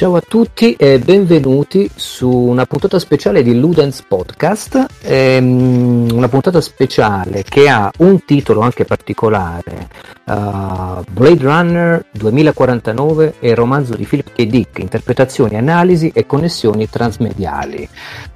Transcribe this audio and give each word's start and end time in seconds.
Ciao 0.00 0.16
a 0.16 0.22
tutti 0.26 0.76
e 0.76 0.98
benvenuti 0.98 1.90
su 1.94 2.30
una 2.30 2.64
puntata 2.64 2.98
speciale 2.98 3.42
di 3.42 3.54
Ludens 3.54 4.00
Podcast, 4.00 4.86
ehm, 5.02 6.08
una 6.10 6.28
puntata 6.28 6.62
speciale 6.62 7.42
che 7.42 7.68
ha 7.68 7.92
un 7.98 8.24
titolo 8.24 8.62
anche 8.62 8.86
particolare, 8.86 9.90
uh, 10.24 11.04
Blade 11.06 11.42
Runner 11.42 12.04
2049 12.12 13.34
e 13.40 13.50
il 13.50 13.54
romanzo 13.54 13.94
di 13.94 14.06
Philip 14.06 14.32
K. 14.32 14.42
Dick, 14.46 14.78
interpretazioni, 14.78 15.58
analisi 15.58 16.10
e 16.14 16.24
connessioni 16.24 16.88
transmediali. 16.88 17.86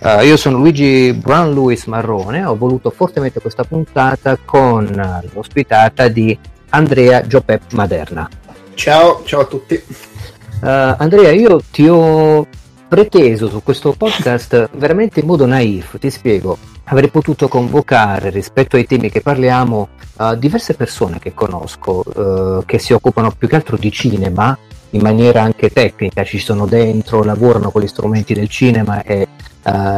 Uh, 0.00 0.20
io 0.20 0.36
sono 0.36 0.58
Luigi 0.58 1.14
Brown 1.14 1.54
Lewis 1.54 1.86
Marrone, 1.86 2.44
ho 2.44 2.56
voluto 2.56 2.90
fortemente 2.90 3.40
questa 3.40 3.64
puntata 3.64 4.36
con 4.44 4.84
l'ospitata 5.32 6.08
di 6.08 6.38
Andrea 6.68 7.26
Giopep 7.26 7.72
Maderna. 7.72 8.28
Ciao, 8.74 9.22
ciao 9.24 9.40
a 9.40 9.44
tutti. 9.46 10.12
Uh, 10.60 10.94
Andrea, 10.98 11.30
io 11.30 11.60
ti 11.70 11.86
ho 11.88 12.46
preteso 12.88 13.48
su 13.48 13.62
questo 13.62 13.92
podcast 13.92 14.70
veramente 14.76 15.20
in 15.20 15.26
modo 15.26 15.46
naif, 15.46 15.98
ti 15.98 16.10
spiego. 16.10 16.56
Avrei 16.84 17.08
potuto 17.08 17.48
convocare 17.48 18.30
rispetto 18.30 18.76
ai 18.76 18.86
temi 18.86 19.10
che 19.10 19.20
parliamo 19.20 19.88
uh, 20.18 20.34
diverse 20.36 20.74
persone 20.74 21.18
che 21.18 21.34
conosco, 21.34 22.02
uh, 22.04 22.64
che 22.64 22.78
si 22.78 22.92
occupano 22.92 23.32
più 23.36 23.48
che 23.48 23.56
altro 23.56 23.76
di 23.76 23.90
cinema 23.90 24.56
in 24.90 25.00
maniera 25.00 25.42
anche 25.42 25.70
tecnica, 25.70 26.24
ci 26.24 26.38
sono 26.38 26.66
dentro, 26.66 27.24
lavorano 27.24 27.70
con 27.70 27.82
gli 27.82 27.88
strumenti 27.88 28.32
del 28.32 28.48
cinema 28.48 29.02
e 29.02 29.26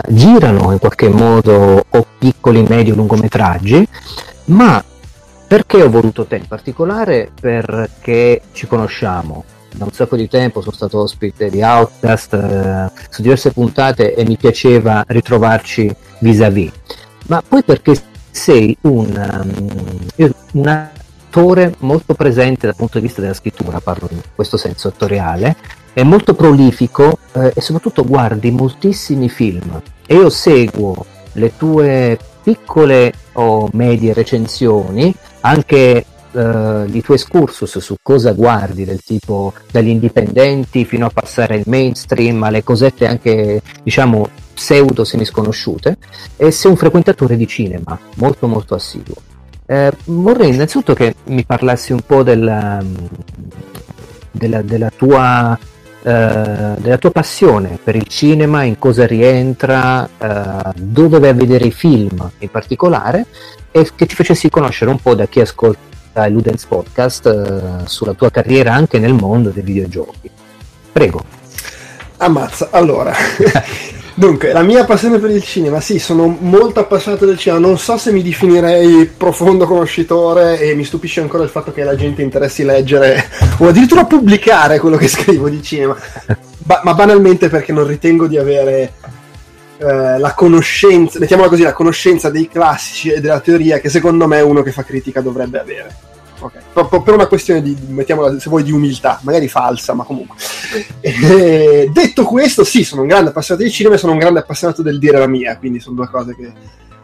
girano 0.09 0.71
in 0.71 0.79
qualche 0.79 1.09
modo 1.09 1.85
o 1.89 2.07
piccoli, 2.19 2.65
medio, 2.69 2.95
lungometraggi, 2.95 3.87
ma 4.47 4.83
perché 5.47 5.83
ho 5.83 5.91
voluto 5.91 6.25
te 6.27 6.37
in 6.37 6.47
particolare? 6.49 7.31
Perché 7.39 8.43
ci 8.53 8.67
conosciamo, 8.67 9.45
da 9.77 9.85
un 9.85 9.93
sacco 9.93 10.17
di 10.17 10.29
tempo, 10.29 10.61
sono 10.61 10.75
stato 10.75 11.01
ospite 11.01 11.51
di 11.51 11.63
Outcast 11.63 12.33
eh, 12.35 12.91
su 13.11 13.23
diverse 13.23 13.53
puntate 13.53 14.15
e 14.15 14.25
mi 14.25 14.37
piaceva 14.37 15.05
ritrovarci 15.07 15.95
vis-à-vis. 16.21 16.73
Ma 17.27 17.43
poi 17.47 17.63
perché 17.63 17.95
sei 18.31 18.77
un, 18.83 19.51
um, 20.17 20.31
un 20.53 20.67
attore 20.67 21.75
molto 21.81 22.15
presente 22.15 22.67
dal 22.67 22.77
punto 22.77 22.99
di 22.99 23.07
vista 23.07 23.21
della 23.21 23.35
scrittura, 23.35 23.81
parlo 23.81 24.09
in 24.11 24.21
questo 24.35 24.57
senso 24.57 24.89
attoriale, 24.89 25.57
è 25.93 26.03
molto 26.03 26.35
prolifico 26.35 27.19
eh, 27.33 27.53
e 27.55 27.61
soprattutto 27.61 28.05
guardi 28.05 28.51
moltissimi 28.51 29.29
film 29.29 29.81
e 30.07 30.15
io 30.15 30.29
seguo 30.29 31.05
le 31.33 31.57
tue 31.57 32.19
piccole 32.43 33.13
o 33.33 33.69
medie 33.73 34.13
recensioni 34.13 35.15
anche 35.41 36.05
uh, 36.37 36.89
i 36.91 37.03
tuoi 37.03 37.17
excursus 37.17 37.79
su 37.79 37.97
cosa 38.03 38.33
guardi, 38.33 38.85
del 38.85 39.03
tipo 39.03 39.53
dagli 39.71 39.89
indipendenti 39.89 40.85
fino 40.85 41.07
a 41.07 41.11
passare 41.11 41.55
al 41.55 41.63
mainstream, 41.67 42.43
alle 42.43 42.63
cosette 42.63 43.07
anche 43.07 43.63
diciamo 43.83 44.29
pseudo 44.55 45.05
semisconosciute, 45.05 45.97
e 46.37 46.51
sei 46.51 46.71
un 46.71 46.77
frequentatore 46.77 47.37
di 47.37 47.47
cinema 47.47 47.99
molto 48.17 48.47
molto 48.47 48.75
assiduo. 48.75 49.15
Eh, 49.67 49.93
vorrei 50.05 50.55
innanzitutto 50.55 50.95
che 50.95 51.17
mi 51.25 51.45
parlassi 51.45 51.93
un 51.93 52.01
po' 52.07 52.23
della, 52.23 52.83
della, 54.31 54.63
della, 54.63 54.91
tua, 54.97 55.59
eh, 56.03 56.75
della 56.79 56.99
tua 56.99 57.11
passione 57.11 57.79
per 57.83 57.97
il 57.97 58.07
cinema, 58.07 58.63
in 58.63 58.79
cosa 58.79 59.07
rientra, 59.07 60.09
eh, 60.19 60.73
dove 60.77 61.19
vai 61.19 61.31
a 61.31 61.35
vedere 61.35 61.67
i 61.67 61.73
film 61.73 62.31
in 62.39 62.49
particolare 62.49 63.27
e 63.73 63.91
che 63.95 64.07
ti 64.07 64.15
facessi 64.15 64.49
conoscere 64.49 64.91
un 64.91 65.01
po' 65.01 65.17
da 65.17 65.27
chi 65.27 65.41
ascolta 65.41 65.95
il 66.25 66.33
Ludens 66.33 66.65
Podcast 66.65 67.27
eh, 67.27 67.87
sulla 67.87 68.15
tua 68.15 68.31
carriera 68.31 68.73
anche 68.73 68.99
nel 68.99 69.13
mondo 69.13 69.51
dei 69.51 69.63
videogiochi. 69.63 70.31
Prego. 70.91 71.23
Ammazza, 72.17 72.69
allora. 72.71 73.13
Dunque, 74.19 74.51
la 74.53 74.63
mia 74.63 74.87
passione 74.87 75.19
per 75.19 75.29
il 75.29 75.43
cinema, 75.43 75.79
sì, 75.79 75.99
sono 75.99 76.35
molto 76.41 76.81
appassionato 76.81 77.27
del 77.27 77.37
cinema, 77.37 77.61
non 77.61 77.77
so 77.77 77.99
se 77.99 78.13
mi 78.13 78.23
definirei 78.23 79.05
profondo 79.15 79.67
conoscitore 79.67 80.59
e 80.59 80.75
mi 80.75 80.85
stupisce 80.85 81.21
ancora 81.21 81.43
il 81.43 81.51
fatto 81.51 81.71
che 81.71 81.85
la 81.85 81.95
gente 81.97 82.23
interessi 82.23 82.65
leggere 82.65 83.29
o 83.59 83.69
addirittura 83.69 84.07
pubblicare 84.07 84.79
quello 84.79 84.97
che 84.97 85.07
scrivo 85.07 85.51
di 85.51 85.63
cinema, 85.63 85.95
ba- 86.65 86.81
ma 86.83 86.95
banalmente 86.95 87.51
perché 87.51 87.73
non 87.73 87.87
ritengo 87.87 88.27
di 88.27 88.39
avere 88.39 88.95
eh, 89.79 90.19
la 90.19 90.33
conoscenza, 90.35 91.19
mettiamola 91.19 91.49
così, 91.49 91.63
la 91.63 91.73
conoscenza 91.73 92.31
dei 92.31 92.49
classici 92.49 93.11
e 93.11 93.21
della 93.21 93.41
teoria 93.41 93.79
che 93.79 93.91
secondo 93.91 94.27
me 94.27 94.41
uno 94.41 94.63
che 94.63 94.73
fa 94.73 94.85
critica 94.85 95.21
dovrebbe 95.21 95.61
avere. 95.61 95.95
Okay. 96.39 96.63
Per 97.03 97.15
una 97.15 97.27
questione 97.27 97.63
di, 97.63 97.77
mettiamola 97.89 98.39
se 98.39 98.49
vuoi, 98.49 98.63
di 98.63 98.71
umiltà, 98.71 99.19
magari 99.23 99.49
falsa, 99.49 99.95
ma 99.95 100.05
comunque. 100.05 100.37
E, 101.01 101.89
detto 101.93 102.25
questo, 102.25 102.65
sì, 102.65 102.85
sono 102.85 103.03
un 103.03 103.09
grande 103.09 103.31
appassionato 103.31 103.67
di 103.67 103.73
cinema 103.73 103.95
e 103.95 103.99
sono 103.99 104.13
un 104.13 104.19
grande 104.19 104.41
appassionato 104.41 104.83
del 104.83 104.99
dire 104.99 105.19
la 105.19 105.27
mia, 105.27 105.57
quindi 105.57 105.81
sono 105.81 105.97
due 105.97 106.09
cose 106.09 106.35
che 106.35 106.53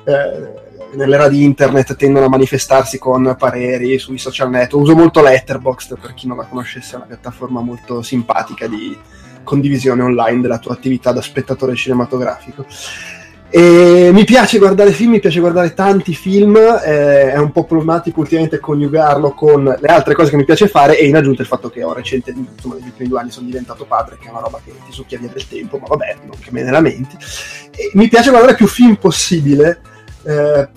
eh, 0.05 0.97
nell'era 0.97 1.29
di 1.29 1.45
internet 1.45 1.95
tendono 1.97 2.27
a 2.27 2.29
manifestarsi 2.29 2.99
con 2.99 3.35
pareri 3.39 3.99
sui 3.99 4.19
social 4.19 4.51
network. 4.51 4.85
Uso 4.85 4.97
molto 4.97 5.23
Letterboxd, 5.23 5.99
per 5.99 6.15
chi 6.15 6.27
non 6.27 6.37
la 6.37 6.45
conoscesse, 6.45 6.95
è 6.95 6.97
una 6.97 7.07
piattaforma 7.07 7.61
molto 7.61 8.03
simpatica 8.03 8.67
di, 8.67 8.97
condivisione 9.43 10.03
online 10.03 10.41
della 10.41 10.59
tua 10.59 10.75
attività 10.75 11.13
da 11.13 11.21
spettatore 11.21 11.75
cinematografico. 11.75 12.67
E 13.55 14.09
mi 14.15 14.25
piace 14.25 14.57
guardare 14.57 14.93
film, 14.93 15.11
mi 15.11 15.21
piace 15.21 15.39
guardare 15.39 15.75
tanti 15.75 16.15
film, 16.15 16.57
eh, 16.57 17.33
è 17.33 17.37
un 17.37 17.53
po' 17.53 17.65
problematico 17.65 18.21
ultimamente 18.21 18.59
coniugarlo 18.59 19.33
con 19.33 19.65
le 19.65 19.89
altre 19.89 20.15
cose 20.15 20.31
che 20.31 20.37
mi 20.37 20.47
piace 20.47 20.69
fare 20.69 20.99
e 20.99 21.07
in 21.07 21.17
aggiunta 21.17 21.43
il 21.43 21.49
fatto 21.49 21.69
che 21.69 21.85
ho 21.85 21.93
recentemente, 21.93 22.53
insomma 22.55 22.77
negli 22.77 22.87
ultimi 22.87 23.09
due 23.11 23.21
anni 23.21 23.31
sono 23.31 23.45
diventato 23.45 23.85
padre, 23.85 24.17
che 24.19 24.29
è 24.29 24.31
una 24.31 24.41
roba 24.41 24.59
che 24.65 24.73
ti 24.87 24.91
succhia 24.91 25.19
via 25.19 25.29
del 25.29 25.47
tempo, 25.47 25.77
ma 25.77 25.87
vabbè, 25.87 26.17
non 26.23 26.39
che 26.41 26.51
me 26.51 26.63
ne 26.63 26.71
lamenti. 26.71 27.15
E 27.73 27.91
mi 27.93 28.09
piace 28.09 28.31
guardare 28.31 28.55
più 28.55 28.67
film 28.67 28.97
possibile, 28.97 29.83
eh, 30.25 30.69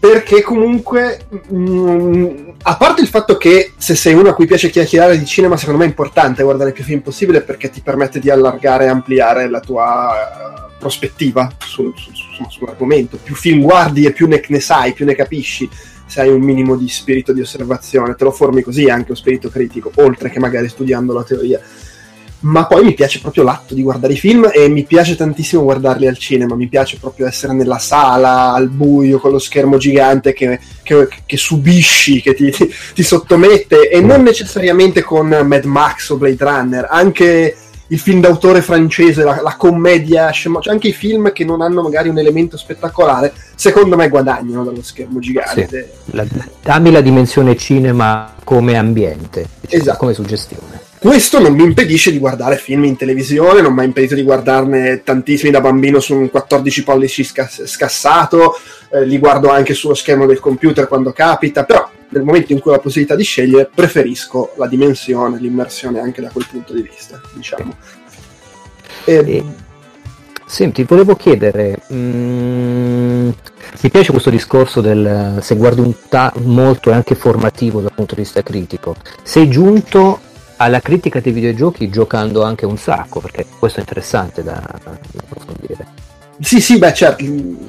perché 0.00 0.40
comunque 0.40 1.26
mh, 1.28 1.54
mm, 1.54 2.48
a 2.62 2.76
parte 2.76 3.02
il 3.02 3.06
fatto 3.06 3.36
che 3.36 3.72
se 3.76 3.94
sei 3.94 4.14
uno 4.14 4.30
a 4.30 4.34
cui 4.34 4.46
piace 4.46 4.70
chiacchierare 4.70 5.18
di 5.18 5.26
cinema 5.26 5.58
secondo 5.58 5.80
me 5.80 5.84
è 5.84 5.88
importante 5.88 6.42
guardare 6.42 6.72
più 6.72 6.82
film 6.82 7.00
possibile 7.00 7.42
perché 7.42 7.68
ti 7.68 7.82
permette 7.82 8.18
di 8.18 8.30
allargare 8.30 8.86
e 8.86 8.88
ampliare 8.88 9.50
la 9.50 9.60
tua 9.60 10.08
uh, 10.08 10.78
prospettiva 10.78 11.52
su, 11.58 11.92
su, 11.94 12.10
su, 12.14 12.44
sull'argomento. 12.48 13.18
Più 13.22 13.34
film 13.34 13.60
guardi 13.60 14.06
e 14.06 14.12
più 14.12 14.26
ne, 14.26 14.42
ne, 14.48 14.60
sai 14.60 14.94
più 14.94 15.04
ne 15.04 15.14
capisci. 15.14 15.68
Se 16.06 16.22
hai 16.22 16.30
un 16.30 16.40
minimo 16.40 16.76
di 16.76 16.88
spirito 16.88 17.34
di 17.34 17.42
osservazione 17.42 18.14
te 18.14 18.24
lo 18.24 18.32
formi 18.32 18.62
così 18.62 18.88
anche 18.88 19.10
lo 19.10 19.14
spirito 19.14 19.48
critico 19.50 19.92
oltre 19.96 20.30
che 20.30 20.40
magari 20.40 20.68
studiando 20.68 21.12
la 21.12 21.22
teoria 21.22 21.60
ma 22.40 22.66
poi 22.66 22.84
mi 22.84 22.94
piace 22.94 23.20
proprio 23.20 23.44
l'atto 23.44 23.74
di 23.74 23.82
guardare 23.82 24.14
i 24.14 24.18
film 24.18 24.50
e 24.52 24.68
mi 24.68 24.84
piace 24.84 25.16
tantissimo 25.16 25.62
guardarli 25.62 26.06
al 26.06 26.16
cinema, 26.16 26.54
mi 26.54 26.68
piace 26.68 26.98
proprio 26.98 27.26
essere 27.26 27.52
nella 27.52 27.78
sala, 27.78 28.52
al 28.52 28.68
buio, 28.68 29.18
con 29.18 29.32
lo 29.32 29.38
schermo 29.38 29.76
gigante 29.76 30.32
che, 30.32 30.58
che, 30.82 31.08
che 31.26 31.36
subisci, 31.36 32.22
che 32.22 32.34
ti, 32.34 32.50
ti, 32.50 32.72
ti, 32.94 33.02
sottomette 33.02 33.90
e 33.90 34.00
non 34.00 34.22
necessariamente 34.22 35.02
con 35.02 35.28
Mad 35.28 35.64
Max 35.64 36.10
o 36.10 36.16
Blade 36.16 36.44
Runner, 36.44 36.86
anche 36.88 37.56
il 37.90 37.98
film 37.98 38.20
d'autore 38.20 38.62
francese, 38.62 39.24
la, 39.24 39.40
la 39.42 39.56
commedia, 39.56 40.30
cioè 40.30 40.60
anche 40.66 40.88
i 40.88 40.92
film 40.92 41.32
che 41.32 41.44
non 41.44 41.60
hanno 41.60 41.82
magari 41.82 42.08
un 42.08 42.18
elemento 42.18 42.56
spettacolare, 42.56 43.32
secondo 43.54 43.96
me 43.96 44.08
guadagnano 44.08 44.64
dallo 44.64 44.82
schermo 44.82 45.18
gigante. 45.18 45.68
Sì. 46.04 46.14
La, 46.16 46.24
dammi 46.62 46.92
la 46.92 47.00
dimensione 47.00 47.56
cinema 47.56 48.32
come 48.44 48.76
ambiente, 48.76 49.48
diciamo, 49.60 49.82
esatto. 49.82 49.98
come 49.98 50.14
suggestione. 50.14 50.88
Questo 51.00 51.40
non 51.40 51.54
mi 51.54 51.62
impedisce 51.62 52.12
di 52.12 52.18
guardare 52.18 52.58
film 52.58 52.84
in 52.84 52.94
televisione, 52.94 53.62
non 53.62 53.72
mi 53.72 53.80
ha 53.80 53.84
impedito 53.84 54.14
di 54.14 54.22
guardarne 54.22 55.02
tantissimi 55.02 55.50
da 55.50 55.62
bambino 55.62 55.98
su 55.98 56.14
un 56.14 56.28
14 56.28 56.84
pollici 56.84 57.24
scass- 57.24 57.64
scassato, 57.64 58.54
eh, 58.90 59.06
li 59.06 59.16
guardo 59.18 59.48
anche 59.48 59.72
sullo 59.72 59.94
schermo 59.94 60.26
del 60.26 60.40
computer 60.40 60.86
quando 60.86 61.12
capita, 61.12 61.64
però 61.64 61.88
nel 62.10 62.22
momento 62.22 62.52
in 62.52 62.60
cui 62.60 62.70
ho 62.70 62.74
la 62.74 62.80
possibilità 62.80 63.14
di 63.14 63.22
scegliere 63.22 63.70
preferisco 63.74 64.52
la 64.58 64.66
dimensione, 64.66 65.38
l'immersione 65.38 66.00
anche 66.00 66.20
da 66.20 66.28
quel 66.28 66.46
punto 66.50 66.74
di 66.74 66.82
vista, 66.82 67.18
diciamo. 67.32 67.74
E... 69.06 69.14
E... 69.14 69.44
Senti, 70.44 70.82
volevo 70.82 71.14
chiedere, 71.16 71.78
mm, 71.94 73.28
mi 73.80 73.90
piace 73.90 74.10
questo 74.10 74.28
discorso 74.28 74.82
del 74.82 75.38
se 75.40 75.54
guardi 75.54 75.80
un 75.80 75.94
ta- 76.10 76.34
molto 76.42 76.90
è 76.90 76.92
anche 76.92 77.14
formativo 77.14 77.80
dal 77.80 77.92
punto 77.94 78.16
di 78.16 78.22
vista 78.22 78.42
critico. 78.42 78.96
Sei 79.22 79.48
giunto 79.48 80.28
alla 80.60 80.80
critica 80.80 81.20
dei 81.20 81.32
videogiochi 81.32 81.88
giocando 81.88 82.42
anche 82.42 82.66
un 82.66 82.76
sacco, 82.76 83.20
perché 83.20 83.46
questo 83.58 83.78
è 83.78 83.80
interessante 83.80 84.42
da, 84.42 84.62
da 84.84 84.98
approfondire. 85.16 85.86
Sì, 86.38 86.60
sì, 86.60 86.78
beh, 86.78 86.92
certo, 86.92 87.24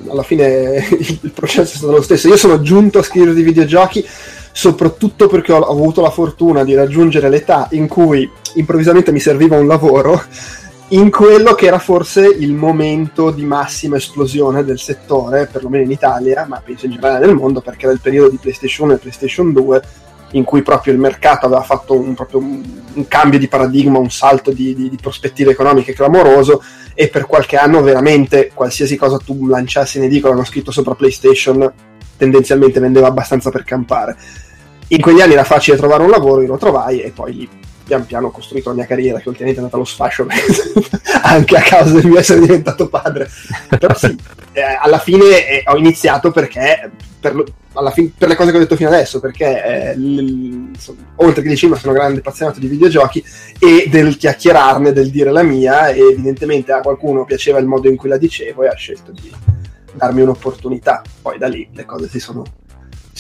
alla 0.10 0.24
fine 0.24 0.86
il 1.22 1.32
processo 1.34 1.74
è 1.74 1.78
stato 1.78 1.92
lo 1.94 2.02
stesso. 2.02 2.28
Io 2.28 2.38
sono 2.38 2.62
giunto 2.62 3.00
a 3.00 3.04
scrivere 3.04 3.34
di 3.34 3.44
videogiochi 3.44 4.06
soprattutto 4.54 5.28
perché 5.28 5.54
ho 5.54 5.62
avuto 5.62 6.02
la 6.02 6.10
fortuna 6.10 6.66
di 6.66 6.74
raggiungere 6.74 7.30
l'età 7.30 7.70
in 7.72 7.88
cui 7.88 8.30
improvvisamente 8.56 9.14
mi 9.14 9.22
serviva 9.22 9.58
un 9.58 9.66
lavoro 9.66 10.22
in 10.90 11.10
quello 11.10 11.54
che 11.54 11.68
era 11.68 11.80
forse 11.80 12.26
il 12.28 12.52
momento 12.52 13.32
di 13.32 13.46
massima 13.46 13.96
esplosione 13.96 14.66
del 14.66 14.78
settore, 14.78 15.48
perlomeno 15.50 15.86
in 15.86 15.92
Italia, 15.92 16.46
ma 16.46 16.62
penso 16.64 16.86
in 16.86 16.92
generale 16.92 17.26
nel 17.26 17.36
mondo, 17.36 17.62
perché 17.62 17.86
era 17.86 17.94
il 17.94 18.02
periodo 18.02 18.30
di 18.30 18.38
PlayStation 18.38 18.88
1 18.88 18.98
e 18.98 19.00
PlayStation 19.00 19.54
2 19.54 19.82
in 20.32 20.44
cui 20.44 20.62
proprio 20.62 20.94
il 20.94 21.00
mercato 21.00 21.46
aveva 21.46 21.62
fatto 21.62 21.94
un, 21.94 22.16
un, 22.32 22.64
un 22.94 23.08
cambio 23.08 23.40
di 23.40 23.48
paradigma, 23.48 24.00
un 24.00 24.10
salto 24.10 24.52
di, 24.52 24.74
di, 24.74 24.90
di, 24.90 24.98
prospettive 24.98 25.52
economiche 25.52 25.94
clamoroso 25.94 26.64
e 26.94 27.08
per 27.10 27.26
qualche 27.26 27.58
anno 27.58 27.82
veramente 27.82 28.52
qualsiasi 28.54 28.96
cosa 28.96 29.18
tu 29.18 29.48
lanciassi 29.48 29.98
in 29.98 30.04
edicola 30.04 30.34
hanno 30.34 30.44
scritto 30.44 30.72
sopra 30.72 30.96
PlayStation 30.96 31.72
tendenzialmente 32.18 32.80
vendeva 32.80 33.08
abbastanza 33.08 33.50
per 33.50 33.64
campare. 33.64 34.16
In 34.90 35.02
quegli 35.02 35.22
anni 35.22 35.34
era 35.34 35.44
facile 35.44 35.78
trovare 35.78 36.04
un 36.04 36.10
lavoro, 36.10 36.42
io 36.42 36.50
lo 36.50 36.58
trovai 36.58 37.02
e 37.02 37.10
poi 37.10 37.50
pian 37.84 38.06
piano 38.06 38.28
ho 38.28 38.32
costruito 38.32 38.70
la 38.70 38.76
mia 38.76 38.86
carriera 38.86 39.20
che 39.20 39.28
ultimamente 39.28 39.60
è 39.60 39.64
andata 39.64 39.76
allo 39.78 39.90
sfascio 39.90 40.26
anche 41.24 41.58
a 41.58 41.62
causa 41.62 41.94
del 41.94 42.06
mio 42.06 42.20
essere 42.20 42.40
diventato 42.40 42.88
padre. 42.90 43.30
Però 43.78 43.94
sì, 43.96 44.16
eh, 44.54 44.62
alla 44.80 45.00
fine 45.00 45.48
eh, 45.48 45.64
ho 45.66 45.78
iniziato 45.78 46.32
perché 46.32 46.92
per, 47.20 47.44
fin- 47.94 48.14
per, 48.18 48.28
le 48.28 48.36
cose 48.36 48.52
che 48.52 48.58
ho 48.58 48.60
detto 48.60 48.76
fino 48.76 48.90
adesso, 48.90 49.20
perché 49.20 49.64
eh, 49.64 49.98
l- 49.98 50.72
oltre 51.18 51.44
che 51.44 51.50
di 51.50 51.56
cinema 51.56 51.78
sono 51.78 51.94
grande 51.94 52.20
appassionato 52.20 52.60
di 52.60 52.68
videogiochi 52.68 53.24
e 53.60 53.88
del 53.90 54.18
chiacchierarne, 54.18 54.92
del 54.92 55.12
dire 55.12 55.32
la 55.32 55.44
mia, 55.44 55.90
e 55.90 56.00
evidentemente 56.00 56.72
a 56.72 56.82
qualcuno 56.82 57.26
piaceva 57.26 57.60
il 57.60 57.68
modo 57.68 57.88
in 57.88 57.96
cui 57.96 58.10
la 58.10 58.18
dicevo 58.18 58.64
e 58.64 58.68
ha 58.68 58.76
scelto 58.76 59.12
di 59.12 59.32
darmi 59.94 60.22
un'opportunità. 60.22 61.02
Poi 61.22 61.38
da 61.38 61.48
lì 61.48 61.70
le 61.74 61.86
cose 61.86 62.10
si 62.10 62.20
sono 62.20 62.44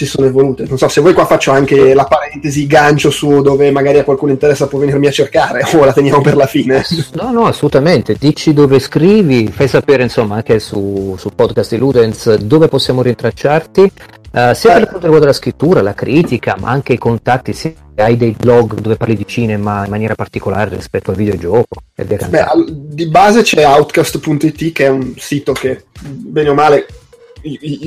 si 0.01 0.05
sono 0.05 0.27
evolute. 0.27 0.65
Non 0.67 0.77
so 0.77 0.87
se 0.87 1.01
voi 1.01 1.13
qua 1.13 1.25
faccio 1.25 1.51
anche 1.51 1.93
la 1.93 2.05
parentesi 2.05 2.65
gancio 2.65 3.11
su 3.11 3.41
dove 3.41 3.71
magari 3.71 3.99
a 3.99 4.03
qualcuno 4.03 4.31
interessa 4.31 4.67
può 4.67 4.79
venirmi 4.79 5.07
a 5.07 5.11
cercare 5.11 5.63
o 5.73 5.85
la 5.85 5.93
teniamo 5.93 6.21
per 6.21 6.35
la 6.35 6.47
fine. 6.47 6.83
No, 7.13 7.31
no, 7.31 7.45
assolutamente. 7.45 8.15
Dici 8.17 8.53
dove 8.53 8.79
scrivi, 8.79 9.47
fai 9.47 9.67
sapere 9.67 10.03
insomma 10.03 10.35
anche 10.35 10.59
su, 10.59 11.15
su 11.17 11.29
podcast 11.33 11.71
di 11.71 11.77
Ludens 11.77 12.35
dove 12.35 12.67
possiamo 12.67 13.01
rintracciarti. 13.01 13.91
Uh, 14.31 14.53
sia 14.53 14.75
per 14.75 14.83
quanto 14.87 15.01
riguarda 15.01 15.25
la 15.25 15.33
scrittura, 15.33 15.81
la 15.81 15.93
critica, 15.93 16.55
ma 16.57 16.69
anche 16.69 16.93
i 16.93 16.97
contatti, 16.97 17.51
se 17.51 17.75
hai 17.97 18.15
dei 18.15 18.33
blog 18.37 18.75
dove 18.79 18.95
parli 18.95 19.17
di 19.17 19.27
cinema 19.27 19.83
in 19.83 19.89
maniera 19.89 20.15
particolare 20.15 20.73
rispetto 20.73 21.11
al 21.11 21.17
videogioco. 21.17 21.81
Beh, 21.93 22.45
di 22.65 23.07
base 23.07 23.41
c'è 23.41 23.65
outcast.it 23.65 24.71
che 24.71 24.85
è 24.85 24.87
un 24.87 25.13
sito 25.17 25.51
che 25.51 25.83
bene 25.99 26.47
o 26.47 26.53
male 26.53 26.87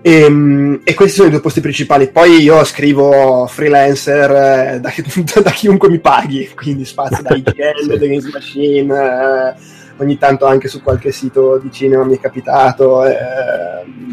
E, 0.06 0.12
ehm, 0.12 0.82
e, 0.84 0.94
questi 0.96 1.16
sono 1.16 1.30
i 1.30 1.32
due 1.32 1.40
posti 1.40 1.62
principali. 1.62 2.10
Poi 2.10 2.42
io 2.42 2.62
scrivo 2.66 3.48
freelancer 3.48 4.32
eh, 4.32 4.80
da, 4.82 4.94
da, 5.42 5.52
chiunque 5.52 5.90
mi 5.90 6.00
paghi, 6.00 6.50
quindi 6.54 6.84
spazio 6.84 7.24
da 7.24 7.34
IGL, 7.34 7.88
da 7.88 8.06
Games 8.06 8.30
Machine, 8.32 8.94
eh, 8.94 9.54
ogni 9.98 10.18
tanto 10.18 10.46
anche 10.46 10.68
su 10.68 10.82
qualche 10.82 11.14
sito 11.14 11.58
di 11.58 11.72
cinema 11.72 12.04
mi 12.04 12.18
è 12.18 12.20
capitato, 12.20 13.06
eh, 13.06 13.16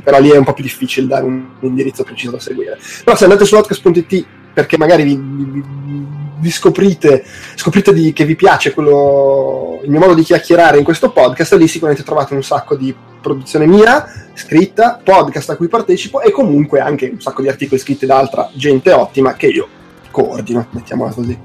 però 0.05 0.21
lì 0.21 0.31
è 0.31 0.37
un 0.37 0.45
po' 0.45 0.53
più 0.53 0.63
difficile 0.63 1.09
dare 1.09 1.25
un 1.25 1.45
indirizzo 1.59 2.05
preciso 2.05 2.31
da 2.31 2.39
seguire. 2.39 2.79
Però 3.03 3.17
se 3.17 3.25
andate 3.25 3.45
su 3.45 3.57
podcast.it 3.57 4.27
perché 4.53 4.79
magari 4.79 5.03
vi, 5.03 5.17
vi, 5.17 5.45
vi 5.45 6.07
scoprite, 6.49 7.25
scoprite 7.55 7.93
di, 7.93 8.13
che 8.13 8.25
vi 8.25 8.37
piace 8.37 8.73
quello, 8.73 9.81
il 9.83 9.91
mio 9.91 9.99
modo 9.99 10.15
di 10.15 10.23
chiacchierare 10.23 10.79
in 10.79 10.85
questo 10.85 11.11
podcast, 11.11 11.55
lì 11.55 11.69
sicuramente 11.69 12.05
trovate 12.05 12.35
un 12.35 12.43
sacco 12.43 12.77
di 12.77 12.95
produzione 13.21 13.67
mia, 13.67 14.07
scritta, 14.35 15.01
podcast 15.03 15.51
a 15.51 15.57
cui 15.57 15.69
partecipo 15.69 16.21
e 16.21 16.31
comunque 16.31 16.81
anche 16.81 17.11
un 17.13 17.21
sacco 17.21 17.43
di 17.43 17.49
articoli 17.49 17.81
scritti 17.81 18.07
da 18.07 18.19
altra 18.19 18.49
gente 18.55 18.93
ottima 18.93 19.35
che 19.35 19.47
io 19.49 19.69
coordino, 20.11 20.67
mettiamola 20.71 21.13
così. 21.13 21.39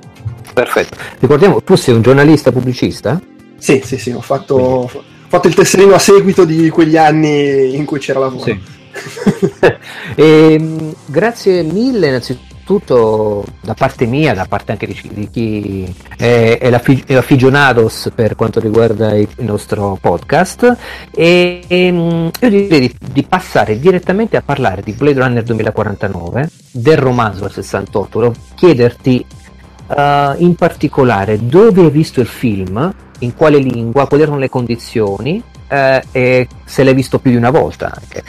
Perfetto. 0.53 0.97
Ricordiamo, 1.19 1.61
tu 1.61 1.75
sei 1.75 1.95
un 1.95 2.01
giornalista 2.01 2.51
pubblicista? 2.51 3.19
Sì, 3.57 3.81
sì, 3.83 3.97
sì, 3.97 4.11
ho 4.11 4.21
fatto, 4.21 4.55
ho 4.55 5.03
fatto 5.27 5.47
il 5.47 5.53
tesserino 5.53 5.93
a 5.93 5.99
seguito 5.99 6.45
di 6.45 6.69
quegli 6.69 6.97
anni 6.97 7.75
in 7.75 7.85
cui 7.85 7.99
c'era 7.99 8.19
lavoro. 8.19 8.43
Sì. 8.43 8.73
e, 10.15 10.53
ehm, 10.53 10.95
grazie 11.05 11.63
mille 11.63 12.07
innanzitutto 12.07 12.44
tutto 12.65 13.45
da 13.61 13.73
parte 13.73 14.05
mia, 14.05 14.33
da 14.33 14.45
parte 14.45 14.71
anche 14.73 14.87
di, 14.87 15.29
chi 15.29 15.95
è, 16.17 16.57
è, 16.59 16.69
l'affig- 16.69 17.05
è 17.05 17.13
affigionados 17.13 18.11
per 18.13 18.35
quanto 18.35 18.59
riguarda 18.59 19.15
il 19.15 19.29
nostro 19.37 19.97
podcast. 20.01 20.75
E, 21.11 21.63
e 21.67 21.91
mm, 21.91 22.27
io 22.41 22.49
direi 22.49 22.79
di, 22.79 22.95
di, 23.11 23.23
passare 23.23 23.79
direttamente 23.79 24.35
a 24.35 24.41
parlare 24.41 24.81
di 24.81 24.91
Blade 24.93 25.19
Runner 25.19 25.43
2049 25.43 26.49
del 26.71 26.97
romanzo 26.97 27.45
al 27.45 27.51
68 27.51 28.19
volevo 28.19 28.35
chiederti 28.55 29.25
uh, 29.87 30.33
in 30.37 30.55
particolare 30.55 31.45
dove 31.45 31.83
hai 31.83 31.89
visto 31.91 32.19
il 32.19 32.27
film 32.27 32.93
in 33.19 33.33
quale 33.33 33.59
lingua, 33.59 34.07
quali 34.07 34.23
erano 34.23 34.39
le 34.39 34.49
condizioni 34.49 35.41
uh, 35.69 35.99
e 36.11 36.47
se 36.65 36.83
l'hai 36.83 36.93
visto 36.93 37.19
più 37.19 37.31
di 37.31 37.37
una 37.37 37.51
volta 37.51 37.93
anche 37.93 38.23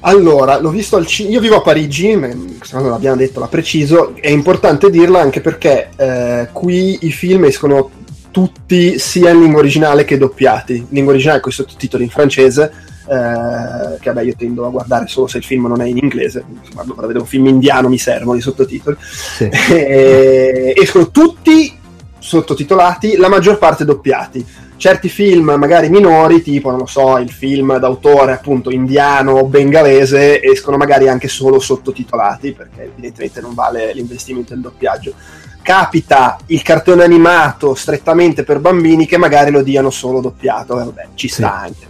allora, 0.00 0.60
l'ho 0.60 0.70
visto 0.70 0.96
al 0.96 1.06
cinema. 1.06 1.34
Io 1.34 1.40
vivo 1.40 1.56
a 1.56 1.62
Parigi, 1.62 2.18
se 2.62 2.76
non 2.76 2.90
l'abbiamo 2.90 3.16
detto, 3.16 3.40
l'ha 3.40 3.48
preciso. 3.48 4.14
È 4.14 4.28
importante 4.28 4.90
dirlo 4.90 5.18
anche 5.18 5.40
perché 5.40 5.90
eh, 5.96 6.48
qui 6.52 6.98
i 7.02 7.10
film 7.10 7.44
escono 7.44 7.90
tutti 8.30 8.98
sia 8.98 9.30
in 9.30 9.40
lingua 9.40 9.60
originale 9.60 10.04
che 10.04 10.18
doppiati. 10.18 10.86
Lingua 10.90 11.12
originale 11.12 11.40
con 11.40 11.50
i 11.50 11.54
sottotitoli 11.54 12.04
in 12.04 12.10
francese, 12.10 12.72
eh, 13.08 13.98
che 13.98 14.12
vabbè 14.12 14.22
io 14.22 14.34
tendo 14.36 14.66
a 14.66 14.70
guardare 14.70 15.08
solo 15.08 15.26
se 15.26 15.38
il 15.38 15.44
film 15.44 15.66
non 15.66 15.80
è 15.80 15.86
in 15.86 15.96
inglese. 15.96 16.44
Guardo 16.72 16.94
per 16.94 17.06
vedere 17.06 17.20
un 17.20 17.26
film 17.26 17.46
indiano 17.46 17.88
mi 17.88 17.98
servono 17.98 18.38
i 18.38 18.42
sottotitoli. 18.42 18.96
Sì. 19.00 19.48
E, 19.70 20.74
escono 20.76 21.10
tutti 21.10 21.76
sottotitolati, 22.18 23.16
la 23.16 23.28
maggior 23.28 23.58
parte 23.58 23.84
doppiati 23.84 24.44
certi 24.78 25.08
film 25.08 25.56
magari 25.58 25.90
minori, 25.90 26.40
tipo, 26.40 26.70
non 26.70 26.78
lo 26.78 26.86
so, 26.86 27.18
il 27.18 27.30
film 27.30 27.78
d'autore 27.78 28.32
appunto 28.32 28.70
indiano 28.70 29.32
o 29.32 29.44
bengalese, 29.44 30.40
escono 30.42 30.78
magari 30.78 31.08
anche 31.08 31.28
solo 31.28 31.58
sottotitolati, 31.58 32.52
perché 32.52 32.84
evidentemente 32.84 33.40
non 33.42 33.52
vale 33.52 33.92
l'investimento 33.92 34.54
del 34.54 34.62
doppiaggio. 34.62 35.12
Capita 35.60 36.38
il 36.46 36.62
cartone 36.62 37.04
animato 37.04 37.74
strettamente 37.74 38.44
per 38.44 38.60
bambini 38.60 39.04
che 39.04 39.18
magari 39.18 39.50
lo 39.50 39.62
diano 39.62 39.90
solo 39.90 40.20
doppiato, 40.20 40.80
eh, 40.80 40.84
vabbè, 40.84 41.08
ci 41.14 41.28
sta 41.28 41.58
sì. 41.58 41.66
anche. 41.66 41.86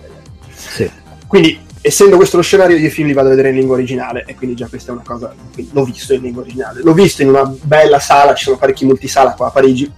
Sì. 0.53 0.91
Quindi 1.29 1.61
essendo 1.81 2.17
questo 2.17 2.39
lo 2.39 2.43
scenario, 2.43 2.77
io 2.77 2.87
i 2.87 2.91
film 2.91 3.07
li 3.07 3.13
vado 3.13 3.29
a 3.29 3.31
vedere 3.31 3.51
in 3.51 3.57
lingua 3.57 3.77
originale 3.77 4.25
e 4.27 4.35
quindi 4.35 4.57
già 4.57 4.67
questa 4.67 4.91
è 4.91 4.95
una 4.95 5.05
cosa, 5.05 5.33
l'ho 5.71 5.85
visto 5.85 6.15
in 6.15 6.23
lingua 6.23 6.43
originale. 6.43 6.81
L'ho 6.83 6.95
visto 6.95 7.23
in 7.23 7.29
una 7.29 7.45
bella 7.45 8.01
sala, 8.01 8.35
ci 8.35 8.45
sono 8.45 8.57
parecchi 8.57 8.85
multisala 8.85 9.35
qua 9.35 9.49
a 9.49 9.51
Parigi, 9.51 9.91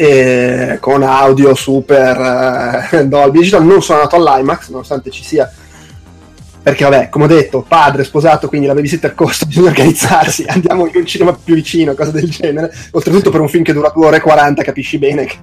eh, 0.00 0.78
con 0.80 1.02
audio 1.02 1.54
super 1.54 2.88
eh, 2.90 3.04
Dolby 3.06 3.40
Digital. 3.40 3.64
Non 3.64 3.82
sono 3.82 4.00
andato 4.00 4.16
all'IMAX, 4.16 4.70
nonostante 4.70 5.10
ci 5.10 5.22
sia 5.22 5.50
perché 6.62 6.84
vabbè, 6.84 7.08
come 7.08 7.24
ho 7.24 7.28
detto, 7.28 7.64
padre, 7.66 8.04
sposato, 8.04 8.48
quindi 8.48 8.66
la 8.66 8.74
babysitter 8.74 9.14
costa, 9.14 9.44
bisogna 9.46 9.68
organizzarsi, 9.68 10.44
andiamo 10.46 10.86
in 10.86 10.92
un 10.94 11.06
cinema 11.06 11.34
più 11.34 11.54
vicino, 11.54 11.94
cose 11.94 12.12
del 12.12 12.30
genere. 12.30 12.72
Oltretutto 12.92 13.30
per 13.30 13.40
un 13.40 13.48
film 13.48 13.62
che 13.62 13.74
dura 13.74 13.92
2 13.94 14.06
ore 14.06 14.16
e 14.16 14.20
40 14.20 14.62
capisci 14.62 14.98
bene 14.98 15.24
che... 15.26 15.36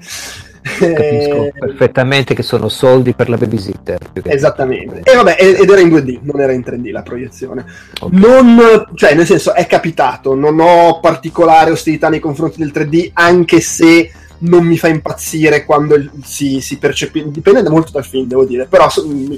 Capisco 0.67 1.45
eh, 1.45 1.53
perfettamente 1.57 2.33
che 2.33 2.43
sono 2.43 2.67
soldi 2.67 3.13
per 3.13 3.29
la 3.29 3.37
babysitter. 3.37 3.99
Esattamente. 4.23 5.01
E 5.09 5.15
vabbè, 5.15 5.37
ed 5.39 5.69
era 5.69 5.79
in 5.79 5.89
2D, 5.89 6.19
non 6.23 6.41
era 6.41 6.51
in 6.51 6.63
3D 6.65 6.91
la 6.91 7.03
proiezione. 7.03 7.63
Okay. 7.99 8.19
Non, 8.19 8.87
cioè, 8.95 9.13
nel 9.13 9.25
senso, 9.25 9.53
è 9.53 9.65
capitato, 9.65 10.35
non 10.35 10.59
ho 10.59 10.99
particolare 10.99 11.71
ostilità 11.71 12.09
nei 12.09 12.19
confronti 12.19 12.57
del 12.59 12.71
3D, 12.73 13.11
anche 13.13 13.61
se 13.61 14.11
non 14.39 14.65
mi 14.65 14.77
fa 14.77 14.87
impazzire 14.87 15.65
quando 15.65 15.95
si, 16.23 16.61
si 16.61 16.77
percepisce. 16.77 17.31
Dipende 17.31 17.69
molto 17.69 17.91
dal 17.91 18.05
film, 18.05 18.27
devo 18.27 18.45
dire. 18.45 18.65
Però 18.65 18.87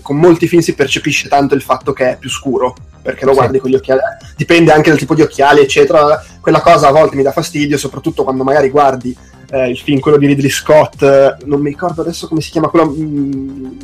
con 0.02 0.18
molti 0.18 0.48
film 0.48 0.62
si 0.62 0.74
percepisce 0.74 1.30
tanto 1.30 1.56
il 1.56 1.62
fatto 1.62 1.94
che 1.94 2.12
è 2.12 2.18
più 2.18 2.30
scuro. 2.30 2.76
Perché 3.02 3.26
lo 3.26 3.32
sì. 3.32 3.38
guardi 3.38 3.60
con 3.60 3.70
gli 3.70 3.76
occhiali. 3.76 4.02
Dipende 4.36 4.72
anche 4.72 4.90
dal 4.90 5.00
tipo 5.00 5.16
di 5.16 5.22
occhiali, 5.22 5.62
eccetera. 5.62 6.24
Quella 6.42 6.62
cosa 6.62 6.90
a 6.90 6.92
volte 6.92 7.16
mi 7.16 7.24
dà 7.24 7.32
fastidio, 7.32 7.78
soprattutto 7.78 8.24
quando 8.24 8.44
magari 8.44 8.70
guardi 8.70 9.16
eh, 9.52 9.70
il 9.70 9.78
film, 9.78 10.00
quello 10.00 10.18
di 10.18 10.28
Ridley 10.28 10.50
Scott. 10.50 11.02
Eh, 11.02 11.38
non 11.46 11.62
mi 11.62 11.70
ricordo 11.70 12.02
adesso 12.02 12.28
come 12.28 12.42
si 12.42 12.52
chiama 12.52 12.68
quello. 12.68 12.94
Mm, 12.96 13.80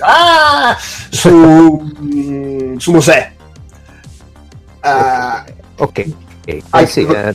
ah! 0.00 0.76
Su, 1.10 1.92
mm, 2.02 2.76
su 2.76 2.92
Mosè. 2.92 3.32
Uh, 4.82 5.82
ok, 5.82 6.06
ok. 6.46 6.62
Ah, 6.70 6.86
sì, 6.86 7.04
eh, 7.04 7.34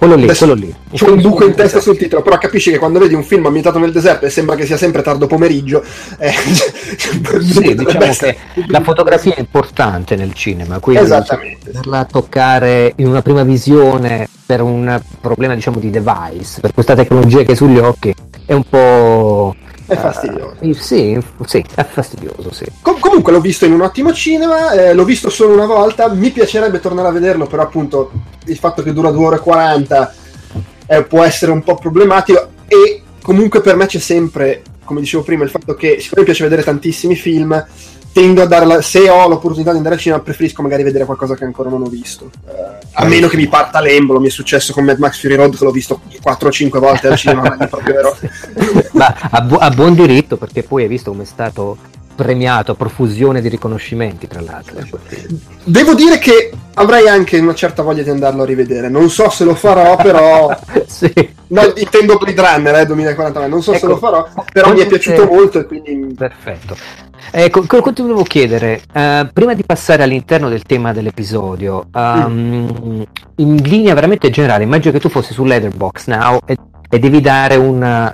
quello 0.00 0.14
lì, 0.14 0.34
quello 0.34 0.54
lì. 0.54 0.74
C'è 0.94 1.08
un 1.08 1.20
buco 1.20 1.44
in 1.44 1.54
testa 1.54 1.78
sul 1.78 1.98
titolo, 1.98 2.22
però 2.22 2.38
capisci 2.38 2.70
che 2.70 2.78
quando 2.78 2.98
vedi 2.98 3.12
un 3.12 3.22
film 3.22 3.44
ambientato 3.44 3.78
nel 3.78 3.92
deserto 3.92 4.24
e 4.24 4.30
sembra 4.30 4.56
che 4.56 4.64
sia 4.64 4.78
sempre 4.78 5.02
tardo 5.02 5.26
pomeriggio, 5.26 5.84
eh, 6.18 6.32
sì, 6.96 7.20
diciamo 7.76 8.12
che 8.18 8.36
la 8.68 8.80
fotografia 8.80 9.34
è 9.34 9.40
importante 9.40 10.16
nel 10.16 10.32
cinema, 10.32 10.78
quindi 10.78 11.06
poterla 11.06 12.06
toccare 12.06 12.94
in 12.96 13.08
una 13.08 13.20
prima 13.20 13.42
visione 13.42 14.26
per 14.46 14.62
un 14.62 14.98
problema 15.20 15.54
diciamo 15.54 15.78
di 15.78 15.90
device, 15.90 16.60
per 16.62 16.72
questa 16.72 16.94
tecnologia 16.94 17.42
che 17.42 17.52
è 17.52 17.54
sugli 17.54 17.78
occhi, 17.78 18.14
è 18.50 18.52
un 18.52 18.64
po' 18.64 19.54
È 19.86 19.94
fastidioso. 19.94 20.56
Uh, 20.58 20.72
sì, 20.72 21.22
sì, 21.46 21.64
è 21.76 21.84
fastidioso, 21.84 22.52
sì. 22.52 22.64
Com- 22.82 22.98
comunque 22.98 23.30
l'ho 23.30 23.40
visto 23.40 23.64
in 23.64 23.72
un 23.72 23.82
ottimo 23.82 24.12
cinema, 24.12 24.72
eh, 24.72 24.92
l'ho 24.92 25.04
visto 25.04 25.30
solo 25.30 25.54
una 25.54 25.66
volta, 25.66 26.12
mi 26.12 26.30
piacerebbe 26.30 26.80
tornare 26.80 27.06
a 27.06 27.12
vederlo, 27.12 27.46
però 27.46 27.62
appunto 27.62 28.10
il 28.46 28.56
fatto 28.56 28.82
che 28.82 28.92
dura 28.92 29.12
2 29.12 29.24
ore 29.24 29.36
e 29.36 29.38
40 29.38 30.14
eh, 30.86 31.04
può 31.04 31.22
essere 31.22 31.52
un 31.52 31.62
po' 31.62 31.76
problematico 31.76 32.48
e 32.66 33.02
comunque 33.22 33.60
per 33.60 33.76
me 33.76 33.86
c'è 33.86 34.00
sempre, 34.00 34.62
come 34.82 34.98
dicevo 34.98 35.22
prima, 35.22 35.44
il 35.44 35.50
fatto 35.50 35.74
che 35.74 36.00
siccome 36.00 36.22
mi 36.22 36.24
piace 36.24 36.42
vedere 36.42 36.64
tantissimi 36.64 37.14
film, 37.14 37.66
tendo 38.12 38.42
a 38.42 38.46
dare 38.46 38.66
la, 38.66 38.82
se 38.82 39.08
ho 39.08 39.28
l'opportunità 39.28 39.70
di 39.70 39.76
andare 39.76 39.94
al 39.94 40.00
cinema 40.00 40.20
preferisco 40.20 40.62
magari 40.62 40.82
vedere 40.82 41.04
qualcosa 41.04 41.34
che 41.34 41.44
ancora 41.44 41.70
non 41.70 41.82
ho 41.82 41.88
visto. 41.88 42.30
Eh, 42.48 42.78
a 42.92 43.04
meno 43.04 43.28
che 43.28 43.36
mi 43.36 43.46
parta 43.46 43.80
l'embolo 43.80 44.20
mi 44.20 44.26
è 44.26 44.30
successo 44.30 44.72
con 44.72 44.84
Mad 44.84 44.98
Max 44.98 45.20
Fury 45.20 45.34
Road 45.34 45.56
che 45.56 45.64
l'ho 45.64 45.70
visto 45.70 46.00
4 46.20 46.48
o 46.48 46.50
5 46.50 46.80
volte 46.80 47.08
al 47.08 47.16
cinema 47.16 47.54
ma 47.56 47.66
proprio 47.66 48.16
ma 48.92 49.14
a, 49.30 49.40
bu- 49.42 49.58
a, 49.60 49.70
buon 49.70 49.94
diritto 49.94 50.36
perché 50.36 50.62
poi 50.62 50.82
hai 50.82 50.88
visto 50.88 51.10
come 51.10 51.22
è 51.22 51.26
stato 51.26 51.76
premiato 52.16 52.72
a 52.72 52.74
profusione 52.74 53.40
di 53.40 53.48
riconoscimenti 53.48 54.26
tra 54.26 54.40
l'altro. 54.40 54.76
Devo 55.64 55.94
dire 55.94 56.18
che 56.18 56.50
avrei 56.74 57.08
anche 57.08 57.38
una 57.38 57.54
certa 57.54 57.82
voglia 57.82 58.02
di 58.02 58.10
andarlo 58.10 58.42
a 58.42 58.46
rivedere. 58.46 58.88
Non 58.88 59.08
so 59.08 59.30
se 59.30 59.44
lo 59.44 59.54
farò 59.54 59.96
però 59.96 60.54
sì. 60.86 61.12
no, 61.48 61.72
intendo 61.76 62.18
Blade 62.18 62.42
Runner 62.42 62.74
eh, 62.74 62.86
2049 62.86 63.48
non 63.48 63.62
so 63.62 63.70
ecco, 63.70 63.80
se 63.80 63.86
lo 63.86 63.96
farò 63.96 64.28
però 64.52 64.72
mi 64.72 64.80
è 64.80 64.86
piaciuto 64.86 65.26
molto 65.26 65.60
e 65.60 65.64
quindi 65.66 66.14
perfetto 66.14 67.08
Ecco, 67.30 67.64
quello 67.66 67.84
che 67.84 68.02
volevo 68.02 68.22
chiedere, 68.22 68.82
uh, 68.92 69.28
prima 69.32 69.54
di 69.54 69.62
passare 69.64 70.02
all'interno 70.02 70.48
del 70.48 70.62
tema 70.62 70.92
dell'episodio, 70.92 71.86
um, 71.92 73.04
in 73.36 73.56
linea 73.56 73.94
veramente 73.94 74.30
generale, 74.30 74.64
immagino 74.64 74.92
che 74.92 75.00
tu 75.00 75.08
fossi 75.08 75.32
su 75.32 75.44
Letterbox 75.44 76.06
now 76.06 76.38
e, 76.44 76.56
e 76.88 76.98
devi 76.98 77.20
dare 77.20 77.56
una, 77.56 78.12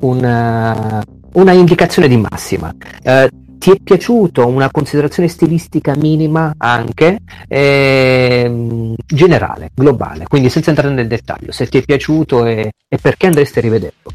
una, 0.00 1.02
una, 1.32 1.52
indicazione 1.52 2.08
di 2.08 2.16
massima. 2.16 2.74
Uh, 3.02 3.42
ti 3.56 3.70
è 3.70 3.76
piaciuto 3.82 4.46
una 4.46 4.70
considerazione 4.70 5.26
stilistica 5.26 5.96
minima 5.96 6.52
anche 6.58 7.20
eh, 7.48 8.94
generale, 9.06 9.70
globale, 9.74 10.26
quindi 10.28 10.50
senza 10.50 10.68
entrare 10.68 10.92
nel 10.92 11.06
dettaglio, 11.06 11.50
se 11.50 11.66
ti 11.68 11.78
è 11.78 11.82
piaciuto 11.82 12.44
e, 12.44 12.72
e 12.86 12.98
perché 13.00 13.26
andresti 13.26 13.60
a 13.60 13.62
rivederlo? 13.62 14.10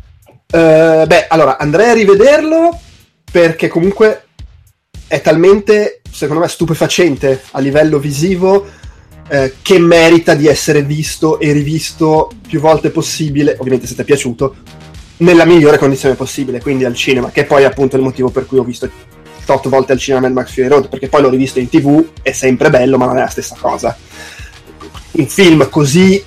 Uh, 0.52 1.08
beh, 1.08 1.26
allora 1.30 1.58
andrei 1.58 1.90
a 1.90 1.94
rivederlo 1.94 2.80
perché 3.32 3.68
comunque 3.68 4.26
è 5.08 5.22
talmente, 5.22 6.02
secondo 6.10 6.42
me, 6.42 6.48
stupefacente 6.48 7.42
a 7.52 7.60
livello 7.60 8.00
visivo 8.00 8.66
eh, 9.28 9.56
che 9.62 9.80
merita 9.80 10.34
di 10.34 10.48
essere 10.48 10.84
visto 10.84 11.40
e 11.40 11.52
rivisto 11.52 12.32
più 12.48 12.60
volte 12.60 12.90
possibile, 12.90 13.56
ovviamente 13.60 13.88
se 13.88 13.96
ti 13.96 14.02
è 14.02 14.06
piaciuto, 14.06 14.56
nella 15.18 15.46
migliore 15.46 15.78
condizione 15.78 16.16
possibile, 16.16 16.62
quindi 16.62 16.86
al 16.86 16.96
cinema, 16.96 17.30
che 17.32 17.46
poi 17.46 17.64
è 17.64 17.66
appunto 17.66 17.96
il 17.96 18.02
motivo 18.02 18.30
per 18.30 18.46
cui 18.46 18.58
ho 18.58 18.64
visto 18.64 18.90
tot 19.46 19.68
volte 19.68 19.94
al 19.94 20.00
cinema 20.00 20.28
Mad 20.28 20.36
Max 20.36 20.54
Fury 20.54 20.68
Road, 20.68 20.90
perché 20.90 21.10
poi 21.10 21.22
l'ho 21.22 21.30
rivisto 21.30 21.60
in 21.60 21.70
tv, 21.70 22.10
è 22.22 22.32
sempre 22.32 22.70
bello, 22.70 22.98
ma 22.98 23.06
non 23.06 23.18
è 23.18 23.22
la 23.22 23.28
stessa 23.28 23.56
cosa. 23.60 23.98
Un 25.12 25.28
film 25.28 25.70
così 25.70 26.24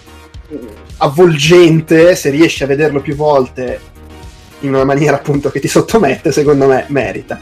avvolgente, 0.99 2.14
se 2.14 2.30
riesci 2.30 2.62
a 2.64 2.66
vederlo 2.66 3.00
più 3.00 3.14
volte 3.14 3.90
in 4.62 4.75
una 4.75 4.85
maniera 4.85 5.16
appunto 5.16 5.50
che 5.50 5.61
ti 5.61 5.69
sottomette, 5.69 6.33
secondo 6.33 6.66
me 6.66 6.87
merita. 6.88 7.38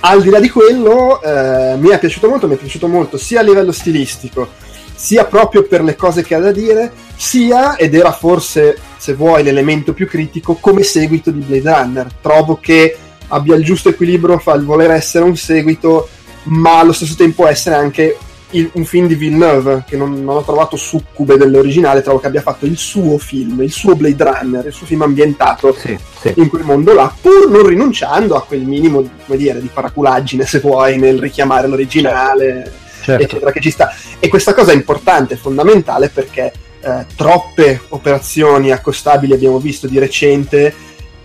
Al 0.00 0.22
di 0.22 0.30
là 0.30 0.40
di 0.40 0.48
quello, 0.48 1.20
eh, 1.22 1.76
mi 1.76 1.88
è 1.88 1.98
piaciuto 1.98 2.28
molto, 2.28 2.46
mi 2.46 2.54
è 2.54 2.58
piaciuto 2.58 2.86
molto 2.88 3.16
sia 3.16 3.40
a 3.40 3.42
livello 3.42 3.72
stilistico, 3.72 4.48
sia 4.94 5.24
proprio 5.24 5.64
per 5.64 5.82
le 5.82 5.96
cose 5.96 6.22
che 6.22 6.34
ha 6.34 6.40
da 6.40 6.52
dire, 6.52 6.92
sia, 7.16 7.76
ed 7.76 7.94
era 7.94 8.12
forse, 8.12 8.78
se 8.96 9.14
vuoi, 9.14 9.42
l'elemento 9.42 9.92
più 9.92 10.06
critico, 10.06 10.54
come 10.54 10.82
seguito 10.82 11.30
di 11.30 11.40
Blade 11.40 11.70
Runner. 11.70 12.06
Trovo 12.20 12.58
che 12.60 12.96
abbia 13.28 13.56
il 13.56 13.64
giusto 13.64 13.88
equilibrio 13.88 14.38
fra 14.38 14.54
il 14.54 14.64
voler 14.64 14.92
essere 14.92 15.24
un 15.24 15.36
seguito, 15.36 16.08
ma 16.44 16.78
allo 16.78 16.92
stesso 16.92 17.14
tempo 17.16 17.46
essere 17.46 17.74
anche 17.74 18.16
il, 18.50 18.70
un 18.74 18.84
film 18.84 19.06
di 19.06 19.14
Villeneuve 19.14 19.84
che 19.86 19.96
non, 19.96 20.24
non, 20.24 20.36
ho 20.36 20.42
trovato 20.42 20.76
succube 20.76 21.36
dell'originale, 21.36 22.02
trovo 22.02 22.18
che 22.18 22.26
abbia 22.26 22.40
fatto 22.40 22.66
il 22.66 22.76
suo 22.76 23.18
film, 23.18 23.62
il 23.62 23.72
suo 23.72 23.94
Blade 23.94 24.24
Runner, 24.24 24.66
il 24.66 24.72
suo 24.72 24.86
film 24.86 25.02
ambientato 25.02 25.74
sì, 25.74 25.98
sì. 26.20 26.32
in 26.36 26.48
quel 26.48 26.64
mondo 26.64 26.94
là, 26.94 27.12
pur 27.20 27.48
non 27.48 27.66
rinunciando 27.66 28.36
a 28.36 28.42
quel 28.42 28.62
minimo 28.62 29.06
come 29.26 29.38
dire, 29.38 29.60
di 29.60 29.70
paraculaggine, 29.72 30.46
se 30.46 30.60
vuoi, 30.60 30.98
nel 30.98 31.18
richiamare 31.18 31.66
l'originale, 31.66 32.72
certo. 33.02 33.22
eccetera, 33.22 33.52
che 33.52 33.60
ci 33.60 33.70
sta. 33.70 33.92
E 34.18 34.28
questa 34.28 34.54
cosa 34.54 34.72
è 34.72 34.74
importante, 34.74 35.36
fondamentale, 35.36 36.08
perché 36.08 36.52
eh, 36.80 37.06
troppe 37.16 37.82
operazioni 37.88 38.70
accostabili 38.70 39.32
abbiamo 39.32 39.58
visto 39.58 39.86
di 39.86 39.98
recente 39.98 40.74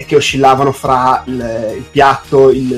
che 0.05 0.15
oscillavano 0.15 0.71
fra 0.71 1.23
il, 1.25 1.73
il 1.77 1.85
piatto, 1.89 2.49
il, 2.49 2.71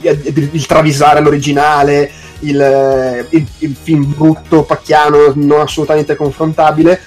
il, 0.00 0.48
il 0.52 0.66
travisare 0.66 1.20
l'originale, 1.20 2.10
il, 2.40 3.26
il, 3.30 3.46
il 3.58 3.76
film 3.80 4.14
brutto, 4.14 4.64
pacchiano, 4.64 5.32
non 5.34 5.60
assolutamente 5.60 6.16
confrontabile. 6.16 7.00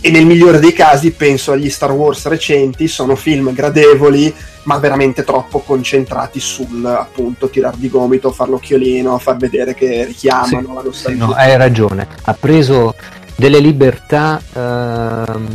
E 0.00 0.10
nel 0.12 0.26
migliore 0.26 0.60
dei 0.60 0.72
casi 0.72 1.10
penso 1.10 1.50
agli 1.50 1.68
Star 1.68 1.90
Wars 1.90 2.26
recenti, 2.26 2.86
sono 2.86 3.16
film 3.16 3.52
gradevoli, 3.52 4.32
ma 4.62 4.78
veramente 4.78 5.24
troppo 5.24 5.58
concentrati 5.58 6.38
sul 6.38 6.86
appunto 6.86 7.48
tirar 7.48 7.74
di 7.74 7.88
gomito, 7.88 8.30
far 8.30 8.48
l'occhiolino, 8.48 9.18
far 9.18 9.36
vedere 9.38 9.74
che 9.74 10.04
richiamano 10.04 10.68
sì, 10.68 10.74
la 10.74 10.82
nostalgia. 10.82 11.24
Sì, 11.24 11.30
no, 11.30 11.32
hai 11.32 11.56
ragione, 11.56 12.06
ha 12.22 12.34
preso 12.34 12.94
delle 13.38 13.60
libertà 13.60 14.42
ehm, 14.52 15.46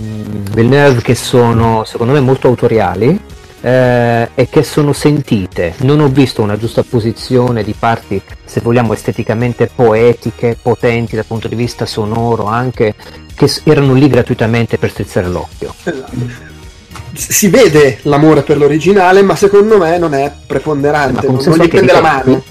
Villeneuve 0.54 1.02
che 1.02 1.16
sono 1.16 1.84
secondo 1.84 2.14
me 2.14 2.22
molto 2.22 2.48
autoriali 2.48 3.20
eh, 3.60 4.30
e 4.34 4.50
che 4.50 4.64
sono 4.64 4.94
sentite. 4.94 5.76
Non 5.80 6.00
ho 6.00 6.08
visto 6.08 6.42
una 6.42 6.58
giusta 6.58 6.84
posizione 6.84 7.62
di 7.62 7.76
parti, 7.78 8.22
se 8.46 8.62
vogliamo, 8.62 8.94
esteticamente 8.94 9.70
poetiche, 9.74 10.58
potenti 10.62 11.18
dal 11.18 11.26
punto 11.26 11.50
di 11.50 11.56
vista 11.56 11.86
sonoro, 11.86 12.46
anche 12.46 12.96
che 13.36 13.52
erano 13.66 13.94
lì 13.94 14.08
gratuitamente 14.08 14.78
per 14.78 14.90
strizzare 14.90 15.28
l'occhio. 15.28 15.74
Esatto. 15.84 16.52
Si 17.16 17.50
vede 17.50 18.00
l'amore 18.04 18.44
per 18.44 18.58
l'originale, 18.58 19.22
ma 19.24 19.36
secondo 19.36 19.78
me 19.78 19.98
non 19.98 20.14
è 20.14 20.32
preponderante, 20.48 21.28
non, 21.28 21.36
non 21.36 21.58
gli 21.58 21.68
prende 21.68 21.92
la 21.92 22.02
mano. 22.02 22.44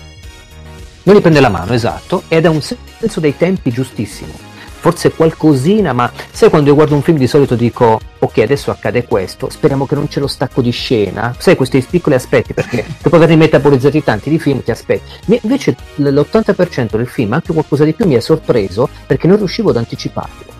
Non 1.04 1.16
gli 1.16 1.20
prende 1.20 1.40
la 1.40 1.48
mano, 1.48 1.72
esatto, 1.72 2.24
ed 2.28 2.44
è 2.44 2.48
un 2.48 2.60
senso 2.60 3.18
dei 3.18 3.34
tempi 3.36 3.70
giustissimo 3.70 4.50
forse 4.82 5.12
qualcosina, 5.12 5.92
ma 5.92 6.10
sai 6.32 6.50
quando 6.50 6.70
io 6.70 6.74
guardo 6.74 6.96
un 6.96 7.02
film 7.02 7.16
di 7.16 7.28
solito 7.28 7.54
dico 7.54 8.00
ok 8.18 8.38
adesso 8.38 8.72
accade 8.72 9.04
questo, 9.04 9.48
speriamo 9.48 9.86
che 9.86 9.94
non 9.94 10.08
c'è 10.08 10.18
lo 10.18 10.26
stacco 10.26 10.60
di 10.60 10.72
scena, 10.72 11.32
sai 11.38 11.54
questi 11.54 11.86
piccoli 11.88 12.16
aspetti 12.16 12.52
perché 12.52 12.84
dopo 13.00 13.14
averli 13.14 13.36
metabolizzati 13.36 14.02
tanti 14.02 14.28
di 14.28 14.40
film 14.40 14.60
ti 14.60 14.72
aspetti, 14.72 15.38
invece 15.40 15.76
l'80% 15.94 16.96
del 16.96 17.06
film, 17.06 17.32
anche 17.32 17.52
qualcosa 17.52 17.84
di 17.84 17.92
più 17.92 18.08
mi 18.08 18.16
ha 18.16 18.20
sorpreso 18.20 18.88
perché 19.06 19.28
non 19.28 19.36
riuscivo 19.36 19.70
ad 19.70 19.76
anticiparlo. 19.76 20.50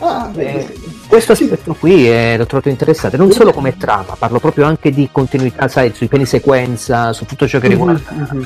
Ah, 0.00 0.30
eh, 0.36 0.74
questo 1.06 1.32
aspetto 1.32 1.74
qui 1.74 2.06
è, 2.06 2.38
l'ho 2.38 2.46
trovato 2.46 2.70
interessante, 2.70 3.18
non 3.18 3.32
solo 3.32 3.52
come 3.52 3.76
trama, 3.76 4.16
parlo 4.18 4.38
proprio 4.38 4.64
anche 4.64 4.90
di 4.90 5.10
continuità, 5.12 5.68
sai, 5.68 5.92
sui 5.94 6.06
piani 6.06 6.24
sequenza, 6.24 7.12
su 7.12 7.26
tutto 7.26 7.46
ciò 7.46 7.58
che 7.58 7.68
riguarda. 7.68 8.12
Mm-hmm. 8.14 8.42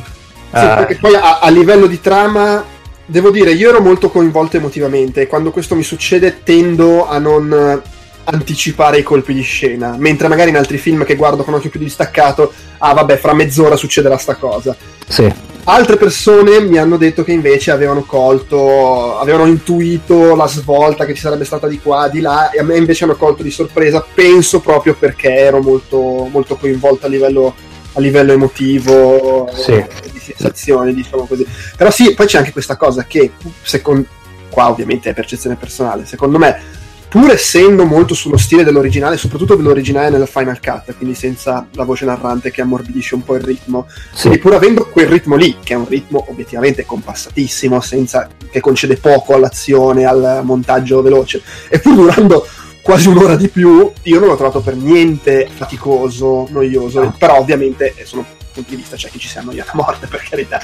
Uh, 0.52 0.59
sì, 0.59 0.67
perché 0.67 0.97
poi 0.97 1.14
a, 1.14 1.38
a, 1.38 1.49
livello 1.49 1.87
di 1.87 2.00
trama, 2.00 2.62
devo 3.06 3.30
dire, 3.30 3.52
io 3.52 3.71
ero 3.71 3.80
molto 3.80 4.11
coinvolto 4.11 4.56
emotivamente 4.56 5.26
quando 5.26 5.50
questo 5.50 5.75
mi 5.75 5.82
succede 5.82 6.42
tendo 6.42 7.06
a 7.06 7.18
non 7.18 7.82
anticipare 8.25 8.99
i 8.99 9.02
colpi 9.02 9.35
di 9.35 9.42
scena, 9.42 9.97
mentre 9.99 10.28
magari 10.28 10.50
in 10.50 10.56
altri 10.56 10.78
film 10.78 11.04
che 11.04 11.16
guardo 11.16 11.42
con 11.42 11.54
occhio 11.54 11.71
più 11.71 11.80
distaccato, 11.80 12.52
ah 12.78 12.94
vabbè, 12.94 13.16
fra 13.16 13.35
mezz'ora 13.35 13.76
succederà 13.76 14.16
sta 14.16 14.37
cosa. 14.37 14.76
Sì. 15.09 15.50
Altre 15.64 15.97
persone 15.97 16.61
mi 16.61 16.76
hanno 16.78 16.97
detto 16.97 17.23
che 17.23 17.30
invece 17.30 17.71
avevano 17.71 18.02
colto, 18.02 19.18
avevano 19.18 19.47
intuito 19.47 20.35
la 20.35 20.49
svolta 20.49 21.04
che 21.04 21.14
ci 21.14 21.21
sarebbe 21.21 21.44
stata 21.44 21.68
di 21.68 21.78
qua, 21.80 22.09
di 22.09 22.21
là, 22.21 22.50
e 22.50 22.59
a 22.59 22.64
me 22.64 22.76
invece 22.76 23.04
hanno 23.04 23.14
colto 23.14 23.44
di 23.44 23.50
sorpresa, 23.50 24.04
penso 24.12 24.61
proprio 24.61 24.94
perché 24.99 25.32
ero 25.32 25.61
molto, 25.61 26.28
molto 26.30 26.56
coinvolto 26.56 27.06
a 27.06 27.09
livello, 27.09 27.54
a 27.92 28.00
livello 28.00 28.32
emotivo, 28.32 29.50
sì. 29.54 29.84
di 30.12 30.18
sensazioni, 30.18 30.94
diciamo 30.94 31.26
così. 31.26 31.46
Però 31.76 31.90
sì, 31.90 32.14
poi 32.14 32.26
c'è 32.26 32.38
anche 32.38 32.52
questa 32.52 32.76
cosa 32.76 33.04
che, 33.04 33.32
secondo, 33.62 34.06
qua 34.49 34.68
ovviamente 34.70 35.11
è 35.11 35.14
percezione 35.14 35.56
personale, 35.56 36.06
secondo 36.06 36.38
me 36.38 36.80
pur 37.12 37.30
essendo 37.30 37.84
molto 37.84 38.14
sullo 38.14 38.38
stile 38.38 38.64
dell'originale, 38.64 39.18
soprattutto 39.18 39.54
dell'originale 39.54 40.08
nella 40.08 40.25
Final 40.25 40.58
Cut, 40.61 40.96
quindi 40.96 41.14
senza 41.14 41.66
la 41.72 41.84
voce 41.84 42.06
narrante 42.06 42.50
che 42.50 42.62
ammorbidisce 42.62 43.16
un 43.16 43.22
po' 43.22 43.34
il 43.34 43.42
ritmo, 43.42 43.87
sì. 44.14 44.22
quindi 44.22 44.38
pur 44.38 44.54
avendo 44.54 44.87
quel 44.87 45.08
ritmo 45.08 45.37
lì, 45.37 45.58
che 45.62 45.75
è 45.75 45.76
un 45.76 45.87
ritmo 45.87 46.25
obiettivamente 46.30 46.87
compassatissimo, 46.87 47.82
senza, 47.82 48.30
che 48.50 48.61
concede 48.61 48.96
poco 48.96 49.34
all'azione, 49.34 50.06
al 50.06 50.40
montaggio 50.42 51.02
veloce, 51.02 51.42
e 51.68 51.80
pur 51.80 51.96
durando 51.96 52.46
quasi 52.83 53.09
un'ora 53.09 53.37
di 53.37 53.49
più, 53.49 53.91
io 54.03 54.19
non 54.19 54.29
l'ho 54.29 54.37
trovato 54.37 54.61
per 54.61 54.75
niente 54.75 55.49
faticoso, 55.51 56.47
noioso, 56.51 57.03
no. 57.03 57.15
però 57.17 57.39
ovviamente 57.39 57.95
sono 58.05 58.27
punti 58.53 58.71
di 58.71 58.77
vista 58.77 58.97
c'è 58.97 59.09
chi 59.09 59.19
ci 59.19 59.29
si 59.29 59.39
annoia 59.39 59.65
a 59.67 59.71
morte, 59.75 60.07
per 60.11 60.23
carità. 60.29 60.61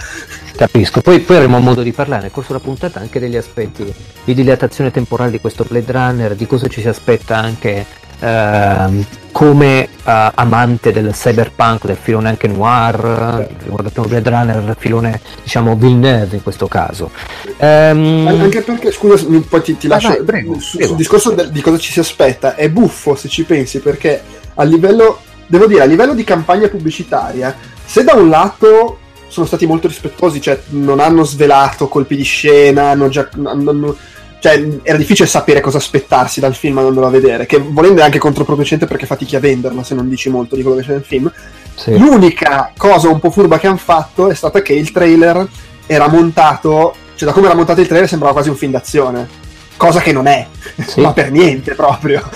Capisco, 0.56 1.00
poi, 1.00 1.20
poi, 1.20 1.36
avremo 1.36 1.58
modo 1.60 1.82
di 1.82 1.92
parlare 1.92 2.22
nel 2.22 2.30
corso 2.30 2.52
della 2.52 2.64
puntata 2.64 3.00
anche 3.00 3.18
degli 3.18 3.36
aspetti 3.36 3.92
di 4.24 4.34
dilatazione 4.34 4.90
temporale 4.90 5.30
di 5.30 5.40
questo 5.40 5.64
Blade 5.64 5.92
Runner, 5.92 6.34
di 6.34 6.46
cosa 6.46 6.68
ci 6.68 6.80
si 6.80 6.88
aspetta 6.88 7.36
anche 7.36 7.86
uh, 8.20 9.04
come 9.32 9.88
uh, 10.04 10.10
amante 10.34 10.92
del 10.92 11.12
cyberpunk, 11.12 11.86
del 11.86 11.96
filone 12.00 12.28
anche 12.28 12.48
noir, 12.48 13.46
certo. 13.48 13.64
guardate 13.66 14.00
Blade 14.00 14.30
Runner, 14.30 14.56
il 14.56 14.76
filone 14.78 15.20
diciamo 15.42 15.76
Villeneuve 15.76 16.36
in 16.36 16.42
questo 16.42 16.66
caso. 16.66 17.10
Um, 17.58 18.26
anche 18.26 18.62
perché, 18.62 18.90
scusa, 18.90 19.26
poi 19.48 19.62
ti, 19.62 19.76
ti 19.76 19.86
lascio, 19.86 20.08
vai, 20.08 20.22
prego, 20.24 20.58
sul, 20.58 20.82
sul 20.82 20.96
discorso 20.96 21.30
del, 21.30 21.50
di 21.50 21.60
cosa 21.60 21.78
ci 21.78 21.92
si 21.92 22.00
aspetta, 22.00 22.54
è 22.54 22.68
buffo 22.68 23.14
se 23.14 23.28
ci 23.28 23.44
pensi 23.44 23.80
perché 23.80 24.22
a 24.54 24.62
livello 24.64 25.20
devo 25.48 25.66
dire, 25.66 25.82
a 25.82 25.86
livello 25.86 26.14
di 26.14 26.24
campagna 26.24 26.68
pubblicitaria, 26.68 27.56
se 27.84 28.04
da 28.04 28.14
un 28.14 28.28
lato 28.28 28.98
sono 29.28 29.46
stati 29.46 29.66
molto 29.66 29.88
rispettosi, 29.88 30.40
cioè 30.40 30.60
non 30.68 31.00
hanno 31.00 31.24
svelato 31.24 31.88
colpi 31.88 32.16
di 32.16 32.22
scena, 32.22 32.90
hanno 32.90 33.08
già, 33.08 33.28
hanno, 33.44 33.96
cioè 34.40 34.66
era 34.82 34.96
difficile 34.96 35.28
sapere 35.28 35.60
cosa 35.60 35.78
aspettarsi 35.78 36.40
dal 36.40 36.54
film 36.54 36.78
andandolo 36.78 37.06
a 37.06 37.10
vedere, 37.10 37.46
che 37.46 37.58
volendo 37.58 38.00
è 38.00 38.04
anche 38.04 38.18
controproducente 38.18 38.86
perché 38.86 39.06
fatichi 39.06 39.36
a 39.36 39.40
venderlo 39.40 39.82
se 39.82 39.94
non 39.94 40.08
dici 40.08 40.28
molto 40.28 40.54
di 40.54 40.62
quello 40.62 40.76
che 40.78 40.84
c'è 40.84 40.92
nel 40.92 41.04
film. 41.04 41.30
Sì. 41.74 41.96
L'unica 41.96 42.72
cosa 42.76 43.08
un 43.08 43.20
po' 43.20 43.30
furba 43.30 43.58
che 43.58 43.66
hanno 43.66 43.76
fatto 43.76 44.30
è 44.30 44.34
stata 44.34 44.62
che 44.62 44.72
il 44.72 44.90
trailer 44.90 45.46
era 45.86 46.08
montato, 46.08 46.94
cioè 47.14 47.28
da 47.28 47.34
come 47.34 47.46
era 47.46 47.54
montato 47.54 47.80
il 47.80 47.86
trailer 47.86 48.08
sembrava 48.08 48.34
quasi 48.34 48.48
un 48.48 48.56
film 48.56 48.72
d'azione 48.72 49.46
cosa 49.78 50.00
che 50.00 50.12
non 50.12 50.26
è, 50.26 50.46
sì. 50.84 51.00
ma 51.00 51.12
per 51.14 51.30
niente 51.30 51.74
proprio. 51.74 52.28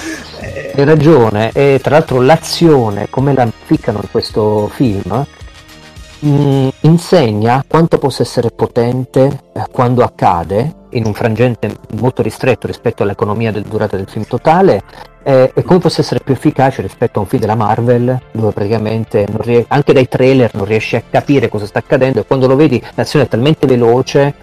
Hai 0.74 0.84
ragione, 0.84 1.50
e 1.52 1.78
tra 1.82 1.96
l'altro 1.96 2.20
l'azione, 2.22 3.08
come 3.10 3.34
la 3.34 3.46
ficcano 3.64 3.98
in 4.00 4.10
questo 4.10 4.70
film, 4.72 5.26
mh, 6.20 6.28
mm, 6.28 6.68
insegna 6.80 7.62
quanto 7.66 7.98
possa 7.98 8.22
essere 8.22 8.50
potente 8.50 9.40
eh, 9.52 9.66
quando 9.70 10.02
accade 10.02 10.80
in 10.92 11.04
un 11.06 11.14
frangente 11.14 11.76
molto 11.98 12.22
ristretto 12.22 12.66
rispetto 12.66 13.02
all'economia 13.02 13.52
del 13.52 13.62
durata 13.62 13.96
del 13.96 14.08
film 14.08 14.24
totale 14.24 14.82
eh, 15.22 15.52
e 15.54 15.62
come 15.62 15.78
possa 15.78 16.00
essere 16.00 16.20
più 16.20 16.34
efficace 16.34 16.82
rispetto 16.82 17.18
a 17.18 17.22
un 17.22 17.28
film 17.28 17.40
della 17.40 17.54
Marvel 17.54 18.20
dove 18.32 18.52
praticamente 18.52 19.26
ries- 19.38 19.64
anche 19.68 19.92
dai 19.92 20.08
trailer 20.08 20.50
non 20.54 20.64
riesci 20.64 20.96
a 20.96 21.02
capire 21.08 21.48
cosa 21.48 21.66
sta 21.66 21.78
accadendo 21.78 22.20
e 22.20 22.24
quando 22.26 22.46
lo 22.46 22.56
vedi 22.56 22.82
l'azione 22.94 23.26
è 23.26 23.28
talmente 23.28 23.66
veloce 23.66 24.34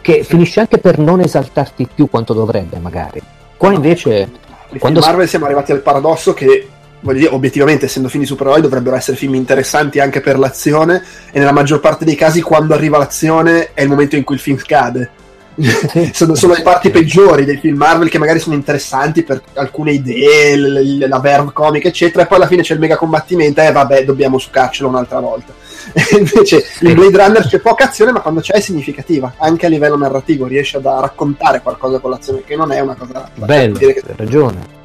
che 0.00 0.22
finisce 0.22 0.60
anche 0.60 0.78
per 0.78 0.98
non 0.98 1.20
esaltarti 1.20 1.88
più 1.94 2.10
quanto 2.10 2.34
dovrebbe 2.34 2.78
magari. 2.78 3.22
Qua 3.56 3.72
invece 3.72 4.30
quando 4.78 5.00
Marvel 5.00 5.28
siamo 5.28 5.46
arrivati 5.46 5.72
al 5.72 5.80
paradosso 5.80 6.34
che 6.34 6.68
voglio 7.00 7.18
dire, 7.18 7.30
obiettivamente 7.32 7.86
essendo 7.86 8.08
film 8.08 8.22
di 8.22 8.28
supereroi 8.28 8.60
dovrebbero 8.60 8.96
essere 8.96 9.16
film 9.16 9.34
interessanti 9.34 10.00
anche 10.00 10.20
per 10.20 10.38
l'azione 10.38 11.02
e 11.30 11.38
nella 11.38 11.52
maggior 11.52 11.80
parte 11.80 12.04
dei 12.04 12.16
casi 12.16 12.42
quando 12.42 12.74
arriva 12.74 12.98
l'azione 12.98 13.70
è 13.72 13.82
il 13.82 13.88
momento 13.88 14.16
in 14.16 14.24
cui 14.24 14.34
il 14.34 14.40
film 14.40 14.58
scade 14.58 15.10
sono, 16.12 16.34
sono, 16.34 16.54
le 16.54 16.62
parti 16.62 16.90
peggiori 16.90 17.44
dei 17.44 17.58
film 17.58 17.76
Marvel 17.76 18.08
che 18.08 18.18
magari 18.18 18.40
sono 18.40 18.56
interessanti 18.56 19.22
per 19.22 19.40
alcune 19.54 19.92
idee, 19.92 20.56
l- 20.56 20.98
l- 20.98 21.08
la 21.08 21.20
verve 21.20 21.52
comica 21.52 21.88
eccetera 21.88 22.24
e 22.24 22.26
poi 22.26 22.38
alla 22.38 22.46
fine 22.46 22.62
c'è 22.62 22.74
il 22.74 22.80
mega 22.80 22.96
combattimento 22.96 23.60
e 23.60 23.66
eh, 23.66 23.72
vabbè 23.72 24.04
dobbiamo 24.04 24.38
succarcelo 24.38 24.88
un'altra 24.88 25.20
volta. 25.20 25.52
Invece 26.18 26.64
in 26.80 26.94
Blade 26.94 27.16
Runner 27.16 27.46
c'è 27.46 27.58
poca 27.60 27.84
azione 27.84 28.12
ma 28.12 28.20
quando 28.20 28.40
c'è 28.40 28.54
è 28.54 28.60
significativa. 28.60 29.34
Anche 29.38 29.66
a 29.66 29.68
livello 29.68 29.96
narrativo 29.96 30.46
riesce 30.46 30.78
a 30.78 31.00
raccontare 31.00 31.60
qualcosa 31.60 31.98
con 31.98 32.10
l'azione 32.10 32.42
che 32.44 32.56
non 32.56 32.72
è 32.72 32.80
una 32.80 32.94
cosa 32.94 33.30
bello, 33.34 33.78
hai 33.78 34.02
ragione. 34.16 34.82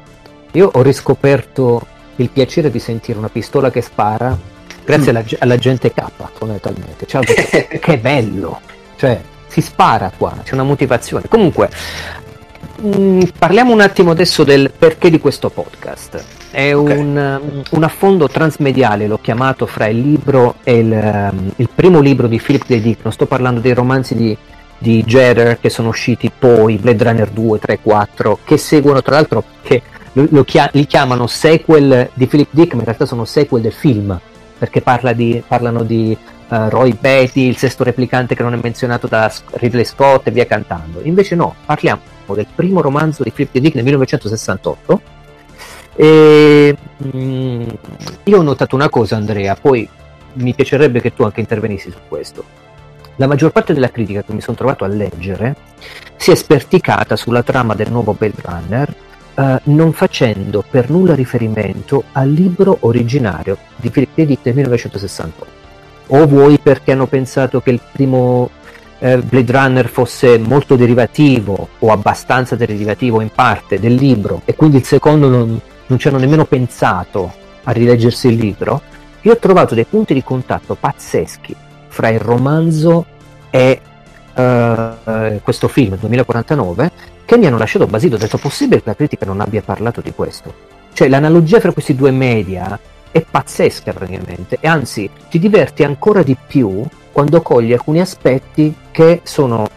Io 0.52 0.70
ho 0.72 0.82
riscoperto 0.82 1.86
il 2.16 2.28
piacere 2.30 2.70
di 2.70 2.78
sentire 2.78 3.18
una 3.18 3.28
pistola 3.28 3.70
che 3.70 3.80
spara 3.80 4.36
grazie 4.84 5.12
mm. 5.12 5.16
alla, 5.16 5.24
alla, 5.38 5.56
gente 5.56 5.92
K 5.92 6.04
fondamentalmente 6.34 7.06
cioè, 7.06 7.22
che 7.80 7.98
bello. 7.98 8.60
Cioè 8.96 9.20
si 9.50 9.60
spara 9.60 10.12
qua 10.16 10.36
c'è 10.44 10.54
una 10.54 10.62
motivazione 10.62 11.24
comunque 11.28 11.68
mh, 12.80 12.88
mm, 12.88 13.20
parliamo 13.36 13.72
un 13.72 13.80
attimo 13.80 14.12
adesso 14.12 14.44
del 14.44 14.70
perché 14.76 15.10
di 15.10 15.18
questo 15.18 15.50
podcast 15.50 16.38
è 16.50 16.74
okay. 16.74 16.98
un, 16.98 17.40
um, 17.42 17.62
un, 17.70 17.82
affondo 17.84 18.28
transmediale, 18.28 19.06
l'ho 19.06 19.20
chiamato 19.22 19.66
fra 19.66 19.86
il 19.86 20.00
libro 20.00 20.56
e 20.64 20.78
il, 20.78 21.30
um, 21.32 21.52
il 21.56 21.68
primo 21.72 22.00
libro 22.00 22.26
di 22.26 22.40
Philip 22.40 22.64
K. 22.64 22.80
Dick, 22.80 23.04
non 23.04 23.12
sto 23.12 23.26
parlando 23.26 23.60
dei 23.60 23.72
romanzi 23.72 24.16
di, 24.16 24.36
di 24.76 25.04
Jedder 25.04 25.60
che 25.60 25.70
sono 25.70 25.88
usciti 25.88 26.30
poi, 26.36 26.76
Blade 26.76 27.04
Runner 27.04 27.30
2, 27.30 27.58
3, 27.58 27.78
4, 27.80 28.38
che 28.44 28.56
seguono 28.56 29.00
tra 29.00 29.14
l'altro, 29.14 29.44
che 29.62 29.82
chia- 30.44 30.70
li 30.72 30.86
chiamano 30.86 31.28
sequel 31.28 32.10
di 32.14 32.26
Philip 32.26 32.48
Dick, 32.50 32.72
ma 32.72 32.80
in 32.80 32.86
realtà 32.86 33.06
sono 33.06 33.24
sequel 33.24 33.62
del 33.62 33.72
film, 33.72 34.18
perché 34.58 34.80
parla 34.80 35.12
di, 35.12 35.40
parlano 35.46 35.84
di 35.84 36.16
uh, 36.50 36.68
Roy 36.68 36.96
Betty, 36.98 37.46
il 37.46 37.56
sesto 37.56 37.84
replicante 37.84 38.34
che 38.34 38.42
non 38.42 38.52
è 38.52 38.58
menzionato 38.60 39.06
da 39.06 39.32
Ridley 39.52 39.84
Scott 39.84 40.26
e 40.26 40.30
via 40.30 40.46
cantando. 40.46 41.00
Invece 41.02 41.34
no, 41.34 41.54
parliamo 41.64 42.00
del 42.34 42.46
primo 42.54 42.80
romanzo 42.80 43.22
di 43.22 43.30
Philip 43.30 43.58
Dick 43.58 43.74
nel 43.74 43.84
1968 43.84 45.18
e, 45.96 46.76
mm, 47.14 47.68
io 48.24 48.38
ho 48.38 48.42
notato 48.42 48.74
una 48.74 48.88
cosa, 48.88 49.16
Andrea, 49.16 49.54
poi 49.54 49.88
mi 50.34 50.54
piacerebbe 50.54 51.00
che 51.00 51.12
tu 51.12 51.24
anche 51.24 51.40
intervenissi 51.40 51.90
su 51.90 51.98
questo. 52.08 52.44
La 53.16 53.26
maggior 53.26 53.50
parte 53.52 53.74
della 53.74 53.90
critica 53.90 54.22
che 54.22 54.32
mi 54.32 54.40
sono 54.40 54.56
trovato 54.56 54.84
a 54.84 54.86
leggere 54.86 55.54
si 56.16 56.30
è 56.30 56.34
sperticata 56.34 57.16
sulla 57.16 57.42
trama 57.42 57.74
del 57.74 57.90
nuovo 57.90 58.14
Blade 58.14 58.40
Runner, 58.42 58.94
eh, 59.34 59.60
non 59.64 59.92
facendo 59.92 60.64
per 60.68 60.88
nulla 60.88 61.14
riferimento 61.14 62.04
al 62.12 62.30
libro 62.30 62.78
originario 62.80 63.58
di 63.76 63.90
Philip 63.90 64.14
K. 64.14 64.38
Del 64.42 64.54
1968. 64.54 65.59
O 66.12 66.26
vuoi 66.26 66.58
perché 66.58 66.92
hanno 66.92 67.06
pensato 67.06 67.60
che 67.60 67.70
il 67.70 67.80
primo 67.92 68.50
eh, 68.98 69.18
Blade 69.18 69.52
Runner 69.52 69.88
fosse 69.88 70.38
molto 70.38 70.76
derivativo 70.76 71.68
o 71.78 71.90
abbastanza 71.90 72.56
derivativo 72.56 73.20
in 73.20 73.30
parte 73.34 73.80
del 73.80 73.94
libro 73.94 74.42
e 74.44 74.54
quindi 74.54 74.76
il 74.76 74.84
secondo 74.84 75.28
non, 75.28 75.60
non 75.86 75.98
ci 75.98 76.08
hanno 76.08 76.18
nemmeno 76.18 76.44
pensato 76.44 77.32
a 77.64 77.72
rileggersi 77.72 78.28
il 78.28 78.36
libro, 78.36 78.80
io 79.22 79.32
ho 79.32 79.36
trovato 79.38 79.74
dei 79.74 79.84
punti 79.84 80.14
di 80.14 80.22
contatto 80.22 80.74
pazzeschi 80.74 81.54
fra 81.88 82.08
il 82.08 82.20
romanzo 82.20 83.04
e 83.50 83.80
uh, 84.34 85.40
questo 85.42 85.68
film, 85.68 85.96
2049, 85.98 86.90
che 87.24 87.36
mi 87.36 87.46
hanno 87.46 87.58
lasciato 87.58 87.86
basito. 87.86 88.14
Ho 88.14 88.18
detto, 88.18 88.38
possibile 88.38 88.80
che 88.82 88.88
la 88.88 88.96
critica 88.96 89.26
non 89.26 89.40
abbia 89.40 89.62
parlato 89.62 90.00
di 90.00 90.12
questo? 90.12 90.54
Cioè, 90.92 91.08
l'analogia 91.08 91.60
fra 91.60 91.72
questi 91.72 91.94
due 91.94 92.10
media 92.10 92.78
è 93.10 93.24
pazzesca 93.28 93.92
praticamente, 93.92 94.58
e 94.60 94.68
anzi 94.68 95.10
ti 95.28 95.38
diverti 95.38 95.84
ancora 95.84 96.22
di 96.22 96.36
più 96.46 96.84
quando 97.12 97.42
cogli 97.42 97.72
alcuni 97.72 98.00
aspetti 98.00 98.74
che 98.90 99.20
sono 99.24 99.68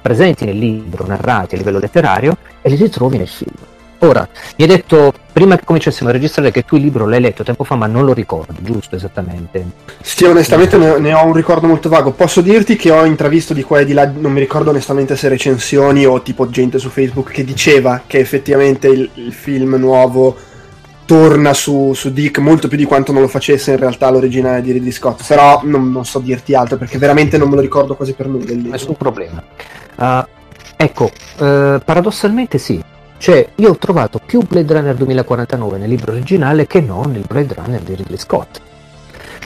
presenti 0.00 0.44
nel 0.44 0.58
libro, 0.58 1.06
narrati 1.06 1.54
a 1.54 1.58
livello 1.58 1.78
letterario, 1.78 2.36
e 2.62 2.68
li 2.68 2.76
ritrovi 2.76 3.18
nel 3.18 3.28
film. 3.28 3.54
Ora, 4.02 4.26
mi 4.56 4.64
hai 4.64 4.70
detto 4.70 5.12
prima 5.30 5.56
che 5.56 5.64
cominciassimo 5.66 6.08
a 6.08 6.12
registrare 6.12 6.50
che 6.50 6.64
tu 6.64 6.76
il 6.76 6.82
libro 6.82 7.06
l'hai 7.06 7.20
letto 7.20 7.44
tempo 7.44 7.64
fa, 7.64 7.74
ma 7.74 7.86
non 7.86 8.06
lo 8.06 8.14
ricordi, 8.14 8.56
giusto 8.62 8.96
esattamente? 8.96 9.62
Sì, 10.00 10.24
onestamente 10.24 10.78
ne, 10.78 10.98
ne 10.98 11.12
ho 11.12 11.26
un 11.26 11.34
ricordo 11.34 11.66
molto 11.66 11.90
vago. 11.90 12.12
Posso 12.12 12.40
dirti 12.40 12.76
che 12.76 12.90
ho 12.90 13.04
intravisto 13.04 13.52
di 13.52 13.62
qua 13.62 13.80
e 13.80 13.84
di 13.84 13.92
là, 13.92 14.10
non 14.10 14.32
mi 14.32 14.40
ricordo 14.40 14.70
onestamente 14.70 15.16
se 15.16 15.28
recensioni 15.28 16.06
o 16.06 16.22
tipo 16.22 16.48
gente 16.48 16.78
su 16.78 16.88
Facebook 16.88 17.30
che 17.30 17.44
diceva 17.44 18.00
che 18.06 18.18
effettivamente 18.18 18.88
il, 18.88 19.10
il 19.14 19.34
film 19.34 19.74
nuovo 19.74 20.34
torna 21.10 21.52
su, 21.54 21.92
su, 21.92 22.12
Dick 22.12 22.38
molto 22.38 22.68
più 22.68 22.76
di 22.76 22.84
quanto 22.84 23.10
non 23.10 23.22
lo 23.22 23.26
facesse 23.26 23.72
in 23.72 23.78
realtà 23.78 24.08
l'originale 24.10 24.62
di 24.62 24.70
Ridley 24.70 24.92
Scott. 24.92 25.26
Però 25.26 25.60
non, 25.64 25.90
non 25.90 26.04
so 26.04 26.20
dirti 26.20 26.54
altro 26.54 26.76
perché 26.76 26.98
veramente 26.98 27.36
non 27.36 27.48
me 27.48 27.56
lo 27.56 27.60
ricordo 27.60 27.96
quasi 27.96 28.12
per 28.12 28.28
nulla. 28.28 28.54
Nessun 28.54 28.94
problema. 28.94 29.42
Uh, 29.96 30.24
ecco, 30.76 31.10
uh, 31.38 31.80
paradossalmente 31.84 32.58
sì, 32.58 32.80
cioè, 33.18 33.44
io 33.56 33.70
ho 33.70 33.76
trovato 33.76 34.20
più 34.24 34.40
Blade 34.46 34.72
Runner 34.72 34.94
2049 34.94 35.78
nel 35.78 35.88
libro 35.88 36.12
originale 36.12 36.68
che 36.68 36.80
non 36.80 37.10
nel 37.10 37.24
Blade 37.26 37.54
Runner 37.54 37.80
di 37.80 37.96
Ridley 37.96 38.16
Scott. 38.16 38.60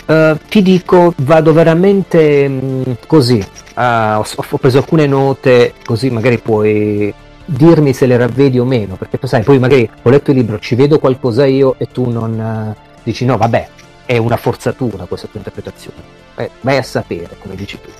Uh, 0.05 0.37
ti 0.47 0.61
dico, 0.61 1.15
vado 1.17 1.55
veramente 1.55 2.47
mh, 2.47 2.61
mm, 2.63 2.93
così. 3.07 3.43
Uh, 3.75 4.19
ho, 4.19 4.27
ho, 4.51 4.59
preso 4.59 4.77
alcune 4.77 5.07
note, 5.07 5.73
così 5.83 6.11
magari 6.11 6.37
puoi 6.37 7.13
dirmi 7.45 7.93
se 7.93 8.07
le 8.07 8.17
ravvedi 8.17 8.59
o 8.59 8.65
meno. 8.65 8.97
Perché 8.97 9.19
sai, 9.27 9.43
poi 9.43 9.59
magari 9.59 9.89
ho 10.03 10.11
letto 10.11 10.31
il 10.31 10.37
libro, 10.37 10.59
ci 10.59 10.75
vedo 10.75 10.99
qualcosa 10.99 11.47
io 11.47 11.75
e 11.79 11.89
tu 11.91 12.09
non 12.11 12.75
uh, 12.77 12.81
dici 13.03 13.25
no, 13.25 13.37
vabbè, 13.37 13.69
è 14.07 14.17
una 14.17 14.37
forzatura 14.37 15.05
questa 15.05 15.29
tua 15.29 15.39
interpretazione. 15.39 16.23
Eh, 16.37 16.51
vai 16.61 16.77
a 16.77 16.83
sapere, 16.83 17.37
come 17.39 17.55
dici 17.55 17.79
tu. 17.81 17.91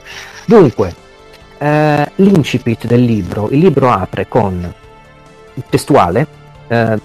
Dunque, 0.47 0.95
l'incipit 2.17 2.87
del 2.87 3.05
libro, 3.05 3.49
il 3.51 3.59
libro 3.59 3.91
apre 3.91 4.29
con 4.29 4.73
testuale, 5.69 6.27
eh, 6.69 6.99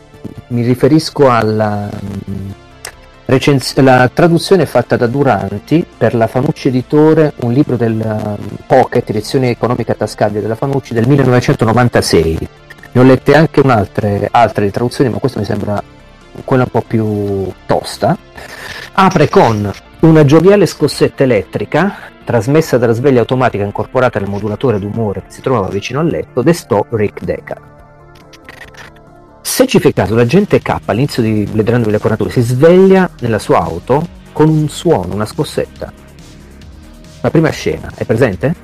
mi 0.48 0.64
riferisco 0.64 1.30
alla 1.30 1.90
mm, 1.90 2.50
recens- 3.30 3.78
la 3.80 4.10
traduzione 4.12 4.66
fatta 4.66 4.98
da 4.98 5.08
Duranti 5.08 5.86
per 5.98 6.16
la 6.16 6.28
Fanucci 6.28 6.70
Editore, 6.70 7.34
un 7.42 7.54
libro 7.54 7.78
del 7.78 8.02
um, 8.04 8.38
Pocket, 8.66 9.08
edizione 9.10 9.50
economica 9.50 9.94
tascabile 9.94 10.42
della 10.42 10.56
Fanucci 10.56 10.94
del 10.94 11.08
1996. 11.08 12.48
Ne 12.92 13.02
ho 13.02 13.04
lette 13.04 13.36
anche 13.36 13.60
un'altra 13.60 14.10
altre 14.32 14.72
traduzioni, 14.72 15.12
ma 15.12 15.20
questa 15.20 15.40
mi 15.40 15.46
sembra 15.46 15.82
quella 16.44 16.64
un 16.64 16.72
po' 16.72 16.84
più 16.86 17.52
tosta. 17.66 18.18
Apre 18.94 19.30
con 19.30 19.72
una 20.00 20.26
gioviale 20.26 20.66
scossetta 20.66 21.24
elettrica 21.24 21.96
trasmessa 22.24 22.78
dalla 22.78 22.94
sveglia 22.94 23.20
automatica 23.20 23.64
incorporata 23.64 24.20
nel 24.20 24.30
modulatore 24.30 24.80
d'umore 24.80 25.24
che 25.24 25.32
si 25.32 25.42
trovava 25.42 25.68
vicino 25.68 26.00
al 26.00 26.08
letto, 26.08 26.42
destò 26.42 26.86
Rick 26.90 27.24
Deckard. 27.24 27.79
Se 29.60 29.68
ci 29.68 29.82
fai 29.82 29.92
caso, 29.92 30.16
l'agente 30.16 30.62
K 30.62 30.78
all'inizio 30.86 31.22
di 31.22 31.44
Blade 31.44 31.72
Runner 31.72 31.82
2042 31.82 32.32
si 32.32 32.42
sveglia 32.50 33.10
nella 33.20 33.40
sua 33.40 33.60
auto 33.60 34.08
con 34.32 34.48
un 34.48 34.70
suono, 34.70 35.14
una 35.14 35.26
scossetta. 35.26 35.92
La 37.20 37.30
prima 37.30 37.50
scena, 37.50 37.92
è 37.94 38.06
presente? 38.06 38.56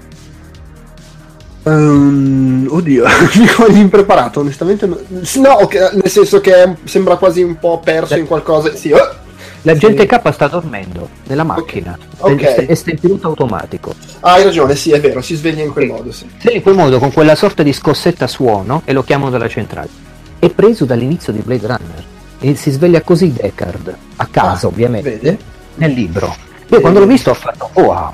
Um, 1.64 2.66
oddio, 2.72 3.04
mi 3.36 3.46
cogli 3.48 3.80
impreparato, 3.80 4.40
onestamente. 4.40 4.86
No, 4.86 4.96
no 5.42 5.64
okay, 5.64 5.98
nel 5.98 6.10
senso 6.10 6.40
che 6.40 6.76
sembra 6.86 7.18
quasi 7.18 7.44
un 7.44 7.60
po' 7.60 7.82
perso 7.82 8.14
La... 8.14 8.20
in 8.22 8.26
qualcosa. 8.26 8.74
Sì, 8.74 8.94
oh. 8.94 9.16
L'agente 9.64 10.04
sì. 10.04 10.08
K 10.08 10.32
sta 10.32 10.48
dormendo 10.48 11.10
nella 11.28 11.44
macchina, 11.44 11.98
okay. 12.20 12.68
è, 12.68 12.78
in 12.86 13.00
piloto 13.02 13.28
automatico. 13.28 13.94
Ah, 14.22 14.36
hai 14.36 14.46
ragione, 14.46 14.78
sì, 14.78 14.92
è 14.92 15.02
vero, 15.02 15.20
si 15.20 15.36
sveglia 15.36 15.62
in 15.62 15.74
quel 15.74 15.88
sì. 15.88 15.92
modo. 15.92 16.12
Sì. 16.14 16.30
sì, 16.38 16.56
in 16.56 16.62
quel 16.62 16.76
modo, 16.76 17.00
con 17.00 17.12
quella 17.12 17.36
sorta 17.36 17.64
di 17.64 17.74
scossetta 17.74 18.28
suono 18.28 18.82
e 18.86 18.94
lo 18.94 19.04
chiamano 19.04 19.30
dalla 19.30 19.50
centrale 19.50 20.05
è 20.40 20.50
preso 20.50 20.86
dall'inizio 20.86 21.34
di 21.34 21.40
Blade 21.40 21.68
Runner 21.68 22.04
e 22.40 22.56
si 22.56 22.72
sveglia 22.72 23.02
così 23.02 23.32
Deckard, 23.32 23.96
a 24.18 24.28
caso 24.30 24.68
ah, 24.68 24.70
ovviamente, 24.70 25.10
vede? 25.12 25.38
nel 25.76 25.92
libro. 25.92 26.36
Io 26.68 26.82
quando 26.82 27.00
l'ho 27.00 27.06
visto 27.06 27.30
ho 27.30 27.36
fatto, 27.36 27.70
oh, 27.74 27.82
wow, 27.82 28.14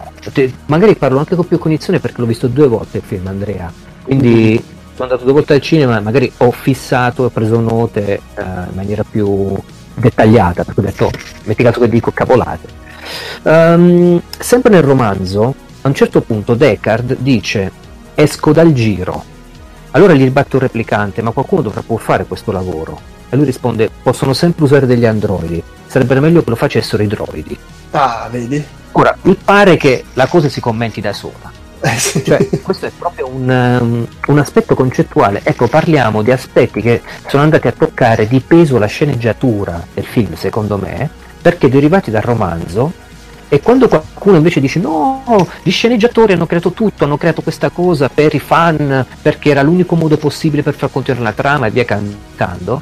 magari 0.66 0.96
parlo 0.96 1.20
anche 1.20 1.36
con 1.36 1.48
più 1.48 1.58
cognizione 1.58 2.00
perché 2.00 2.20
l'ho 2.20 2.28
visto 2.28 2.48
due 2.48 2.68
volte 2.68 2.98
il 2.98 3.04
film 3.06 3.28
Andrea, 3.28 3.72
quindi 4.04 4.62
sono 4.94 5.04
andato 5.04 5.24
due 5.24 5.34
volte 5.34 5.54
al 5.54 5.62
cinema, 5.62 6.00
magari 6.00 6.32
ho 6.38 6.52
fissato, 6.52 7.24
ho 7.24 7.30
preso 7.30 7.60
note 7.60 8.22
eh, 8.36 8.42
in 8.42 8.72
maniera 8.74 9.04
più 9.10 9.58
dettagliata, 9.96 10.64
perché 10.64 10.80
ho 10.80 10.84
detto, 10.84 11.06
oh, 11.06 11.12
metti 11.46 11.64
caso 11.64 11.80
che 11.80 11.90
dico 11.90 12.12
cavolate. 12.12 12.80
Um, 13.44 14.22
sempre 14.38 14.70
nel 14.70 14.84
romanzo, 14.84 15.56
a 15.82 15.88
un 15.88 15.96
certo 15.96 16.22
punto 16.22 16.54
Deckard 16.54 17.18
dice, 17.20 17.72
esco 18.14 18.52
dal 18.52 18.74
giro, 18.74 19.24
allora 19.92 20.14
gli 20.14 20.24
ribatte 20.24 20.56
un 20.56 20.62
replicante, 20.62 21.22
ma 21.22 21.32
qualcuno 21.32 21.62
dovrà 21.62 21.82
può 21.82 21.98
fare 21.98 22.26
questo 22.26 22.52
lavoro. 22.52 23.00
E 23.30 23.36
lui 23.36 23.46
risponde, 23.46 23.90
possono 24.02 24.34
sempre 24.34 24.64
usare 24.64 24.86
degli 24.86 25.06
androidi, 25.06 25.62
sarebbe 25.88 26.20
meglio 26.20 26.44
che 26.44 26.50
lo 26.50 26.56
facessero 26.56 27.04
i 27.04 27.08
droidi. 27.08 27.58
Ah, 27.92 28.28
vedi? 28.32 28.64
Ora, 28.94 29.16
mi 29.22 29.36
pare 29.36 29.78
che 29.78 30.04
la 30.14 30.28
cosa 30.28 30.50
si 30.50 30.60
commenti 30.60 31.02
da 31.02 31.14
sola. 31.14 31.60
Eh, 31.84 31.98
sì. 31.98 32.24
cioè, 32.24 32.48
questo 32.62 32.86
è 32.86 32.92
proprio 32.96 33.28
un, 33.28 33.50
um, 33.50 34.08
un, 34.28 34.38
aspetto 34.38 34.76
concettuale. 34.76 35.42
Ecco, 35.44 35.66
parliamo 35.66 36.22
di 36.22 36.30
aspetti 36.30 36.80
che 36.80 37.02
sono 37.26 37.42
andati 37.42 37.68
a 37.68 37.72
toccare 37.72 38.28
di 38.28 38.40
peso 38.40 38.78
la 38.78 38.86
sceneggiatura 38.86 39.84
del 39.92 40.06
film, 40.06 40.36
secondo 40.36 40.78
me, 40.78 41.10
perché 41.42 41.70
derivati 41.70 42.12
dal 42.12 42.22
romanzo 42.22 42.94
e 43.54 43.60
quando 43.60 43.90
qualcuno 43.90 44.38
invece 44.38 44.62
dice 44.62 44.80
no, 44.80 45.46
gli 45.62 45.72
sceneggiatori 45.72 46.32
hanno 46.32 46.46
creato 46.46 46.72
tutto, 46.72 47.04
hanno 47.04 47.18
creato 47.18 47.42
questa 47.42 47.70
cosa 47.70 48.08
per 48.08 48.34
i 48.34 48.40
fan, 48.40 49.06
perché 49.22 49.50
era 49.50 49.62
l'unico 49.62 49.98
modo 49.98 50.16
possibile 50.16 50.64
per 50.64 50.74
far 50.74 50.90
continuare 50.90 51.26
la 51.26 51.34
trama 51.34 51.66
e 51.66 51.72
via 51.72 51.84
cantando, 51.84 52.82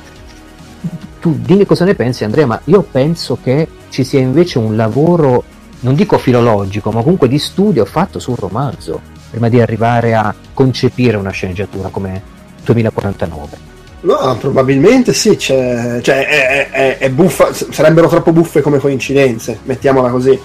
tu 1.20 1.36
dimmi 1.40 1.66
cosa 1.66 1.86
ne 1.86 1.96
pensi 1.96 2.24
Andrea, 2.24 2.46
ma 2.46 2.62
io 2.66 2.84
penso 2.84 3.40
che 3.42 3.68
ci 3.90 4.04
sia 4.04 4.20
invece 4.20 4.60
un 4.60 4.76
lavoro, 4.76 5.44
non 5.80 5.96
dico 5.96 6.20
filologico, 6.20 6.92
ma 6.92 7.02
comunque 7.02 7.28
di 7.28 7.40
studio 7.40 7.84
fatto 7.84 8.20
sul 8.20 8.36
romanzo, 8.38 9.02
prima 9.32 9.50
di 9.50 9.60
arrivare 9.60 10.14
a 10.14 10.32
concepire 10.54 11.18
una 11.18 11.32
sceneggiatura 11.32 11.90
come 11.90 12.22
2049. 12.64 13.69
No, 14.02 14.38
probabilmente 14.40 15.12
sì, 15.14 15.38
cioè, 15.38 16.00
è, 16.02 16.70
è, 16.70 16.98
è, 17.00 17.10
buffa, 17.10 17.52
sarebbero 17.54 18.08
troppo 18.08 18.32
buffe 18.32 18.62
come 18.62 18.80
coincidenze, 18.80 19.60
mettiamola 19.64 20.10
così. 20.10 20.40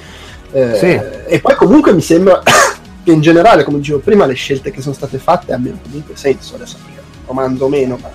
Eh, 0.51 0.75
sì. 0.75 1.33
E 1.33 1.41
poi 1.41 1.55
comunque 1.55 1.93
mi 1.93 2.01
sembra 2.01 2.43
che 3.05 3.13
in 3.13 3.21
generale, 3.21 3.63
come 3.63 3.79
dicevo 3.79 4.01
prima, 4.01 4.27
le 4.27 4.35
scelte 4.35 4.73
che 4.73 4.81
sono 4.81 4.95
state 4.95 5.19
fatte 5.19 5.53
abbiano 5.53 5.79
comunque 5.83 6.17
senso, 6.17 6.57
adesso 6.57 6.79
comando 7.25 7.69
meno, 7.69 7.97
ma 8.01 8.11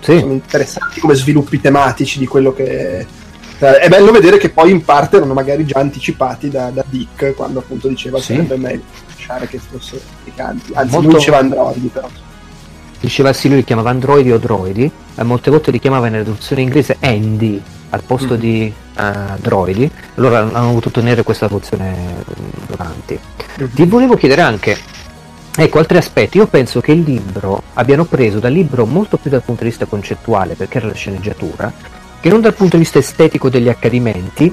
sì. 0.00 0.18
sono 0.20 0.32
interessanti 0.32 1.00
come 1.00 1.14
sviluppi 1.14 1.60
tematici 1.60 2.18
di 2.18 2.26
quello 2.26 2.52
che... 2.52 3.06
Cioè, 3.58 3.78
è 3.78 3.88
bello 3.88 4.12
vedere 4.12 4.38
che 4.38 4.50
poi 4.50 4.70
in 4.70 4.84
parte 4.84 5.16
erano 5.16 5.34
magari 5.34 5.64
già 5.64 5.80
anticipati 5.80 6.48
da, 6.48 6.70
da 6.70 6.84
Dick 6.88 7.34
quando 7.34 7.58
appunto 7.58 7.88
diceva 7.88 8.18
sì. 8.18 8.34
sarebbe 8.34 8.56
meglio 8.56 8.82
lasciare 9.08 9.48
che 9.48 9.58
fossero 9.58 10.00
applicanti, 10.20 10.72
anzi 10.74 10.92
Molto... 10.92 11.08
lui 11.08 11.18
diceva 11.18 11.38
androidi 11.38 11.90
però 11.92 12.08
diceva 13.00 13.32
sì 13.32 13.48
lui 13.48 13.58
li 13.58 13.64
chiamava 13.64 13.90
androidi 13.90 14.32
o 14.32 14.38
droidi 14.38 14.90
e 15.14 15.22
molte 15.22 15.50
volte 15.50 15.70
li 15.70 15.78
chiamava 15.78 16.08
nella 16.08 16.24
traduzione 16.24 16.62
inglese 16.62 16.96
Andy 17.00 17.60
al 17.90 18.02
posto 18.02 18.34
mm. 18.34 18.38
di 18.38 18.72
uh, 18.96 19.02
droidi 19.38 19.90
allora 20.16 20.40
hanno 20.40 20.68
voluto 20.68 20.90
tenere 20.90 21.22
questa 21.22 21.46
traduzione 21.46 22.24
davanti 22.66 23.18
mm. 23.62 23.66
ti 23.74 23.84
volevo 23.86 24.16
chiedere 24.16 24.42
anche 24.42 24.76
ecco 25.56 25.78
altri 25.78 25.96
aspetti 25.96 26.38
io 26.38 26.46
penso 26.46 26.80
che 26.80 26.92
il 26.92 27.00
libro 27.00 27.62
abbiano 27.74 28.04
preso 28.04 28.38
dal 28.38 28.52
libro 28.52 28.84
molto 28.84 29.16
più 29.16 29.30
dal 29.30 29.42
punto 29.42 29.62
di 29.62 29.70
vista 29.70 29.86
concettuale 29.86 30.54
perché 30.54 30.78
era 30.78 30.88
la 30.88 30.94
sceneggiatura 30.94 31.72
che 32.20 32.28
non 32.28 32.40
dal 32.40 32.54
punto 32.54 32.76
di 32.76 32.82
vista 32.82 32.98
estetico 32.98 33.48
degli 33.48 33.68
accadimenti 33.68 34.52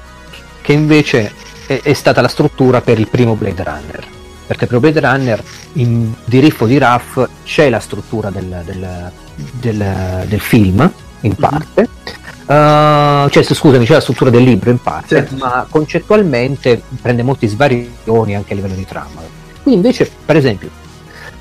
che 0.62 0.74
invece 0.74 1.32
è, 1.66 1.80
è 1.82 1.94
stata 1.94 2.22
la 2.22 2.28
struttura 2.28 2.82
per 2.82 3.00
il 3.00 3.08
primo 3.08 3.36
Blade 3.36 3.64
Runner 3.64 4.15
perché 4.46 4.68
per 4.68 4.80
Blade 4.80 5.00
Runner 5.00 5.44
in, 5.74 6.14
di 6.24 6.40
Riffo 6.40 6.66
di 6.66 6.78
Raff 6.78 7.24
c'è 7.44 7.70
la 7.70 7.80
struttura 7.80 8.30
del, 8.30 8.62
del, 8.66 9.12
del, 9.60 10.26
del 10.28 10.40
film 10.40 10.92
in 11.22 11.36
mhm. 11.38 11.40
parte 11.40 11.82
uh, 11.82 13.30
cioè 13.30 13.44
scusami 13.44 13.86
c'è 13.86 13.94
la 13.94 14.02
struttura 14.02 14.30
del 14.30 14.44
libro 14.44 14.70
in 14.70 14.82
parte 14.82 15.16
certo. 15.16 15.36
ma 15.36 15.66
concettualmente 15.70 16.82
prende 17.02 17.24
molti 17.24 17.48
svarioni 17.48 18.36
anche 18.36 18.54
a 18.54 18.56
livello 18.56 18.76
di 18.76 18.86
trama 18.86 19.22
qui 19.64 19.74
invece 19.74 20.10
per 20.26 20.36
esempio 20.36 20.70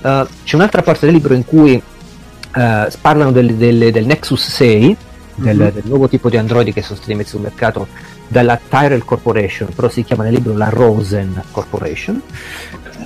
uh, 0.02 0.26
c'è 0.44 0.56
un'altra 0.56 0.82
parte 0.82 1.06
del 1.06 1.14
libro 1.14 1.34
in 1.34 1.44
cui 1.44 1.74
uh, 1.74 2.86
parlano 3.00 3.32
del, 3.32 3.54
del, 3.54 3.92
del, 3.92 4.06
Nexus 4.06 4.48
6 4.48 4.96
del, 5.36 5.56
mm-hmm. 5.56 5.68
del, 5.74 5.82
nuovo 5.86 6.08
tipo 6.08 6.30
di 6.30 6.36
androidi 6.36 6.72
che 6.72 6.82
sono 6.82 6.96
stati 6.96 7.14
messi 7.14 7.30
sul 7.30 7.40
mercato 7.40 7.88
dalla 8.26 8.58
Tyrell 8.68 9.04
Corporation, 9.04 9.68
però 9.74 9.88
si 9.88 10.02
chiama 10.02 10.24
nel 10.24 10.32
libro 10.32 10.56
la 10.56 10.68
Rosen 10.68 11.42
Corporation. 11.50 12.20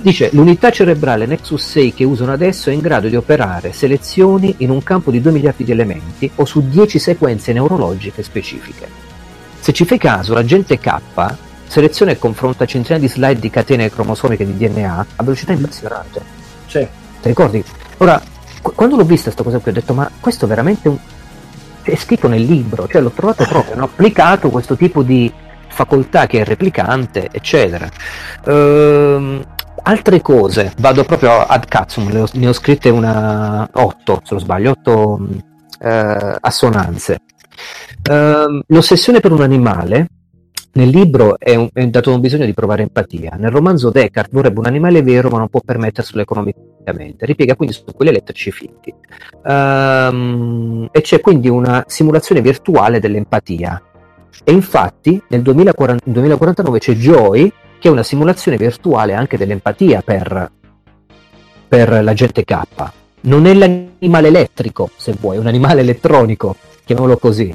Dice 0.01 0.29
l'unità 0.31 0.71
cerebrale 0.71 1.25
Nexus 1.25 1.61
6 1.71 1.93
che 1.93 2.05
usano 2.05 2.31
adesso 2.31 2.69
è 2.69 2.73
in 2.73 2.79
grado 2.79 3.09
di 3.09 3.17
operare 3.17 3.73
selezioni 3.73 4.55
in 4.59 4.69
un 4.69 4.81
campo 4.81 5.11
di 5.11 5.19
2 5.19 5.31
miliardi 5.31 5.65
di 5.65 5.71
elementi 5.71 6.31
o 6.35 6.45
su 6.45 6.67
10 6.69 6.97
sequenze 6.97 7.51
neurologiche 7.51 8.23
specifiche. 8.23 8.87
Se 9.59 9.73
ci 9.73 9.83
fai 9.83 9.97
caso, 9.97 10.33
l'agente 10.33 10.79
K 10.79 11.01
seleziona 11.67 12.11
e 12.11 12.17
confronta 12.17 12.65
centinaia 12.65 13.01
di 13.01 13.09
slide 13.09 13.39
di 13.39 13.49
catene 13.49 13.91
cromosomiche 13.91 14.45
di 14.45 14.55
DNA 14.55 15.05
a 15.17 15.23
velocità 15.23 15.51
impressionante. 15.51 16.21
Sì. 16.65 16.87
Ti 17.21 17.27
ricordi? 17.27 17.61
Ora, 17.97 18.21
qu- 18.61 18.73
quando 18.73 18.95
l'ho 18.95 19.03
vista 19.03 19.25
questa 19.25 19.43
cosa 19.43 19.59
qui 19.59 19.71
ho 19.71 19.73
detto 19.73 19.93
ma 19.93 20.09
questo 20.17 20.45
è 20.45 20.47
veramente 20.47 20.87
un... 20.87 20.97
è 21.83 21.95
scritto 21.95 22.29
nel 22.29 22.43
libro, 22.43 22.87
cioè 22.87 23.01
l'ho 23.01 23.11
trovato 23.11 23.43
proprio, 23.43 23.73
hanno 23.73 23.83
applicato 23.83 24.49
questo 24.49 24.77
tipo 24.77 25.03
di 25.03 25.31
facoltà 25.67 26.25
che 26.25 26.39
è 26.39 26.45
replicante, 26.45 27.27
eccetera. 27.31 27.89
Ehm, 28.45 29.43
altre 29.89 30.21
cose, 30.21 30.73
vado 30.77 31.03
proprio 31.03 31.45
ad 31.45 31.65
cazzum, 31.65 32.27
ne 32.33 32.47
ho, 32.47 32.53
scritte 32.53 32.89
una 32.89 33.67
8, 33.71 34.21
se 34.23 34.35
non 34.35 34.39
sbaglio, 34.39 34.71
8 34.71 35.27
eh, 35.81 36.35
assonanze. 36.39 37.19
Ehm, 38.09 38.61
l'ossessione 38.67 39.19
per 39.19 39.31
un 39.31 39.41
animale 39.41 40.07
nel 40.73 40.89
libro 40.89 41.39
è, 41.39 41.55
un, 41.55 41.69
è, 41.73 41.85
dato 41.87 42.13
un 42.13 42.19
bisogno 42.19 42.45
di 42.45 42.53
provare 42.53 42.83
empatia. 42.83 43.35
Nel 43.37 43.49
romanzo 43.49 43.89
Descartes 43.89 44.31
vorrebbe 44.31 44.59
un 44.59 44.67
animale 44.67 45.01
vero 45.01 45.29
ma 45.29 45.39
non 45.39 45.49
può 45.49 45.59
permetterselo 45.65 46.21
economicamente. 46.21 47.25
Ripiega 47.25 47.55
quindi 47.55 47.73
su 47.73 47.83
quelli 47.85 48.11
elettrici 48.11 48.51
finti. 48.51 48.93
Um, 49.43 50.87
e 50.91 51.01
c'è 51.01 51.19
quindi 51.19 51.49
una 51.49 51.83
simulazione 51.87 52.41
virtuale 52.41 52.99
dell'empatia. 52.99 53.81
E 54.43 54.51
infatti 54.51 55.21
nel 55.29 55.41
2040, 55.41 56.03
2049 56.05 56.79
c'è 56.79 56.93
Joy 56.93 57.51
che 57.79 57.87
è 57.87 57.91
una 57.91 58.03
simulazione 58.03 58.57
virtuale 58.57 59.13
anche 59.13 59.37
dell'empatia 59.37 60.01
per, 60.01 60.51
per 61.67 62.03
l'agente 62.03 62.43
K. 62.43 62.59
Non 63.21 63.45
è 63.45 63.53
l'animale 63.53 64.27
elettrico, 64.27 64.91
se 64.95 65.15
vuoi, 65.19 65.37
è 65.37 65.39
un 65.39 65.47
animale 65.47 65.81
elettronico, 65.81 66.55
chiamiamolo 66.85 67.17
così. 67.17 67.53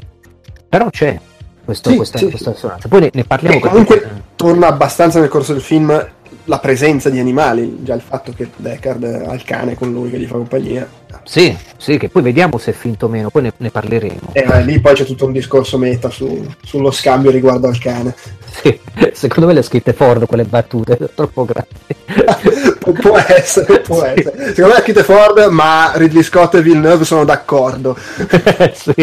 Però 0.67 0.89
c'è 0.89 1.19
questo, 1.63 1.89
sì, 1.89 1.95
questa, 1.95 2.17
sì. 2.17 2.29
questa 2.29 2.49
assonanza. 2.51 2.87
Poi 2.87 3.01
ne, 3.01 3.09
ne 3.13 3.23
parliamo. 3.23 3.57
E 3.57 3.59
comunque 3.59 3.99
perché... 3.99 4.21
torna 4.35 4.67
abbastanza 4.67 5.19
nel 5.19 5.29
corso 5.29 5.53
del 5.53 5.61
film 5.61 6.07
la 6.47 6.59
presenza 6.59 7.09
di 7.09 7.19
animali, 7.19 7.83
già 7.83 7.95
il 7.95 8.01
fatto 8.01 8.31
che 8.33 8.49
Deckard 8.55 9.03
ha 9.03 9.33
il 9.33 9.43
cane 9.43 9.75
con 9.75 9.91
lui 9.91 10.09
che 10.09 10.19
gli 10.19 10.25
fa 10.25 10.35
compagnia. 10.35 10.87
Sì, 11.23 11.55
sì, 11.77 11.97
che 11.97 12.09
poi 12.09 12.21
vediamo 12.21 12.57
se 12.57 12.71
è 12.71 12.73
finto 12.73 13.05
o 13.05 13.09
meno, 13.09 13.29
poi 13.29 13.43
ne, 13.43 13.53
ne 13.57 13.69
parleremo. 13.69 14.31
E 14.33 14.45
eh, 14.47 14.63
lì 14.63 14.79
poi 14.79 14.93
c'è 14.93 15.05
tutto 15.05 15.25
un 15.25 15.31
discorso 15.31 15.77
meta 15.77 16.09
su, 16.09 16.45
sullo 16.63 16.91
scambio 16.91 17.31
riguardo 17.31 17.67
al 17.67 17.77
cane. 17.77 18.15
Sì, 18.61 18.79
secondo 19.11 19.47
me 19.47 19.53
le 19.53 19.59
ha 19.59 19.63
scritte 19.63 19.93
Ford 19.93 20.25
quelle 20.25 20.45
battute, 20.45 20.97
troppo 21.13 21.45
grandi. 21.45 21.73
può 23.01 23.17
essere, 23.17 23.81
può 23.81 24.01
sì. 24.01 24.05
essere. 24.15 24.53
Secondo 24.53 24.61
me 24.61 24.67
le 24.67 24.75
ha 24.75 24.81
scritte 24.81 25.03
Ford, 25.03 25.47
ma 25.49 25.91
Ridley 25.95 26.23
Scott 26.23 26.55
e 26.55 26.61
Villeneuve 26.61 27.03
sono 27.03 27.25
d'accordo. 27.25 27.97
sì. 28.73 28.93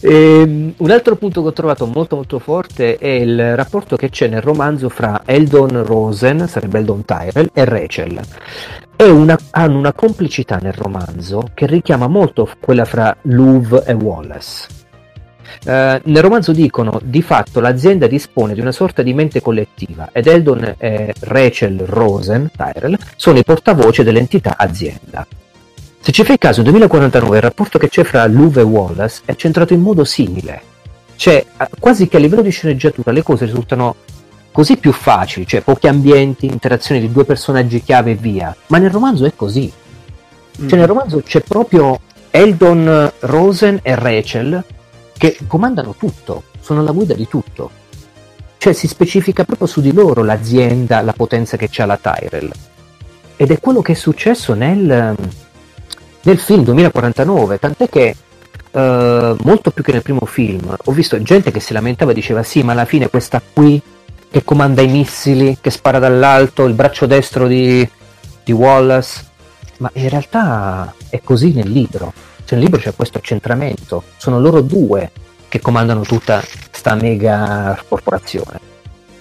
e, 0.00 0.40
ehm, 0.40 0.74
un 0.76 0.90
altro 0.90 1.16
punto 1.16 1.42
che 1.42 1.48
ho 1.48 1.52
trovato 1.52 1.86
molto 1.86 2.16
molto 2.16 2.38
forte 2.38 2.96
è 2.96 3.08
il 3.08 3.56
rapporto 3.56 3.96
che 3.96 4.08
c'è 4.08 4.28
nel 4.28 4.42
romanzo 4.42 4.88
fra 4.88 5.22
Eldon 5.24 5.84
Rosen, 5.84 6.48
sarebbe 6.48 6.78
Eldon 6.78 7.04
Tyrell, 7.04 7.50
e 7.52 7.64
Rachel 7.64 8.20
una, 9.08 9.38
hanno 9.50 9.78
una 9.78 9.92
complicità 9.92 10.58
nel 10.60 10.72
romanzo 10.72 11.50
che 11.54 11.66
richiama 11.66 12.06
molto 12.06 12.48
quella 12.60 12.84
fra 12.84 13.16
Louvre 13.22 13.84
e 13.86 13.92
Wallace. 13.94 14.66
Uh, 15.64 16.00
nel 16.04 16.22
romanzo 16.22 16.52
dicono 16.52 17.00
di 17.02 17.22
fatto 17.22 17.60
l'azienda 17.60 18.06
dispone 18.06 18.54
di 18.54 18.60
una 18.60 18.72
sorta 18.72 19.02
di 19.02 19.12
mente 19.12 19.40
collettiva 19.40 20.10
ed 20.12 20.26
Eldon 20.26 20.76
e 20.78 21.12
Rachel 21.20 21.80
Rosen 21.80 22.50
Tyrell 22.56 22.96
sono 23.16 23.38
i 23.38 23.44
portavoce 23.44 24.04
dell'entità 24.04 24.54
azienda. 24.56 25.26
Se 26.02 26.12
ci 26.12 26.24
fai 26.24 26.38
caso, 26.38 26.62
nel 26.62 26.70
2049 26.70 27.36
il 27.36 27.42
rapporto 27.42 27.78
che 27.78 27.88
c'è 27.88 28.04
fra 28.04 28.26
Louvre 28.26 28.62
e 28.62 28.64
Wallace 28.64 29.22
è 29.24 29.34
centrato 29.34 29.74
in 29.74 29.80
modo 29.80 30.04
simile, 30.04 30.62
cioè 31.16 31.44
quasi 31.78 32.08
che 32.08 32.16
a 32.16 32.20
livello 32.20 32.42
di 32.42 32.50
sceneggiatura 32.50 33.12
le 33.12 33.22
cose 33.22 33.44
risultano 33.44 33.96
così 34.52 34.76
più 34.76 34.92
facili, 34.92 35.46
cioè 35.46 35.62
pochi 35.62 35.86
ambienti, 35.86 36.46
interazioni 36.46 37.00
di 37.00 37.12
due 37.12 37.24
personaggi 37.24 37.82
chiave 37.82 38.12
e 38.12 38.14
via. 38.14 38.54
Ma 38.68 38.78
nel 38.78 38.90
romanzo 38.90 39.24
è 39.24 39.32
così. 39.34 39.72
Mm. 40.60 40.68
Cioè 40.68 40.78
nel 40.78 40.88
romanzo 40.88 41.22
c'è 41.22 41.40
proprio 41.40 42.00
Eldon 42.30 43.12
Rosen 43.20 43.80
e 43.82 43.94
Rachel 43.94 44.62
che 45.16 45.38
comandano 45.46 45.94
tutto, 45.98 46.44
sono 46.60 46.80
alla 46.80 46.92
guida 46.92 47.14
di 47.14 47.28
tutto. 47.28 47.70
Cioè 48.56 48.72
si 48.72 48.88
specifica 48.88 49.44
proprio 49.44 49.66
su 49.66 49.80
di 49.80 49.92
loro 49.92 50.22
l'azienda, 50.22 51.00
la 51.00 51.12
potenza 51.12 51.56
che 51.56 51.68
c'ha 51.70 51.86
la 51.86 51.96
Tyrell. 51.96 52.50
Ed 53.36 53.50
è 53.50 53.58
quello 53.58 53.80
che 53.80 53.92
è 53.92 53.94
successo 53.94 54.52
nel, 54.52 55.16
nel 56.22 56.38
film 56.38 56.64
2049, 56.64 57.58
tant'è 57.58 57.88
che 57.88 58.16
Uh, 58.72 59.34
molto 59.42 59.72
più 59.72 59.82
che 59.82 59.90
nel 59.90 60.02
primo 60.02 60.24
film. 60.26 60.72
Ho 60.84 60.92
visto 60.92 61.20
gente 61.20 61.50
che 61.50 61.58
si 61.58 61.72
lamentava 61.72 62.12
e 62.12 62.14
diceva: 62.14 62.44
Sì, 62.44 62.62
ma 62.62 62.70
alla 62.70 62.84
fine 62.84 63.10
questa 63.10 63.42
qui 63.52 63.82
che 64.30 64.44
comanda 64.44 64.80
i 64.80 64.88
missili, 64.88 65.58
che 65.60 65.70
spara 65.70 65.98
dall'alto, 65.98 66.64
il 66.66 66.74
braccio 66.74 67.06
destro 67.06 67.46
di, 67.46 67.86
di 68.44 68.52
Wallace. 68.52 69.28
Ma 69.78 69.90
in 69.94 70.08
realtà 70.08 70.94
è 71.08 71.20
così 71.22 71.52
nel 71.52 71.68
libro. 71.68 72.12
Cioè 72.44 72.58
nel 72.58 72.64
libro 72.64 72.80
c'è 72.80 72.94
questo 72.94 73.18
accentramento. 73.18 74.04
Sono 74.16 74.38
loro 74.38 74.60
due 74.60 75.10
che 75.48 75.60
comandano 75.60 76.02
tutta 76.02 76.42
questa 76.68 76.94
mega 76.94 77.78
corporazione. 77.88 78.60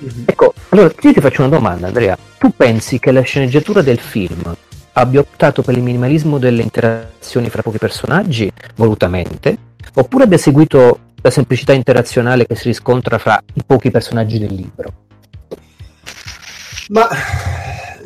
Mm-hmm. 0.03 0.23
Ecco, 0.25 0.53
allora 0.69 0.91
io 1.01 1.13
ti 1.13 1.19
faccio 1.19 1.41
una 1.41 1.55
domanda, 1.55 1.87
Andrea. 1.87 2.17
Tu 2.37 2.53
pensi 2.55 2.99
che 2.99 3.11
la 3.11 3.21
sceneggiatura 3.21 3.81
del 3.81 3.99
film 3.99 4.55
abbia 4.93 5.19
optato 5.21 5.61
per 5.61 5.75
il 5.75 5.83
minimalismo 5.83 6.37
delle 6.37 6.61
interazioni 6.61 7.49
fra 7.49 7.61
pochi 7.61 7.77
personaggi, 7.77 8.51
volutamente, 8.75 9.57
oppure 9.93 10.25
abbia 10.25 10.37
seguito 10.37 10.99
la 11.21 11.29
semplicità 11.29 11.73
interazionale 11.73 12.45
che 12.45 12.55
si 12.55 12.67
riscontra 12.67 13.17
fra 13.17 13.41
i 13.53 13.63
pochi 13.65 13.91
personaggi 13.91 14.39
del 14.39 14.53
libro? 14.53 14.93
Ma 16.89 17.07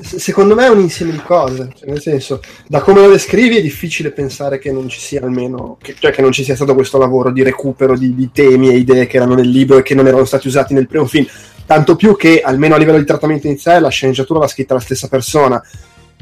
secondo 0.02 0.56
me 0.56 0.66
è 0.66 0.70
un 0.70 0.80
insieme 0.80 1.12
di 1.12 1.22
cose, 1.22 1.70
cioè, 1.78 1.90
nel 1.90 2.02
senso, 2.02 2.42
da 2.68 2.82
come 2.82 3.02
lo 3.02 3.10
descrivi 3.10 3.58
è 3.58 3.62
difficile 3.62 4.12
pensare 4.12 4.60
che 4.60 4.72
non 4.72 4.90
ci 4.90 5.00
sia 5.00 5.22
almeno, 5.22 5.78
che, 5.82 5.96
cioè 5.98 6.12
che 6.12 6.22
non 6.22 6.32
ci 6.32 6.44
sia 6.44 6.56
stato 6.56 6.74
questo 6.74 6.98
lavoro 6.98 7.32
di 7.32 7.44
recupero 7.44 7.98
di, 7.98 8.14
di, 8.14 8.30
temi 8.32 8.70
e 8.70 8.78
idee 8.78 9.08
che 9.08 9.18
erano 9.18 9.36
nel 9.36 9.50
libro 9.50 9.78
e 9.78 9.84
che 9.84 9.96
non 9.96 10.08
erano 10.08 10.26
stati 10.26 10.48
usati 10.48 10.74
nel 10.74 10.88
primo 10.88 11.06
film, 11.06 11.26
tanto 11.66 11.96
più 11.96 12.16
che 12.16 12.42
almeno 12.42 12.76
a 12.76 12.78
livello 12.78 12.98
di 12.98 13.06
trattamento 13.06 13.48
iniziale 13.48 13.80
la 13.80 13.90
sceneggiatura 13.90 14.40
l'ha 14.40 14.48
scritta 14.48 14.74
la 14.74 14.80
stessa 14.80 15.08
persona, 15.08 15.64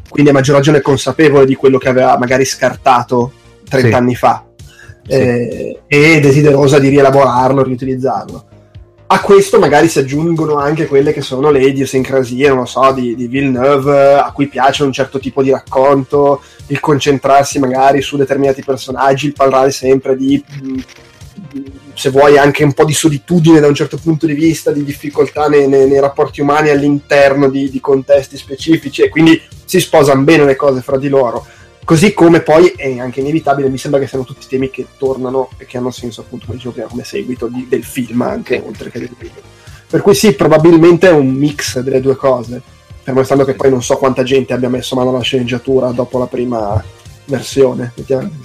quindi 0.09 0.29
a 0.29 0.33
maggior 0.33 0.55
ragione 0.55 0.81
consapevole 0.81 1.45
di 1.45 1.55
quello 1.55 1.77
che 1.77 1.89
aveva 1.89 2.17
magari 2.17 2.45
scartato 2.45 3.31
30 3.67 3.87
sì. 3.87 3.93
anni 3.93 4.15
fa 4.15 4.45
sì. 5.07 5.13
eh, 5.13 5.79
e 5.87 6.19
desiderosa 6.19 6.79
di 6.79 6.89
rielaborarlo, 6.89 7.63
riutilizzarlo. 7.63 8.45
A 9.13 9.19
questo 9.19 9.59
magari 9.59 9.89
si 9.89 9.99
aggiungono 9.99 10.55
anche 10.55 10.87
quelle 10.87 11.11
che 11.11 11.19
sono 11.19 11.51
le 11.51 11.65
idiosincrasie, 11.65 12.47
non 12.47 12.59
lo 12.59 12.65
so, 12.65 12.93
di, 12.93 13.13
di 13.13 13.27
Villeneuve, 13.27 14.13
a 14.13 14.31
cui 14.31 14.47
piace 14.47 14.83
un 14.83 14.93
certo 14.93 15.19
tipo 15.19 15.43
di 15.43 15.51
racconto, 15.51 16.41
il 16.67 16.79
concentrarsi 16.79 17.59
magari 17.59 18.01
su 18.01 18.15
determinati 18.15 18.63
personaggi, 18.63 19.25
il 19.25 19.33
parlare 19.33 19.71
sempre 19.71 20.15
di, 20.15 20.41
se 21.93 22.09
vuoi, 22.09 22.37
anche 22.37 22.63
un 22.63 22.71
po' 22.71 22.85
di 22.85 22.93
solitudine 22.93 23.59
da 23.59 23.67
un 23.67 23.75
certo 23.75 23.97
punto 24.01 24.25
di 24.25 24.33
vista, 24.33 24.71
di 24.71 24.85
difficoltà 24.85 25.49
nei, 25.49 25.67
nei, 25.67 25.89
nei 25.89 25.99
rapporti 25.99 26.39
umani 26.39 26.69
all'interno 26.69 27.49
di, 27.49 27.69
di 27.69 27.81
contesti 27.81 28.37
specifici 28.37 29.01
e 29.01 29.09
quindi 29.09 29.41
si 29.65 29.81
sposano 29.81 30.21
bene 30.21 30.45
le 30.45 30.55
cose 30.55 30.79
fra 30.79 30.97
di 30.97 31.09
loro 31.09 31.45
Così 31.83 32.13
come 32.13 32.41
poi 32.41 32.73
è 32.75 32.99
anche 32.99 33.19
inevitabile, 33.19 33.69
mi 33.69 33.77
sembra 33.77 33.99
che 33.99 34.07
siano 34.07 34.23
tutti 34.23 34.47
temi 34.47 34.69
che 34.69 34.85
tornano 34.97 35.49
e 35.57 35.65
che 35.65 35.77
hanno 35.77 35.91
senso 35.91 36.21
appunto 36.21 36.45
come 36.45 36.57
dicevo 36.57 36.73
prima 36.73 36.87
come 36.87 37.03
seguito 37.03 37.47
di, 37.47 37.67
del 37.67 37.83
film 37.83 38.21
anche, 38.21 38.57
sì. 38.57 38.63
oltre 38.65 38.89
che 38.89 38.99
del 38.99 39.15
video. 39.17 39.41
Per 39.87 40.01
cui 40.01 40.13
sì, 40.13 40.33
probabilmente 40.33 41.09
è 41.09 41.11
un 41.11 41.29
mix 41.29 41.79
delle 41.79 41.99
due 41.99 42.15
cose, 42.15 42.61
fermo 43.01 43.19
restando 43.19 43.43
che 43.43 43.55
poi 43.55 43.69
non 43.69 43.83
so 43.83 43.97
quanta 43.97 44.23
gente 44.23 44.53
abbia 44.53 44.69
messo 44.69 44.95
mano 44.95 45.09
alla 45.09 45.21
sceneggiatura 45.21 45.91
dopo 45.91 46.17
la 46.17 46.27
prima 46.27 46.81
versione. 47.25 47.93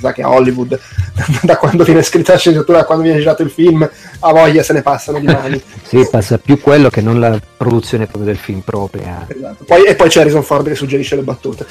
Sa 0.01 0.13
che 0.13 0.23
a 0.23 0.31
Hollywood, 0.31 0.79
da 1.43 1.57
quando 1.57 1.85
viene 1.85 2.03
scritta 2.03 2.33
la 2.33 2.39
sceneggiatura, 2.39 2.79
da 2.79 2.85
quando 2.85 3.05
viene 3.05 3.19
girato 3.19 3.43
il 3.43 3.51
film, 3.51 3.89
a 4.21 4.33
voglia 4.33 4.63
se 4.63 4.73
ne 4.73 4.83
passano 4.83 5.19
di 5.19 5.27
mani. 5.27 5.61
sì, 5.83 6.07
passa 6.11 6.39
più 6.39 6.61
quello 6.61 6.89
che 6.89 7.01
non 7.01 7.21
la 7.21 7.41
produzione 7.57 8.07
proprio 8.07 8.27
del 8.27 8.37
film 8.37 8.61
propria. 8.61 9.27
Esatto. 9.29 9.65
Poi, 9.65 9.85
e 9.85 9.95
poi 9.95 10.09
c'è 10.09 10.21
Harrison 10.21 10.43
Ford 10.43 10.67
che 10.67 10.75
suggerisce 10.75 11.17
le 11.17 11.23
battute. 11.23 11.67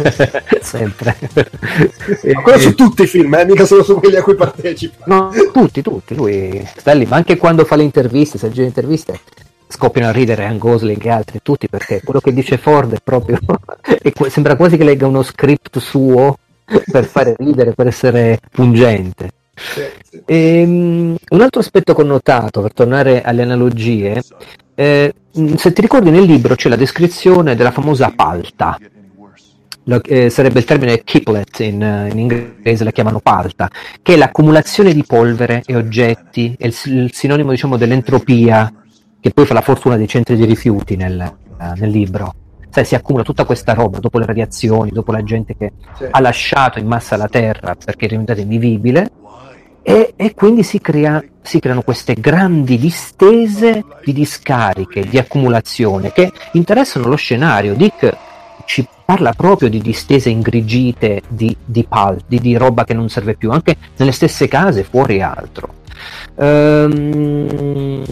Sempre. 0.60 1.16
Ma 2.32 2.42
quello 2.42 2.58
su 2.58 2.74
tutti 2.74 3.02
i 3.02 3.06
film, 3.06 3.34
eh? 3.34 3.44
mica 3.44 3.64
solo 3.64 3.82
su 3.82 3.98
quelli 3.98 4.16
a 4.16 4.22
cui 4.22 4.34
partecipa. 4.34 5.04
No, 5.06 5.30
tutti, 5.52 5.82
tutti. 5.82 6.14
Lui 6.14 6.66
sta 6.76 6.92
lì, 6.92 7.06
ma 7.06 7.16
anche 7.16 7.36
quando 7.36 7.64
fa 7.64 7.76
le 7.76 7.82
interviste, 7.82 8.38
se 8.38 8.48
gira 8.50 8.62
le 8.62 8.68
interviste, 8.68 9.20
scoppiano 9.68 10.08
a 10.08 10.12
ridere 10.12 10.44
Ann 10.44 10.58
Gosling 10.58 11.04
e 11.04 11.10
altri 11.10 11.40
tutti 11.42 11.68
perché 11.68 12.00
quello 12.02 12.20
che 12.20 12.32
dice 12.32 12.56
Ford 12.56 12.92
è 12.94 13.00
proprio 13.02 13.38
sembra 14.28 14.56
quasi 14.56 14.76
che 14.76 14.84
legga 14.84 15.06
uno 15.06 15.22
script 15.22 15.78
suo 15.78 16.36
per 16.90 17.04
fare 17.04 17.34
ridere, 17.38 17.72
per 17.72 17.86
essere 17.86 18.40
pungente. 18.50 19.30
E, 20.24 20.62
um, 20.64 21.16
un 21.30 21.40
altro 21.40 21.60
aspetto 21.60 21.94
connotato, 21.94 22.60
per 22.60 22.72
tornare 22.72 23.22
alle 23.22 23.42
analogie, 23.42 24.22
eh, 24.74 25.14
se 25.56 25.72
ti 25.72 25.80
ricordi 25.80 26.10
nel 26.10 26.24
libro 26.24 26.54
c'è 26.54 26.68
la 26.68 26.76
descrizione 26.76 27.54
della 27.54 27.70
famosa 27.70 28.12
palta, 28.14 28.78
lo, 29.84 30.02
eh, 30.02 30.28
sarebbe 30.30 30.58
il 30.58 30.64
termine 30.64 31.04
kiplet 31.04 31.60
in, 31.60 32.08
in, 32.10 32.18
inglese 32.18 32.84
la 32.84 32.90
chiamano 32.90 33.20
palta, 33.20 33.70
che 34.02 34.14
è 34.14 34.16
l'accumulazione 34.16 34.92
di 34.92 35.04
polvere 35.04 35.62
e 35.64 35.76
oggetti, 35.76 36.54
è 36.58 36.66
il, 36.66 36.76
il 36.86 37.12
sinonimo 37.12 37.50
diciamo, 37.52 37.76
dell'entropia 37.76 38.72
che 39.20 39.30
poi 39.30 39.46
fa 39.46 39.54
la 39.54 39.60
fortuna 39.60 39.96
dei 39.96 40.08
centri 40.08 40.36
di 40.36 40.44
rifiuti 40.44 40.96
nel, 40.96 41.36
uh, 41.58 41.78
nel 41.78 41.90
libro 41.90 42.34
sai, 42.70 42.84
si 42.84 42.94
accumula 42.94 43.24
tutta 43.24 43.44
questa 43.44 43.72
roba 43.72 43.98
dopo 43.98 44.18
le 44.18 44.26
radiazioni, 44.26 44.90
dopo 44.90 45.10
la 45.10 45.22
gente 45.22 45.56
che 45.56 45.72
sì. 45.96 46.04
ha 46.10 46.20
lasciato 46.20 46.78
in 46.78 46.86
massa 46.86 47.16
la 47.16 47.28
Terra 47.28 47.74
perché 47.74 48.04
è 48.04 48.08
diventata 48.08 48.40
invivibile 48.40 49.10
e, 49.82 50.12
e 50.16 50.34
quindi 50.34 50.62
si, 50.62 50.80
crea, 50.80 51.22
si, 51.40 51.60
creano 51.60 51.82
queste 51.82 52.14
grandi 52.14 52.76
distese 52.76 53.84
di 54.04 54.12
discariche, 54.12 55.06
di 55.06 55.16
accumulazione 55.16 56.12
che 56.12 56.32
interessano 56.52 57.06
lo 57.06 57.14
scenario. 57.14 57.74
Dick 57.74 58.16
ci 58.64 58.84
parla 59.04 59.32
proprio 59.32 59.68
di 59.68 59.80
distese 59.80 60.28
ingrigite 60.28 61.22
di, 61.28 61.56
di 61.64 61.84
pal, 61.84 62.20
di, 62.26 62.40
di, 62.40 62.56
roba 62.56 62.84
che 62.84 62.94
non 62.94 63.08
serve 63.08 63.36
più, 63.36 63.52
anche 63.52 63.76
nelle 63.96 64.10
stesse 64.10 64.48
case, 64.48 64.82
fuori 64.82 65.22
altro. 65.22 65.74
Ehm, 66.34 68.02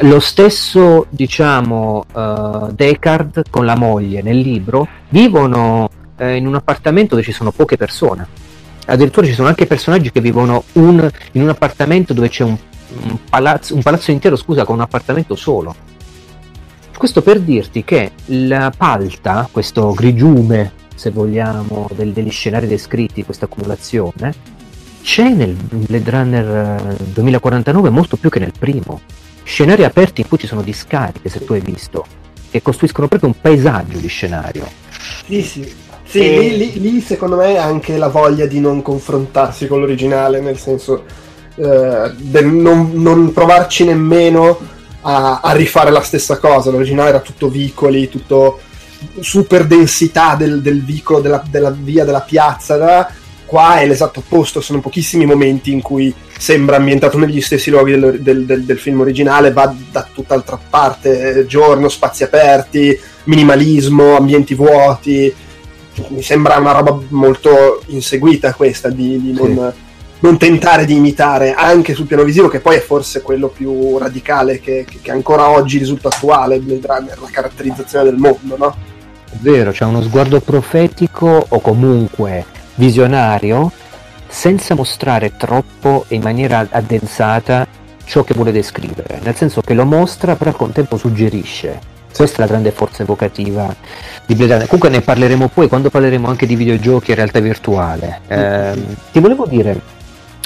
lo 0.00 0.20
stesso, 0.20 1.06
diciamo, 1.10 2.04
uh, 2.12 2.72
Descartes 2.72 3.44
con 3.50 3.64
la 3.64 3.76
moglie 3.76 4.22
nel 4.22 4.38
libro 4.38 4.86
vivono 5.08 5.88
eh, 6.16 6.36
in 6.36 6.46
un 6.46 6.54
appartamento 6.54 7.14
dove 7.14 7.26
ci 7.26 7.32
sono 7.32 7.50
poche 7.50 7.76
persone 7.76 8.48
addirittura 8.92 9.26
ci 9.26 9.32
sono 9.32 9.48
anche 9.48 9.66
personaggi 9.66 10.10
che 10.10 10.20
vivono 10.20 10.64
un, 10.72 11.08
in 11.32 11.42
un 11.42 11.48
appartamento 11.48 12.12
dove 12.12 12.28
c'è 12.28 12.44
un, 12.44 12.56
un, 13.02 13.18
palazzo, 13.28 13.74
un 13.74 13.82
palazzo 13.82 14.10
intero 14.10 14.36
scusa, 14.36 14.64
con 14.64 14.76
un 14.76 14.82
appartamento 14.82 15.36
solo. 15.36 15.74
Questo 16.96 17.22
per 17.22 17.40
dirti 17.40 17.82
che 17.84 18.12
la 18.26 18.72
palta, 18.76 19.48
questo 19.50 19.92
grigiume, 19.92 20.72
se 20.94 21.10
vogliamo, 21.10 21.88
del, 21.94 22.12
degli 22.12 22.30
scenari 22.30 22.66
descritti, 22.66 23.24
questa 23.24 23.46
accumulazione, 23.46 24.34
c'è 25.02 25.30
nel 25.30 25.54
Blade 25.54 26.10
Runner 26.10 26.96
2049 27.12 27.88
eh, 27.88 27.90
molto 27.90 28.16
più 28.16 28.28
che 28.28 28.38
nel 28.38 28.52
primo. 28.58 29.00
Scenari 29.42 29.84
aperti 29.84 30.20
in 30.20 30.28
cui 30.28 30.38
ci 30.38 30.46
sono 30.46 30.62
discariche, 30.62 31.28
se 31.28 31.44
tu 31.44 31.52
hai 31.52 31.60
visto, 31.60 32.04
che 32.50 32.62
costruiscono 32.62 33.08
proprio 33.08 33.30
un 33.30 33.40
paesaggio 33.40 33.98
di 33.98 34.08
scenario. 34.08 34.68
Sì, 35.26 35.42
sì, 35.42 35.74
sì, 36.04 36.18
e... 36.18 36.38
lì, 36.38 36.56
lì, 36.56 36.80
lì, 36.80 37.00
secondo 37.00 37.36
me 37.36 37.56
anche 37.56 37.96
la 37.96 38.08
voglia 38.08 38.46
di 38.46 38.58
non 38.58 38.82
confrontarsi 38.82 39.66
con 39.66 39.80
l'originale, 39.80 40.40
nel 40.40 40.58
senso 40.58 41.04
eh, 41.54 42.12
del 42.16 42.46
non, 42.46 42.90
non, 42.94 43.32
provarci 43.32 43.84
nemmeno 43.84 44.58
a, 45.02 45.40
a, 45.40 45.52
rifare 45.52 45.90
la 45.90 46.02
stessa 46.02 46.38
cosa. 46.38 46.70
L'originale 46.70 47.10
era 47.10 47.20
tutto 47.20 47.48
vicoli, 47.48 48.08
tutto 48.08 48.60
super 49.20 49.66
densità 49.66 50.34
del, 50.34 50.62
del 50.62 50.82
vicolo, 50.82 51.20
della, 51.20 51.42
della, 51.48 51.70
via, 51.70 52.04
della 52.04 52.22
piazza. 52.22 52.76
Da, 52.76 53.10
qua 53.46 53.78
è 53.78 53.86
l'esatto 53.86 54.20
opposto, 54.20 54.60
sono 54.60 54.80
pochissimi 54.80 55.26
momenti 55.26 55.72
in 55.72 55.80
cui 55.82 56.14
sembra 56.40 56.76
ambientato 56.76 57.18
negli 57.18 57.40
stessi 57.42 57.70
luoghi 57.70 57.98
del, 57.98 58.20
del, 58.20 58.46
del, 58.46 58.64
del 58.64 58.78
film 58.78 59.00
originale, 59.00 59.52
va 59.52 59.74
da 59.90 60.08
tutt'altra 60.10 60.58
parte, 60.70 61.44
giorno, 61.46 61.90
spazi 61.90 62.22
aperti, 62.24 62.98
minimalismo, 63.24 64.16
ambienti 64.16 64.54
vuoti 64.54 65.34
mi 66.08 66.22
sembra 66.22 66.56
una 66.56 66.72
roba 66.72 66.98
molto 67.08 67.82
inseguita 67.86 68.54
questa 68.54 68.88
di, 68.88 69.20
di 69.20 69.32
non, 69.32 69.72
sì. 69.72 69.80
non, 70.20 70.38
tentare 70.38 70.84
di 70.84 70.96
imitare 70.96 71.52
anche 71.52 71.94
sul 71.94 72.06
piano 72.06 72.22
visivo 72.22 72.48
che 72.48 72.60
poi 72.60 72.76
è 72.76 72.80
forse 72.80 73.22
quello 73.22 73.48
più 73.48 73.98
radicale 73.98 74.60
che, 74.60 74.86
che, 75.00 75.10
ancora 75.10 75.50
oggi 75.50 75.78
risulta 75.78 76.08
attuale 76.08 76.58
Blade 76.58 76.86
Runner, 76.86 77.20
la 77.20 77.28
caratterizzazione 77.30 78.04
del 78.04 78.16
mondo 78.16 78.56
no? 78.56 78.76
È 79.30 79.36
vero, 79.40 79.70
c'è 79.70 79.84
uno 79.84 80.02
sguardo 80.02 80.40
profetico 80.40 81.46
o 81.48 81.60
comunque 81.60 82.44
visionario 82.74 83.70
senza 84.30 84.74
mostrare 84.74 85.36
troppo 85.36 86.04
e 86.08 86.14
in 86.14 86.22
maniera 86.22 86.66
addensata 86.70 87.66
ciò 88.04 88.22
che 88.22 88.34
vuole 88.34 88.52
descrivere, 88.52 89.20
nel 89.22 89.34
senso 89.34 89.60
che 89.60 89.74
lo 89.74 89.84
mostra 89.84 90.36
però 90.36 90.50
al 90.50 90.56
contempo 90.56 90.96
suggerisce 90.96 91.98
questa 92.14 92.38
è 92.38 92.40
la 92.40 92.46
grande 92.46 92.70
forza 92.70 93.02
evocativa 93.02 93.74
di 94.26 94.34
Blade 94.34 94.52
Runner. 94.52 94.66
Comunque 94.68 94.90
ne 94.90 95.00
parleremo 95.00 95.48
poi 95.48 95.68
quando 95.68 95.90
parleremo 95.90 96.28
anche 96.28 96.46
di 96.46 96.56
videogiochi 96.56 97.12
e 97.12 97.14
realtà 97.14 97.40
virtuale. 97.40 98.20
Eh, 98.26 98.84
ti 99.12 99.20
volevo 99.20 99.46
dire, 99.46 99.80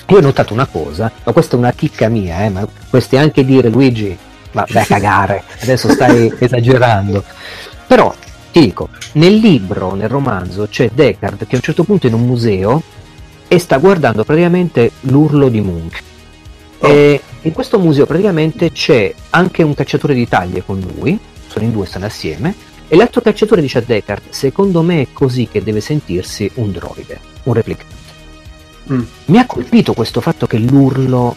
io 0.07 0.17
ho 0.17 0.21
notato 0.21 0.53
una 0.53 0.67
cosa, 0.67 1.11
ma 1.25 1.33
questa 1.33 1.57
è 1.57 1.59
una 1.59 1.73
chicca 1.73 2.09
mia, 2.09 2.45
eh, 2.45 2.51
ma 2.51 2.67
potresti 2.67 3.17
anche 3.17 3.45
dire 3.45 3.69
Luigi, 3.71 4.17
ma 4.53 4.67
a 4.69 4.85
cagare, 4.85 5.43
adesso 5.63 5.89
stai 5.89 6.33
esagerando. 6.39 7.25
Però 7.87 8.15
ti 8.53 8.61
dico, 8.61 8.91
nel 9.13 9.35
libro, 9.35 9.95
nel 9.95 10.09
romanzo, 10.09 10.69
c'è 10.71 10.91
Deckard 10.93 11.47
che 11.47 11.55
a 11.55 11.57
un 11.57 11.63
certo 11.63 11.85
punto 11.85 12.07
è 12.07 12.11
in 12.11 12.15
un 12.15 12.27
museo 12.27 12.83
e 13.55 13.59
sta 13.61 13.79
guardando 13.79 14.25
praticamente 14.25 14.91
l'urlo 15.03 15.49
di 15.49 15.61
Munch. 15.61 16.03
Oh. 16.79 16.89
E 16.89 17.21
in 17.43 17.53
questo 17.53 17.79
museo 17.79 18.05
praticamente 18.05 18.73
c'è 18.73 19.15
anche 19.31 19.63
un 19.63 19.75
cacciatore 19.75 20.13
di 20.13 20.27
taglie 20.27 20.65
con 20.65 20.81
lui, 20.81 21.17
sono 21.47 21.65
in 21.65 21.71
due, 21.71 21.87
stanno 21.87 22.07
assieme, 22.07 22.53
e 22.89 22.97
l'altro 22.97 23.21
cacciatore 23.21 23.61
dice 23.61 23.79
a 23.79 23.83
Deckard, 23.87 24.23
secondo 24.31 24.83
me 24.83 25.03
è 25.03 25.07
così 25.13 25.47
che 25.49 25.63
deve 25.63 25.81
sentirsi 25.81 26.51
un 26.55 26.73
droide, 26.73 27.21
un 27.45 27.55
replicante. 27.55 27.95
Mm. 28.93 29.03
Mi 29.27 29.39
ha 29.39 29.47
colpito 29.47 29.95
questo 29.95 30.21
fatto 30.21 30.47
che 30.47 30.59
l'urlo 30.59 31.37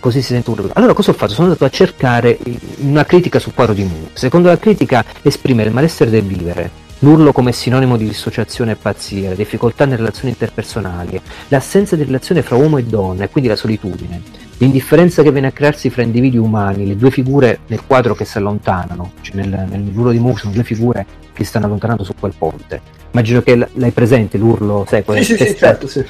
così 0.00 0.20
si 0.20 0.32
sente 0.32 0.50
un 0.50 0.58
urlo. 0.58 0.72
Allora 0.74 0.94
cosa 0.94 1.12
ho 1.12 1.14
fatto? 1.14 1.32
Sono 1.32 1.46
andato 1.46 1.64
a 1.64 1.70
cercare 1.70 2.38
una 2.78 3.04
critica 3.04 3.38
sul 3.38 3.54
quadro 3.54 3.72
di 3.72 3.84
Moore. 3.84 4.10
Secondo 4.14 4.48
la 4.48 4.58
critica 4.58 5.04
esprime 5.22 5.62
il 5.62 5.70
malessere 5.70 6.10
del 6.10 6.24
vivere, 6.24 6.70
l'urlo 7.02 7.32
come 7.32 7.52
sinonimo 7.52 7.96
di 7.96 8.06
dissociazione 8.06 8.72
e 8.72 8.76
pazzia, 8.76 9.34
difficoltà 9.34 9.84
nelle 9.84 9.98
relazioni 9.98 10.30
interpersonali, 10.30 11.20
l'assenza 11.48 11.96
di 11.96 12.04
relazione 12.04 12.42
fra 12.42 12.56
uomo 12.56 12.78
e 12.78 12.84
donna 12.84 13.24
e 13.24 13.28
quindi 13.28 13.48
la 13.48 13.56
solitudine 13.56 14.42
l'indifferenza 14.62 15.24
che 15.24 15.32
viene 15.32 15.48
a 15.48 15.50
crearsi 15.50 15.90
fra 15.90 16.02
individui 16.02 16.38
umani, 16.38 16.86
le 16.86 16.96
due 16.96 17.10
figure 17.10 17.60
nel 17.66 17.84
quadro 17.84 18.14
che 18.14 18.24
si 18.24 18.38
allontanano, 18.38 19.14
cioè 19.20 19.34
nel, 19.34 19.66
nel 19.68 19.90
ruolo 19.92 20.12
di 20.12 20.20
Moore 20.20 20.38
sono 20.38 20.52
due 20.52 20.62
figure 20.62 21.04
che 21.32 21.42
stanno 21.42 21.66
allontanando 21.66 22.04
su 22.04 22.14
quel 22.18 22.32
ponte. 22.38 22.80
Immagino 23.10 23.42
che 23.42 23.56
l'hai 23.56 23.90
presente 23.90 24.38
l'urlo, 24.38 24.86
sai, 24.88 25.02
sì, 25.04 25.24
sì, 25.24 25.36
sì, 25.36 25.56
certo, 25.56 25.88
sì. 25.88 26.04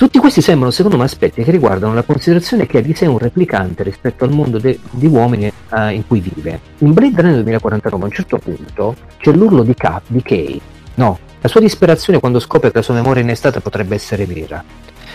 Tutti 0.00 0.18
questi 0.18 0.40
sembrano, 0.40 0.70
secondo 0.70 0.96
me, 0.96 1.04
aspetti 1.04 1.44
che 1.44 1.50
riguardano 1.50 1.92
la 1.92 2.00
considerazione 2.00 2.64
che 2.64 2.80
di 2.80 2.94
sé 2.94 3.04
un 3.04 3.18
replicante 3.18 3.82
rispetto 3.82 4.24
al 4.24 4.30
mondo 4.30 4.56
de- 4.56 4.78
di 4.92 5.04
uomini 5.04 5.52
uh, 5.72 5.90
in 5.90 6.06
cui 6.06 6.20
vive. 6.20 6.58
In 6.78 6.94
Blade 6.94 7.20
Runner 7.20 7.42
2049, 7.42 8.02
a 8.02 8.06
un 8.06 8.10
certo 8.10 8.38
punto, 8.38 8.96
c'è 9.18 9.30
l'urlo 9.32 9.62
di, 9.62 9.74
Cap, 9.74 10.04
di 10.06 10.22
Kay, 10.22 10.58
no, 10.94 11.18
la 11.42 11.48
sua 11.48 11.60
disperazione 11.60 12.18
quando 12.18 12.40
scopre 12.40 12.70
che 12.70 12.78
la 12.78 12.82
sua 12.82 12.94
memoria 12.94 13.22
in 13.22 13.28
estate 13.28 13.60
potrebbe 13.60 13.94
essere 13.94 14.24
vera. 14.24 14.64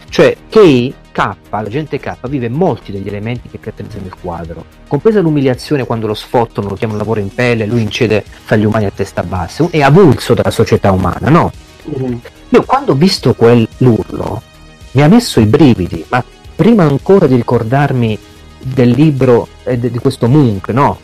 Cioè, 0.08 0.38
Kay 0.50 0.94
K, 1.12 1.36
l'agente 1.50 2.00
K, 2.00 2.18
vive 2.28 2.50
molti 2.50 2.92
degli 2.92 3.08
elementi 3.08 3.50
che 3.50 3.60
caratterizzano 3.60 4.06
il 4.06 4.14
quadro, 4.22 4.66
compresa 4.88 5.20
l'umiliazione 5.20 5.88
quando 5.88 6.06
lo 6.06 6.14
sfottono, 6.14 6.70
lo 6.70 6.76
chiamano 6.76 7.00
lavoro 7.00 7.22
in 7.22 7.34
pelle, 7.34 7.66
lui 7.66 7.82
incede 7.82 8.24
fra 8.24 8.56
gli 8.56 8.66
umani 8.66 8.86
a 8.86 8.92
testa 8.92 9.24
bassa, 9.24 9.68
è 9.72 9.82
avulso 9.82 10.36
dalla 10.36 10.52
società 10.52 10.92
umana, 10.92 11.30
no? 11.30 11.52
Mm-hmm. 11.90 12.18
Io 12.50 12.64
quando 12.66 12.92
ho 12.92 12.96
visto 12.96 13.34
quell'urlo 13.34 14.54
mi 14.96 15.02
ha 15.02 15.08
messo 15.10 15.42
i 15.42 15.46
brividi, 15.46 16.06
ma 16.08 16.24
prima 16.56 16.84
ancora 16.84 17.28
di 17.28 17.36
ricordarmi 17.36 18.18
del 18.60 18.92
libro 18.92 19.50
e 19.64 19.78
di 19.78 20.00
questo 20.00 20.30
Munch, 20.30 20.70
no? 20.70 20.98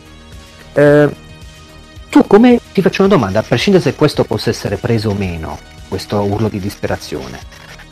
Eh, 0.72 1.08
tu 2.08 2.26
come 2.26 2.58
ti 2.72 2.80
faccio 2.80 3.02
una 3.02 3.14
domanda, 3.14 3.40
a 3.40 3.42
prescindere 3.42 3.84
se 3.84 3.94
questo 3.94 4.24
possa 4.24 4.48
essere 4.48 4.76
preso 4.76 5.10
o 5.10 5.14
meno, 5.14 5.58
questo 5.88 6.20
urlo 6.22 6.48
di 6.48 6.58
disperazione, 6.58 7.38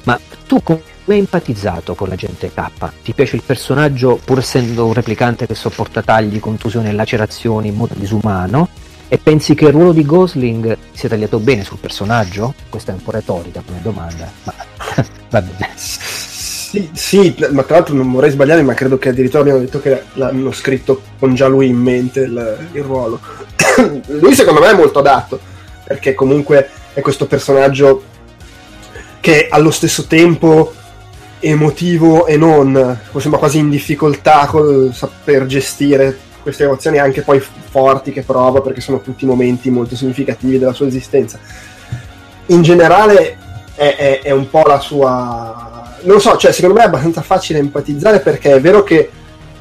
ma 0.04 0.18
tu 0.46 0.62
come 0.62 0.80
hai 1.08 1.18
empatizzato 1.18 1.94
con 1.94 2.08
l'agente 2.08 2.50
K? 2.50 2.70
Ti 3.02 3.12
piace 3.12 3.36
il 3.36 3.42
personaggio 3.44 4.18
pur 4.24 4.38
essendo 4.38 4.86
un 4.86 4.94
replicante 4.94 5.46
che 5.46 5.54
sopporta 5.54 6.00
tagli, 6.00 6.40
contusioni 6.40 6.88
e 6.88 6.92
lacerazioni 6.92 7.68
in 7.68 7.74
modo 7.74 7.92
disumano? 7.94 8.68
E 9.06 9.18
pensi 9.18 9.54
che 9.54 9.66
il 9.66 9.72
ruolo 9.72 9.92
di 9.92 10.06
Gosling 10.06 10.78
sia 10.92 11.10
tagliato 11.10 11.40
bene 11.40 11.62
sul 11.62 11.78
personaggio? 11.78 12.54
Questa 12.70 12.92
è 12.92 12.94
un 12.94 13.02
po' 13.02 13.10
retorica 13.10 13.62
come 13.66 13.80
domanda, 13.82 14.30
ma 14.44 14.54
va 15.30 15.42
bene. 15.42 15.72
Sì, 15.76 16.88
sì, 16.92 17.34
ma 17.50 17.64
tra 17.64 17.76
l'altro 17.76 17.94
non 17.94 18.12
vorrei 18.12 18.30
sbagliare, 18.30 18.62
ma 18.62 18.74
credo 18.74 18.96
che 18.96 19.08
addirittura 19.08 19.40
abbiamo 19.40 19.58
detto 19.58 19.80
che 19.80 20.04
l'hanno 20.12 20.52
scritto 20.52 21.02
con 21.18 21.34
già 21.34 21.48
lui 21.48 21.66
in 21.66 21.78
mente 21.78 22.20
il, 22.20 22.68
il 22.72 22.82
ruolo. 22.82 23.20
lui 24.06 24.34
secondo 24.34 24.60
me 24.60 24.70
è 24.70 24.74
molto 24.74 25.00
adatto, 25.00 25.40
perché 25.84 26.14
comunque 26.14 26.70
è 26.92 27.00
questo 27.00 27.26
personaggio 27.26 28.04
che 29.20 29.48
allo 29.50 29.70
stesso 29.70 30.06
tempo 30.06 30.72
emotivo 31.40 32.26
e 32.26 32.36
non, 32.36 33.00
sembra 33.16 33.40
quasi 33.40 33.58
in 33.58 33.70
difficoltà 33.70 34.46
col 34.46 34.92
saper 34.94 35.46
gestire 35.46 36.16
queste 36.42 36.64
emozioni 36.64 36.98
anche 36.98 37.22
poi 37.22 37.40
forti 37.40 38.12
che 38.12 38.22
prova 38.22 38.60
perché 38.60 38.80
sono 38.80 39.00
tutti 39.00 39.26
momenti 39.26 39.70
molto 39.70 39.96
significativi 39.96 40.58
della 40.58 40.72
sua 40.72 40.86
esistenza. 40.86 41.38
In 42.46 42.62
generale 42.62 43.38
è, 43.80 43.96
è, 43.96 44.20
è 44.24 44.30
un 44.30 44.50
po' 44.50 44.62
la 44.66 44.78
sua... 44.78 45.96
non 46.02 46.20
so, 46.20 46.36
cioè 46.36 46.52
secondo 46.52 46.74
me 46.74 46.82
è 46.82 46.86
abbastanza 46.86 47.22
facile 47.22 47.60
empatizzare 47.60 48.20
perché 48.20 48.52
è 48.52 48.60
vero 48.60 48.82
che 48.82 49.10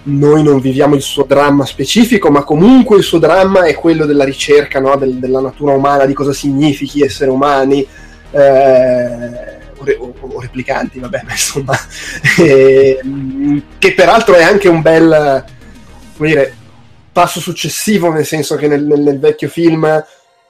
noi 0.04 0.44
non 0.44 0.60
viviamo 0.60 0.96
il 0.96 1.02
suo 1.02 1.24
dramma 1.24 1.66
specifico, 1.66 2.30
ma 2.30 2.44
comunque 2.44 2.98
il 2.98 3.04
suo 3.04 3.18
dramma 3.18 3.64
è 3.64 3.74
quello 3.76 4.06
della 4.06 4.26
ricerca 4.26 4.82
no? 4.82 4.98
Del, 4.98 5.20
della 5.20 5.40
natura 5.40 5.72
umana, 5.72 6.06
di 6.06 6.14
cosa 6.14 6.34
significhi 6.34 7.02
essere 7.02 7.30
umani, 7.30 7.88
eh, 8.32 9.58
o, 9.78 10.14
o, 10.20 10.42
replicanti, 10.42 11.00
vabbè, 11.00 11.22
ma 11.24 11.32
insomma, 11.32 11.78
eh, 12.40 13.00
che 13.78 13.94
peraltro 13.94 14.36
è 14.36 14.44
anche 14.44 14.68
un 14.68 14.82
bel 14.82 15.46
dire, 16.18 16.54
passo 17.14 17.40
successivo, 17.40 18.12
nel 18.12 18.26
senso 18.26 18.58
che 18.58 18.68
nel, 18.68 18.84
nel, 18.84 19.00
nel, 19.00 19.20
vecchio 19.20 19.48
film 19.48 20.04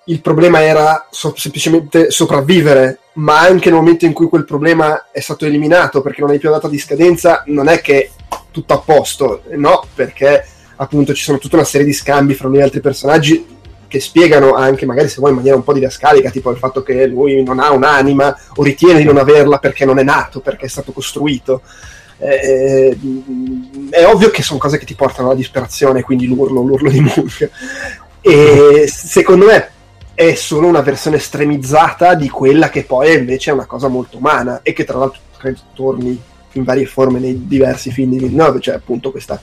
il 0.10 0.22
problema 0.22 0.62
era 0.64 1.08
so- 1.10 1.34
semplicemente 1.36 2.10
sopravvivere, 2.10 3.00
ma 3.14 3.40
anche 3.40 3.70
nel 3.70 3.80
momento 3.80 4.06
in 4.06 4.14
cui 4.14 4.28
quel 4.28 4.44
problema 4.44 5.10
è 5.12 5.20
stato 5.20 5.46
eliminato 5.46 6.02
perché 6.02 6.22
non 6.22 6.32
hai 6.32 6.40
più 6.40 6.50
la 6.50 6.56
data 6.56 6.68
di 6.68 6.80
scadenza, 6.80 7.44
non 7.48 7.68
è 7.68 7.80
che 7.80 8.12
tutto 8.52 8.74
a 8.74 8.80
posto, 8.80 9.44
no, 9.56 9.86
perché 9.94 10.46
appunto 10.78 11.14
ci 11.14 11.24
sono 11.24 11.38
tutta 11.38 11.58
una 11.58 11.66
serie 11.66 11.86
di 11.86 11.94
scambi 11.94 12.34
fra 12.34 12.48
lui 12.48 12.58
e 12.58 12.64
altri 12.64 12.80
personaggi 12.80 13.58
che 13.88 14.00
spiegano 14.00 14.54
anche, 14.54 14.86
magari 14.86 15.10
se 15.10 15.18
vuoi 15.18 15.32
in 15.32 15.38
maniera 15.38 15.58
un 15.58 15.64
po' 15.64 15.74
didascalica, 15.74 16.30
tipo 16.32 16.50
il 16.50 16.58
fatto 16.58 16.82
che 16.82 17.06
lui 17.06 17.44
non 17.44 17.60
ha 17.60 17.72
un'anima 17.72 18.36
o 18.56 18.64
ritiene 18.64 19.00
di 19.00 19.06
non 19.06 19.18
averla 19.18 19.60
perché 19.60 19.86
non 19.86 20.00
è 20.00 20.04
nato, 20.04 20.40
perché 20.42 20.66
è 20.66 20.70
stato 20.70 20.92
costruito. 20.92 21.62
Eh, 22.18 22.98
è 23.90 24.06
ovvio 24.06 24.30
che 24.30 24.44
sono 24.44 24.60
cose 24.60 24.78
che 24.78 24.86
ti 24.86 24.94
portano 24.94 25.30
alla 25.30 25.38
disperazione, 25.38 26.04
quindi 26.04 26.28
l'urlo, 26.28 26.62
l'urlo 26.62 26.90
di 26.90 27.00
Munch. 27.00 27.50
E 28.22 28.86
secondo 28.88 29.46
me 29.46 29.72
è 30.20 30.36
solo 30.36 30.68
una 30.68 30.82
versione 30.82 31.16
estremizzata 31.16 32.14
di 32.14 32.28
quella 32.28 32.70
che 32.70 32.84
poi 32.84 33.14
invece 33.14 33.52
è 33.52 33.54
una 33.54 33.66
cosa 33.66 33.88
molto 33.88 34.18
umana 34.18 34.60
e 34.64 34.74
che 34.74 34.84
tra 34.84 34.98
l'altro 34.98 35.22
credo 35.38 35.62
torni 35.74 36.22
in 36.52 36.64
varie 36.66 36.86
forme 36.86 37.20
nei 37.20 37.48
diversi 37.48 37.90
film 37.90 38.12
di 38.12 38.18
Villeneuve, 38.18 38.60
cioè 38.60 38.76
appunto 38.76 39.12
questa 39.12 39.40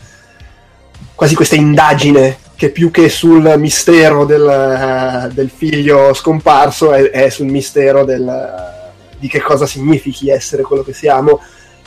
quasi 1.14 1.35
questa 1.35 1.55
indagine 1.55 2.37
che 2.57 2.68
più 2.68 2.91
che 2.91 3.09
sul 3.09 3.55
mistero 3.57 4.27
del, 4.27 4.43
uh, 4.43 5.33
del 5.33 5.49
figlio 5.49 6.12
scomparso 6.12 6.93
è, 6.93 7.09
è 7.09 7.31
sul 7.31 7.47
mistero 7.47 8.05
del, 8.05 8.20
uh, 8.20 9.16
di 9.18 9.29
che 9.29 9.41
cosa 9.41 9.64
significhi 9.64 10.29
essere 10.29 10.62
quello 10.62 10.83
che 10.83 10.93
siamo 10.93 11.41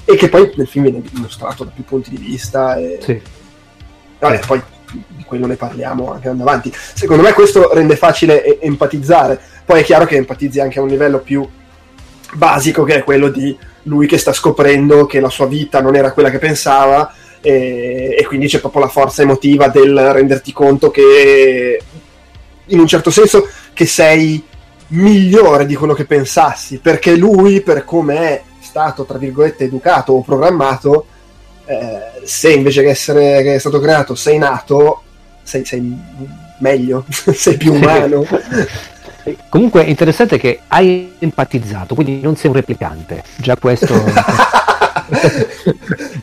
e 0.04 0.16
che 0.16 0.30
poi 0.30 0.52
nel 0.56 0.68
film 0.68 0.86
viene 0.86 1.04
dimostrato 1.08 1.64
da 1.64 1.70
più 1.70 1.84
punti 1.84 2.10
di 2.10 2.18
vista 2.18 2.76
e... 2.76 2.98
sì. 3.04 3.22
Vabbè, 4.18 4.40
poi 4.48 4.64
di 5.08 5.24
quello 5.24 5.48
ne 5.48 5.56
parliamo 5.56 6.12
anche 6.12 6.30
andando 6.30 6.50
avanti. 6.50 6.74
Secondo 6.74 7.24
me 7.24 7.34
questo 7.34 7.74
rende 7.74 7.96
facile 7.96 8.44
e- 8.44 8.60
empatizzare. 8.62 9.40
Poi 9.66 9.82
è 9.82 9.84
chiaro 9.84 10.06
che 10.06 10.16
empatizzi 10.16 10.60
anche 10.60 10.80
a 10.80 10.82
un 10.82 10.88
livello 10.88 11.20
più 11.20 11.48
basico, 12.34 12.84
che 12.84 12.96
è 12.96 13.04
quello 13.04 13.30
di 13.30 13.58
lui 13.84 14.08
che 14.08 14.18
sta 14.18 14.34
scoprendo 14.34 15.06
che 15.06 15.20
la 15.20 15.30
sua 15.30 15.48
vita 15.48 15.82
non 15.82 15.96
era 15.96 16.12
quella 16.12 16.30
che 16.30 16.38
pensava 16.38 17.14
e, 17.42 18.16
e 18.18 18.26
quindi 18.26 18.48
c'è 18.48 18.60
proprio 18.60 18.82
la 18.82 18.90
forza 18.90 19.22
emotiva 19.22 19.70
del 19.70 20.12
renderti 20.12 20.52
conto 20.52 20.92
che 20.92 21.82
in 22.66 22.80
un 22.80 22.88
certo 22.88 23.10
senso 23.10 23.48
che 23.74 23.86
sei 23.86 24.44
migliore 24.90 25.66
di 25.66 25.76
quello 25.76 25.94
che 25.94 26.06
pensassi, 26.06 26.80
perché 26.80 27.16
lui, 27.16 27.62
per 27.62 27.86
come 27.86 28.18
è 28.18 28.44
stato, 28.60 29.06
tra 29.06 29.18
virgolette, 29.18 29.66
educato 29.66 30.14
o 30.14 30.22
programmato, 30.22 31.06
eh, 31.70 32.22
se 32.24 32.52
invece 32.52 32.82
che 32.82 32.90
essere 32.90 33.44
che 33.44 33.54
è 33.56 33.60
stato 33.60 33.80
creato 33.80 34.16
sei 34.16 34.40
nato, 34.40 35.04
sei, 35.44 35.64
sei 35.66 35.96
meglio, 36.58 37.06
sei 37.32 37.58
più 37.58 37.74
umano. 37.76 38.26
Comunque 39.50 39.86
è 39.86 39.88
interessante 39.88 40.40
che 40.40 40.62
hai 40.68 41.14
empatizzato, 41.20 41.94
quindi 41.94 42.22
non 42.22 42.36
sei 42.36 42.50
un 42.50 42.56
replicante. 42.56 43.24
Già 43.36 43.56
questo... 43.56 43.94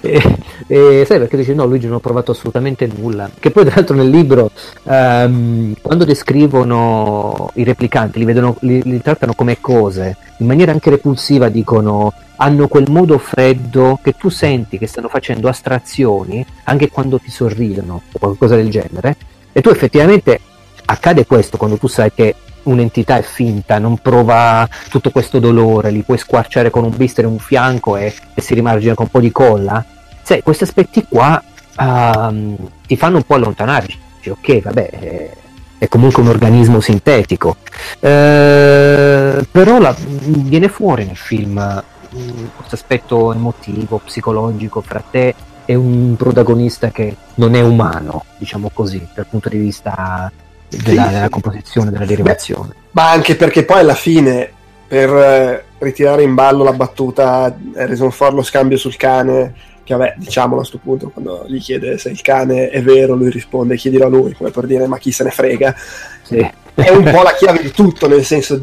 e, 0.00 0.38
e, 0.66 1.04
sai 1.06 1.18
perché 1.18 1.36
dici 1.36 1.54
no, 1.54 1.64
Luigi 1.64 1.86
non 1.86 1.96
ho 1.96 2.00
provato 2.00 2.32
assolutamente 2.32 2.88
nulla. 2.92 3.30
Che 3.38 3.52
poi 3.52 3.64
tra 3.64 3.76
l'altro 3.76 3.94
nel 3.94 4.10
libro, 4.10 4.50
um, 4.82 5.74
quando 5.80 6.04
descrivono 6.04 7.50
i 7.54 7.62
replicanti, 7.62 8.18
li, 8.18 8.24
vedono, 8.24 8.56
li, 8.60 8.82
li 8.82 9.00
trattano 9.00 9.34
come 9.34 9.60
cose, 9.60 10.16
in 10.38 10.46
maniera 10.46 10.72
anche 10.72 10.90
repulsiva 10.90 11.48
dicono 11.48 12.12
hanno 12.36 12.68
quel 12.68 12.90
modo 12.90 13.18
freddo 13.18 13.98
che 14.02 14.12
tu 14.16 14.28
senti 14.28 14.78
che 14.78 14.86
stanno 14.86 15.08
facendo 15.08 15.48
astrazioni 15.48 16.44
anche 16.64 16.90
quando 16.90 17.18
ti 17.18 17.30
sorridono 17.30 18.02
o 18.12 18.18
qualcosa 18.18 18.56
del 18.56 18.70
genere. 18.70 19.16
E 19.52 19.60
tu 19.60 19.70
effettivamente 19.70 20.40
accade 20.86 21.26
questo 21.26 21.56
quando 21.56 21.76
tu 21.76 21.86
sai 21.86 22.12
che 22.14 22.34
un'entità 22.64 23.16
è 23.16 23.22
finta, 23.22 23.78
non 23.78 23.98
prova 23.98 24.68
tutto 24.90 25.10
questo 25.10 25.38
dolore, 25.38 25.90
li 25.90 26.02
puoi 26.02 26.18
squarciare 26.18 26.70
con 26.70 26.84
un 26.84 26.94
blister 26.94 27.24
in 27.24 27.30
un 27.32 27.38
fianco 27.38 27.96
e, 27.96 28.12
e 28.34 28.40
si 28.40 28.54
rimargina 28.54 28.94
con 28.94 29.06
un 29.06 29.10
po' 29.10 29.20
di 29.20 29.32
colla. 29.32 29.84
Sai, 30.22 30.42
questi 30.42 30.64
aspetti 30.64 31.06
qua 31.08 31.42
um, 31.78 32.56
ti 32.86 32.96
fanno 32.96 33.16
un 33.16 33.22
po' 33.22 33.34
allontanare. 33.34 33.86
Dici, 34.16 34.30
ok, 34.30 34.62
vabbè, 34.62 34.88
è, 34.90 35.30
è 35.78 35.88
comunque 35.88 36.22
un 36.22 36.28
organismo 36.28 36.80
sintetico. 36.80 37.56
Eh, 38.00 39.46
però 39.50 39.78
la, 39.78 39.94
viene 39.98 40.68
fuori 40.68 41.04
nel 41.04 41.16
film 41.16 41.82
questo 42.10 42.74
aspetto 42.74 43.32
emotivo, 43.32 44.00
psicologico 44.04 44.80
fra 44.80 45.02
te 45.08 45.34
e 45.64 45.74
un 45.74 46.14
protagonista 46.16 46.90
che 46.90 47.16
non 47.34 47.54
è 47.54 47.60
umano, 47.60 48.24
diciamo 48.38 48.70
così, 48.72 49.06
dal 49.14 49.26
punto 49.26 49.48
di 49.48 49.58
vista 49.58 50.30
della, 50.68 51.06
della 51.06 51.28
composizione, 51.28 51.90
della 51.90 52.06
derivazione. 52.06 52.68
Beh, 52.68 52.90
ma 52.92 53.10
anche 53.10 53.36
perché 53.36 53.64
poi 53.64 53.80
alla 53.80 53.94
fine, 53.94 54.50
per 54.86 55.10
eh, 55.10 55.64
ritirare 55.78 56.22
in 56.22 56.34
ballo 56.34 56.62
la 56.62 56.72
battuta 56.72 57.54
Harrison 57.74 58.10
Ford 58.12 58.34
lo 58.34 58.42
scambio 58.42 58.78
sul 58.78 58.96
cane, 58.96 59.54
che 59.82 59.94
vabbè, 59.94 60.14
diciamolo 60.18 60.56
a 60.56 60.58
questo 60.58 60.78
punto, 60.78 61.10
quando 61.10 61.44
gli 61.48 61.60
chiede 61.60 61.98
se 61.98 62.10
il 62.10 62.20
cane 62.20 62.70
è 62.70 62.82
vero, 62.82 63.14
lui 63.14 63.30
risponde 63.30 63.76
chiedilo 63.76 64.06
a 64.06 64.08
lui, 64.08 64.34
come 64.34 64.50
per 64.50 64.66
dire 64.66 64.86
ma 64.86 64.98
chi 64.98 65.12
se 65.12 65.24
ne 65.24 65.30
frega. 65.30 65.74
Sì. 66.22 66.38
È 66.74 66.90
un 66.90 67.04
po' 67.04 67.22
la 67.22 67.32
chiave 67.32 67.62
di 67.62 67.70
tutto, 67.70 68.06
nel 68.06 68.24
senso 68.24 68.62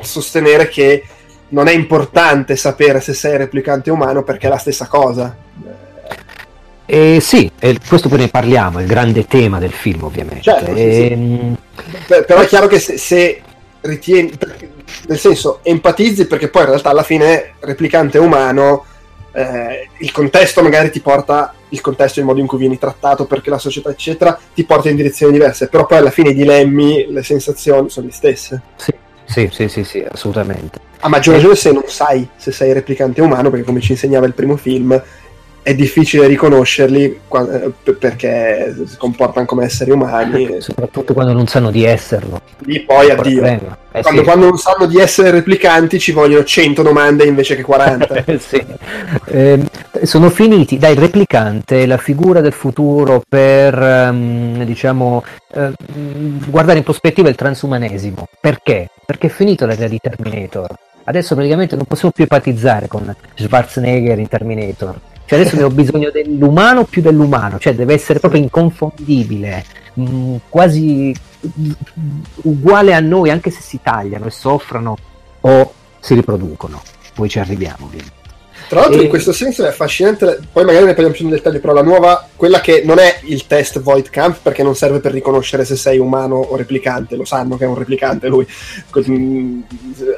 sostenere 0.00 0.68
che 0.68 1.04
non 1.52 1.68
è 1.68 1.72
importante 1.72 2.56
sapere 2.56 3.00
se 3.00 3.14
sei 3.14 3.36
replicante 3.36 3.90
umano 3.90 4.22
perché 4.22 4.46
è 4.46 4.50
la 4.50 4.58
stessa 4.58 4.86
cosa. 4.86 5.36
Eh, 6.84 7.18
sì, 7.20 7.50
e 7.58 7.78
questo 7.86 8.08
poi 8.08 8.18
ne 8.18 8.28
parliamo, 8.28 8.78
è 8.78 8.82
il 8.82 8.88
grande 8.88 9.26
tema 9.26 9.58
del 9.58 9.72
film 9.72 10.02
ovviamente. 10.02 10.42
Certo, 10.42 10.72
e... 10.72 10.92
sì, 10.92 11.12
ehm, 11.12 11.56
sì. 12.06 12.24
Però 12.26 12.40
è 12.40 12.46
chiaro 12.46 12.66
che 12.66 12.78
se, 12.78 12.98
se 12.98 13.42
ritieni, 13.80 14.32
nel 15.08 15.18
senso, 15.18 15.60
empatizzi 15.62 16.26
perché 16.26 16.48
poi 16.48 16.62
in 16.62 16.68
realtà 16.68 16.90
alla 16.90 17.02
fine 17.02 17.54
replicante 17.60 18.18
umano, 18.18 18.84
eh, 19.32 19.88
il 19.98 20.12
contesto 20.12 20.62
magari 20.62 20.90
ti 20.90 21.00
porta, 21.00 21.54
il 21.68 21.80
contesto, 21.80 22.20
il 22.20 22.26
modo 22.26 22.40
in 22.40 22.46
cui 22.46 22.58
vieni 22.58 22.78
trattato, 22.78 23.26
perché 23.26 23.50
la 23.50 23.58
società 23.58 23.90
eccetera, 23.90 24.38
ti 24.54 24.64
porta 24.64 24.88
in 24.88 24.96
direzioni 24.96 25.32
diverse, 25.32 25.68
però 25.68 25.86
poi 25.86 25.98
alla 25.98 26.10
fine 26.10 26.30
i 26.30 26.34
dilemmi, 26.34 27.06
le 27.10 27.22
sensazioni 27.22 27.88
sono 27.90 28.06
le 28.06 28.12
stesse. 28.12 28.62
Sì, 28.76 28.92
sì, 29.24 29.48
sì, 29.52 29.68
sì, 29.68 29.84
sì 29.84 30.04
assolutamente. 30.08 30.80
A 31.00 31.08
maggior 31.08 31.34
ragione 31.34 31.56
se 31.56 31.72
non 31.72 31.84
sai 31.86 32.28
se 32.36 32.52
sei 32.52 32.72
replicante 32.72 33.20
umano, 33.20 33.50
perché 33.50 33.64
come 33.64 33.80
ci 33.80 33.92
insegnava 33.92 34.26
il 34.26 34.34
primo 34.34 34.56
film, 34.56 35.00
è 35.62 35.74
difficile 35.76 36.26
riconoscerli 36.26 37.04
eh, 37.04 37.92
perché 37.92 38.74
si 38.84 38.96
comportano 38.96 39.46
come 39.46 39.64
esseri 39.64 39.92
umani. 39.92 40.60
Soprattutto 40.60 41.14
quando 41.14 41.32
non 41.32 41.46
sanno 41.46 41.70
di 41.70 41.84
esserlo. 41.84 42.40
Lì 42.64 42.80
poi 42.80 43.10
addio. 43.10 43.44
Eh, 43.44 43.60
quando, 44.02 44.20
sì. 44.20 44.24
quando, 44.26 44.48
non 44.48 44.58
sanno 44.58 44.86
di 44.86 44.98
essere 44.98 45.30
replicanti 45.30 46.00
ci 46.00 46.10
vogliono 46.10 46.42
100 46.42 46.82
domande 46.82 47.24
invece 47.24 47.54
che 47.54 47.62
40. 47.62 48.24
sì. 48.38 48.64
eh, 49.26 49.60
sono 50.02 50.30
finiti, 50.30 50.78
dai, 50.78 50.92
il 50.92 50.98
replicante, 50.98 51.86
la 51.86 51.98
figura 51.98 52.40
del 52.40 52.52
futuro 52.52 53.22
per, 53.28 53.78
um, 53.78 54.64
diciamo, 54.64 55.22
uh, 55.52 55.72
guardare 56.48 56.78
in 56.78 56.84
prospettiva 56.84 57.28
il 57.28 57.36
transumanesimo. 57.36 58.26
Perché? 58.40 58.88
Perché 59.06 59.28
è 59.28 59.30
finito 59.30 59.64
l'era 59.64 59.86
di 59.86 60.00
Terminator. 60.00 60.74
Adesso 61.04 61.34
praticamente 61.34 61.76
non 61.76 61.84
possiamo 61.84 62.12
più 62.12 62.22
empatizzare 62.24 62.88
con 62.88 63.14
Schwarzenegger 63.34 64.18
in 64.18 64.28
Terminator 64.28 64.94
cioè 65.32 65.40
adesso 65.40 65.56
ne 65.56 65.62
ho 65.62 65.70
bisogno 65.70 66.10
dell'umano 66.10 66.84
più 66.84 67.00
dell'umano, 67.00 67.58
cioè 67.58 67.74
deve 67.74 67.94
essere 67.94 68.18
proprio 68.18 68.42
inconfondibile, 68.42 69.64
mm, 69.98 70.36
quasi 70.50 71.14
uguale 72.42 72.92
a 72.92 73.00
noi, 73.00 73.30
anche 73.30 73.50
se 73.50 73.62
si 73.62 73.80
tagliano 73.82 74.26
e 74.26 74.30
soffrono 74.30 74.94
o 75.40 75.74
si 76.00 76.14
riproducono. 76.14 76.82
Poi 77.14 77.30
ci 77.30 77.38
arriviamo, 77.38 77.86
ovviamente. 77.86 78.21
Tra 78.72 78.80
l'altro, 78.80 79.00
e... 79.00 79.04
in 79.04 79.10
questo 79.10 79.34
senso 79.34 79.66
è 79.66 79.68
affascinante. 79.68 80.40
Poi 80.50 80.64
magari 80.64 80.86
ne 80.86 80.94
parliamo 80.94 81.14
più 81.14 81.26
nel 81.26 81.36
dettaglio. 81.36 81.60
Però 81.60 81.74
la 81.74 81.82
nuova, 81.82 82.26
quella 82.34 82.62
che 82.62 82.80
non 82.86 82.98
è 82.98 83.20
il 83.24 83.46
test 83.46 83.80
Void 83.80 84.08
Camp, 84.08 84.38
perché 84.40 84.62
non 84.62 84.74
serve 84.74 85.00
per 85.00 85.12
riconoscere 85.12 85.66
se 85.66 85.76
sei 85.76 85.98
umano 85.98 86.36
o 86.36 86.56
replicante. 86.56 87.16
Lo 87.16 87.26
sanno 87.26 87.58
che 87.58 87.64
è 87.64 87.66
un 87.66 87.76
replicante 87.76 88.28
lui. 88.28 88.46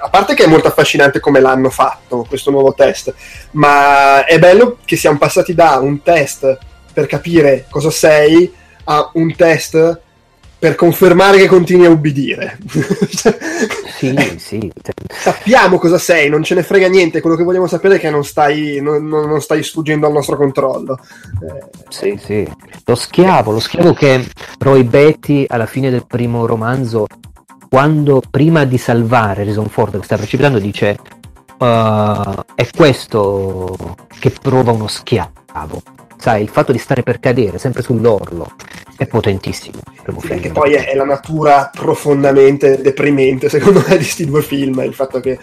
A 0.00 0.09
parte 0.09 0.34
che 0.34 0.44
è 0.44 0.46
molto 0.46 0.68
affascinante 0.68 1.18
come 1.18 1.40
l'hanno 1.40 1.68
fatto 1.68 2.24
questo 2.28 2.52
nuovo 2.52 2.74
test, 2.74 3.12
ma 3.52 4.24
è 4.24 4.38
bello 4.38 4.78
che 4.84 4.94
siamo 4.94 5.18
passati 5.18 5.52
da 5.52 5.78
un 5.78 6.00
test 6.02 6.57
per 6.92 7.07
capire 7.07 7.66
cosa 7.68 7.90
sei 7.90 8.52
a 8.84 9.11
un 9.14 9.34
test 9.34 10.02
per 10.64 10.76
confermare 10.76 11.36
che 11.36 11.46
continui 11.46 11.84
a 11.84 11.90
ubbidire. 11.90 12.56
sì, 13.98 14.16
sì. 14.38 14.72
Sappiamo 15.12 15.78
cosa 15.78 15.98
sei, 15.98 16.30
non 16.30 16.42
ce 16.42 16.54
ne 16.54 16.62
frega 16.62 16.88
niente, 16.88 17.20
quello 17.20 17.36
che 17.36 17.42
vogliamo 17.42 17.66
sapere 17.66 17.96
è 17.96 17.98
che 17.98 18.08
non 18.08 18.24
stai, 18.24 18.80
non, 18.80 19.06
non 19.06 19.42
stai 19.42 19.62
sfuggendo 19.62 20.06
al 20.06 20.14
nostro 20.14 20.38
controllo. 20.38 20.98
Eh. 21.46 21.64
Sì, 21.90 22.18
sì. 22.18 22.50
Lo 22.86 22.94
schiavo, 22.94 23.52
lo 23.52 23.60
schiavo 23.60 23.92
che 23.92 24.26
Roy 24.58 24.84
Betty 24.84 25.44
alla 25.46 25.66
fine 25.66 25.90
del 25.90 26.06
primo 26.06 26.46
romanzo, 26.46 27.04
quando 27.68 28.22
prima 28.30 28.64
di 28.64 28.78
salvare 28.78 29.44
Reason 29.44 29.68
Ford 29.68 29.98
che 29.98 30.04
sta 30.04 30.16
precipitando, 30.16 30.58
dice 30.58 30.96
uh, 31.58 32.42
è 32.54 32.66
questo 32.74 33.76
che 34.18 34.32
prova 34.40 34.72
uno 34.72 34.88
schiavo 34.88 35.82
sai, 36.16 36.40
il 36.40 36.48
fatto 36.48 36.72
di 36.72 36.78
stare 36.78 37.02
per 37.02 37.20
cadere 37.20 37.58
sempre 37.58 37.82
sull'orlo 37.82 38.52
è 38.97 39.07
potentissimo. 39.07 39.80
Sì, 40.20 40.28
perché 40.28 40.51
poi 40.51 40.74
è, 40.74 40.86
è, 40.86 40.95
la 40.95 41.05
natura 41.05 41.70
profondamente 41.72 42.80
deprimente, 42.80 43.49
secondo 43.49 43.80
me, 43.80 43.97
di 43.97 44.05
questi 44.05 44.26
due 44.26 44.42
film. 44.42 44.80
Il 44.80 44.95
fatto 44.95 45.20
che, 45.20 45.38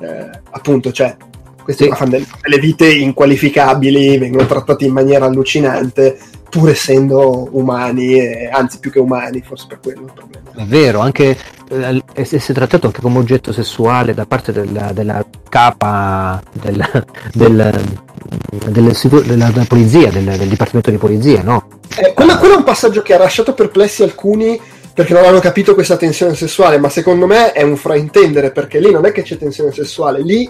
eh, 0.00 0.30
appunto, 0.50 0.92
cioè, 0.92 1.16
questi 1.64 1.84
sì. 1.84 1.90
fanno 1.90 2.10
delle, 2.10 2.26
delle, 2.40 2.58
vite 2.58 2.92
inqualificabili, 2.92 4.18
vengono 4.18 4.46
trattati 4.46 4.84
in 4.84 4.92
maniera 4.92 5.24
allucinante, 5.24 6.18
pur 6.48 6.68
essendo 6.68 7.48
umani, 7.52 8.20
e, 8.20 8.48
anzi 8.52 8.78
più 8.78 8.92
che 8.92 9.00
umani, 9.00 9.42
forse 9.44 9.66
per 9.68 9.80
quello 9.82 10.02
il 10.02 10.12
problema. 10.14 10.50
È 10.54 10.64
vero, 10.64 11.00
anche 11.00 11.36
eh, 11.68 12.02
essere 12.12 12.52
trattato 12.52 12.86
anche 12.86 13.00
come 13.00 13.18
oggetto 13.18 13.52
sessuale 13.52 14.14
da 14.14 14.26
parte 14.26 14.52
della, 14.52 14.92
della 14.92 15.24
capa 15.48 16.40
del, 16.52 17.04
del, 17.32 17.72
del, 18.68 18.92
della, 18.92 19.50
della, 19.50 19.64
polizia, 19.66 20.10
del, 20.10 20.24
del, 20.24 20.48
dipartimento 20.48 20.90
di 20.90 20.98
polizia, 20.98 21.42
no? 21.42 21.66
Eh, 21.96 22.12
quello, 22.12 22.38
quello, 22.38 22.54
è 22.54 22.58
un 22.58 22.64
passaggio 22.64 23.02
che 23.02 23.14
ha 23.14 23.18
lasciato 23.18 23.54
perplessi 23.54 24.02
alcuni 24.02 24.60
perché 24.94 25.12
non 25.12 25.24
hanno 25.24 25.40
capito 25.40 25.74
questa 25.74 25.96
tensione 25.96 26.36
sessuale, 26.36 26.78
ma 26.78 26.88
secondo 26.88 27.26
me 27.26 27.50
è 27.50 27.62
un 27.62 27.76
fraintendere 27.76 28.52
perché 28.52 28.78
lì 28.78 28.92
non 28.92 29.04
è 29.04 29.10
che 29.10 29.22
c'è 29.22 29.36
tensione 29.36 29.72
sessuale, 29.72 30.22
lì 30.22 30.48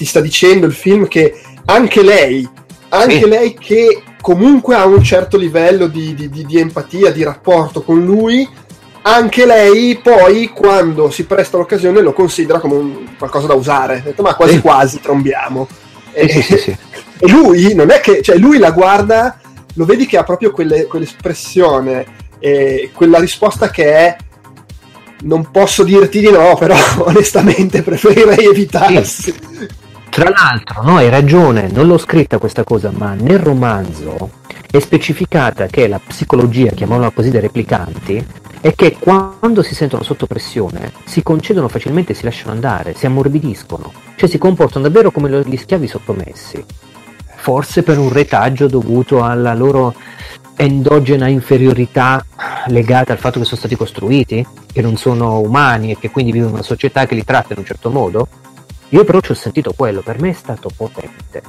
ti 0.00 0.06
sta 0.06 0.20
dicendo 0.22 0.64
il 0.64 0.72
film 0.72 1.08
che 1.08 1.42
anche 1.66 2.02
lei, 2.02 2.48
anche 2.88 3.18
sì. 3.18 3.28
lei 3.28 3.52
che 3.52 4.02
comunque 4.22 4.74
ha 4.74 4.86
un 4.86 5.04
certo 5.04 5.36
livello 5.36 5.88
di, 5.88 6.14
di, 6.14 6.30
di, 6.30 6.46
di 6.46 6.58
empatia, 6.58 7.12
di 7.12 7.22
rapporto 7.22 7.82
con 7.82 8.02
lui, 8.02 8.48
anche 9.02 9.44
lei 9.44 10.00
poi 10.02 10.52
quando 10.54 11.10
si 11.10 11.24
presta 11.24 11.58
l'occasione 11.58 12.00
lo 12.00 12.14
considera 12.14 12.60
come 12.60 12.74
un, 12.74 13.08
qualcosa 13.18 13.46
da 13.46 13.52
usare, 13.52 14.00
detto, 14.02 14.22
ma 14.22 14.34
quasi 14.34 14.54
sì. 14.54 14.60
quasi 14.62 15.00
trombiamo. 15.00 15.68
E, 16.12 16.28
sì, 16.30 16.74
e, 17.18 17.28
lui 17.28 17.74
non 17.74 17.90
è 17.90 18.00
che, 18.00 18.22
cioè 18.22 18.38
lui 18.38 18.56
la 18.56 18.70
guarda, 18.70 19.38
lo 19.74 19.84
vedi 19.84 20.06
che 20.06 20.16
ha 20.16 20.24
proprio 20.24 20.50
quelle, 20.50 20.86
quell'espressione, 20.86 22.06
e 22.38 22.88
quella 22.94 23.18
risposta 23.18 23.68
che 23.68 23.92
è 23.92 24.16
non 25.24 25.50
posso 25.50 25.84
dirti 25.84 26.20
di 26.20 26.30
no, 26.30 26.56
però 26.56 26.74
onestamente 27.04 27.82
preferirei 27.82 28.46
evitarsi. 28.46 29.34
Tra 30.10 30.28
l'altro, 30.28 30.82
no, 30.82 30.96
hai 30.96 31.08
ragione, 31.08 31.68
non 31.70 31.86
l'ho 31.86 31.96
scritta 31.96 32.38
questa 32.38 32.64
cosa, 32.64 32.90
ma 32.92 33.14
nel 33.14 33.38
romanzo 33.38 34.30
è 34.68 34.80
specificata 34.80 35.66
che 35.66 35.86
la 35.86 36.00
psicologia, 36.04 36.72
chiamiamola 36.72 37.10
così, 37.10 37.30
dei 37.30 37.40
replicanti, 37.40 38.26
è 38.60 38.74
che 38.74 38.96
quando 38.98 39.62
si 39.62 39.74
sentono 39.74 40.02
sotto 40.02 40.26
pressione 40.26 40.92
si 41.04 41.22
concedono 41.22 41.68
facilmente, 41.68 42.14
si 42.14 42.24
lasciano 42.24 42.50
andare, 42.50 42.94
si 42.94 43.06
ammorbidiscono, 43.06 43.92
cioè 44.16 44.28
si 44.28 44.36
comportano 44.36 44.84
davvero 44.84 45.12
come 45.12 45.44
gli 45.46 45.56
schiavi 45.56 45.86
sottomessi. 45.86 46.62
Forse 47.36 47.84
per 47.84 47.98
un 47.98 48.12
retaggio 48.12 48.66
dovuto 48.66 49.22
alla 49.22 49.54
loro 49.54 49.94
endogena 50.56 51.28
inferiorità 51.28 52.22
legata 52.66 53.12
al 53.12 53.18
fatto 53.18 53.38
che 53.38 53.44
sono 53.44 53.60
stati 53.60 53.76
costruiti, 53.76 54.44
che 54.70 54.82
non 54.82 54.96
sono 54.96 55.38
umani 55.38 55.92
e 55.92 55.98
che 55.98 56.10
quindi 56.10 56.32
vivono 56.32 56.50
in 56.50 56.56
una 56.56 56.66
società 56.66 57.06
che 57.06 57.14
li 57.14 57.24
tratta 57.24 57.52
in 57.52 57.60
un 57.60 57.64
certo 57.64 57.90
modo, 57.90 58.28
io 58.90 59.04
però 59.04 59.20
ci 59.20 59.32
ho 59.32 59.34
sentito 59.34 59.72
quello, 59.72 60.00
per 60.00 60.20
me 60.20 60.30
è 60.30 60.34
stato 60.34 60.70
potente. 60.74 61.42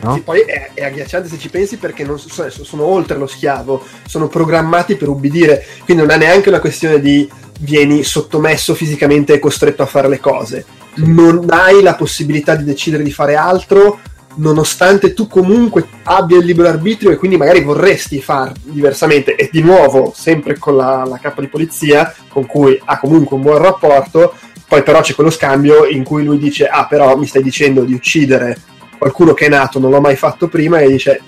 No? 0.00 0.14
Sì, 0.14 0.20
poi 0.20 0.40
è, 0.40 0.72
è, 0.74 0.84
agghiacciante 0.84 1.28
se 1.28 1.38
ci 1.38 1.48
pensi 1.48 1.78
perché 1.78 2.04
non, 2.04 2.18
sono, 2.18 2.50
sono 2.50 2.84
oltre 2.84 3.16
lo 3.16 3.26
schiavo, 3.26 3.82
sono 4.06 4.28
programmati 4.28 4.96
per 4.96 5.08
ubbidire, 5.08 5.64
quindi 5.84 6.02
non 6.02 6.12
è 6.12 6.18
neanche 6.18 6.50
una 6.50 6.60
questione 6.60 7.00
di 7.00 7.28
vieni 7.60 8.02
sottomesso 8.02 8.74
fisicamente 8.74 9.32
e 9.32 9.38
costretto 9.38 9.82
a 9.82 9.86
fare 9.86 10.08
le 10.08 10.20
cose. 10.20 10.64
Non 10.96 11.46
hai 11.48 11.82
la 11.82 11.94
possibilità 11.94 12.54
di 12.54 12.64
decidere 12.64 13.02
di 13.02 13.12
fare 13.12 13.36
altro, 13.36 14.00
nonostante 14.36 15.14
tu 15.14 15.26
comunque 15.28 15.86
abbia 16.04 16.38
il 16.38 16.44
libero 16.44 16.68
arbitrio 16.68 17.10
e 17.10 17.16
quindi 17.16 17.36
magari 17.36 17.62
vorresti 17.62 18.20
far 18.20 18.52
diversamente. 18.62 19.34
E 19.34 19.48
di 19.50 19.62
nuovo, 19.62 20.12
sempre 20.14 20.58
con 20.58 20.76
la, 20.76 21.04
la 21.06 21.18
capa 21.18 21.40
di 21.40 21.48
polizia, 21.48 22.14
con 22.28 22.46
cui 22.46 22.78
ha 22.84 22.98
comunque 22.98 23.36
un 23.36 23.42
buon 23.42 23.58
rapporto, 23.58 24.34
poi 24.68 24.82
però 24.82 25.00
c'è 25.00 25.14
quello 25.14 25.30
scambio 25.30 25.86
in 25.86 26.02
cui 26.02 26.24
lui 26.24 26.38
dice, 26.38 26.66
ah 26.66 26.86
però 26.86 27.16
mi 27.16 27.26
stai 27.26 27.42
dicendo 27.42 27.82
di 27.82 27.94
uccidere 27.94 28.58
qualcuno 28.98 29.34
che 29.34 29.46
è 29.46 29.48
nato, 29.48 29.78
non 29.78 29.90
l'ho 29.90 30.00
mai 30.00 30.16
fatto 30.16 30.48
prima, 30.48 30.80
e 30.80 30.88
dice, 30.88 31.20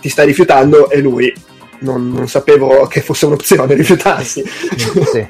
ti 0.00 0.08
stai 0.08 0.26
rifiutando, 0.26 0.90
e 0.90 1.00
lui, 1.00 1.32
non, 1.80 2.10
non 2.10 2.28
sapevo 2.28 2.86
che 2.86 3.00
fosse 3.00 3.26
un'opzione 3.26 3.74
rifiutarsi. 3.74 4.42
Sì. 4.46 5.28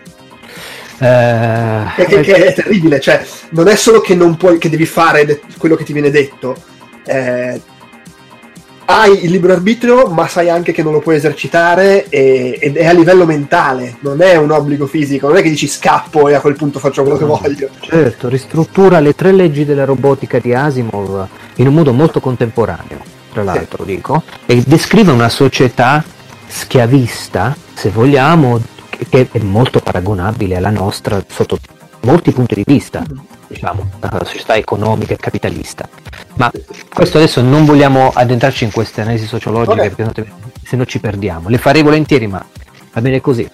Uh, 0.99 1.93
che, 2.07 2.21
che, 2.21 2.35
è 2.35 2.55
terribile, 2.55 3.01
cioè 3.01 3.25
non 3.51 3.69
è 3.69 3.77
solo 3.77 4.01
che 4.01 4.15
non 4.15 4.37
puoi, 4.37 4.59
che 4.59 4.71
devi 4.71 4.87
fare 4.87 5.25
de- 5.25 5.41
quello 5.59 5.77
che 5.77 5.85
ti 5.85 5.93
viene 5.93 6.11
detto, 6.11 6.57
eh, 7.05 7.61
hai 8.87 9.25
il 9.25 9.31
libero 9.31 9.53
arbitrio, 9.53 10.07
ma 10.07 10.29
sai 10.29 10.49
anche 10.49 10.73
che 10.73 10.83
non 10.83 10.93
lo 10.93 11.01
puoi 11.01 11.17
esercitare 11.17 12.09
e, 12.09 12.59
ed 12.61 12.77
è 12.77 12.87
a 12.87 12.93
livello 12.93 13.27
mentale, 13.27 13.97
non 14.01 14.21
è 14.23 14.37
un 14.37 14.51
obbligo 14.51 14.87
fisico, 14.87 15.29
non 15.29 15.37
è 15.37 15.43
che 15.43 15.49
dici 15.49 15.67
scappo 15.67 16.29
e 16.29 16.35
a 16.35 16.41
quel 16.41 16.57
punto 16.57 16.79
faccio 16.79 17.03
quello 17.03 17.19
che 17.19 17.25
voglio. 17.25 17.69
Certo, 17.81 18.29
ristruttura 18.29 19.01
le 19.01 19.15
tre 19.15 19.33
leggi 19.33 19.65
della 19.65 19.85
robotica 19.85 20.39
di 20.39 20.55
Asimov 20.55 21.27
in 21.57 21.67
un 21.67 21.75
modo 21.75 21.93
molto 21.93 22.21
contemporaneo, 22.21 22.99
tra 23.33 23.43
l'altro 23.43 23.85
sì. 23.85 23.95
dico, 23.95 24.23
e 24.47 24.63
descrive 24.65 25.11
una 25.11 25.29
società 25.29 26.05
schiavista, 26.47 27.57
se 27.75 27.91
vogliamo, 27.91 28.61
che 29.09 29.29
è 29.31 29.39
molto 29.41 29.81
paragonabile 29.81 30.57
alla 30.57 30.71
nostra 30.71 31.23
sotto 31.27 31.59
molti 32.03 32.31
punti 32.31 32.55
di 32.55 32.63
vista. 32.65 33.05
Diciamo, 33.49 33.91
la 34.01 34.25
società 34.25 34.57
economica 34.57 35.15
e 35.15 35.17
capitalista. 35.17 35.89
Ma 36.35 36.51
questo 36.93 37.19
adesso 37.19 37.41
non 37.43 37.65
vogliamo 37.65 38.11
addentrarci 38.13 38.65
in 38.65 38.73
queste 38.73 39.01
analisi 39.01 39.27
sociologiche 39.27 39.91
perché 39.91 40.27
se 40.65 40.77
no 40.77 40.85
ci 40.85 40.99
perdiamo. 40.99 41.49
Le 41.49 41.59
farei 41.59 41.83
volentieri, 41.83 42.27
ma 42.27 42.45
va 42.93 43.01
bene 43.01 43.21
così. 43.21 43.49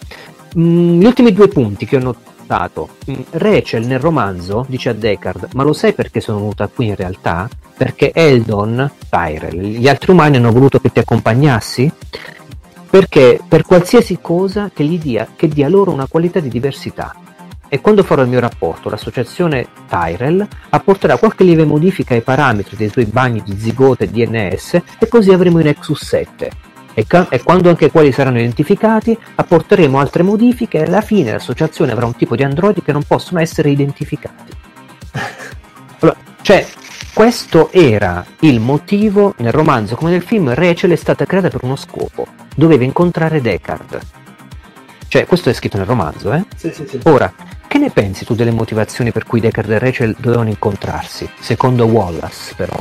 Mm, 0.59 1.01
gli 1.01 1.05
ultimi 1.05 1.33
due 1.33 1.49
punti 1.49 1.87
che 1.87 1.97
ho 1.97 2.01
notato. 2.01 2.97
Mm, 3.11 3.21
Rachel 3.31 3.87
nel 3.87 4.01
romanzo 4.01 4.65
dice 4.69 4.91
a 4.91 4.95
Deckard, 4.95 5.49
ma 5.53 5.63
lo 5.63 5.73
sai 5.73 5.93
perché 5.93 6.21
sono 6.21 6.39
venuta 6.39 6.69
qui 6.69 6.87
in 6.87 6.97
realtà? 6.97 7.49
Perché 7.77 8.13
Eldon, 8.13 8.91
Tyrell, 9.09 9.61
gli 9.61 9.89
altri 9.89 10.13
umani 10.13 10.37
hanno 10.37 10.53
voluto 10.53 10.79
che 10.79 10.93
ti 10.93 10.99
accompagnassi? 10.99 11.91
Perché 12.89 13.41
per 13.47 13.63
qualsiasi 13.63 14.19
cosa 14.21 14.71
che, 14.73 14.85
gli 14.85 14.99
dia, 14.99 15.29
che 15.35 15.49
dia 15.49 15.69
loro 15.69 15.93
una 15.93 16.07
qualità 16.07 16.41
di 16.41 16.49
diversità 16.49 17.15
e 17.75 17.81
quando 17.81 18.03
farò 18.03 18.21
il 18.21 18.29
mio 18.29 18.39
rapporto 18.39 18.91
l'associazione 18.91 19.67
Tyrell 19.89 20.47
apporterà 20.69 21.17
qualche 21.17 21.43
lieve 21.43 21.65
modifica 21.65 22.13
ai 22.13 22.21
parametri 22.21 22.77
dei 22.77 22.91
suoi 22.91 23.07
bagni 23.07 23.43
di 23.43 23.59
zigote 23.59 24.05
e 24.05 24.11
DNS 24.11 24.75
e 24.99 25.09
così 25.09 25.33
avremo 25.33 25.59
i 25.59 25.63
Nexus 25.63 26.05
7. 26.05 26.51
E, 26.93 27.07
ca- 27.07 27.31
e, 27.31 27.43
quando 27.43 27.71
anche 27.71 27.91
quelli 27.91 28.13
saranno 28.13 28.41
identificati 28.41 29.17
apporteremo 29.37 29.99
altre 29.99 30.23
modifiche 30.23 30.81
e 30.81 30.83
alla 30.83 31.01
fine 31.01 31.33
l'associazione 31.33 31.93
avrà 31.93 32.05
un 32.05 32.15
tipo 32.15 32.37
di 32.37 32.43
androidi 32.43 32.83
che 32.83 32.93
non 32.93 33.05
possono 33.05 33.41
essere 33.41 33.71
identificati. 33.71 34.53
Allora, 36.01 36.19
cioè, 36.43 36.67
questo 37.15 37.71
era 37.73 38.23
il 38.41 38.61
motivo 38.61 39.33
nel 39.39 39.53
romanzo 39.53 39.95
come 39.95 40.11
nel 40.11 40.23
film 40.23 40.53
Rachel 40.53 40.91
è 40.91 40.97
stata 40.97 41.25
creata 41.25 41.49
per 41.49 41.61
uno 41.63 41.77
scopo, 41.77 42.27
doveva 42.55 42.85
incontrare 42.85 43.41
Deckard. 43.41 44.22
Cioè, 45.13 45.27
questo 45.27 45.51
è 45.51 45.53
scritto 45.53 45.77
nel 45.77 45.85
romanzo, 45.85 46.33
eh? 46.33 46.43
Sì, 46.57 46.73
sì, 46.73 46.87
sì. 46.89 46.99
Ora, 47.03 47.31
che 47.69 47.77
ne 47.77 47.91
pensi 47.91 48.25
tu 48.25 48.35
delle 48.35 48.51
motivazioni 48.51 49.13
per 49.13 49.27
cui 49.27 49.41
Deckard 49.41 49.71
e 49.71 49.79
Rachel 49.79 50.17
dovevano 50.19 50.49
incontrarsi? 50.49 51.29
Secondo 51.39 51.85
Wallace, 51.85 52.55
però. 52.57 52.73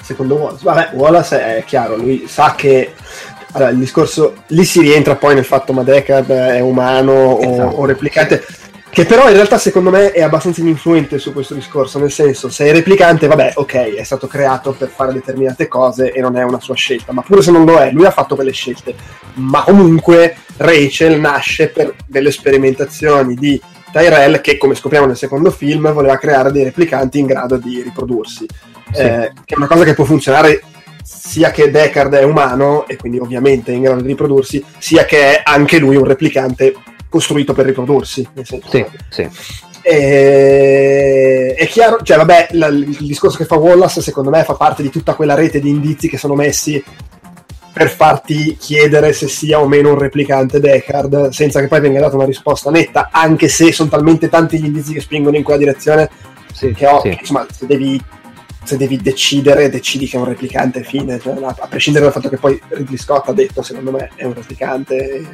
Secondo 0.00 0.36
Wallace? 0.36 0.64
Vabbè, 0.64 0.90
Wallace 0.94 1.58
è 1.58 1.64
chiaro, 1.64 1.96
lui 1.96 2.24
sa 2.26 2.54
che 2.54 2.94
allora, 3.52 3.72
il 3.72 3.76
discorso 3.76 4.36
lì 4.46 4.64
si 4.64 4.80
rientra 4.80 5.16
poi 5.16 5.34
nel 5.34 5.44
fatto 5.44 5.74
ma 5.74 5.82
Deckard 5.82 6.30
è 6.30 6.60
umano 6.60 7.38
esatto. 7.40 7.76
o, 7.76 7.80
o, 7.82 7.84
replicante 7.84 8.42
che 8.90 9.04
però 9.04 9.28
in 9.28 9.34
realtà 9.34 9.56
secondo 9.56 9.90
me 9.90 10.10
è 10.10 10.20
abbastanza 10.20 10.60
ininfluente 10.60 11.18
su 11.18 11.32
questo 11.32 11.54
discorso 11.54 12.00
nel 12.00 12.10
senso 12.10 12.48
se 12.48 12.66
è 12.66 12.72
replicante 12.72 13.28
vabbè 13.28 13.52
ok 13.54 13.94
è 13.94 14.02
stato 14.02 14.26
creato 14.26 14.72
per 14.72 14.88
fare 14.88 15.12
determinate 15.12 15.68
cose 15.68 16.12
e 16.12 16.20
non 16.20 16.36
è 16.36 16.42
una 16.42 16.58
sua 16.58 16.74
scelta 16.74 17.12
ma 17.12 17.22
pure 17.22 17.40
se 17.40 17.52
non 17.52 17.64
lo 17.64 17.78
è 17.78 17.92
lui 17.92 18.04
ha 18.04 18.10
fatto 18.10 18.34
quelle 18.34 18.50
scelte 18.50 18.94
ma 19.34 19.62
comunque 19.62 20.36
Rachel 20.56 21.20
nasce 21.20 21.68
per 21.68 21.94
delle 22.04 22.32
sperimentazioni 22.32 23.34
di 23.34 23.60
Tyrell 23.92 24.40
che 24.40 24.56
come 24.56 24.74
scopriamo 24.74 25.06
nel 25.06 25.16
secondo 25.16 25.52
film 25.52 25.92
voleva 25.92 26.16
creare 26.16 26.50
dei 26.50 26.64
replicanti 26.64 27.20
in 27.20 27.26
grado 27.26 27.58
di 27.58 27.82
riprodursi 27.82 28.46
sì. 28.92 29.00
eh, 29.00 29.32
che 29.44 29.54
è 29.54 29.56
una 29.56 29.68
cosa 29.68 29.84
che 29.84 29.94
può 29.94 30.04
funzionare 30.04 30.62
sia 31.02 31.50
che 31.52 31.70
Deckard 31.70 32.14
è 32.14 32.24
umano 32.24 32.86
e 32.86 32.96
quindi 32.96 33.18
ovviamente 33.18 33.70
è 33.70 33.74
in 33.74 33.82
grado 33.82 34.00
di 34.00 34.08
riprodursi 34.08 34.64
sia 34.78 35.04
che 35.04 35.36
è 35.36 35.40
anche 35.44 35.78
lui 35.78 35.96
un 35.96 36.04
replicante 36.04 36.74
costruito 37.10 37.52
per 37.52 37.66
riprodursi 37.66 38.26
nel 38.32 38.46
senso 38.46 38.70
sì, 38.70 38.86
sì. 39.10 39.28
E... 39.82 41.54
è 41.56 41.66
chiaro, 41.66 41.98
cioè 42.02 42.16
vabbè, 42.16 42.48
la, 42.52 42.68
il 42.68 42.96
discorso 43.00 43.36
che 43.36 43.44
fa 43.44 43.56
Wallace 43.56 44.00
secondo 44.00 44.30
me 44.30 44.44
fa 44.44 44.54
parte 44.54 44.82
di 44.82 44.90
tutta 44.90 45.14
quella 45.14 45.34
rete 45.34 45.60
di 45.60 45.68
indizi 45.68 46.08
che 46.08 46.16
sono 46.16 46.34
messi 46.34 46.82
per 47.72 47.88
farti 47.88 48.56
chiedere 48.56 49.12
se 49.12 49.28
sia 49.28 49.60
o 49.60 49.68
meno 49.68 49.90
un 49.90 49.98
replicante 49.98 50.60
Deckard, 50.60 51.28
senza 51.28 51.60
che 51.60 51.68
poi 51.68 51.80
venga 51.80 52.00
data 52.00 52.16
una 52.16 52.24
risposta 52.24 52.70
netta, 52.70 53.10
anche 53.12 53.48
se 53.48 53.72
sono 53.72 53.88
talmente 53.88 54.28
tanti 54.28 54.60
gli 54.60 54.66
indizi 54.66 54.92
che 54.92 55.00
spingono 55.00 55.36
in 55.36 55.42
quella 55.42 55.58
direzione 55.58 56.10
sì, 56.52 56.72
che, 56.72 56.86
ho, 56.86 57.00
sì. 57.00 57.16
insomma, 57.18 57.46
se 57.50 57.66
devi, 57.66 58.02
se 58.64 58.76
devi, 58.76 58.96
decidere, 59.00 59.70
decidi 59.70 60.06
che 60.06 60.16
è 60.16 60.20
un 60.20 60.26
replicante, 60.26 60.82
fine, 60.82 61.18
cioè, 61.20 61.36
a, 61.42 61.66
prescindere 61.68 62.04
dal 62.04 62.14
fatto 62.14 62.28
che 62.28 62.36
poi 62.36 62.60
Ridley 62.68 62.98
Scott 62.98 63.28
ha 63.28 63.32
detto, 63.32 63.62
secondo 63.62 63.92
me, 63.92 64.10
è 64.14 64.24
un 64.24 64.34
replicante. 64.34 65.24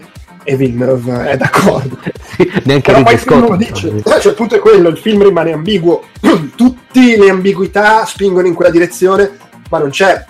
E 0.46 0.56
Villeneuve 0.56 1.30
è 1.30 1.36
d'accordo. 1.36 1.98
sì, 2.36 2.48
neanche 2.62 2.92
Però 2.92 3.02
poi 3.02 3.18
Scott, 3.18 3.48
lo 3.48 3.56
dice. 3.56 3.88
Eh, 3.88 4.02
cioè, 4.20 4.28
il 4.28 4.34
punto 4.34 4.54
è 4.54 4.60
quello, 4.60 4.88
il 4.88 4.96
film 4.96 5.24
rimane 5.24 5.52
ambiguo, 5.52 6.04
tutte 6.54 7.16
le 7.16 7.28
ambiguità 7.28 8.04
spingono 8.04 8.46
in 8.46 8.54
quella 8.54 8.70
direzione, 8.70 9.36
ma 9.68 9.78
non 9.78 9.90
c'è 9.90 10.24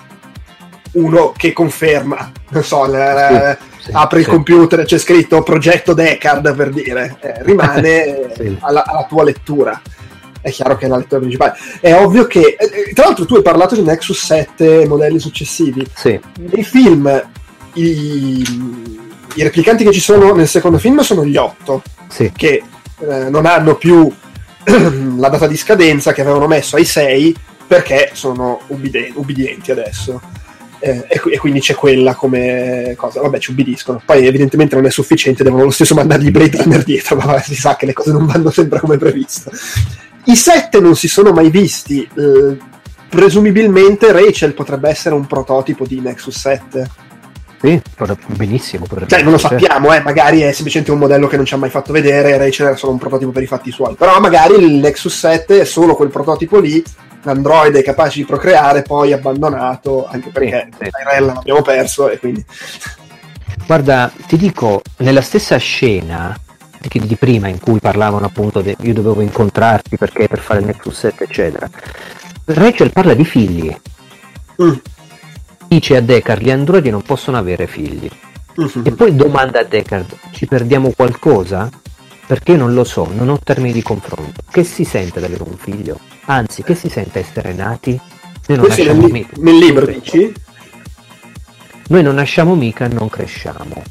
uno 0.92 1.34
che 1.36 1.52
conferma, 1.52 2.32
non 2.48 2.64
so, 2.64 2.86
le, 2.86 3.58
sì, 3.78 3.90
apri 3.92 4.22
sì. 4.22 4.28
il 4.28 4.34
computer, 4.34 4.84
c'è 4.86 4.96
scritto 4.96 5.42
progetto 5.42 5.92
Deckard 5.92 6.54
per 6.54 6.70
dire, 6.70 7.18
eh, 7.20 7.42
rimane 7.42 8.32
alla, 8.60 8.84
alla, 8.86 9.04
tua 9.06 9.22
lettura. 9.22 9.80
È 10.40 10.50
chiaro 10.50 10.76
che 10.76 10.86
è 10.86 10.88
la 10.88 10.96
lettura 10.96 11.20
principale. 11.20 11.58
È 11.78 11.92
ovvio 11.92 12.26
che, 12.26 12.56
eh, 12.58 12.88
eh 12.88 12.92
tra 12.94 13.04
l'altro, 13.04 13.26
tu 13.26 13.34
hai 13.34 13.42
parlato 13.42 13.74
di 13.74 13.82
Nexus 13.82 14.24
7 14.24 14.80
e 14.80 14.86
modelli 14.86 15.18
successivi. 15.18 15.86
Nei 16.36 16.62
film, 16.62 17.22
i, 17.74 19.04
i, 19.36 19.42
replicanti 19.42 19.84
che 19.84 19.92
ci 19.92 20.00
sono 20.00 20.34
nel 20.34 20.48
secondo 20.48 20.78
film 20.78 21.00
sono 21.00 21.24
gli 21.24 21.36
8, 21.36 21.82
che 22.34 22.62
eh, 22.98 23.30
non 23.30 23.46
hanno 23.46 23.76
più 23.76 24.12
la 25.16 25.28
data 25.28 25.46
di 25.46 25.56
scadenza 25.56 26.12
che 26.12 26.22
avevano 26.22 26.46
messo 26.46 26.76
ai 26.76 26.84
6 26.84 27.36
perché 27.66 28.10
sono 28.12 28.60
ubbidienti 28.68 29.70
adesso 29.72 30.20
eh, 30.78 31.04
e, 31.08 31.20
e, 31.30 31.38
quindi 31.38 31.60
c'è 31.60 31.74
quella 31.74 32.14
come 32.14 32.94
cosa. 32.96 33.20
Vabbè, 33.20 33.38
ci 33.38 33.50
ubbidiscono. 33.50 34.00
Poi, 34.04 34.26
evidentemente, 34.26 34.74
non 34.74 34.86
è 34.86 34.90
sufficiente, 34.90 35.42
devono 35.42 35.64
lo 35.64 35.70
stesso 35.70 35.94
mandargli 35.94 36.26
i 36.26 36.30
Blade 36.30 36.62
Runner 36.62 36.82
dietro, 36.82 37.16
ma 37.16 37.40
si 37.40 37.54
sa 37.54 37.76
che 37.76 37.86
le 37.86 37.92
cose 37.92 38.12
non 38.12 38.26
vanno 38.26 38.50
sempre 38.50 38.80
come 38.80 38.96
previsto. 38.98 39.50
I 40.24 40.36
sette 40.36 40.80
non 40.80 40.94
si 40.96 41.08
sono 41.08 41.32
mai 41.32 41.50
visti. 41.50 42.02
Eh, 42.02 42.56
presumibilmente 43.08 44.12
Rachel 44.12 44.54
potrebbe 44.54 44.88
essere 44.88 45.14
un 45.14 45.26
prototipo 45.26 45.86
di 45.86 46.00
Nexus 46.00 46.38
7. 46.38 46.90
Sì, 47.60 47.80
benissimo. 48.26 48.86
Cioè, 49.06 49.22
non 49.22 49.32
lo 49.32 49.38
sappiamo, 49.38 49.92
eh, 49.92 50.00
magari 50.00 50.40
è 50.40 50.52
semplicemente 50.52 50.92
un 50.92 50.98
modello 50.98 51.26
che 51.26 51.36
non 51.36 51.44
ci 51.44 51.54
ha 51.54 51.56
mai 51.56 51.70
fatto 51.70 51.92
vedere. 51.92 52.36
Rachel 52.36 52.66
era 52.66 52.76
solo 52.76 52.92
un 52.92 52.98
prototipo 52.98 53.30
per 53.30 53.42
i 53.42 53.46
fatti 53.46 53.70
suoi. 53.70 53.94
Però 53.94 54.18
magari 54.20 54.62
il 54.62 54.74
Nexus 54.74 55.18
7 55.18 55.60
è 55.60 55.64
solo 55.64 55.96
quel 55.96 56.10
prototipo 56.10 56.58
lì 56.58 56.82
l'androide 57.22 57.82
capace 57.82 58.20
di 58.20 58.24
procreare, 58.24 58.82
poi 58.82 59.12
abbandonato, 59.12 60.06
anche 60.06 60.30
perché 60.30 60.68
sì, 60.78 60.90
Tyrell 60.90 61.26
l'abbiamo 61.26 61.62
perso 61.62 62.08
e 62.08 62.18
quindi... 62.18 62.44
Guarda, 63.66 64.12
ti 64.28 64.36
dico, 64.36 64.80
nella 64.98 65.22
stessa 65.22 65.56
scena 65.56 66.38
di 66.88 67.16
prima 67.16 67.48
in 67.48 67.58
cui 67.58 67.80
parlavano 67.80 68.26
appunto 68.26 68.60
di 68.60 68.74
io 68.80 68.94
dovevo 68.94 69.20
incontrarti 69.20 69.96
perché 69.96 70.28
per 70.28 70.38
fare 70.38 70.60
il 70.60 70.66
Nexus 70.66 70.98
7 70.98 71.24
eccetera 71.24 71.68
Rachel 72.44 72.92
parla 72.92 73.12
di 73.12 73.24
figli 73.24 73.76
mm. 74.62 74.72
Dice 75.68 75.96
a 75.96 76.00
Deckard 76.00 76.42
gli 76.42 76.50
androidi 76.50 76.90
non 76.90 77.02
possono 77.02 77.36
avere 77.36 77.66
figli 77.66 78.08
mm-hmm. 78.60 78.84
e 78.84 78.92
poi 78.92 79.14
domanda 79.14 79.60
a 79.60 79.64
Deckard 79.64 80.16
ci 80.32 80.46
perdiamo 80.46 80.92
qualcosa? 80.94 81.70
perché 82.26 82.56
non 82.56 82.74
lo 82.74 82.84
so, 82.84 83.08
non 83.14 83.28
ho 83.28 83.38
termini 83.38 83.72
di 83.72 83.82
confronto. 83.82 84.42
Che 84.50 84.64
si 84.64 84.84
sente 84.84 85.18
ad 85.18 85.24
avere 85.24 85.44
un 85.44 85.56
figlio? 85.56 85.98
Anzi, 86.24 86.62
che 86.62 86.74
si 86.74 86.88
sente 86.88 87.20
essere 87.20 87.52
nati? 87.52 87.98
Noi 88.48 88.58
non 88.58 88.66
nasciamo 88.66 89.00
nel, 89.02 89.12
mica. 89.12 89.36
Nel 89.36 89.56
libro 89.56 89.86
dici? 89.86 90.32
Noi 91.88 92.02
non 92.02 92.16
nasciamo 92.16 92.56
mica 92.56 92.86
e 92.86 92.88
non 92.88 93.08
cresciamo. 93.08 93.82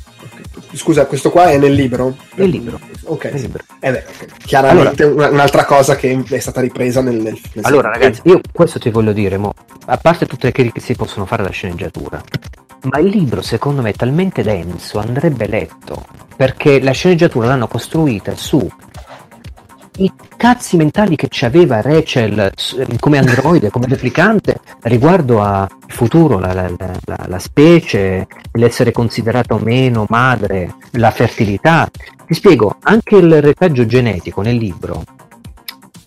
Scusa, 0.75 1.05
questo 1.05 1.29
qua 1.29 1.49
è 1.49 1.57
nel 1.57 1.73
libro? 1.73 2.15
Nel 2.35 2.49
libro. 2.49 2.79
Ok. 3.05 3.25
Nel 3.25 3.41
libro. 3.41 3.63
Eh 3.79 3.91
beh, 3.91 4.03
chiaramente 4.45 5.03
allora, 5.03 5.29
un'altra 5.29 5.63
cosa 5.63 5.95
che 5.95 6.23
è 6.27 6.39
stata 6.39 6.59
ripresa 6.59 7.01
nel... 7.01 7.15
nel, 7.15 7.39
allora 7.61 7.89
ragazzi, 7.89 8.21
io 8.25 8.41
questo 8.51 8.77
ti 8.79 8.89
voglio 8.89 9.13
dire, 9.13 9.37
mo, 9.37 9.53
a 9.85 9.97
parte 9.97 10.25
tutte 10.25 10.47
le 10.47 10.51
critiche 10.51 10.79
che 10.79 10.85
si 10.85 10.95
possono 10.95 11.25
fare 11.25 11.43
alla 11.43 11.51
sceneggiatura, 11.51 12.21
ma 12.81 12.99
il 12.99 13.07
libro 13.07 13.41
secondo 13.41 13.81
me 13.81 13.91
è 13.91 13.93
talmente 13.93 14.43
denso, 14.43 14.99
andrebbe 14.99 15.47
letto, 15.47 16.05
perché 16.35 16.81
la 16.81 16.91
sceneggiatura 16.91 17.47
l'hanno 17.47 17.67
costruita 17.67 18.35
su 18.35 18.67
i 19.97 20.11
cazzi 20.35 20.75
mentali 20.77 21.15
che 21.15 21.27
ci 21.29 21.45
aveva 21.45 21.81
Rachel 21.81 22.51
come 22.99 23.17
androide, 23.17 23.69
come 23.69 23.87
replicante 23.87 24.59
riguardo 24.81 25.41
al 25.41 25.69
futuro, 25.87 26.39
la, 26.39 26.53
la, 26.53 26.69
la, 26.77 27.25
la, 27.27 27.39
specie, 27.39 28.27
l'essere 28.53 28.91
considerata 28.91 29.53
o 29.53 29.59
meno 29.59 30.05
madre, 30.09 30.75
la 30.91 31.11
fertilità. 31.11 31.89
Ti 32.25 32.33
spiego, 32.33 32.77
anche 32.81 33.15
il 33.17 33.41
retaggio 33.41 33.85
genetico 33.85 34.41
nel 34.41 34.55
libro 34.55 35.03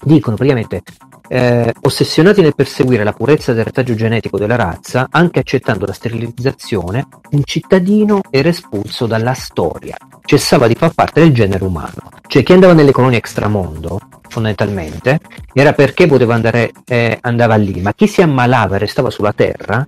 dicono 0.01 0.37
praticamente 0.37 0.83
eh, 1.29 1.73
ossessionati 1.83 2.41
nel 2.41 2.55
perseguire 2.55 3.05
la 3.05 3.13
purezza 3.13 3.53
del 3.53 3.65
retaggio 3.65 3.95
genetico 3.95 4.39
della 4.39 4.57
razza, 4.57 5.09
anche 5.11 5.41
accettando 5.41 5.87
la 5.87 5.93
sterilizzazione, 5.93 7.07
un 7.31 7.43
cittadino 7.45 8.21
era 8.31 8.49
espulso 8.49 9.07
dalla 9.07 9.35
storia, 9.35 9.97
cessava 10.25 10.67
di 10.67 10.75
far 10.75 10.95
parte 10.95 11.21
del 11.21 11.33
genere 11.33 11.65
umano. 11.65 12.11
Cioè 12.27 12.43
chi 12.43 12.53
andava 12.53 12.73
nelle 12.73 12.93
colonie 12.93 13.19
extramondo, 13.19 14.01
fondamentalmente, 14.29 15.21
era 15.53 15.73
perché 15.73 16.07
poteva 16.07 16.35
andare, 16.35 16.73
eh, 16.87 17.19
andava 17.21 17.57
lì, 17.57 17.81
ma 17.81 17.93
chi 17.93 18.07
si 18.07 18.23
ammalava 18.23 18.77
e 18.77 18.81
restava 18.81 19.11
sulla 19.11 19.33
Terra, 19.33 19.87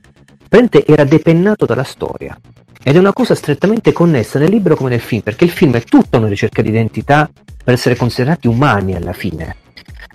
era 0.87 1.05
depennato 1.05 1.65
dalla 1.65 1.85
storia. 1.85 2.37
Ed 2.83 2.97
è 2.97 2.99
una 2.99 3.13
cosa 3.13 3.35
strettamente 3.35 3.93
connessa 3.93 4.39
nel 4.39 4.51
libro 4.51 4.75
come 4.75 4.91
nel 4.91 5.01
film, 5.01 5.21
perché 5.21 5.45
il 5.45 5.51
film 5.51 5.75
è 5.75 5.83
tutta 5.83 6.19
una 6.19 6.29
ricerca 6.29 6.63
di 6.63 6.71
identità 6.71 7.29
per 7.63 7.75
essere 7.75 7.95
considerati 7.95 8.49
umani 8.49 8.95
alla 8.95 9.13
fine 9.13 9.60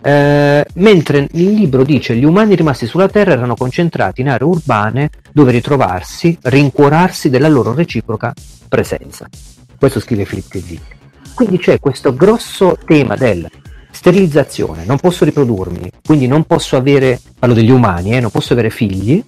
eh, 0.06 0.64
mentre 0.76 1.28
il 1.32 1.54
libro 1.54 1.84
dice 1.84 2.16
gli 2.16 2.26
umani 2.26 2.54
rimasti 2.54 2.86
sulla 2.86 3.10
Terra 3.10 3.32
erano 3.32 3.56
concentrati 3.56 4.22
in 4.22 4.30
aree 4.30 4.48
urbane 4.48 5.10
dove 5.32 5.52
ritrovarsi, 5.52 6.38
rincuorarsi 6.44 7.32
della 7.32 7.48
loro 7.48 7.74
reciproca 7.74 8.32
presenza. 8.70 9.28
Questo 9.80 10.00
scrive 10.00 10.26
K. 10.26 10.62
Dick. 10.62 10.96
Quindi 11.34 11.58
c'è 11.58 11.80
questo 11.80 12.14
grosso 12.14 12.78
tema 12.86 13.16
del 13.16 13.50
sterilizzazione, 13.90 14.86
non 14.86 15.00
posso 15.00 15.26
riprodurmi, 15.26 15.90
quindi 16.06 16.28
non 16.28 16.44
posso 16.44 16.76
avere, 16.76 17.20
parlo 17.40 17.56
degli 17.56 17.72
umani, 17.72 18.16
eh, 18.16 18.20
non 18.20 18.30
posso 18.30 18.54
avere 18.54 18.70
figli, 18.70 19.24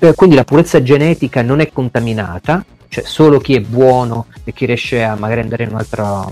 eh, 0.00 0.14
quindi 0.14 0.36
la 0.36 0.44
purezza 0.44 0.82
genetica 0.82 1.40
non 1.40 1.60
è 1.60 1.72
contaminata, 1.72 2.62
cioè 2.88 3.04
solo 3.06 3.38
chi 3.38 3.54
è 3.54 3.60
buono 3.60 4.26
e 4.44 4.52
chi 4.52 4.66
riesce 4.66 5.02
a 5.02 5.16
magari 5.16 5.40
andare 5.40 5.62
in 5.62 5.70
un 5.70 5.76
altro, 5.76 6.30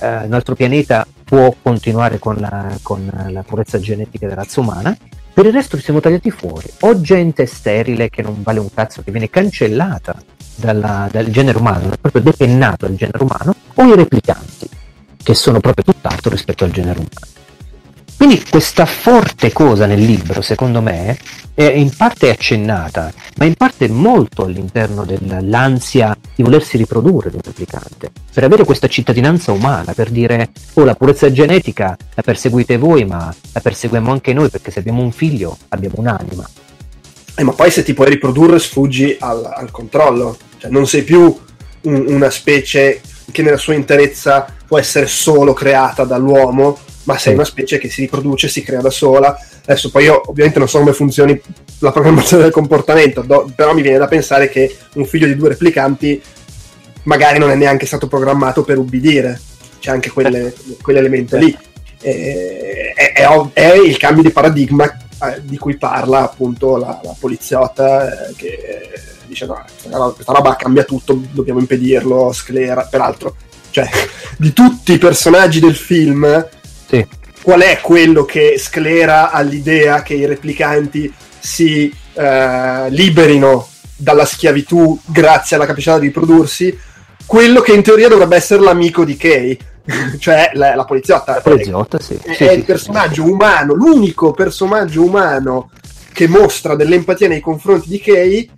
eh, 0.00 0.24
un 0.24 0.32
altro 0.32 0.54
pianeta 0.54 1.06
può 1.28 1.54
continuare 1.60 2.18
con 2.18 2.36
la, 2.36 2.74
con 2.80 3.10
la 3.28 3.42
purezza 3.42 3.78
genetica 3.78 4.26
della 4.26 4.40
razza 4.40 4.60
umana. 4.60 4.96
Per 5.34 5.44
il 5.44 5.52
resto 5.52 5.76
ci 5.76 5.84
siamo 5.84 6.00
tagliati 6.00 6.30
fuori. 6.30 6.66
O 6.80 7.02
gente 7.02 7.44
sterile 7.44 8.08
che 8.08 8.22
non 8.22 8.42
vale 8.42 8.60
un 8.60 8.72
cazzo, 8.72 9.02
che 9.02 9.10
viene 9.10 9.28
cancellata 9.28 10.16
dalla, 10.56 11.06
dal 11.12 11.26
genere 11.26 11.58
umano, 11.58 11.90
proprio 12.00 12.22
depennato 12.22 12.86
dal 12.86 12.96
genere 12.96 13.22
umano, 13.22 13.54
o 13.74 13.84
i 13.84 13.94
replicanti, 13.94 14.68
che 15.22 15.34
sono 15.34 15.60
proprio 15.60 15.84
tutt'altro 15.84 16.30
rispetto 16.30 16.64
al 16.64 16.70
genere 16.70 16.98
umano. 16.98 17.37
Quindi 18.18 18.42
questa 18.50 18.84
forte 18.84 19.52
cosa 19.52 19.86
nel 19.86 20.00
libro, 20.00 20.42
secondo 20.42 20.82
me, 20.82 21.16
è 21.54 21.62
in 21.62 21.94
parte 21.96 22.30
accennata, 22.30 23.12
ma 23.36 23.44
in 23.44 23.54
parte 23.54 23.88
molto 23.88 24.42
all'interno 24.42 25.04
dell'ansia 25.04 26.18
di 26.34 26.42
volersi 26.42 26.76
riprodurre 26.76 27.30
di 27.30 27.36
un 27.36 27.42
replicante, 27.44 28.10
per 28.34 28.42
avere 28.42 28.64
questa 28.64 28.88
cittadinanza 28.88 29.52
umana, 29.52 29.92
per 29.92 30.10
dire, 30.10 30.50
oh 30.74 30.84
la 30.84 30.96
purezza 30.96 31.30
genetica 31.30 31.96
la 32.12 32.22
perseguite 32.22 32.76
voi, 32.76 33.04
ma 33.04 33.32
la 33.52 33.60
perseguiamo 33.60 34.10
anche 34.10 34.32
noi, 34.32 34.48
perché 34.48 34.72
se 34.72 34.80
abbiamo 34.80 35.00
un 35.00 35.12
figlio 35.12 35.56
abbiamo 35.68 35.94
un'anima. 35.98 36.50
Eh, 37.36 37.44
ma 37.44 37.52
poi 37.52 37.70
se 37.70 37.84
ti 37.84 37.94
puoi 37.94 38.08
riprodurre 38.08 38.58
sfuggi 38.58 39.16
al, 39.20 39.44
al 39.44 39.70
controllo, 39.70 40.36
cioè 40.58 40.72
non 40.72 40.88
sei 40.88 41.04
più 41.04 41.20
un, 41.82 42.04
una 42.08 42.30
specie 42.30 43.00
che 43.30 43.42
nella 43.42 43.56
sua 43.58 43.74
interezza 43.74 44.56
può 44.68 44.78
essere 44.78 45.06
solo 45.06 45.54
creata 45.54 46.04
dall'uomo, 46.04 46.78
ma 47.04 47.16
sei 47.16 47.32
una 47.32 47.44
specie 47.44 47.78
che 47.78 47.88
si 47.88 48.02
riproduce, 48.02 48.48
si 48.48 48.62
crea 48.62 48.82
da 48.82 48.90
sola. 48.90 49.36
Adesso 49.62 49.90
poi 49.90 50.04
io 50.04 50.20
ovviamente 50.26 50.58
non 50.58 50.68
so 50.68 50.78
come 50.78 50.92
funzioni 50.92 51.40
la 51.78 51.90
programmazione 51.90 52.42
del 52.42 52.52
comportamento, 52.52 53.22
do, 53.22 53.50
però 53.56 53.72
mi 53.72 53.80
viene 53.80 53.96
da 53.96 54.06
pensare 54.06 54.50
che 54.50 54.76
un 54.94 55.06
figlio 55.06 55.26
di 55.26 55.36
due 55.36 55.48
replicanti 55.48 56.20
magari 57.04 57.38
non 57.38 57.50
è 57.50 57.54
neanche 57.54 57.86
stato 57.86 58.08
programmato 58.08 58.62
per 58.62 58.76
ubbidire, 58.76 59.40
c'è 59.80 59.90
anche 59.90 60.10
quelle, 60.10 60.54
quell'elemento 60.82 61.38
lì. 61.38 61.56
è, 62.00 62.92
è, 62.94 63.50
è, 63.52 63.72
il 63.72 63.96
cambio 63.96 64.22
di 64.22 64.30
paradigma 64.30 64.84
eh, 64.84 65.40
di 65.42 65.56
cui 65.56 65.78
parla 65.78 66.24
appunto 66.24 66.76
la, 66.76 67.00
la 67.02 67.14
poliziotta 67.18 68.28
eh, 68.28 68.34
che 68.36 68.90
dice 69.26 69.46
no, 69.46 69.64
questa 70.12 70.32
roba 70.32 70.56
cambia 70.56 70.84
tutto, 70.84 71.18
dobbiamo 71.30 71.60
impedirlo, 71.60 72.32
sclera, 72.32 72.82
peraltro, 72.82 73.36
cioè 73.70 73.88
di 74.36 74.52
tutti 74.52 74.92
i 74.92 74.98
personaggi 74.98 75.60
del 75.60 75.76
film 75.76 76.46
sì. 76.88 77.06
Qual 77.42 77.60
è 77.60 77.80
quello 77.82 78.24
che 78.24 78.56
sclera 78.58 79.30
all'idea 79.30 80.02
che 80.02 80.14
i 80.14 80.24
replicanti 80.24 81.12
si 81.38 81.94
eh, 82.14 82.86
liberino 82.88 83.68
dalla 83.94 84.24
schiavitù 84.24 84.98
grazie 85.04 85.56
alla 85.56 85.66
capacità 85.66 85.98
di 85.98 86.06
riprodursi? 86.06 86.76
Quello 87.26 87.60
che 87.60 87.72
in 87.72 87.82
teoria 87.82 88.08
dovrebbe 88.08 88.36
essere 88.36 88.62
l'amico 88.62 89.04
di 89.04 89.16
Kay, 89.16 89.58
cioè 90.18 90.50
la, 90.54 90.74
la 90.74 90.84
poliziotta. 90.84 91.34
La 91.34 91.40
poliziotta, 91.40 92.00
sì. 92.00 92.14
È, 92.14 92.32
sì, 92.34 92.44
è 92.44 92.48
sì, 92.48 92.54
il 92.56 92.64
personaggio 92.64 93.24
umano, 93.24 93.74
l'unico 93.74 94.32
personaggio 94.32 95.04
umano 95.04 95.70
che 96.12 96.26
mostra 96.26 96.74
dell'empatia 96.74 97.28
nei 97.28 97.40
confronti 97.40 97.88
di 97.88 98.00
Kay 98.00 98.50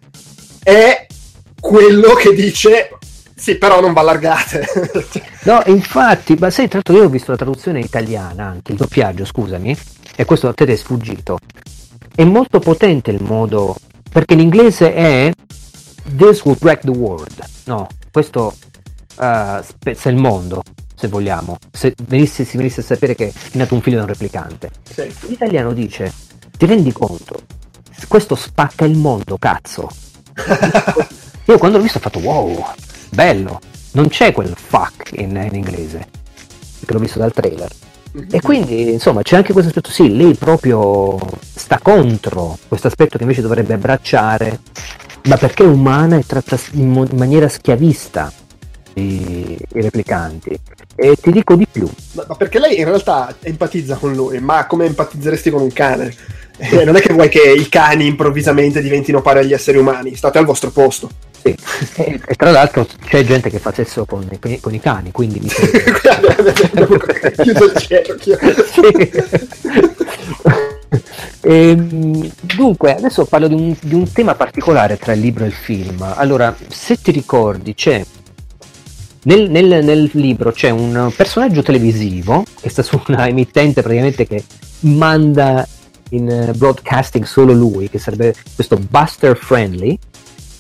è 0.62 1.06
quello 1.60 2.14
che 2.14 2.32
dice 2.32 2.90
Sì, 3.40 3.56
però 3.56 3.80
non 3.80 3.94
va 3.94 4.02
allargate. 4.02 4.66
no, 5.44 5.62
infatti, 5.64 6.36
ma 6.38 6.50
sai, 6.50 6.68
tra 6.68 6.82
l'altro 6.84 6.94
io 6.94 7.08
ho 7.08 7.08
visto 7.08 7.30
la 7.30 7.38
traduzione 7.38 7.80
italiana, 7.80 8.44
anche 8.44 8.72
il 8.72 8.76
doppiaggio, 8.76 9.24
scusami, 9.24 9.74
e 10.14 10.24
questo 10.26 10.48
a 10.48 10.52
te 10.52 10.66
è 10.66 10.76
sfuggito. 10.76 11.38
È 12.14 12.22
molto 12.22 12.58
potente 12.58 13.10
il 13.10 13.22
modo, 13.22 13.76
perché 14.12 14.34
in 14.34 14.40
inglese 14.40 14.92
è 14.92 15.32
This 16.14 16.44
will 16.44 16.58
break 16.58 16.80
the 16.82 16.90
world. 16.90 17.42
No, 17.64 17.88
questo 18.12 18.54
uh, 19.16 19.62
spezza 19.62 20.10
il 20.10 20.16
mondo, 20.16 20.62
se 20.94 21.08
vogliamo. 21.08 21.56
Se 21.72 21.94
venisse, 22.02 22.44
si 22.44 22.58
venisse 22.58 22.80
a 22.80 22.84
sapere 22.84 23.14
che 23.14 23.28
è 23.28 23.56
nato 23.56 23.74
un 23.74 23.80
figlio 23.80 23.96
di 23.96 24.02
un 24.02 24.08
replicante. 24.08 24.70
Sì. 24.82 25.10
L'italiano 25.28 25.72
dice, 25.72 26.12
ti 26.58 26.66
rendi 26.66 26.92
conto? 26.92 27.40
Questo 28.06 28.34
spacca 28.34 28.84
il 28.84 28.98
mondo, 28.98 29.38
cazzo. 29.38 29.88
Io 31.46 31.56
quando 31.56 31.78
l'ho 31.78 31.82
visto 31.82 31.96
ho 31.96 32.02
fatto 32.02 32.18
wow, 32.18 32.64
bello. 33.10 33.60
Non 33.92 34.08
c'è 34.08 34.32
quel 34.32 34.54
fuck 34.56 35.12
in, 35.12 35.36
in 35.36 35.54
inglese, 35.54 36.06
che 36.84 36.92
l'ho 36.92 36.98
visto 36.98 37.18
dal 37.18 37.32
trailer. 37.32 37.70
E 38.30 38.40
quindi, 38.40 38.90
insomma, 38.90 39.22
c'è 39.22 39.36
anche 39.36 39.52
questo 39.52 39.70
aspetto, 39.70 39.90
sì, 39.90 40.16
lei 40.16 40.34
proprio 40.34 41.18
sta 41.54 41.78
contro 41.80 42.58
questo 42.66 42.88
aspetto 42.88 43.16
che 43.16 43.22
invece 43.22 43.40
dovrebbe 43.40 43.74
abbracciare, 43.74 44.60
ma 45.24 45.36
perché 45.36 45.62
è 45.62 45.66
umana 45.66 46.16
e 46.16 46.24
tratta 46.26 46.58
in, 46.72 46.90
mo- 46.90 47.06
in 47.08 47.16
maniera 47.16 47.48
schiavista 47.48 48.32
i, 48.94 49.56
i, 49.56 49.80
replicanti. 49.80 50.58
E 50.96 51.16
ti 51.16 51.30
dico 51.30 51.54
di 51.54 51.66
più. 51.70 51.88
Ma, 52.12 52.24
ma, 52.26 52.34
perché 52.34 52.58
lei 52.58 52.78
in 52.78 52.84
realtà 52.84 53.34
empatizza 53.40 53.94
con 53.94 54.12
lui, 54.12 54.40
ma 54.40 54.66
come 54.66 54.86
empatizzeresti 54.86 55.50
con 55.50 55.62
un 55.62 55.72
cane? 55.72 56.12
Eh, 56.60 56.84
non 56.84 56.96
è 56.96 57.00
che 57.00 57.14
vuoi 57.14 57.28
che 57.28 57.40
i 57.40 57.68
cani 57.68 58.06
improvvisamente 58.06 58.82
diventino 58.82 59.22
pari 59.22 59.38
agli 59.40 59.52
esseri 59.52 59.78
umani, 59.78 60.14
state 60.14 60.38
al 60.38 60.44
vostro 60.44 60.70
posto. 60.70 61.10
Sì, 61.42 61.56
e, 61.94 62.20
e, 62.26 62.34
tra 62.34 62.50
l'altro 62.50 62.86
c'è 63.06 63.24
gente 63.24 63.48
che 63.48 63.58
fa 63.58 63.72
sesso 63.72 64.04
con, 64.04 64.28
con 64.60 64.74
i 64.74 64.80
cani, 64.80 65.10
quindi 65.10 65.40
mi 65.40 65.48
Chiudo 67.42 67.64
il 67.64 67.76
cerchio. 67.78 68.38
E, 71.40 71.70
ehm, 71.70 72.30
dunque, 72.40 72.94
adesso 72.94 73.24
parlo 73.24 73.48
di 73.48 73.54
un, 73.54 73.74
di 73.80 73.94
un, 73.94 74.12
tema 74.12 74.34
particolare 74.34 74.98
tra 74.98 75.14
il 75.14 75.20
libro 75.20 75.44
e 75.44 75.46
il 75.46 75.54
film. 75.54 76.02
Allora, 76.14 76.54
se 76.68 77.00
ti 77.00 77.10
ricordi, 77.10 77.72
c'è 77.72 78.04
nel, 79.22 79.50
nel, 79.50 79.82
nel 79.82 80.10
libro 80.12 80.52
c'è 80.52 80.68
un 80.68 81.10
personaggio 81.16 81.62
televisivo 81.62 82.44
che 82.60 82.68
sta 82.68 82.82
su 82.82 83.00
una 83.08 83.28
emittente 83.28 83.80
praticamente 83.80 84.26
che 84.26 84.44
manda 84.80 85.66
in 86.10 86.52
broadcasting 86.56 87.24
solo 87.24 87.52
lui, 87.52 87.88
che 87.88 87.98
sarebbe 87.98 88.34
questo 88.54 88.76
Buster 88.76 89.36
Friendly, 89.36 89.98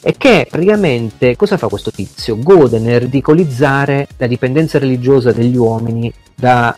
e 0.02 0.14
che 0.16 0.46
praticamente 0.50 1.36
cosa 1.36 1.58
fa 1.58 1.68
questo 1.68 1.90
tizio? 1.90 2.38
Gode 2.38 2.78
nel 2.78 3.00
ridicolizzare 3.00 4.08
la 4.16 4.26
dipendenza 4.26 4.78
religiosa 4.78 5.30
degli 5.30 5.56
uomini 5.56 6.12
da, 6.34 6.74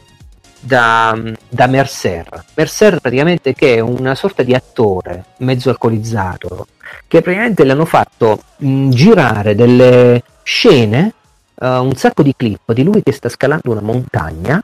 da, 0.59 1.17
da 1.49 1.67
Mercer. 1.69 2.45
Mercer 2.55 2.99
praticamente 2.99 3.55
che 3.55 3.77
è 3.77 3.81
una 3.81 4.17
sorta 4.17 4.43
di 4.43 4.55
attore 4.55 5.25
mezzo 5.39 5.71
alcolizzato 5.71 6.67
che 7.07 7.23
praticamente 7.23 7.65
le 7.65 7.73
hanno 7.73 7.85
fatto 7.85 8.43
mh, 8.57 8.89
girare 8.91 9.55
delle 9.55 10.23
scene, 10.43 11.15
uh, 11.55 11.67
un 11.67 11.95
sacco 11.95 12.23
di 12.23 12.35
clip 12.37 12.73
di 12.73 12.83
lui 12.83 13.03
che 13.03 13.13
sta 13.13 13.29
scalando 13.29 13.71
una 13.71 13.81
montagna 13.81 14.63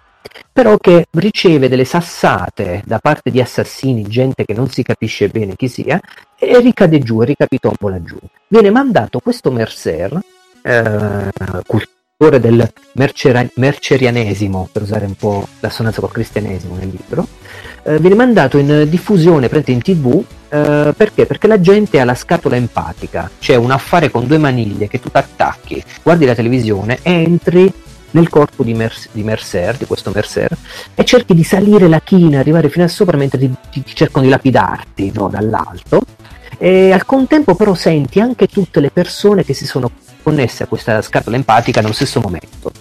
però 0.53 0.77
che 0.77 1.07
riceve 1.11 1.69
delle 1.69 1.85
sassate 1.85 2.83
da 2.85 2.99
parte 2.99 3.31
di 3.31 3.41
assassini, 3.41 4.03
gente 4.03 4.45
che 4.45 4.55
non 4.55 4.69
si 4.69 4.83
capisce 4.83 5.29
bene 5.29 5.57
chi 5.57 5.69
sia, 5.69 6.01
e 6.39 6.61
ricade 6.61 6.99
giù, 7.01 7.21
ricapitombola 7.21 8.03
giù. 8.03 8.19
Viene 8.49 8.71
mandato 8.71 9.21
questo 9.21 9.51
Mercer, 9.51 10.19
eh, 10.63 11.31
cultore 11.67 12.41
del 12.41 12.71
mercera- 12.95 13.47
mercerianesimo, 13.55 14.69
per 14.73 14.83
usare 14.83 15.07
un 15.07 15.15
po' 15.15 15.47
l'assonanza 15.61 16.01
col 16.01 16.13
cristianesimo 16.13 16.75
nel 16.77 16.89
libro, 16.89 17.27
eh, 17.85 17.99
viene 17.99 18.17
mandato 18.17 18.59
in 18.59 18.87
diffusione, 18.89 19.49
prende 19.49 19.73
in 19.73 19.83
tv, 19.83 20.25
eh, 20.49 20.93
perché? 20.97 21.27
Perché 21.27 21.47
la 21.47 21.61
gente 21.61 22.01
ha 22.01 22.05
la 22.05 22.15
scatola 22.15 22.57
empatica, 22.57 23.31
c'è 23.39 23.55
un 23.55 23.71
affare 23.71 24.11
con 24.11 24.27
due 24.27 24.39
maniglie 24.39 24.89
che 24.89 25.01
tu 25.01 25.09
attacchi, 25.13 25.83
guardi 26.03 26.25
la 26.25 26.35
televisione, 26.35 26.99
entri 27.03 27.73
nel 28.13 28.29
corpo 28.29 28.63
di, 28.63 28.75
Mer- 28.75 29.09
di, 29.13 29.23
Mercer, 29.23 29.77
di 29.77 29.87
questo 29.87 30.11
Mercer, 30.15 30.57
e 30.95 31.05
cerchi 31.05 31.35
di 31.35 31.45
salire 31.45 31.89
la 31.89 32.01
china, 32.01 32.39
arrivare 32.39 32.69
fino 32.69 32.85
a 32.85 32.89
sopra 32.89 33.17
mentre 33.17 33.39
ti, 33.39 33.53
ti, 33.71 33.85
cercano 33.95 34.25
di 34.25 34.31
lapidarti 34.31 35.13
no, 35.15 35.29
dall'alto. 35.29 36.03
E 36.57 36.93
al 36.93 37.05
contempo 37.05 37.55
però 37.55 37.75
senti 37.75 38.21
anche 38.21 38.47
tutte 38.47 38.81
le 38.81 38.91
persone 38.91 39.45
che 39.45 39.55
si 39.55 39.67
sono 39.67 39.91
connesse 40.23 40.65
a 40.65 40.67
questa 40.67 41.01
scatola 41.03 41.37
empatica 41.37 41.81
nello 41.81 41.93
stesso 41.93 42.21
momento. 42.21 42.73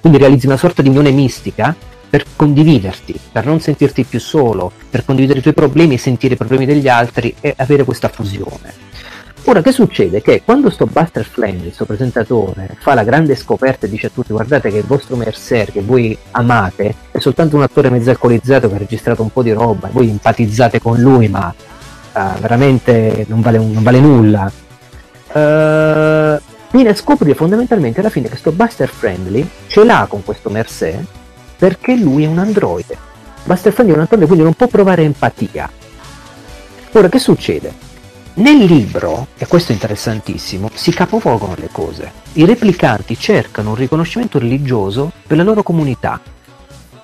Quindi 0.00 0.18
realizzi 0.18 0.46
una 0.46 0.56
sorta 0.56 0.80
di 0.80 0.88
unione 0.88 1.10
mistica 1.10 1.74
per 2.08 2.24
condividerti, 2.34 3.14
per 3.30 3.46
non 3.46 3.60
sentirti 3.60 4.04
più 4.04 4.18
solo, 4.18 4.72
per 4.90 5.04
condividere 5.04 5.38
i 5.38 5.42
tuoi 5.42 5.54
problemi 5.54 5.94
e 5.94 5.98
sentire 5.98 6.34
i 6.34 6.36
problemi 6.36 6.66
degli 6.66 6.88
altri 6.88 7.34
e 7.40 7.54
avere 7.56 7.84
questa 7.84 8.08
fusione. 8.08 8.89
Ora, 9.44 9.62
che 9.62 9.72
succede? 9.72 10.20
Che 10.20 10.42
quando 10.44 10.70
sto 10.70 10.86
Buster 10.86 11.24
Flame, 11.24 11.66
il 11.66 11.72
suo 11.72 11.86
presentatore, 11.86 12.76
fa 12.78 12.94
la 12.94 13.04
grande 13.04 13.34
scoperta 13.34 13.86
e 13.86 13.88
dice 13.88 14.06
a 14.06 14.10
tutti 14.12 14.32
guardate 14.32 14.70
che 14.70 14.76
il 14.76 14.84
vostro 14.84 15.16
Mercer 15.16 15.72
che 15.72 15.80
voi 15.80 16.16
amate 16.32 16.94
è 17.10 17.18
soltanto 17.18 17.56
un 17.56 17.62
attore 17.62 17.90
mezzo 17.90 18.10
alcolizzato 18.10 18.68
che 18.68 18.74
ha 18.74 18.78
registrato 18.78 19.22
un 19.22 19.32
po' 19.32 19.42
di 19.42 19.52
roba 19.52 19.88
e 19.88 19.92
voi 19.92 20.10
empatizzate 20.10 20.80
con 20.80 21.00
lui 21.00 21.28
ma 21.28 21.52
uh, 21.52 22.20
veramente 22.38 23.24
non 23.28 23.40
vale, 23.40 23.58
non 23.58 23.82
vale 23.82 24.00
nulla. 24.00 24.52
Uh, 25.32 26.40
viene 26.70 26.90
a 26.90 26.94
scoprire 26.94 27.34
fondamentalmente 27.34 28.00
alla 28.00 28.10
fine 28.10 28.28
che 28.28 28.36
sto 28.36 28.52
Buster 28.52 28.88
Friendly 28.88 29.48
ce 29.68 29.84
l'ha 29.84 30.06
con 30.08 30.22
questo 30.22 30.50
Mercer 30.50 31.02
perché 31.56 31.96
lui 31.96 32.24
è 32.24 32.26
un 32.26 32.38
androide. 32.38 32.96
Buster 33.44 33.72
Friendly 33.72 33.94
è 33.94 33.96
un 33.96 34.02
androide 34.02 34.26
quindi 34.26 34.44
non 34.44 34.54
può 34.54 34.66
provare 34.66 35.02
empatia. 35.02 35.70
Ora, 36.92 37.08
che 37.08 37.18
succede? 37.18 37.79
Nel 38.34 38.58
libro, 38.58 39.28
e 39.36 39.46
questo 39.46 39.72
è 39.72 39.74
interessantissimo, 39.74 40.70
si 40.72 40.92
capovolgono 40.92 41.56
le 41.58 41.68
cose. 41.70 42.12
I 42.34 42.44
replicanti 42.44 43.18
cercano 43.18 43.70
un 43.70 43.74
riconoscimento 43.74 44.38
religioso 44.38 45.10
per 45.26 45.36
la 45.36 45.42
loro 45.42 45.62
comunità. 45.62 46.20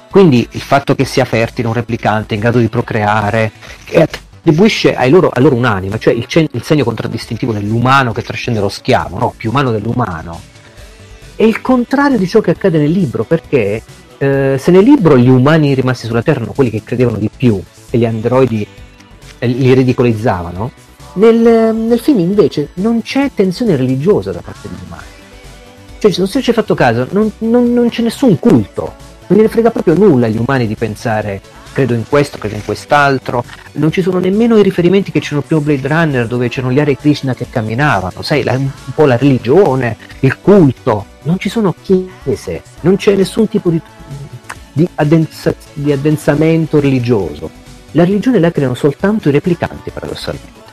Quindi 0.09 0.47
il 0.53 0.61
fatto 0.61 0.95
che 0.95 1.05
sia 1.05 1.25
fertile 1.25 1.67
un 1.67 1.75
replicante 1.75 2.35
in 2.35 2.41
grado 2.41 2.59
di 2.59 2.69
procreare, 2.69 3.51
che 3.85 4.03
attribuisce 4.03 4.95
ai 4.95 5.11
loro, 5.11 5.29
a 5.29 5.41
loro 5.41 5.57
un'anima, 5.57 5.99
cioè 5.99 6.15
il, 6.15 6.27
il, 6.53 6.63
segno 6.63 6.85
contraddistintivo 6.85 7.53
dell'umano 7.53 8.13
che 8.13 8.23
trascende 8.23 8.61
lo 8.61 8.69
schiavo, 8.69 9.19
no? 9.19 9.35
più 9.37 9.51
umano 9.51 9.73
dell'umano. 9.73 10.41
È 11.35 11.43
il 11.43 11.61
contrario 11.61 12.17
di 12.17 12.29
ciò 12.29 12.41
che 12.41 12.53
accade 12.53 12.79
nel 12.79 12.93
libro, 12.93 13.25
perché 13.25 13.83
eh, 14.17 14.57
se 14.59 14.71
nel 14.71 14.85
libro 14.85 15.19
gli 15.19 15.29
umani 15.29 15.75
rimasti 15.75 16.07
sulla 16.07 16.23
Terra 16.23 16.39
erano 16.39 16.55
quelli 16.55 16.71
che 16.71 16.83
credevano 16.83 17.19
di 17.19 17.29
più 17.37 17.61
e 17.91 17.99
gli 17.99 18.07
androidi 18.07 18.67
eh, 19.39 19.47
li 19.47 19.75
ridicolizzavano, 19.75 20.71
nel, 21.17 21.75
nel, 21.75 22.01
film 22.01 22.19
invece 22.21 22.71
non 22.75 23.03
c'è 23.03 23.31
tensione 23.35 23.77
religiosa 23.77 24.33
da 24.33 24.41
parte 24.41 24.69
degli 24.69 24.87
umani. 24.87 25.05
Cioè, 25.99 26.13
non 26.17 26.29
ci 26.29 26.39
hai 26.39 26.55
fatto 26.55 26.75
caso, 26.75 27.07
non, 27.11 27.31
non, 27.39 27.73
non, 27.73 27.89
c'è 27.89 28.03
nessun 28.03 28.39
culto. 28.39 28.95
Non 29.27 29.39
gliene 29.39 29.51
frega 29.51 29.71
proprio 29.71 29.95
nulla 29.95 30.27
agli 30.27 30.37
umani 30.39 30.67
di 30.67 30.77
pensare 30.77 31.41
credo 31.77 31.93
in 31.93 32.09
questo, 32.09 32.39
credo 32.39 32.55
in 32.55 32.65
quest'altro. 32.65 33.45
Non 33.73 33.93
ci 33.93 34.01
sono 34.01 34.19
nemmeno 34.19 34.57
i 34.57 34.63
riferimenti 34.63 35.11
che 35.11 35.21
c'erano 35.21 35.43
prima 35.43 35.61
Blade 35.61 35.89
Runner 35.89 36.27
dove 36.27 36.49
c'erano 36.49 36.73
gli 36.73 36.81
Hare 36.81 36.97
Krishna 36.97 37.35
che 37.35 37.47
camminavano, 37.51 38.23
sai, 38.23 38.45
la, 38.45 38.53
un 38.53 38.71
po' 38.95 39.05
la 39.05 39.19
religione, 39.19 39.97
il 40.21 40.39
culto. 40.41 41.05
Non 41.25 41.39
ci 41.39 41.51
sono 41.51 41.75
chiese, 41.83 42.63
non 42.81 42.97
c'è 42.97 43.15
nessun 43.15 43.49
tipo 43.49 43.69
di, 43.69 43.81
di, 44.73 44.89
addensa, 44.95 45.55
di 45.73 45.93
addensamento 45.93 46.81
religioso. 46.81 47.51
La 47.93 48.05
religione 48.05 48.39
la 48.39 48.51
creano 48.51 48.75
soltanto 48.75 49.29
i 49.29 49.33
replicanti, 49.33 49.91
paradossalmente. 49.91 50.66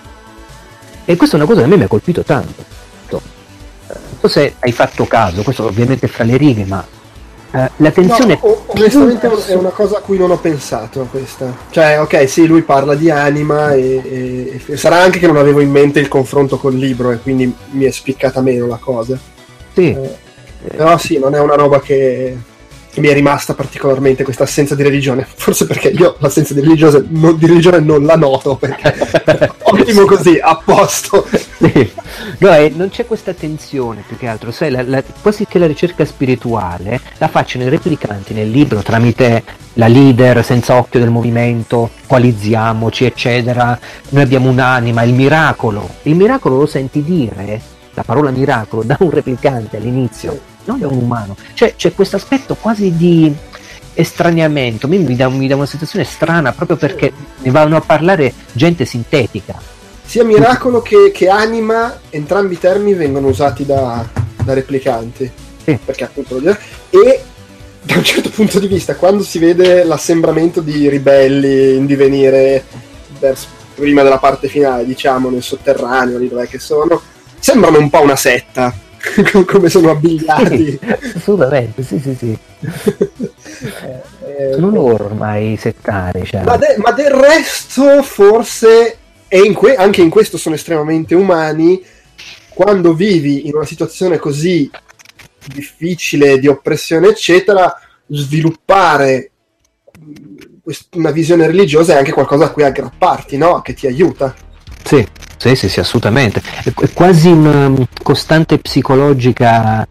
E 1.06 1.16
questa 1.16 1.36
è 1.36 1.40
una 1.40 1.48
cosa 1.48 1.60
che 1.62 1.66
a 1.66 1.70
me 1.70 1.78
mi 1.78 1.84
ha 1.84 1.88
colpito 1.88 2.24
tanto. 2.24 2.64
Non 4.24 4.32
so 4.32 4.40
se 4.40 4.56
hai 4.60 4.72
fatto 4.72 5.06
caso, 5.06 5.44
questo 5.44 5.66
ovviamente 5.66 6.08
fra 6.08 6.24
le 6.24 6.38
righe, 6.38 6.64
ma 6.64 6.86
eh, 7.52 7.70
la 7.76 7.92
tensione... 7.92 8.40
No, 8.42 8.64
onestamente 8.68 9.30
è 9.48 9.54
una 9.54 9.70
cosa 9.70 9.98
a 9.98 10.00
cui 10.00 10.18
non 10.18 10.32
ho 10.32 10.38
pensato 10.38 11.08
questa. 11.12 11.54
Cioè, 11.70 12.00
ok, 12.00 12.28
sì, 12.28 12.48
lui 12.48 12.62
parla 12.62 12.96
di 12.96 13.12
anima 13.12 13.74
e, 13.74 14.02
e, 14.04 14.62
e 14.66 14.78
sarà 14.78 15.02
anche 15.02 15.20
che 15.20 15.28
non 15.28 15.36
avevo 15.36 15.60
in 15.60 15.70
mente 15.70 16.00
il 16.00 16.08
confronto 16.08 16.58
col 16.58 16.76
libro 16.76 17.12
e 17.12 17.20
quindi 17.20 17.54
mi 17.72 17.84
è 17.84 17.92
spiccata 17.92 18.40
meno 18.42 18.66
la 18.66 18.78
cosa. 18.78 19.20
Sì. 19.74 19.90
Eh, 19.90 20.18
però 20.68 20.98
sì, 20.98 21.20
non 21.20 21.36
è 21.36 21.40
una 21.40 21.56
roba 21.56 21.82
che 21.82 22.38
mi 22.96 23.08
è 23.08 23.14
rimasta 23.14 23.54
particolarmente 23.54 24.24
questa 24.24 24.44
assenza 24.44 24.76
di 24.76 24.84
religione. 24.84 25.26
Forse 25.36 25.66
perché 25.66 25.90
io 25.90 26.16
l'assenza 26.20 26.54
di 26.54 26.62
religione, 26.62 27.06
non, 27.10 27.38
di 27.38 27.48
religione 27.48 27.80
non 27.80 28.04
la 28.06 28.16
noto, 28.16 28.56
perché 28.56 29.52
ottimo 29.64 30.06
così, 30.06 30.40
a 30.42 30.56
posto. 30.64 31.28
No, 32.40 32.54
eh, 32.54 32.72
non 32.76 32.90
c'è 32.90 33.06
questa 33.06 33.34
tensione 33.34 34.04
più 34.06 34.18
che 34.18 34.28
altro, 34.28 34.52
sai, 34.52 34.72
la, 34.72 34.84
la, 34.84 35.04
quasi 35.22 35.46
che 35.46 35.60
la 35.60 35.68
ricerca 35.68 36.06
spirituale 36.06 37.00
la 37.18 37.28
facciano 37.28 37.66
i 37.66 37.70
replicanti 37.70 38.34
nel 38.34 38.50
libro 38.50 38.82
tramite 38.82 39.44
la 39.74 39.88
leader 39.88 40.44
senza 40.44 40.76
occhio 40.76 41.00
del 41.00 41.10
movimento, 41.10 41.90
coalizziamoci, 42.06 43.06
eccetera. 43.06 43.78
Noi 44.10 44.24
abbiamo 44.24 44.50
un'anima, 44.50 45.04
il 45.04 45.14
miracolo. 45.14 45.88
Il 46.04 46.16
miracolo 46.16 46.58
lo 46.58 46.66
senti 46.66 47.04
dire 47.04 47.72
la 47.94 48.04
parola 48.04 48.32
miracolo 48.32 48.84
da 48.84 48.98
un 49.00 49.12
replicante 49.12 49.78
all'inizio, 49.78 50.40
non 50.66 50.80
da 50.80 50.88
un 50.88 50.98
umano. 50.98 51.36
Cioè 51.54 51.76
c'è 51.76 51.94
questo 51.94 52.16
aspetto 52.16 52.56
quasi 52.56 52.96
di 52.96 53.34
estraniamento, 53.94 54.88
mi 54.88 55.16
dà, 55.16 55.30
mi 55.30 55.48
dà 55.48 55.56
una 55.56 55.66
sensazione 55.66 56.06
strana 56.06 56.52
proprio 56.52 56.78
perché 56.78 57.12
ne 57.40 57.52
vanno 57.52 57.78
a 57.78 57.82
parlare 57.82 58.34
gente 58.52 58.86
sintetica. 58.86 59.60
Sia 60.06 60.24
miracolo 60.24 60.82
che, 60.82 61.12
che 61.14 61.30
anima, 61.30 62.00
entrambi 62.10 62.56
i 62.56 62.60
termini 62.60 62.94
vengono 62.96 63.28
usati 63.28 63.66
da, 63.66 64.06
da 64.44 64.54
replicanti. 64.54 65.32
Sì. 65.64 65.80
Perché 65.84 66.04
appunto 66.04 66.40
e 66.90 67.24
da 67.82 67.96
un 67.96 68.04
certo 68.04 68.30
punto 68.30 68.60
di 68.60 68.68
vista, 68.68 68.96
quando 68.96 69.24
si 69.24 69.40
vede 69.40 69.84
l'assembramento 69.84 70.62
di 70.62 70.90
ribelli 70.90 71.76
in 71.76 71.86
divenire 71.86 72.64
verso, 73.20 73.48
prima 73.76 74.04
della 74.04 74.20
parte 74.20 74.48
finale, 74.48 74.86
diciamo, 74.86 75.30
nel 75.30 75.44
sotterraneo, 75.44 76.18
lì 76.18 76.28
dove 76.28 76.48
che 76.48 76.60
sono, 76.60 77.02
sembrano 77.40 77.80
un 77.80 77.90
po' 77.90 78.02
una 78.02 78.16
setta, 78.16 78.74
come 79.46 79.70
sono 79.70 79.92
abbigliati. 79.92 80.80
Assolutamente, 81.16 81.84
sì, 81.84 82.00
sì, 82.00 82.16
sì. 82.16 82.38
sono 84.54 84.70
loro 84.70 85.06
ormai 85.06 85.58
settari. 85.58 86.26
Cioè. 86.26 86.44
Ma, 86.44 86.58
de- 86.58 86.76
ma, 86.78 86.92
del 86.92 87.12
resto, 87.12 88.02
forse, 88.04 88.98
e 89.28 89.40
in 89.40 89.54
que- 89.54 89.76
anche 89.76 90.02
in 90.02 90.10
questo 90.10 90.38
sono 90.38 90.56
estremamente 90.56 91.16
umani, 91.16 91.84
quando 92.50 92.94
vivi 92.94 93.48
in 93.48 93.56
una 93.56 93.66
situazione 93.66 94.18
così 94.18 94.70
difficile 95.48 96.40
di 96.40 96.48
oppressione, 96.48 97.10
eccetera, 97.10 97.78
sviluppare 98.08 99.32
una 100.94 101.12
visione 101.12 101.46
religiosa 101.48 101.94
è 101.94 101.98
anche 101.98 102.14
qualcosa 102.14 102.46
a 102.46 102.52
cui 102.52 102.64
aggrapparti, 102.64 103.36
no? 103.38 103.62
Che 103.62 103.74
ti 103.74 103.86
aiuta. 103.86 104.34
Sì, 104.84 105.06
sì, 105.44 105.56
sì, 105.56 105.68
sì 105.68 105.82
assolutamente. 105.82 106.42
È 106.64 106.94
quasi 106.94 107.30
una 107.30 107.68
um, 107.68 107.86
costante 108.02 108.60
psicologica 108.60 109.86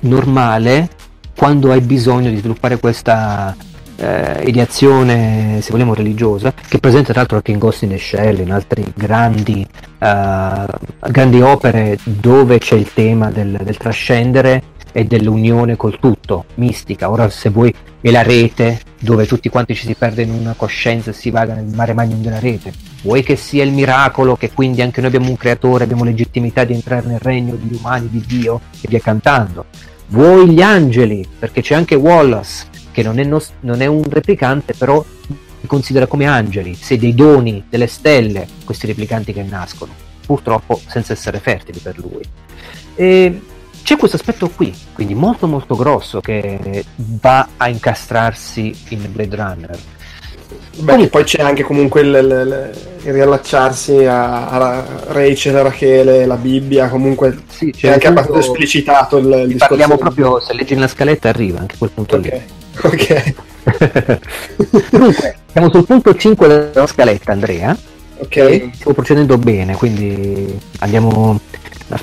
normale 0.00 0.90
quando 1.34 1.72
hai 1.72 1.80
bisogno 1.80 2.28
di 2.28 2.36
sviluppare 2.36 2.78
questa 2.78 3.56
eh, 4.00 4.42
ideazione, 4.46 5.60
se 5.60 5.70
vogliamo, 5.70 5.94
religiosa, 5.94 6.52
che 6.52 6.78
è 6.78 6.80
presente 6.80 7.10
tra 7.10 7.20
l'altro 7.20 7.36
anche 7.36 7.52
in 7.52 7.58
Ghost 7.58 7.82
in 7.82 7.90
the 7.90 7.98
Shell, 7.98 8.40
in 8.40 8.50
altre 8.50 8.84
grandi, 8.94 9.66
uh, 9.98 11.10
grandi 11.10 11.40
opere 11.40 11.98
dove 12.02 12.58
c'è 12.58 12.76
il 12.76 12.92
tema 12.92 13.30
del, 13.30 13.60
del 13.62 13.76
trascendere 13.76 14.62
e 14.92 15.04
dell'unione 15.04 15.76
col 15.76 15.98
tutto, 15.98 16.46
mistica. 16.54 17.10
Ora 17.10 17.28
se 17.28 17.50
vuoi 17.50 17.72
è 18.00 18.10
la 18.10 18.22
rete 18.22 18.80
dove 18.98 19.26
tutti 19.26 19.48
quanti 19.48 19.74
ci 19.74 19.86
si 19.86 19.94
perde 19.94 20.22
in 20.22 20.30
una 20.30 20.54
coscienza 20.56 21.10
e 21.10 21.12
si 21.12 21.30
vaga 21.30 21.54
nel 21.54 21.66
mare 21.66 21.92
magnum 21.92 22.22
della 22.22 22.38
rete. 22.38 22.72
Vuoi 23.02 23.22
che 23.22 23.36
sia 23.36 23.62
il 23.62 23.72
miracolo, 23.72 24.36
che 24.36 24.50
quindi 24.52 24.82
anche 24.82 25.00
noi 25.00 25.08
abbiamo 25.08 25.30
un 25.30 25.36
creatore, 25.36 25.84
abbiamo 25.84 26.04
legittimità 26.04 26.64
di 26.64 26.74
entrare 26.74 27.06
nel 27.06 27.20
regno 27.20 27.54
degli 27.54 27.76
umani, 27.78 28.08
di 28.10 28.22
Dio, 28.26 28.60
e 28.80 28.88
via 28.88 29.00
cantando. 29.00 29.66
Vuoi 30.08 30.48
gli 30.48 30.60
angeli, 30.60 31.26
perché 31.38 31.62
c'è 31.62 31.74
anche 31.74 31.94
Wallace, 31.94 32.66
che 32.92 33.02
non 33.02 33.18
è, 33.18 33.24
nos- 33.24 33.52
non 33.60 33.80
è 33.80 33.86
un 33.86 34.04
replicante, 34.08 34.74
però 34.76 35.04
li 35.60 35.66
considera 35.66 36.06
come 36.06 36.26
angeli, 36.26 36.74
sei 36.74 36.98
dei 36.98 37.14
doni, 37.14 37.64
delle 37.68 37.86
stelle, 37.86 38.46
questi 38.64 38.86
replicanti 38.86 39.32
che 39.32 39.42
nascono, 39.42 39.92
purtroppo 40.24 40.80
senza 40.86 41.12
essere 41.12 41.38
fertili 41.38 41.78
per 41.78 41.98
lui. 41.98 42.22
E 42.94 43.40
c'è 43.82 43.96
questo 43.96 44.16
aspetto 44.16 44.48
qui, 44.48 44.74
quindi 44.92 45.14
molto 45.14 45.46
molto 45.46 45.74
grosso, 45.76 46.20
che 46.20 46.84
va 46.96 47.48
a 47.56 47.68
incastrarsi 47.68 48.74
in 48.88 49.06
Blade 49.12 49.36
Runner. 49.36 49.78
Beh, 50.78 50.92
Quindi, 50.92 51.08
poi 51.08 51.24
c'è 51.24 51.42
anche 51.42 51.62
comunque 51.62 52.00
il, 52.00 52.08
il, 52.08 52.70
il 53.04 53.12
riallacciarsi 53.12 54.04
a, 54.04 54.48
a 54.48 54.84
Rachel, 55.08 55.62
Rachele, 55.62 56.26
la 56.26 56.36
Bibbia, 56.36 56.88
comunque 56.88 57.42
sì, 57.48 57.70
c'è 57.70 57.90
anche 57.90 58.06
abbastanza 58.06 58.40
esplicitato 58.40 59.18
il, 59.18 59.26
il 59.26 59.46
discorso. 59.46 59.66
Parliamo 59.66 59.96
proprio, 59.96 60.40
se 60.40 60.54
leggi 60.54 60.74
la 60.74 60.88
scaletta 60.88 61.28
arriva 61.28 61.58
anche 61.58 61.76
quel 61.76 61.90
punto 61.90 62.16
okay. 62.16 62.30
lì. 62.30 62.42
Ok. 62.82 63.34
Dunque, 64.90 65.36
siamo 65.52 65.70
sul 65.70 65.84
punto 65.84 66.14
5 66.14 66.48
della 66.48 66.86
scaletta, 66.86 67.32
Andrea. 67.32 67.76
Ok. 68.18 68.70
Stiamo 68.74 68.94
procedendo 68.94 69.38
bene, 69.38 69.74
quindi 69.76 70.58
andiamo 70.80 71.40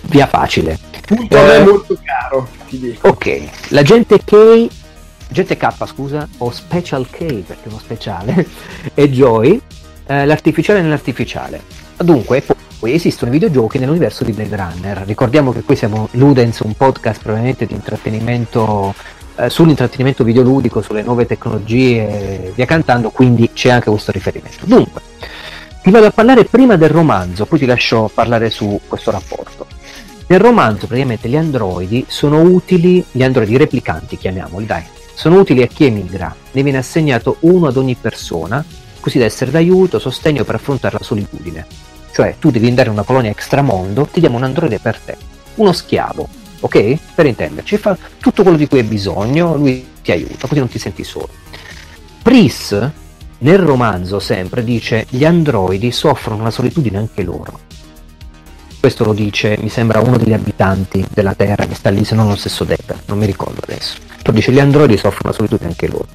via 0.04 0.28
facile. 0.28 0.78
Punto 1.06 1.38
eh, 1.38 1.64
molto 1.64 1.98
caro, 2.04 2.48
ti 2.68 2.80
dico. 2.80 3.08
Ok, 3.08 3.42
l'agente 3.70 4.20
K, 4.24 4.68
agente 5.30 5.56
K 5.56 5.86
scusa, 5.86 6.28
o 6.40 6.52
Special 6.52 7.08
K 7.10 7.18
perché 7.44 7.64
è 7.64 7.68
uno 7.68 7.80
speciale, 7.80 8.46
e 8.94 9.10
Joy, 9.10 9.62
eh, 10.08 10.26
l'artificiale 10.26 10.82
nell'artificiale. 10.82 11.62
Dunque, 11.98 12.44
poi 12.80 12.94
esistono 12.94 13.32
videogiochi 13.32 13.80
nell'universo 13.80 14.24
di 14.24 14.34
Blade 14.34 14.56
Runner. 14.56 14.98
Ricordiamo 15.06 15.52
che 15.52 15.62
qui 15.62 15.76
siamo 15.76 16.10
Ludens, 16.12 16.60
un 16.60 16.74
podcast 16.74 17.22
probabilmente 17.22 17.66
di 17.66 17.74
intrattenimento 17.74 18.94
eh, 19.38 19.50
sull'intrattenimento 19.50 20.24
videoludico, 20.24 20.82
sulle 20.82 21.04
nuove 21.04 21.26
tecnologie, 21.26 22.52
via 22.56 22.66
cantando, 22.66 23.12
quindi 23.12 23.52
c'è 23.54 23.70
anche 23.70 23.90
questo 23.90 24.12
riferimento. 24.12 24.66
Dunque, 24.66 25.02
ti 25.82 25.92
vado 25.92 26.08
a 26.08 26.12
parlare 26.12 26.46
prima 26.46 26.76
del 26.76 26.90
romanzo, 26.90 27.46
poi 27.46 27.60
ti 27.60 27.66
lascio 27.66 28.10
parlare 28.14 28.50
su 28.50 28.80
questo 28.88 29.12
rapporto. 29.12 29.68
Nel 30.28 30.40
romanzo 30.40 30.88
praticamente 30.88 31.30
gli 31.30 31.38
androidi 31.38 32.04
sono 32.08 32.42
utili, 32.42 33.04
gli 33.12 33.24
androidi 33.24 33.56
replicanti 33.56 34.18
chiamiamoli, 34.18 34.66
dai, 34.66 34.84
sono 35.14 35.40
utili 35.40 35.62
a 35.62 35.68
chi 35.68 35.86
emigra, 35.86 36.36
ne 36.52 36.64
viene 36.64 36.80
assegnato 36.80 37.38
uno 37.42 37.68
ad 37.68 37.78
ogni 37.78 37.96
persona, 37.96 38.64
così 39.00 39.20
da 39.20 39.26
essere 39.26 39.52
d'aiuto, 39.52 40.00
sostegno 40.00 40.44
per 40.44 40.56
affrontare 40.56 40.98
la 41.00 41.06
solitudine. 41.06 41.66
Cioè 42.12 42.36
tu 42.40 42.52
devi 42.52 42.68
andare 42.68 42.88
in 42.88 42.96
una 42.96 43.04
colonia 43.04 43.32
extramondo, 43.32 44.08
ti 44.12 44.20
diamo 44.20 44.38
un 44.38 44.44
androide 44.44 44.80
per 44.80 44.98
te, 44.98 45.16
uno 45.56 45.72
schiavo, 45.72 46.28
ok? 46.60 46.98
Per 47.16 47.26
intenderci, 47.26 47.78
fa 47.78 47.98
tutto 48.20 48.44
quello 48.44 48.58
di 48.58 48.68
cui 48.68 48.80
hai 48.80 48.86
bisogno, 48.86 49.56
lui 49.56 49.86
ti 50.02 50.12
aiuta, 50.12 50.48
così 50.48 50.60
non 50.60 50.70
ti 50.70 50.80
senti 50.80 51.04
solo. 51.04 51.30
Pris, 52.22 52.90
nel 53.40 53.60
romanzo 53.60 54.20
sempre, 54.20 54.64
dice 54.64 55.06
gli 55.10 55.26
androidi 55.26 55.92
soffrono 55.92 56.44
la 56.44 56.52
solitudine 56.52 56.98
anche 56.98 57.24
loro 57.24 57.66
questo 58.88 59.04
lo 59.04 59.14
dice, 59.14 59.58
mi 59.60 59.68
sembra, 59.68 60.00
uno 60.00 60.18
degli 60.18 60.32
abitanti 60.32 61.06
della 61.12 61.34
Terra 61.34 61.66
che 61.66 61.76
sta 61.76 61.90
lì, 61.90 62.06
se 62.06 62.16
non 62.16 62.30
lo 62.30 62.38
stesso 62.38 62.64
Decker, 62.64 63.02
non 63.08 63.18
mi 63.18 63.26
ricordo 63.26 63.60
adesso. 63.62 63.98
Però 64.22 64.32
dice 64.32 64.54
gli 64.54 64.60
androidi 64.60 64.96
soffrono 64.96 65.32
la 65.32 65.34
solitudine 65.34 65.70
anche 65.70 65.88
loro. 65.88 66.08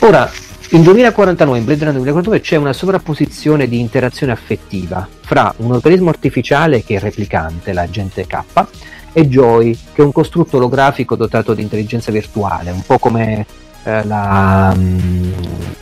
Ora, 0.00 0.30
in 0.70 0.82
2049, 0.82 1.58
in 1.58 1.64
Blade 1.64 1.84
Runner 1.86 2.00
2049, 2.00 2.40
c'è 2.40 2.56
una 2.56 2.72
sovrapposizione 2.72 3.66
di 3.66 3.80
interazione 3.80 4.30
affettiva 4.30 5.08
fra 5.20 5.52
un 5.56 5.72
organismo 5.72 6.10
artificiale 6.10 6.84
che 6.84 6.94
è 6.94 7.00
replicante, 7.00 7.72
l'agente 7.72 8.24
K, 8.24 8.44
e 9.12 9.28
Joy, 9.28 9.76
che 9.92 10.02
è 10.02 10.04
un 10.04 10.12
costrutto 10.12 10.56
olografico 10.56 11.16
dotato 11.16 11.54
di 11.54 11.62
intelligenza 11.62 12.10
virtuale, 12.10 12.70
un 12.70 12.82
po' 12.84 12.98
come 12.98 13.46
eh, 13.84 14.04
la, 14.04 14.74
mm, 14.76 15.32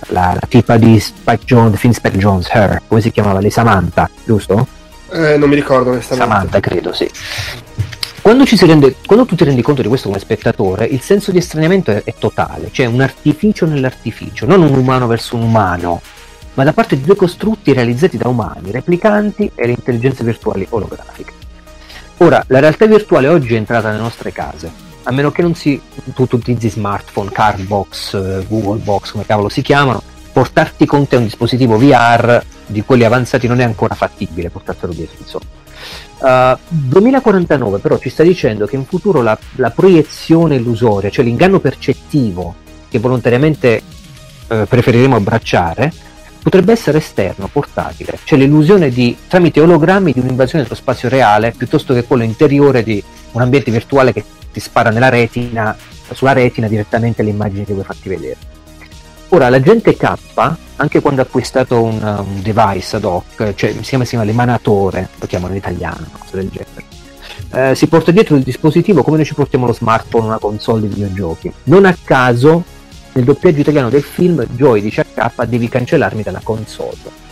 la, 0.09 0.33
la, 0.35 0.47
tipa 0.49 0.77
di 0.77 0.99
Spike 0.99 1.45
Jones, 1.45 1.79
Finn 1.79 1.91
Spike 1.91 2.19
Jones, 2.19 2.49
Her, 2.51 2.83
come 2.87 3.01
si 3.01 3.11
chiamava? 3.11 3.41
Lei 3.41 3.51
Samantha, 3.51 4.09
giusto? 4.25 4.67
Eh, 5.11 5.37
non 5.37 5.49
mi 5.49 5.55
ricordo 5.55 5.91
onestamente. 5.91 6.31
Samantha, 6.31 6.61
credo, 6.61 6.93
sì. 6.93 7.11
Quando, 8.21 8.45
rende, 8.45 8.97
quando, 9.07 9.25
tu 9.25 9.37
ti 9.37 9.45
rendi 9.45 9.63
conto 9.63 9.81
di 9.81 9.89
questo 9.89 10.09
come 10.09 10.21
spettatore, 10.21 10.85
il 10.85 11.01
senso 11.01 11.31
di 11.31 11.39
estraniamento 11.39 11.91
è, 11.91 12.03
è, 12.05 12.15
totale, 12.19 12.69
cioè 12.73 12.87
un 12.87 13.01
artificio 13.01 13.65
nell'artificio, 13.65 14.45
non 14.45 14.63
un 14.63 14.75
umano 14.75 15.07
verso 15.07 15.37
un 15.37 15.43
umano, 15.43 16.03
ma 16.55 16.65
da 16.65 16.73
parte 16.73 16.97
di 16.97 17.05
due 17.05 17.17
costrutti 17.17 17.73
realizzati 17.73 18.19
da 18.19 18.29
umani, 18.29 18.71
replicanti 18.71 19.51
e 19.55 19.67
le 19.67 19.73
intelligenze 19.73 20.25
virtuali 20.25 20.67
olografiche. 20.71 21.38
Ora, 22.19 22.43
la 22.49 22.59
realtà 22.59 22.87
virtuale 22.87 23.29
oggi 23.29 23.55
è 23.55 23.57
entrata 23.57 23.89
nelle 23.89 24.03
nostre 24.03 24.33
case, 24.33 24.71
a 25.05 25.13
meno 25.13 25.31
che 25.31 25.43
non 25.43 25.55
si, 25.55 25.81
tu, 26.15 26.27
tu 26.27 26.37
utilizzi 26.37 26.69
smartphone, 26.69 27.31
cardbox, 27.31 28.15
eh, 28.15 28.45
Google 28.49 28.81
Box, 28.81 29.13
come 29.13 29.25
cavolo 29.25 29.49
si 29.49 29.63
chiamano, 29.63 30.03
portarti 30.33 30.85
con 30.85 31.07
te 31.07 31.17
un 31.17 31.25
dispositivo 31.25 31.79
VR 31.79 32.43
di 32.67 32.83
quelli 32.83 33.05
avanzati 33.05 33.47
non 33.47 33.61
è 33.61 33.65
ancora 33.65 33.95
fattibile 33.95 34.51
portarselo 34.51 34.93
dietro 34.93 35.17
insomma. 35.21 35.57
Uh, 36.19 36.59
2049 36.67 37.79
però 37.79 37.97
ci 37.99 38.11
sta 38.11 38.25
dicendo 38.25 38.67
che 38.67 38.75
in 38.75 38.85
futuro 38.85 39.23
la, 39.23 39.39
la 39.57 39.71
proiezione 39.71 40.57
illusoria, 40.57 41.11
cioè 41.11 41.25
l'inganno 41.25 41.61
percettivo 41.61 42.55
che 42.89 42.99
volontariamente 42.99 43.83
uh, 44.49 44.65
preferiremo 44.67 45.15
abbracciare, 45.15 45.93
potrebbe 46.43 46.73
essere 46.73 46.99
esterno, 46.99 47.49
portatile, 47.51 48.19
cioè 48.25 48.39
l'illusione 48.39 48.91
di, 48.91 49.17
tramite 49.27 49.61
ologrammi 49.61 50.13
di 50.13 50.21
un'invasione 50.21 50.65
dello 50.65 50.77
spazio 50.77 51.09
reale 51.09 51.53
piuttosto 51.57 51.95
che 51.95 52.05
quello 52.05 52.23
interiore 52.23 52.83
di 52.83 53.03
un 53.33 53.41
ambiente 53.41 53.71
virtuale 53.71 54.13
che 54.13 54.25
ti 54.53 54.61
spara 54.61 54.91
nella 54.91 55.09
retina, 55.09 55.77
sulla 56.13 56.33
retina 56.33 56.69
direttamente 56.69 57.23
le 57.23 57.31
immagini 57.31 57.65
che 57.65 57.73
vuoi 57.73 57.85
farti 57.85 58.09
vedere. 58.09 58.37
Ora, 59.31 59.51
l'agente 59.51 59.95
K, 59.95 60.15
anche 60.77 61.01
quando 61.01 61.21
ha 61.21 61.25
acquistato 61.25 61.83
un, 61.83 62.01
un 62.03 62.41
device 62.43 62.97
ad 62.97 63.05
hoc, 63.05 63.55
cioè 63.55 63.73
si 63.73 63.81
chiama, 63.83 64.05
si 64.05 64.11
chiama 64.11 64.25
l'emanatore, 64.25 65.11
lo 65.19 65.27
chiamano 65.27 65.53
in 65.53 65.59
italiano, 65.59 65.99
una 65.99 66.19
cosa 66.19 66.37
del 66.37 66.49
genere, 66.49 66.97
eh, 67.51 67.75
si 67.75 67.87
porta 67.89 68.11
dietro 68.11 68.37
il 68.37 68.43
dispositivo 68.43 69.03
come 69.03 69.17
noi 69.17 69.27
ci 69.27 69.35
portiamo 69.35 69.67
lo 69.67 69.73
smartphone 69.73 70.27
una 70.27 70.39
console 70.39 70.83
di 70.83 70.89
videogiochi. 70.89 71.53
Non 71.65 71.85
a 71.85 71.95
caso, 72.03 72.65
nel 73.19 73.25
doppiaggio 73.25 73.61
italiano 73.61 73.91
del 73.91 74.03
film, 74.03 74.47
Joy 74.51 74.81
dice 74.81 75.05
a 75.15 75.31
K 75.31 75.45
devi 75.45 75.69
cancellarmi 75.69 76.23
dalla 76.23 76.41
console. 76.43 77.27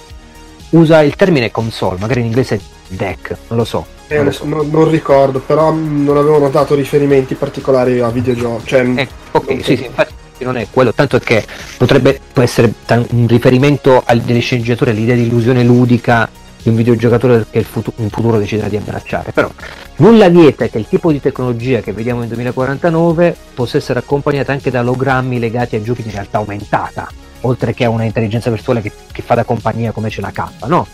Usa 0.71 1.01
il 1.03 1.15
termine 1.15 1.53
console, 1.53 1.99
magari 2.01 2.21
in 2.21 2.27
inglese 2.27 2.61
deck, 2.89 3.37
non 3.49 3.59
lo 3.59 3.65
so, 3.65 3.87
Eh, 4.09 4.21
non, 4.21 4.33
so. 4.33 4.45
non, 4.45 4.69
non, 4.69 4.91
ricordo, 4.91 5.39
però 5.39 5.71
non 5.71 6.17
avevo 6.17 6.39
notato 6.39 6.75
riferimenti 6.75 7.37
particolari 7.37 8.01
a 8.01 8.09
videogiochi. 8.09 8.67
Cioè, 8.67 8.81
eh, 8.97 9.09
ok, 9.31 9.65
sì, 9.65 9.77
sì, 9.77 9.85
infatti 9.85 10.13
non 10.39 10.57
è 10.57 10.67
quello, 10.71 10.93
tanto 10.93 11.17
è 11.17 11.21
che 11.21 11.47
potrebbe 11.77 12.21
essere 12.35 12.73
un 13.11 13.27
riferimento 13.29 14.03
al, 14.05 14.21
degli 14.21 14.41
sceneggiatori 14.41 14.91
all'idea 14.91 15.15
di 15.15 15.23
illusione 15.23 15.63
ludica 15.63 16.29
di 16.67 16.71
un 16.71 16.77
videogiocatore 16.77 17.47
che 17.49 17.59
il 17.59 17.65
futuro, 17.65 17.97
in 18.03 18.11
futuro 18.11 18.39
deciderà 18.39 18.69
di 18.69 18.77
abbracciare. 18.77 19.31
Però 19.31 19.49
nulla 19.97 20.29
vieta 20.29 20.67
che 20.67 20.79
il 20.79 20.89
tipo 20.89 21.13
di 21.13 21.21
tecnologia 21.21 21.81
che 21.81 21.93
vediamo 21.93 22.23
in 22.23 22.29
2049 22.29 23.37
possa 23.55 23.77
essere 23.77 24.01
accompagnata 24.01 24.51
anche 24.51 24.71
da 24.71 24.81
ologrammi 24.81 25.39
legati 25.39 25.77
a 25.77 25.83
giochi 25.83 26.03
di 26.03 26.11
realtà 26.11 26.39
aumentata, 26.39 27.09
oltre 27.43 27.73
che 27.73 27.85
a 27.85 27.89
una 27.89 28.03
intelligenza 28.03 28.51
virtuale 28.51 28.83
che, 28.83 28.91
che 29.13 29.23
fa 29.23 29.37
da 29.37 29.45
compagnia 29.45 29.93
come 29.93 30.09
c'è 30.09 30.21
la 30.21 30.33
K, 30.33 30.67
no? 30.67 30.87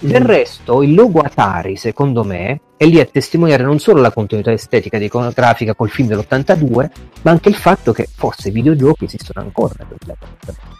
Del 0.00 0.22
mm. 0.22 0.26
resto, 0.26 0.82
il 0.82 0.94
logo 0.94 1.20
Atari, 1.20 1.76
secondo 1.76 2.22
me, 2.22 2.60
è 2.76 2.84
lì 2.84 3.00
a 3.00 3.06
testimoniare 3.06 3.62
non 3.62 3.78
solo 3.78 4.02
la 4.02 4.12
continuità 4.12 4.52
estetica 4.52 4.98
di 4.98 5.06
iconografica 5.06 5.74
col 5.74 5.88
film 5.88 6.08
dell'82, 6.08 6.90
ma 7.22 7.30
anche 7.30 7.48
il 7.48 7.54
fatto 7.54 7.92
che 7.92 8.06
forse 8.14 8.48
i 8.48 8.52
videogiochi 8.52 9.06
esistono 9.06 9.40
ancora 9.46 9.72
nel 9.78 9.86
2049. 9.88 10.74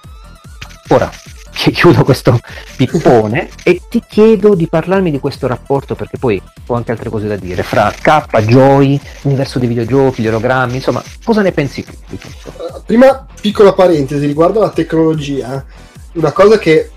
Ora, 0.88 1.10
chiudo 1.56 2.04
questo 2.04 2.38
pippone 2.76 3.48
e 3.64 3.80
ti 3.88 4.02
chiedo 4.06 4.54
di 4.54 4.68
parlarmi 4.68 5.10
di 5.10 5.18
questo 5.18 5.46
rapporto 5.46 5.94
perché 5.94 6.18
poi 6.18 6.40
ho 6.66 6.74
anche 6.74 6.90
altre 6.90 7.10
cose 7.10 7.26
da 7.26 7.36
dire 7.36 7.62
fra 7.62 7.90
K, 7.90 8.40
Joy, 8.42 9.00
universo 9.22 9.58
dei 9.58 9.68
videogiochi, 9.68 10.22
gli 10.22 10.28
orogrammi, 10.28 10.76
insomma, 10.76 11.02
cosa 11.24 11.42
ne 11.42 11.52
pensi 11.52 11.82
tu 11.82 11.92
di 12.08 12.18
tutto? 12.18 12.52
Eh, 12.76 12.82
prima 12.84 13.26
piccola 13.40 13.72
parentesi 13.72 14.26
riguardo 14.26 14.60
alla 14.60 14.70
tecnologia, 14.70 15.64
una 16.12 16.32
cosa 16.32 16.58
che 16.58 16.90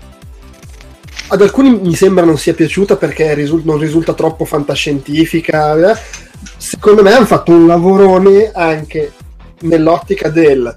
ad 1.32 1.42
alcuni 1.42 1.70
mi 1.70 1.94
sembra 1.94 2.24
non 2.24 2.38
sia 2.38 2.54
piaciuta 2.54 2.96
perché 2.96 3.34
risul- 3.34 3.62
non 3.64 3.78
risulta 3.78 4.14
troppo 4.14 4.44
fantascientifica. 4.44 5.92
Eh. 5.92 5.96
Secondo 6.56 7.02
me 7.02 7.12
hanno 7.12 7.26
fatto 7.26 7.52
un 7.52 7.66
lavorone 7.66 8.50
anche 8.52 9.12
nell'ottica 9.60 10.28
del 10.28 10.74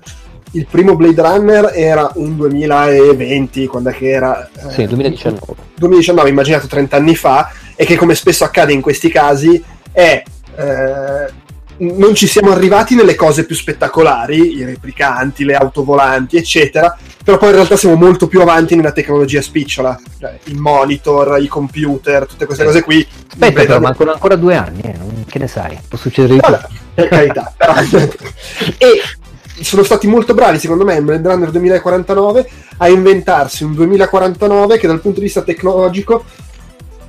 il 0.54 0.68
primo 0.70 0.96
Blade 0.96 1.22
Runner 1.22 1.72
era 1.74 2.12
un 2.16 2.36
2020, 2.36 3.66
quando 3.68 3.90
è 3.90 3.94
che 3.94 4.10
era? 4.10 4.50
Sì, 4.70 4.86
2019. 4.86 5.62
2019, 5.76 6.30
immaginato 6.30 6.68
30 6.68 6.96
anni 6.96 7.16
fa, 7.16 7.52
e 7.76 7.86
che 7.86 7.96
come 7.96 8.16
spesso 8.16 8.44
accade 8.44 8.74
in 8.74 8.82
questi 8.82 9.10
casi 9.10 9.64
è... 9.92 10.24
Eh, 10.56 11.42
non 11.76 12.14
ci 12.14 12.28
siamo 12.28 12.52
arrivati 12.52 12.94
nelle 12.94 13.16
cose 13.16 13.46
più 13.46 13.56
spettacolari, 13.56 14.58
i 14.58 14.64
replicanti, 14.64 15.44
le 15.44 15.56
auto 15.56 15.84
volanti, 15.84 16.38
eccetera, 16.38 16.96
però 17.24 17.38
poi 17.38 17.50
in 17.50 17.56
realtà 17.56 17.76
siamo 17.76 17.96
molto 17.96 18.28
più 18.28 18.42
avanti 18.42 18.76
nella 18.76 18.92
tecnologia 18.92 19.42
spicciola, 19.42 20.00
cioè 20.20 20.38
i 20.46 20.54
monitor, 20.54 21.42
i 21.42 21.48
computer, 21.48 22.28
tutte 22.28 22.46
queste 22.46 22.64
cose 22.64 22.84
qui. 22.84 23.06
Aspetta, 23.28 23.64
però 23.64 23.80
mancano 23.80 24.14
ancora 24.14 24.36
due 24.36 24.56
anni, 24.56 24.82
eh, 24.82 24.96
che 25.28 25.40
ne 25.40 25.48
sai? 25.48 25.78
Può 25.88 25.98
succedere 25.98 26.36
di 26.36 26.40
tutto. 26.40 26.70
Per 26.94 27.08
carità. 27.08 27.54
e 28.78 29.02
sono 29.62 29.84
stati 29.84 30.08
molto 30.08 30.34
bravi, 30.34 30.60
secondo 30.60 30.84
me, 30.84 30.96
in 30.96 31.06
Blade 31.06 31.28
Runner 31.28 31.52
2049 31.52 32.50
a 32.78 32.90
inventarsi 32.90 33.64
un 33.64 33.74
2049 33.74 34.78
che 34.78 34.88
dal 34.88 35.00
punto 35.00 35.20
di 35.20 35.26
vista 35.26 35.42
tecnologico 35.42 36.24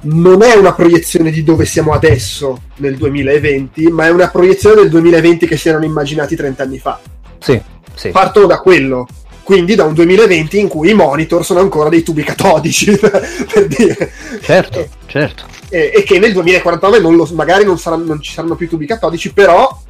non 0.05 0.43
è 0.43 0.55
una 0.55 0.75
proiezione 0.75 1.31
di 1.31 1.43
dove 1.43 1.65
siamo 1.65 1.93
adesso 1.93 2.61
nel 2.77 2.97
2020, 2.97 3.87
ma 3.89 4.07
è 4.07 4.11
una 4.11 4.29
proiezione 4.29 4.77
del 4.77 4.91
2020 4.91 5.47
che 5.47 5.57
si 5.57 5.69
erano 5.69 5.85
immaginati 5.85 6.37
30 6.37 6.63
anni 6.63 6.79
fa. 6.79 7.01
Sì, 7.39 7.61
sì. 7.95 8.11
Partono 8.11 8.47
da 8.47 8.59
quello. 8.61 9.07
Quindi 9.43 9.75
da 9.75 9.85
un 9.85 9.93
2020 9.93 10.59
in 10.59 10.69
cui 10.69 10.91
i 10.91 10.95
monitor 10.95 11.45
sono 11.45 11.61
ancora 11.61 11.91
dei 11.91 12.03
tubi 12.03 12.23
catodici, 12.23 12.97
per 12.99 13.67
dire. 13.67 14.11
Certo, 14.41 14.79
e, 14.79 14.89
certo. 15.07 15.45
E, 15.69 15.93
e, 15.95 16.03
che 16.03 16.19
nel 16.19 16.33
2049 16.33 16.99
non 16.99 17.15
lo, 17.15 17.29
magari 17.35 17.65
non, 17.65 17.79
saranno, 17.79 18.05
non 18.05 18.23
ci 18.23 18.33
saranno 18.33 18.55
più 18.55 18.69
tubi 18.69 18.87
catodici, 18.87 19.33
però 19.33 19.81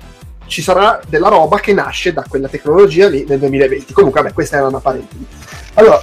ci 0.47 0.63
sarà 0.63 1.01
della 1.09 1.29
roba 1.29 1.59
che 1.59 1.73
nasce 1.73 2.13
da 2.13 2.25
quella 2.29 2.49
tecnologia 2.49 3.09
lì 3.09 3.25
nel 3.27 3.39
2020. 3.39 3.93
Comunque, 3.93 4.23
vabbè, 4.23 4.35
questa 4.35 4.57
era 4.57 4.67
una 4.67 4.81
parentesi. 4.81 5.27
Allora, 5.75 6.03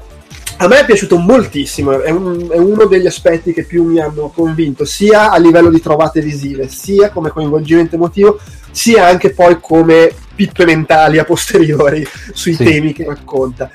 a 0.57 0.67
me 0.67 0.79
è 0.79 0.85
piaciuto 0.85 1.17
moltissimo, 1.17 2.01
è, 2.01 2.11
un, 2.11 2.47
è, 2.51 2.57
uno 2.57 2.85
degli 2.85 3.07
aspetti 3.07 3.51
che 3.51 3.63
più 3.63 3.83
mi 3.83 3.99
hanno 3.99 4.29
convinto, 4.29 4.85
sia 4.85 5.31
a 5.31 5.37
livello 5.37 5.69
di 5.69 5.81
trovate 5.81 6.21
visive, 6.21 6.67
sia 6.67 7.09
come 7.09 7.31
coinvolgimento 7.31 7.95
emotivo, 7.95 8.39
sia 8.69 9.07
anche 9.07 9.31
poi 9.31 9.59
come 9.59 10.13
pippe 10.35 10.65
mentali 10.65 11.17
a 11.17 11.23
posteriori 11.23 12.07
sui 12.33 12.53
sì. 12.53 12.63
temi 12.63 12.93
che 12.93 13.05
racconta. 13.05 13.71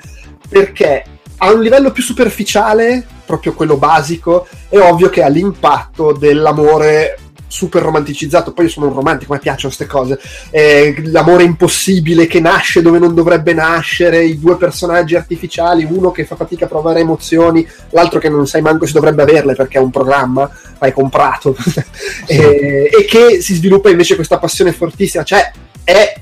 Perché 0.47 1.03
a 1.39 1.51
un 1.51 1.61
livello 1.61 1.91
più 1.91 2.01
superficiale, 2.01 3.05
proprio 3.25 3.53
quello 3.53 3.75
basico, 3.75 4.47
è 4.69 4.79
ovvio 4.79 5.09
che 5.09 5.23
ha 5.23 5.27
l'impatto 5.27 6.13
dell'amore 6.13 7.17
super 7.47 7.81
romanticizzato. 7.81 8.53
Poi 8.53 8.65
io 8.65 8.71
sono 8.71 8.87
un 8.87 8.93
romantico, 8.93 9.33
mi 9.33 9.39
piacciono 9.39 9.73
queste 9.73 9.85
cose. 9.85 10.19
Eh, 10.49 11.01
l'amore 11.05 11.43
impossibile 11.43 12.27
che 12.27 12.39
nasce 12.39 12.81
dove 12.81 12.99
non 12.99 13.15
dovrebbe 13.15 13.53
nascere, 13.53 14.23
i 14.23 14.39
due 14.39 14.57
personaggi 14.57 15.15
artificiali, 15.15 15.87
uno 15.89 16.11
che 16.11 16.25
fa 16.25 16.35
fatica 16.35 16.65
a 16.65 16.67
provare 16.67 16.99
emozioni, 16.99 17.67
l'altro 17.91 18.19
che 18.19 18.29
non 18.29 18.45
sai 18.47 18.61
manco 18.61 18.85
se 18.85 18.93
dovrebbe 18.93 19.23
averle 19.23 19.55
perché 19.55 19.77
è 19.77 19.81
un 19.81 19.91
programma, 19.91 20.49
hai 20.79 20.91
comprato. 20.91 21.55
E, 22.29 22.89
e, 22.91 23.05
che 23.05 23.41
si 23.41 23.55
sviluppa 23.55 23.89
invece 23.89 24.15
questa 24.15 24.37
passione 24.37 24.73
fortissima. 24.73 25.23
Cioè, 25.23 25.51
è 25.83 26.15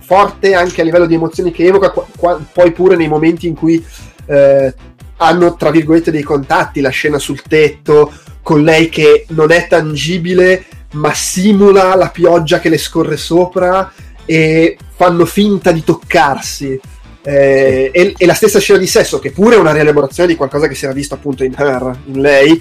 forte 0.00 0.54
anche 0.54 0.80
a 0.80 0.84
livello 0.84 1.06
di 1.06 1.14
emozioni 1.14 1.50
che 1.50 1.64
evoca, 1.64 1.90
qua, 1.90 2.06
qua, 2.16 2.40
poi 2.52 2.72
pure 2.72 2.96
nei 2.96 3.08
momenti 3.08 3.46
in 3.46 3.54
cui. 3.54 3.84
Eh, 4.26 4.74
hanno 5.22 5.54
tra 5.56 5.70
virgolette 5.70 6.10
dei 6.10 6.22
contatti, 6.22 6.80
la 6.80 6.88
scena 6.88 7.18
sul 7.18 7.42
tetto, 7.42 8.12
con 8.42 8.62
lei 8.62 8.88
che 8.88 9.26
non 9.28 9.50
è 9.50 9.66
tangibile 9.66 10.64
ma 10.92 11.14
simula 11.14 11.94
la 11.94 12.08
pioggia 12.08 12.58
che 12.58 12.68
le 12.68 12.78
scorre 12.78 13.16
sopra 13.16 13.92
e 14.24 14.76
fanno 14.94 15.24
finta 15.24 15.72
di 15.72 15.84
toccarsi. 15.84 16.80
Eh, 17.22 17.90
e, 17.92 18.14
e, 18.16 18.26
la 18.26 18.34
stessa 18.34 18.58
scena 18.58 18.78
di 18.78 18.86
sesso, 18.86 19.18
che 19.18 19.30
pure 19.30 19.56
è 19.56 19.58
una 19.58 19.72
rielaborazione 19.72 20.28
di 20.28 20.36
qualcosa 20.36 20.66
che 20.66 20.74
si 20.74 20.84
era 20.84 20.94
visto 20.94 21.14
appunto 21.14 21.44
in 21.44 21.54
Her, 21.56 21.98
in 22.06 22.20
lei, 22.20 22.60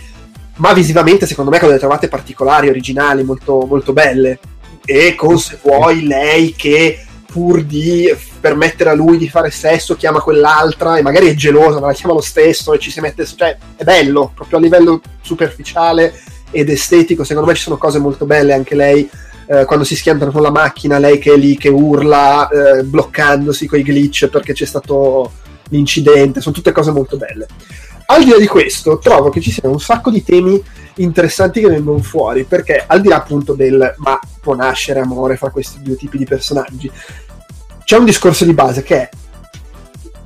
ma 0.55 0.73
visivamente 0.73 1.25
secondo 1.25 1.49
me 1.49 1.59
con 1.59 1.69
delle 1.69 1.79
trovate 1.79 2.07
particolari, 2.07 2.69
originali, 2.69 3.23
molto, 3.23 3.65
molto 3.67 3.93
belle. 3.93 4.39
E 4.85 5.15
con 5.15 5.37
se 5.39 5.59
vuoi 5.61 6.05
lei 6.05 6.53
che 6.55 7.05
pur 7.31 7.63
di 7.63 8.11
permettere 8.39 8.89
a 8.89 8.93
lui 8.93 9.17
di 9.17 9.29
fare 9.29 9.51
sesso 9.51 9.95
chiama 9.95 10.19
quell'altra 10.19 10.97
e 10.97 11.01
magari 11.01 11.27
è 11.27 11.35
gelosa 11.35 11.79
ma 11.79 11.87
la 11.87 11.93
chiama 11.93 12.15
lo 12.15 12.21
stesso 12.21 12.73
e 12.73 12.79
ci 12.79 12.89
si 12.89 12.99
mette 13.01 13.25
cioè 13.25 13.55
è 13.75 13.83
bello 13.83 14.31
proprio 14.33 14.57
a 14.57 14.61
livello 14.61 15.01
superficiale 15.21 16.13
ed 16.51 16.69
estetico 16.69 17.23
secondo 17.23 17.49
me 17.49 17.55
ci 17.55 17.63
sono 17.63 17.77
cose 17.77 17.99
molto 17.99 18.25
belle 18.25 18.53
anche 18.53 18.73
lei 18.73 19.07
eh, 19.47 19.65
quando 19.65 19.85
si 19.85 19.95
schiantano 19.95 20.31
con 20.31 20.41
la 20.41 20.51
macchina 20.51 20.97
lei 20.97 21.19
che 21.19 21.33
è 21.33 21.37
lì 21.37 21.55
che 21.55 21.69
urla 21.69 22.47
eh, 22.49 22.83
bloccandosi 22.83 23.67
con 23.67 23.79
i 23.79 23.83
glitch 23.83 24.27
perché 24.27 24.53
c'è 24.53 24.65
stato 24.65 25.31
l'incidente 25.69 26.41
sono 26.41 26.55
tutte 26.55 26.71
cose 26.71 26.91
molto 26.91 27.17
belle 27.17 27.45
al 28.11 28.23
di 28.23 28.29
là 28.31 28.37
di 28.37 28.47
questo 28.47 28.97
trovo 28.97 29.29
che 29.29 29.39
ci 29.39 29.51
siano 29.51 29.73
un 29.73 29.79
sacco 29.79 30.09
di 30.09 30.23
temi 30.23 30.61
interessanti 30.95 31.61
che 31.61 31.69
vengono 31.69 31.99
fuori 31.99 32.43
perché 32.43 32.83
al 32.85 33.01
di 33.01 33.07
là 33.07 33.17
appunto 33.17 33.53
del 33.53 33.93
ma 33.97 34.19
può 34.41 34.55
nascere 34.55 34.99
amore 34.99 35.37
fra 35.37 35.49
questi 35.49 35.81
due 35.81 35.95
tipi 35.95 36.17
di 36.17 36.25
personaggi? 36.25 36.91
C'è 37.83 37.97
un 37.97 38.05
discorso 38.05 38.45
di 38.45 38.53
base 38.53 38.83
che 38.83 38.95
è 38.95 39.09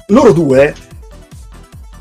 loro 0.08 0.32
due 0.32 0.74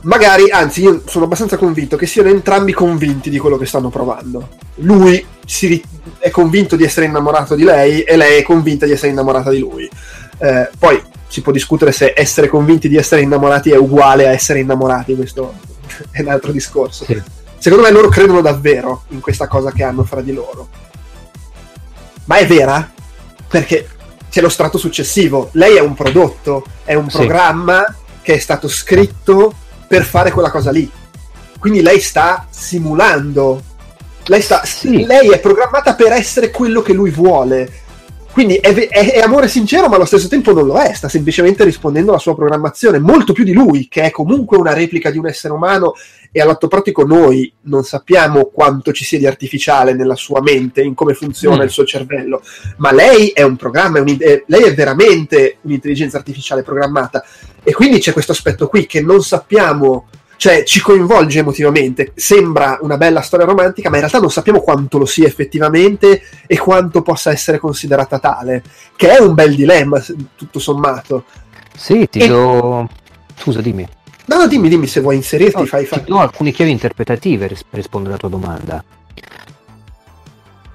magari 0.02 0.50
anzi 0.50 0.82
io 0.82 1.02
sono 1.06 1.24
abbastanza 1.24 1.56
convinto 1.56 1.96
che 1.96 2.06
siano 2.06 2.28
entrambi 2.28 2.72
convinti 2.72 3.28
di 3.28 3.38
quello 3.38 3.56
che 3.56 3.66
stanno 3.66 3.90
provando. 3.90 4.50
Lui 4.76 5.24
si, 5.44 5.82
è 6.18 6.30
convinto 6.30 6.76
di 6.76 6.84
essere 6.84 7.06
innamorato 7.06 7.54
di 7.54 7.64
lei 7.64 8.02
e 8.02 8.16
lei 8.16 8.38
è 8.38 8.42
convinta 8.42 8.86
di 8.86 8.92
essere 8.92 9.10
innamorata 9.10 9.50
di 9.50 9.58
lui. 9.58 9.88
Eh, 10.38 10.70
poi 10.78 11.02
si 11.26 11.42
può 11.42 11.52
discutere 11.52 11.92
se 11.92 12.12
essere 12.16 12.46
convinti 12.46 12.88
di 12.88 12.96
essere 12.96 13.22
innamorati 13.22 13.70
è 13.70 13.76
uguale 13.76 14.26
a 14.26 14.32
essere 14.32 14.60
innamorati 14.60 15.14
questo 15.14 15.70
è 16.10 16.20
un 16.20 16.28
altro 16.28 16.52
discorso 16.52 17.04
sì 17.04 17.40
secondo 17.62 17.84
me 17.84 17.92
loro 17.92 18.08
credono 18.08 18.40
davvero 18.40 19.04
in 19.10 19.20
questa 19.20 19.46
cosa 19.46 19.70
che 19.70 19.84
hanno 19.84 20.02
fra 20.02 20.20
di 20.20 20.32
loro. 20.32 20.68
Ma 22.24 22.38
è 22.38 22.44
vera? 22.44 22.92
Perché 23.46 23.88
c'è 24.28 24.40
lo 24.40 24.48
strato 24.48 24.78
successivo. 24.78 25.48
Lei 25.52 25.76
è 25.76 25.80
un 25.80 25.94
prodotto, 25.94 26.64
è 26.82 26.94
un 26.94 27.08
sì. 27.08 27.18
programma 27.18 27.84
che 28.20 28.34
è 28.34 28.38
stato 28.38 28.66
scritto 28.66 29.54
per 29.86 30.04
fare 30.04 30.32
quella 30.32 30.50
cosa 30.50 30.72
lì. 30.72 30.90
Quindi 31.60 31.82
lei 31.82 32.00
sta 32.00 32.48
simulando. 32.50 33.62
Lei, 34.24 34.42
sta, 34.42 34.64
sì. 34.64 35.06
lei 35.06 35.30
è 35.30 35.38
programmata 35.38 35.94
per 35.94 36.10
essere 36.10 36.50
quello 36.50 36.82
che 36.82 36.92
lui 36.92 37.10
vuole. 37.10 37.81
Quindi 38.32 38.56
è, 38.56 38.72
è, 38.74 39.12
è, 39.12 39.20
amore 39.20 39.46
sincero, 39.46 39.88
ma 39.88 39.96
allo 39.96 40.06
stesso 40.06 40.26
tempo 40.26 40.54
non 40.54 40.66
lo 40.66 40.78
è, 40.78 40.94
sta 40.94 41.08
semplicemente 41.08 41.64
rispondendo 41.64 42.10
alla 42.10 42.18
sua 42.18 42.34
programmazione, 42.34 42.98
molto 42.98 43.34
più 43.34 43.44
di 43.44 43.52
lui, 43.52 43.88
che 43.88 44.02
è 44.02 44.10
comunque 44.10 44.56
una 44.56 44.72
replica 44.72 45.10
di 45.10 45.18
un 45.18 45.26
essere 45.26 45.52
umano 45.52 45.92
e 46.30 46.40
all'atto 46.40 46.66
pratico 46.66 47.04
noi 47.04 47.52
non 47.62 47.84
sappiamo 47.84 48.46
quanto 48.46 48.90
ci 48.92 49.04
sia 49.04 49.18
di 49.18 49.26
artificiale 49.26 49.92
nella 49.92 50.14
sua 50.14 50.40
mente, 50.40 50.80
in 50.80 50.94
come 50.94 51.12
funziona 51.12 51.62
mm. 51.62 51.66
il 51.66 51.70
suo 51.70 51.84
cervello, 51.84 52.42
ma 52.78 52.90
lei 52.90 53.28
è 53.28 53.42
un 53.42 53.56
programma, 53.56 53.98
è 53.98 54.00
un, 54.00 54.16
lei 54.46 54.62
è 54.62 54.74
veramente 54.74 55.58
un'intelligenza 55.60 56.16
artificiale 56.16 56.62
programmata. 56.62 57.22
E 57.62 57.72
quindi 57.74 57.98
c'è 57.98 58.14
questo 58.14 58.32
aspetto 58.32 58.66
qui 58.66 58.86
che 58.86 59.02
non 59.02 59.22
sappiamo 59.22 60.06
cioè 60.42 60.64
ci 60.64 60.80
coinvolge 60.80 61.38
emotivamente. 61.38 62.10
Sembra 62.16 62.76
una 62.80 62.96
bella 62.96 63.20
storia 63.20 63.46
romantica, 63.46 63.88
ma 63.88 63.94
in 63.94 64.00
realtà 64.00 64.18
non 64.18 64.28
sappiamo 64.28 64.60
quanto 64.60 64.98
lo 64.98 65.06
sia 65.06 65.24
effettivamente 65.24 66.20
e 66.48 66.58
quanto 66.58 67.00
possa 67.00 67.30
essere 67.30 67.60
considerata 67.60 68.18
tale, 68.18 68.64
che 68.96 69.16
è 69.16 69.20
un 69.20 69.34
bel 69.34 69.54
dilemma, 69.54 70.04
tutto 70.34 70.58
sommato. 70.58 71.26
Sì, 71.76 72.08
ti 72.10 72.18
e... 72.18 72.26
do... 72.26 72.88
Scusa, 73.36 73.60
dimmi. 73.60 73.86
No, 74.24 74.36
no, 74.36 74.48
dimmi, 74.48 74.68
dimmi 74.68 74.88
se 74.88 74.98
vuoi 74.98 75.14
inserirti, 75.14 75.60
no, 75.60 75.64
fai, 75.64 75.86
fai. 75.86 76.02
Ti 76.02 76.10
do 76.10 76.18
alcune 76.18 76.50
chiavi 76.50 76.72
interpretative 76.72 77.46
per 77.46 77.58
rispondere 77.70 78.14
alla 78.14 78.28
tua 78.28 78.28
domanda. 78.28 78.84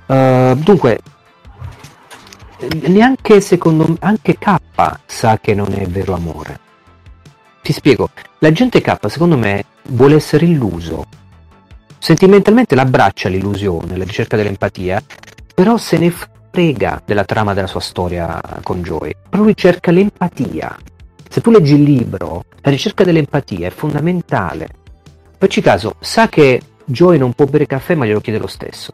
Uh, 0.05 0.55
dunque, 0.55 0.99
neanche 2.83 3.41
secondo 3.41 3.85
me, 3.85 3.97
anche 3.99 4.37
K 4.37 4.55
sa 5.05 5.37
che 5.39 5.53
non 5.53 5.73
è 5.73 5.85
vero 5.87 6.13
amore. 6.13 6.66
Ti 7.67 7.73
spiego, 7.73 8.11
l'agente 8.39 8.79
K 8.79 8.97
secondo 9.09 9.37
me 9.37 9.65
vuole 9.89 10.15
essere 10.15 10.45
illuso. 10.45 11.03
Sentimentalmente 11.97 12.75
l'abbraccia 12.75 13.27
l'illusione, 13.27 13.97
la 13.97 14.05
ricerca 14.05 14.37
dell'empatia, 14.37 15.03
però 15.53 15.75
se 15.75 15.97
ne 15.97 16.09
frega 16.49 17.01
della 17.05 17.25
trama 17.25 17.53
della 17.53 17.67
sua 17.67 17.81
storia 17.81 18.41
con 18.63 18.81
Joy. 18.81 19.13
Però 19.29 19.43
lui 19.43 19.53
cerca 19.53 19.91
l'empatia. 19.91 20.77
Se 21.27 21.41
tu 21.41 21.51
leggi 21.51 21.73
il 21.73 21.83
libro, 21.83 22.45
la 22.61 22.71
ricerca 22.71 23.03
dell'empatia 23.03 23.67
è 23.67 23.71
fondamentale. 23.71 24.69
Facci 25.37 25.59
caso, 25.59 25.95
sa 25.99 26.29
che 26.29 26.61
Joy 26.85 27.17
non 27.17 27.33
può 27.33 27.47
bere 27.47 27.65
caffè 27.65 27.95
ma 27.95 28.05
glielo 28.05 28.21
chiede 28.21 28.39
lo 28.39 28.47
stesso. 28.47 28.91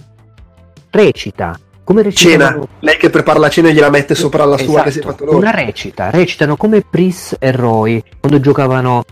Recita, 0.89 1.59
come 1.84 2.01
recitano... 2.01 2.45
Cena, 2.45 2.67
lei 2.79 2.97
che 2.97 3.09
prepara 3.09 3.39
la 3.39 3.49
cena 3.49 3.69
e 3.69 3.73
gliela 3.73 3.89
mette 3.89 4.15
sopra 4.15 4.45
la 4.45 4.55
esatto, 4.55 4.71
sua 4.71 4.84
che 4.84 4.91
si 4.91 4.99
è 4.99 5.01
fatto 5.01 5.25
loro. 5.25 5.38
Una 5.38 5.51
recita, 5.51 6.09
recitano 6.09 6.55
come 6.55 6.81
Pris 6.81 7.36
e 7.39 7.51
Roy 7.51 8.03
quando 8.19 8.39
giocavano 8.39 9.03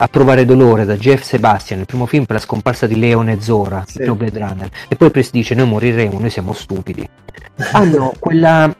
a 0.00 0.08
provare 0.08 0.44
dolore 0.44 0.84
da 0.84 0.96
Jeff 0.96 1.22
Sebastian, 1.22 1.80
il 1.80 1.86
primo 1.86 2.06
film 2.06 2.24
per 2.24 2.36
la 2.36 2.42
scomparsa 2.42 2.86
di 2.86 2.98
Leone 2.98 3.32
e 3.32 3.40
Zora, 3.40 3.84
sì. 3.86 4.04
Blade 4.04 4.38
Runner. 4.38 4.68
E 4.88 4.96
poi 4.96 5.10
Pris 5.10 5.30
dice 5.30 5.54
noi 5.54 5.66
moriremo, 5.66 6.18
noi 6.18 6.30
siamo 6.30 6.52
stupidi. 6.52 7.08
Hanno 7.72 8.14
quella, 8.18 8.72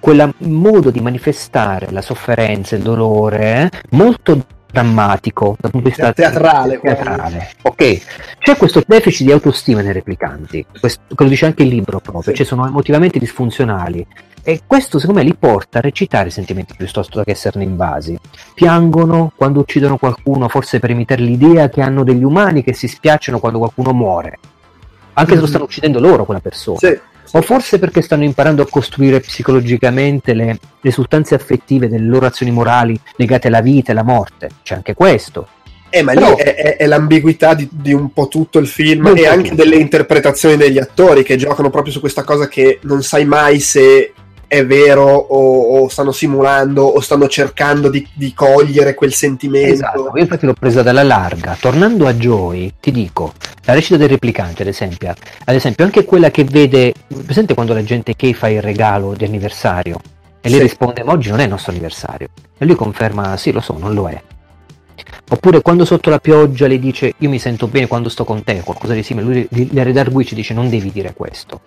quella 0.00 0.32
modo 0.38 0.90
di 0.90 1.00
manifestare 1.00 1.90
la 1.90 2.00
sofferenza, 2.00 2.74
il 2.74 2.82
dolore, 2.82 3.70
eh, 3.70 3.70
molto 3.90 4.46
drammatico 4.72 5.56
dal 5.60 5.70
punto 5.70 5.88
di 5.88 5.94
vista 5.94 6.12
teatrale. 6.12 6.80
teatrale. 6.80 7.50
Ok, 7.62 8.00
c'è 8.38 8.56
questo 8.56 8.82
deficit 8.84 9.26
di 9.26 9.32
autostima 9.32 9.82
nei 9.82 9.92
replicanti, 9.92 10.64
questo, 10.80 11.02
che 11.14 11.22
lo 11.22 11.28
dice 11.28 11.46
anche 11.46 11.62
il 11.62 11.68
libro 11.68 12.00
proprio, 12.00 12.22
sì. 12.22 12.34
cioè 12.34 12.46
sono 12.46 12.66
emotivamente 12.66 13.18
disfunzionali 13.18 14.04
e 14.42 14.62
questo 14.66 14.98
secondo 14.98 15.20
me 15.20 15.26
li 15.26 15.36
porta 15.36 15.78
a 15.78 15.82
recitare 15.82 16.28
i 16.28 16.32
sentimenti 16.32 16.74
piuttosto 16.76 17.22
che 17.22 17.30
esserne 17.30 17.64
invasi. 17.64 18.18
Piangono 18.54 19.30
quando 19.36 19.60
uccidono 19.60 19.98
qualcuno, 19.98 20.48
forse 20.48 20.80
per 20.80 20.90
imitare 20.90 21.22
l'idea 21.22 21.68
che 21.68 21.82
hanno 21.82 22.02
degli 22.02 22.24
umani 22.24 22.64
che 22.64 22.72
si 22.72 22.88
spiacciono 22.88 23.38
quando 23.38 23.58
qualcuno 23.58 23.92
muore, 23.92 24.38
anche 25.12 25.30
mm-hmm. 25.30 25.34
se 25.34 25.40
lo 25.40 25.46
stanno 25.46 25.64
uccidendo 25.64 26.00
loro 26.00 26.24
quella 26.24 26.40
persona. 26.40 26.78
Sì 26.78 27.10
o 27.32 27.42
forse 27.42 27.78
perché 27.78 28.02
stanno 28.02 28.24
imparando 28.24 28.62
a 28.62 28.68
costruire 28.68 29.20
psicologicamente 29.20 30.34
le 30.34 30.58
risultanze 30.80 31.34
affettive 31.34 31.88
delle 31.88 32.06
loro 32.06 32.26
azioni 32.26 32.52
morali 32.52 32.98
legate 33.16 33.48
alla 33.48 33.60
vita 33.60 33.88
e 33.88 33.92
alla 33.92 34.04
morte. 34.04 34.50
C'è 34.62 34.74
anche 34.74 34.94
questo. 34.94 35.48
Eh, 35.94 36.02
ma 36.02 36.14
Però... 36.14 36.34
lì 36.34 36.36
è, 36.36 36.54
è, 36.54 36.76
è 36.76 36.86
l'ambiguità 36.86 37.52
di, 37.52 37.68
di, 37.70 37.92
un 37.92 38.12
po' 38.12 38.28
tutto 38.28 38.58
il 38.58 38.66
film 38.66 39.02
non 39.02 39.18
e 39.18 39.26
anche 39.26 39.50
tutto. 39.50 39.62
delle 39.62 39.76
interpretazioni 39.76 40.56
degli 40.56 40.78
attori 40.78 41.22
che 41.22 41.36
giocano 41.36 41.68
proprio 41.68 41.92
su 41.92 42.00
questa 42.00 42.24
cosa 42.24 42.48
che 42.48 42.78
non 42.82 43.02
sai 43.02 43.26
mai 43.26 43.60
se 43.60 44.14
è 44.52 44.66
vero 44.66 45.06
o, 45.06 45.78
o, 45.78 45.88
stanno 45.88 46.12
simulando 46.12 46.82
o 46.82 47.00
stanno 47.00 47.26
cercando 47.26 47.88
di, 47.88 48.06
di, 48.12 48.34
cogliere 48.34 48.92
quel 48.92 49.14
sentimento. 49.14 49.72
Esatto, 49.72 50.12
io 50.14 50.20
infatti 50.20 50.44
l'ho 50.44 50.52
presa 50.52 50.82
dalla 50.82 51.02
larga. 51.02 51.56
Tornando 51.58 52.06
a 52.06 52.12
Joy, 52.12 52.74
ti 52.78 52.90
dico, 52.90 53.32
la 53.64 53.72
recita 53.72 53.96
del 53.96 54.10
replicante, 54.10 54.60
ad 54.60 54.68
esempio, 54.68 55.14
ad 55.46 55.54
esempio 55.54 55.86
anche 55.86 56.04
quella 56.04 56.30
che 56.30 56.44
vede, 56.44 56.92
presente 57.24 57.54
quando 57.54 57.72
la 57.72 57.82
gente 57.82 58.14
Kay 58.14 58.34
fa 58.34 58.50
il 58.50 58.60
regalo 58.60 59.14
di 59.14 59.24
anniversario 59.24 59.98
e 60.42 60.50
lei 60.50 60.58
sì. 60.58 60.64
risponde 60.64 61.02
ma 61.02 61.12
oggi 61.12 61.30
non 61.30 61.40
è 61.40 61.44
il 61.44 61.48
nostro 61.48 61.72
anniversario 61.72 62.28
e 62.58 62.66
lui 62.66 62.74
conferma 62.74 63.38
sì 63.38 63.52
lo 63.52 63.60
so, 63.62 63.78
non 63.78 63.94
lo 63.94 64.06
è. 64.10 64.22
Oppure 65.30 65.62
quando 65.62 65.86
sotto 65.86 66.10
la 66.10 66.18
pioggia 66.18 66.66
le 66.66 66.78
dice 66.78 67.14
io 67.16 67.30
mi 67.30 67.38
sento 67.38 67.68
bene 67.68 67.86
quando 67.86 68.10
sto 68.10 68.24
con 68.24 68.44
te, 68.44 68.60
qualcosa 68.62 68.92
di 68.92 69.02
simile, 69.02 69.48
lui 69.50 69.70
le 69.72 69.82
redarguisce 69.82 70.34
dice 70.34 70.52
non 70.52 70.68
devi 70.68 70.92
dire 70.92 71.14
questo. 71.14 71.62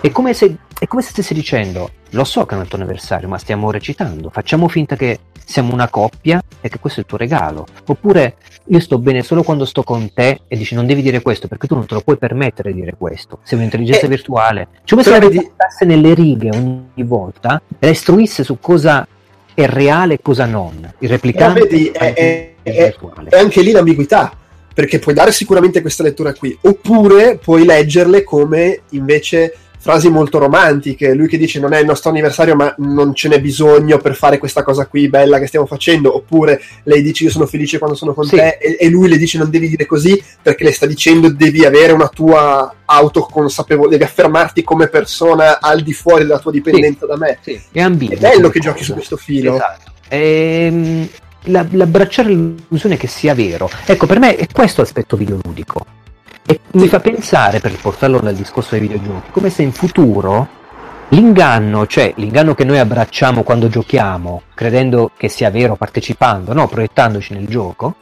È 0.00 0.10
come, 0.10 0.34
se, 0.34 0.56
è 0.78 0.86
come 0.86 1.02
se 1.02 1.10
stessi 1.10 1.34
dicendo, 1.34 1.90
lo 2.10 2.24
so 2.24 2.44
che 2.46 2.56
è 2.56 2.60
il 2.60 2.68
tuo 2.68 2.78
anniversario, 2.78 3.28
ma 3.28 3.38
stiamo 3.38 3.70
recitando, 3.70 4.30
facciamo 4.30 4.68
finta 4.68 4.96
che 4.96 5.18
siamo 5.44 5.72
una 5.72 5.88
coppia 5.88 6.42
e 6.60 6.68
che 6.68 6.78
questo 6.78 7.00
è 7.00 7.02
il 7.02 7.08
tuo 7.08 7.18
regalo. 7.18 7.66
Oppure 7.86 8.36
io 8.66 8.80
sto 8.80 8.98
bene 8.98 9.22
solo 9.22 9.42
quando 9.42 9.64
sto 9.64 9.82
con 9.82 10.12
te 10.12 10.42
e 10.46 10.56
dici 10.56 10.74
non 10.74 10.86
devi 10.86 11.02
dire 11.02 11.20
questo 11.20 11.48
perché 11.48 11.66
tu 11.66 11.74
non 11.74 11.86
te 11.86 11.94
lo 11.94 12.00
puoi 12.00 12.16
permettere 12.16 12.72
di 12.72 12.80
dire 12.80 12.94
questo. 12.96 13.40
Sei 13.42 13.58
un'intelligenza 13.58 14.06
eh, 14.06 14.08
virtuale. 14.08 14.68
Cioè 14.84 14.98
come 14.98 15.02
se 15.02 15.10
la 15.10 15.18
vedi... 15.18 15.50
nelle 15.84 16.14
righe 16.14 16.50
ogni 16.50 17.02
volta 17.04 17.60
e 17.78 17.86
la 17.86 17.92
istruisse 17.92 18.44
su 18.44 18.58
cosa 18.60 19.06
è 19.54 19.66
reale 19.66 20.14
e 20.14 20.18
cosa 20.22 20.46
non. 20.46 20.92
Il 20.98 21.08
replicante 21.08 21.60
vedi, 21.60 21.88
è, 21.88 22.14
è, 22.14 22.54
è, 22.62 22.94
è 23.28 23.38
anche 23.38 23.62
lì 23.62 23.72
l'ambiguità 23.72 24.36
perché 24.72 24.98
puoi 24.98 25.14
dare 25.14 25.32
sicuramente 25.32 25.80
questa 25.80 26.02
lettura 26.02 26.32
qui, 26.32 26.56
oppure 26.62 27.36
puoi 27.36 27.64
leggerle 27.64 28.24
come 28.24 28.82
invece 28.90 29.54
frasi 29.82 30.08
molto 30.10 30.38
romantiche, 30.38 31.12
lui 31.12 31.26
che 31.26 31.36
dice 31.36 31.58
non 31.58 31.72
è 31.72 31.80
il 31.80 31.86
nostro 31.86 32.10
anniversario 32.10 32.54
ma 32.54 32.72
non 32.78 33.16
ce 33.16 33.26
n'è 33.26 33.40
bisogno 33.40 33.98
per 33.98 34.14
fare 34.14 34.38
questa 34.38 34.62
cosa 34.62 34.86
qui 34.86 35.08
bella 35.08 35.40
che 35.40 35.48
stiamo 35.48 35.66
facendo, 35.66 36.14
oppure 36.14 36.62
lei 36.84 37.02
dice 37.02 37.24
io 37.24 37.30
sono 37.30 37.46
felice 37.46 37.78
quando 37.78 37.96
sono 37.96 38.14
con 38.14 38.24
sì. 38.24 38.36
te 38.36 38.58
e, 38.60 38.76
e, 38.78 38.88
lui 38.88 39.08
le 39.08 39.16
dice 39.16 39.38
non 39.38 39.50
devi 39.50 39.68
dire 39.68 39.84
così 39.84 40.22
perché 40.40 40.62
le 40.62 40.70
sta 40.70 40.86
dicendo 40.86 41.32
devi 41.32 41.64
avere 41.64 41.90
una 41.90 42.06
tua 42.06 42.72
autoconsapevolezza, 42.84 43.90
devi 43.90 44.04
affermarti 44.04 44.62
come 44.62 44.86
persona 44.86 45.58
al 45.60 45.82
di 45.82 45.92
fuori 45.92 46.22
della 46.22 46.38
tua 46.38 46.52
dipendenza 46.52 47.00
sì. 47.00 47.06
da 47.06 47.16
me. 47.16 47.38
Sì. 47.40 47.60
È, 47.72 47.80
ambiguo, 47.80 48.16
è 48.16 48.20
bello 48.20 48.50
che 48.50 48.60
giochi 48.60 48.84
su 48.84 48.92
questo 48.92 49.16
filo. 49.16 49.56
Esatto. 49.56 49.90
Ehm, 50.10 51.08
l'abbracciare 51.46 52.28
l'illusione 52.28 52.96
che 52.96 53.08
sia 53.08 53.34
vero. 53.34 53.68
Ecco, 53.84 54.06
per 54.06 54.20
me 54.20 54.36
è 54.36 54.46
questo 54.52 54.80
l'aspetto 54.80 55.16
videoludico 55.16 56.00
e 56.44 56.60
mi 56.72 56.88
fa 56.88 57.00
pensare, 57.00 57.60
per 57.60 57.76
portarlo 57.80 58.20
nel 58.20 58.34
discorso 58.34 58.70
dei 58.70 58.80
videogiochi, 58.80 59.30
come 59.30 59.50
se 59.50 59.62
in 59.62 59.72
futuro 59.72 60.60
l'inganno, 61.08 61.86
cioè 61.86 62.12
l'inganno 62.16 62.54
che 62.54 62.64
noi 62.64 62.78
abbracciamo 62.78 63.42
quando 63.42 63.68
giochiamo, 63.68 64.42
credendo 64.54 65.10
che 65.16 65.28
sia 65.28 65.50
vero 65.50 65.76
partecipando, 65.76 66.52
no? 66.52 66.68
proiettandoci 66.68 67.34
nel 67.34 67.46
gioco, 67.46 67.96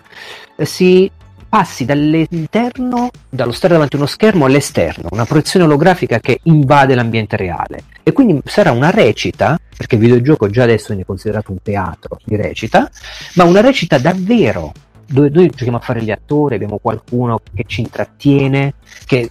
eh, 0.57 0.65
si 0.65 1.11
passi 1.49 1.85
dall'interno, 1.85 3.11
dallo 3.29 3.51
stare 3.51 3.73
davanti 3.73 3.97
a 3.97 3.99
uno 3.99 4.07
schermo 4.07 4.45
all'esterno, 4.45 5.09
una 5.11 5.25
proiezione 5.25 5.65
olografica 5.65 6.21
che 6.21 6.39
invade 6.45 6.95
l'ambiente 6.95 7.37
reale. 7.37 7.83
E 8.05 8.13
quindi 8.13 8.41
sarà 8.45 8.71
una 8.71 8.91
recita, 8.91 9.59
perché 9.77 9.97
il 9.97 10.01
videogioco 10.01 10.49
già 10.49 10.63
adesso 10.63 10.87
viene 10.89 11.05
considerato 11.05 11.51
un 11.51 11.61
teatro 11.61 12.19
di 12.25 12.37
recita, 12.37 12.89
ma 13.35 13.45
una 13.45 13.61
recita 13.61 13.99
davvero 13.99 14.73
dove 15.13 15.29
noi 15.31 15.49
giochiamo 15.49 15.79
a 15.79 15.81
fare 15.81 16.03
gli 16.03 16.13
attori, 16.13 16.55
abbiamo 16.55 16.79
qualcuno 16.79 17.41
che 17.53 17.65
ci 17.67 17.81
intrattiene, 17.81 18.75
che 19.07 19.31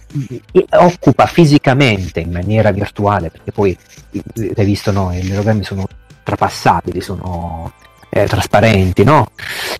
occupa 0.72 1.24
fisicamente 1.24 2.20
in 2.20 2.30
maniera 2.30 2.70
virtuale, 2.70 3.30
perché 3.30 3.50
poi 3.50 3.76
hai 4.12 4.64
visto 4.64 4.92
no, 4.92 5.10
i 5.12 5.30
ologrammi 5.32 5.64
sono 5.64 5.86
trapassabili, 6.22 7.00
sono 7.00 7.72
eh, 8.10 8.26
trasparenti, 8.26 9.04
no? 9.04 9.28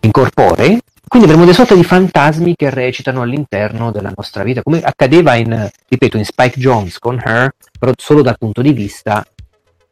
incorporei. 0.00 0.80
Quindi 1.06 1.28
avremo 1.28 1.44
delle 1.44 1.56
sorte 1.56 1.74
di 1.74 1.84
fantasmi 1.84 2.54
che 2.54 2.70
recitano 2.70 3.22
all'interno 3.22 3.90
della 3.90 4.12
nostra 4.14 4.42
vita, 4.42 4.62
come 4.62 4.80
accadeva 4.80 5.34
in, 5.34 5.68
ripeto, 5.88 6.16
in 6.16 6.24
Spike 6.24 6.58
Jones 6.58 6.98
con 6.98 7.20
Her, 7.22 7.52
però 7.78 7.92
solo 7.96 8.22
dal 8.22 8.38
punto 8.38 8.62
di 8.62 8.72
vista 8.72 9.26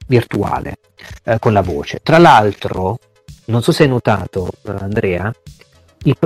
virtuale, 0.07 0.77
eh, 1.25 1.39
con 1.39 1.53
la 1.53 1.61
voce. 1.61 2.01
Tra 2.03 2.19
l'altro, 2.19 2.99
non 3.47 3.63
so 3.63 3.73
se 3.73 3.83
hai 3.83 3.89
notato, 3.89 4.49
eh, 4.65 4.71
Andrea, 4.79 5.31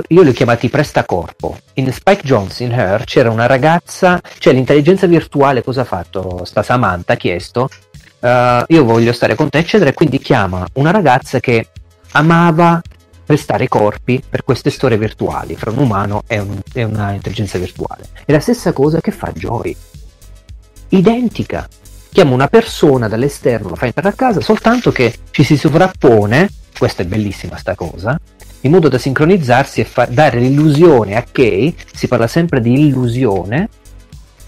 io 0.07 0.21
li 0.21 0.29
ho 0.29 0.33
chiamati 0.33 0.69
prestacorpo. 0.69 1.57
In 1.73 1.91
Spike 1.91 2.23
Jones 2.23 2.59
in 2.59 2.71
Her 2.71 3.03
c'era 3.03 3.29
una 3.29 3.45
ragazza, 3.45 4.21
cioè 4.37 4.53
l'intelligenza 4.53 5.07
virtuale 5.07 5.63
cosa 5.63 5.81
ha 5.81 5.85
fatto? 5.85 6.45
Sta 6.45 6.63
Samantha 6.63 7.13
ha 7.13 7.17
chiesto, 7.17 7.69
uh, 8.19 8.63
io 8.67 8.83
voglio 8.83 9.13
stare 9.13 9.35
con 9.35 9.49
te, 9.49 9.59
eccetera, 9.59 9.89
e 9.89 9.93
quindi 9.93 10.19
chiama 10.19 10.65
una 10.73 10.91
ragazza 10.91 11.39
che 11.39 11.67
amava 12.11 12.81
prestare 13.25 13.67
corpi 13.67 14.21
per 14.27 14.43
queste 14.43 14.69
storie 14.69 14.97
virtuali 14.97 15.55
fra 15.55 15.71
un 15.71 15.77
umano 15.77 16.23
e, 16.27 16.39
un, 16.39 16.59
e 16.73 16.83
una 16.83 17.11
intelligenza 17.11 17.57
virtuale. 17.57 18.09
È 18.25 18.31
la 18.31 18.39
stessa 18.39 18.73
cosa 18.73 18.99
che 18.99 19.11
fa 19.11 19.31
Joy. 19.33 19.75
Identica. 20.89 21.67
Chiama 22.11 22.33
una 22.33 22.47
persona 22.47 23.07
dall'esterno, 23.07 23.69
la 23.69 23.75
fa 23.75 23.87
entrare 23.87 24.09
a 24.09 24.13
casa, 24.13 24.39
soltanto 24.39 24.91
che 24.91 25.15
ci 25.31 25.43
si 25.43 25.57
sovrappone, 25.57 26.47
questa 26.77 27.01
è 27.01 27.05
bellissima 27.05 27.57
sta 27.57 27.73
cosa, 27.73 28.19
in 28.63 28.71
modo 28.71 28.89
da 28.89 28.97
sincronizzarsi 28.97 29.81
e 29.81 29.85
fa- 29.85 30.07
dare 30.09 30.39
l'illusione 30.39 31.15
a 31.15 31.23
Kay, 31.29 31.75
si 31.93 32.07
parla 32.07 32.27
sempre 32.27 32.61
di 32.61 32.87
illusione, 32.87 33.69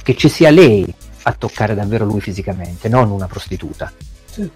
che 0.04 0.16
ci 0.16 0.30
sia 0.30 0.52
lei 0.52 0.86
a 1.24 1.34
toccare 1.34 1.76
davvero 1.76 2.06
lui 2.06 2.22
fisicamente, 2.22 2.88
non 2.88 3.10
una 3.10 3.28
prostituta. 3.28 3.92
Sì. 4.30 4.50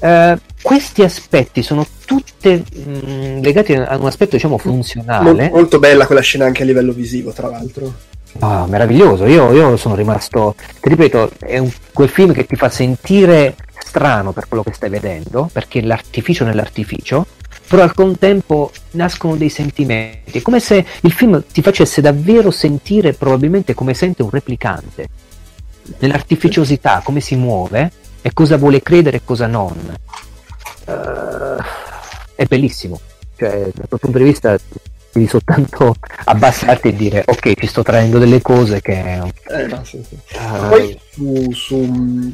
Uh, 0.00 0.38
questi 0.62 1.02
aspetti 1.02 1.62
sono 1.62 1.86
tutti 2.06 2.64
mm, 2.74 3.42
legati 3.42 3.74
a 3.74 3.96
un 3.96 4.06
aspetto 4.06 4.36
diciamo 4.36 4.56
funzionale. 4.56 5.32
Mol, 5.32 5.50
molto 5.50 5.78
bella 5.78 6.06
quella 6.06 6.22
scena 6.22 6.46
anche 6.46 6.62
a 6.62 6.64
livello 6.64 6.92
visivo, 6.92 7.32
tra 7.32 7.48
l'altro. 7.48 8.08
Ah, 8.38 8.66
meraviglioso, 8.66 9.26
io, 9.26 9.52
io, 9.52 9.76
sono 9.76 9.94
rimasto, 9.94 10.54
ti 10.80 10.88
ripeto, 10.88 11.32
è 11.40 11.58
un, 11.58 11.70
quel 11.92 12.08
film 12.08 12.32
che 12.32 12.46
ti 12.46 12.54
fa 12.54 12.68
sentire 12.68 13.56
strano 13.78 14.32
per 14.32 14.46
quello 14.46 14.62
che 14.62 14.72
stai 14.72 14.88
vedendo, 14.88 15.50
perché 15.52 15.82
l'artificio 15.82 16.44
nell'artificio, 16.44 17.26
però 17.70 17.84
al 17.84 17.94
contempo 17.94 18.72
nascono 18.92 19.36
dei 19.36 19.48
sentimenti. 19.48 20.38
È 20.38 20.42
come 20.42 20.58
se 20.58 20.84
il 21.02 21.12
film 21.12 21.40
ti 21.52 21.62
facesse 21.62 22.00
davvero 22.00 22.50
sentire 22.50 23.12
probabilmente 23.12 23.74
come 23.74 23.94
sente 23.94 24.24
un 24.24 24.30
replicante, 24.30 25.06
nell'artificiosità, 25.98 27.00
come 27.04 27.20
si 27.20 27.36
muove 27.36 27.92
e 28.22 28.32
cosa 28.32 28.56
vuole 28.56 28.82
credere 28.82 29.18
e 29.18 29.20
cosa 29.24 29.46
non. 29.46 29.96
Uh, 30.84 31.62
è 32.34 32.44
bellissimo, 32.46 32.98
cioè 33.36 33.70
dal 33.72 33.86
tuo 33.86 33.98
punto 33.98 34.18
di 34.18 34.24
vista 34.24 34.58
devi 35.12 35.28
soltanto 35.28 35.94
abbassarti 36.24 36.88
e 36.88 36.96
dire 36.96 37.22
ok 37.24 37.54
ci 37.54 37.66
sto 37.68 37.82
traendo 37.82 38.18
delle 38.18 38.40
cose 38.40 38.80
che 38.80 39.18
eh, 39.48 39.68
sì, 39.82 40.04
sì. 40.08 40.18
Uh, 40.36 40.68
poi 40.68 41.00
su, 41.10 41.50
su, 41.52 42.32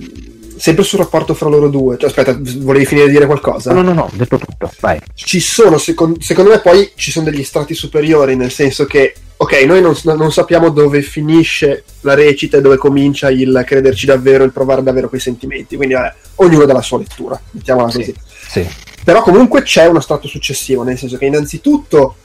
sempre 0.56 0.84
sul 0.84 0.98
rapporto 0.98 1.34
fra 1.34 1.48
loro 1.48 1.68
due 1.68 1.96
cioè 1.98 2.08
aspetta 2.08 2.38
volevi 2.58 2.86
finire 2.86 3.06
di 3.06 3.12
dire 3.12 3.26
qualcosa? 3.26 3.72
no 3.72 3.82
no 3.82 3.92
no 3.92 4.02
ho 4.02 4.10
detto 4.12 4.38
tutto 4.38 4.70
vai 4.80 4.98
ci 5.14 5.40
sono 5.40 5.78
secondo, 5.78 6.20
secondo 6.20 6.50
me 6.50 6.60
poi 6.60 6.90
ci 6.94 7.10
sono 7.10 7.28
degli 7.30 7.44
strati 7.44 7.74
superiori 7.74 8.36
nel 8.36 8.50
senso 8.50 8.84
che 8.86 9.14
ok 9.36 9.52
noi 9.64 9.80
non, 9.80 9.94
non, 10.04 10.32
sappiamo 10.32 10.70
dove 10.70 11.02
finisce 11.02 11.84
la 12.00 12.14
recita 12.14 12.56
e 12.56 12.60
dove 12.60 12.76
comincia 12.76 13.30
il 13.30 13.62
crederci 13.66 14.06
davvero 14.06 14.44
il 14.44 14.52
provare 14.52 14.82
davvero 14.82 15.08
quei 15.08 15.20
sentimenti 15.20 15.76
quindi 15.76 15.94
vabbè, 15.94 16.14
ognuno 16.36 16.64
dà 16.64 16.72
la 16.72 16.82
sua 16.82 16.98
lettura 16.98 17.40
mettiamola 17.50 17.86
così 17.86 18.04
sì, 18.04 18.14
sì. 18.48 18.66
però 19.04 19.22
comunque 19.22 19.62
c'è 19.62 19.86
uno 19.86 20.00
strato 20.00 20.26
successivo 20.26 20.82
nel 20.82 20.96
senso 20.98 21.16
che 21.18 21.26
innanzitutto 21.26 22.16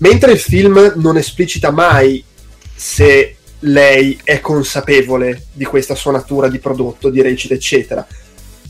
Mentre 0.00 0.32
il 0.32 0.38
film 0.38 0.94
non 0.96 1.18
esplicita 1.18 1.70
mai 1.70 2.24
se 2.74 3.36
lei 3.64 4.18
è 4.24 4.40
consapevole 4.40 5.46
di 5.52 5.64
questa 5.64 5.94
sua 5.94 6.12
natura 6.12 6.48
di 6.48 6.58
prodotto, 6.58 7.10
di 7.10 7.20
recita, 7.22 7.54
eccetera. 7.54 8.06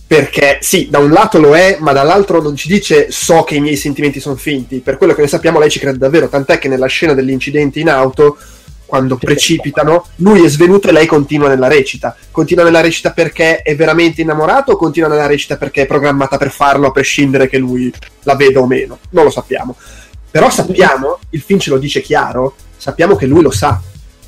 Perché 0.06 0.59
sì, 0.60 0.89
da 0.90 0.98
un 0.98 1.10
lato 1.10 1.39
lo 1.39 1.56
è, 1.56 1.78
ma 1.81 1.93
dall'altro 1.93 2.43
non 2.43 2.55
ci 2.55 2.69
dice 2.69 3.10
so 3.10 3.44
che 3.44 3.55
i 3.55 3.60
miei 3.60 3.77
sentimenti 3.77 4.20
sono 4.20 4.36
finti. 4.36 4.81
Per 4.81 4.98
quello 4.98 5.14
che 5.14 5.23
ne 5.23 5.28
sappiamo, 5.28 5.59
lei 5.59 5.70
ci 5.70 5.78
crede 5.78 5.97
davvero. 5.97 6.28
Tant'è 6.28 6.59
che 6.59 6.69
nella 6.69 6.86
scena 6.86 7.14
dell'incidente 7.14 7.81
in 7.81 7.89
auto, 7.89 8.36
quando 8.85 9.16
precipitano, 9.16 10.06
lui 10.16 10.44
è 10.44 10.48
svenuto 10.51 10.89
e 10.89 10.93
lei 10.93 11.06
continua 11.06 11.48
nella 11.48 11.69
recita. 11.69 12.14
Continua 12.31 12.64
nella 12.64 12.82
recita 12.82 13.12
perché 13.12 13.62
è 13.62 13.74
veramente 13.74 14.20
innamorato 14.20 14.73
o 14.73 14.77
continua 14.77 15.09
nella 15.09 15.27
recita 15.27 15.56
perché 15.56 15.82
è 15.82 15.86
programmata 15.86 16.36
per 16.36 16.51
farlo 16.51 16.89
a 16.89 16.90
prescindere 16.90 17.48
che 17.48 17.56
lui 17.56 17.90
la 18.24 18.35
veda 18.36 18.60
o 18.60 18.66
meno? 18.66 18.98
Non 19.10 19.24
lo 19.24 19.31
sappiamo. 19.31 19.77
Però 20.31 20.51
sappiamo, 20.51 21.20
il 21.31 21.40
film 21.40 21.59
ce 21.59 21.70
lo 21.70 21.78
dice 21.78 22.02
chiaro, 22.02 22.55
sappiamo 22.77 23.16
che 23.16 23.24
lui 23.24 23.40
lo 23.40 23.51
sa. 23.51 23.81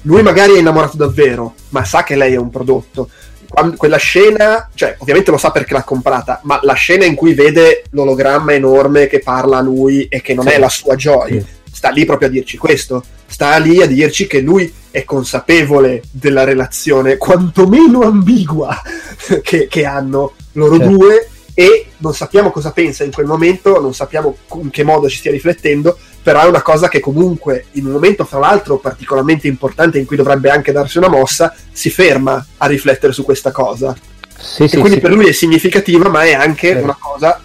Lui 0.07 0.23
magari 0.23 0.55
è 0.55 0.59
innamorato 0.59 0.97
davvero, 0.97 1.55
ma 1.71 1.85
sa 1.85 2.03
che 2.03 2.17
lei 2.17 2.35
è 2.35 2.39
un 2.39 2.51
prodotto. 2.51 3.09
Quando, 3.49 3.77
quella 3.77 3.97
scena, 3.97 4.69
cioè, 4.75 4.97
ovviamente 4.99 5.31
lo 5.31 5.39
sa 5.39 5.51
perché 5.51 5.73
l'ha 5.73 5.85
comprata, 5.85 6.41
ma 6.43 6.59
la 6.63 6.73
scena 6.75 7.05
in 7.05 7.15
cui 7.15 7.35
vede 7.35 7.85
l'ologramma 7.91 8.53
enorme 8.53 9.07
che 9.07 9.21
parla 9.21 9.59
a 9.59 9.63
lui 9.63 10.07
e 10.09 10.21
che 10.21 10.35
non 10.35 10.47
sì. 10.47 10.53
è 10.53 10.59
la 10.59 10.69
sua 10.69 10.97
Joy, 10.97 11.41
sì. 11.41 11.47
sta 11.73 11.91
lì 11.91 12.05
proprio 12.05 12.29
a 12.29 12.31
dirci 12.31 12.57
questo. 12.57 13.03
Sta 13.27 13.57
lì 13.57 13.81
a 13.81 13.87
dirci 13.87 14.27
che 14.27 14.41
lui 14.41 14.73
è 14.91 15.05
consapevole 15.05 16.03
della 16.11 16.45
relazione, 16.45 17.17
quantomeno 17.17 18.03
ambigua, 18.03 18.81
che, 19.43 19.67
che 19.69 19.85
hanno 19.85 20.35
loro 20.53 20.77
certo. 20.77 20.93
due 20.93 21.29
e 21.55 21.87
non 21.99 22.13
sappiamo 22.13 22.51
cosa 22.51 22.73
pensa 22.73 23.05
in 23.05 23.13
quel 23.13 23.27
momento, 23.27 23.81
non 23.81 23.95
sappiamo 23.95 24.37
in 24.61 24.71
che 24.71 24.83
modo 24.83 25.09
ci 25.09 25.19
stia 25.19 25.31
riflettendo, 25.31 25.97
però 26.25 26.41
è 26.41 26.47
una 26.47 26.63
cosa 26.63 26.89
che 26.89 27.01
comunque 27.01 27.67
in 27.73 27.85
un 27.85 27.93
momento 27.93 28.25
fra 28.25 28.39
l'altro 28.39 28.79
particolarmente 28.79 29.47
importante 29.47 29.99
in 29.99 30.07
cui 30.07 30.17
dovrebbe 30.17 30.49
anche 30.49 30.73
darsi 30.73 30.97
una 30.97 31.11
mossa, 31.11 31.55
si 31.71 31.91
ferma 31.91 32.45
a 32.57 32.67
riflettere 32.67 33.13
su 33.13 33.25
questa 33.25 33.53
cosa. 33.53 33.95
Sì, 34.39 34.63
e 34.63 34.69
sì, 34.69 34.79
quindi 34.79 34.95
sì. 34.95 35.01
per 35.01 35.13
lui 35.13 35.29
è 35.29 35.33
significativa, 35.33 36.09
ma 36.09 36.25
è 36.25 36.33
anche 36.33 36.71
una 36.71 36.97
cosa 36.99 37.39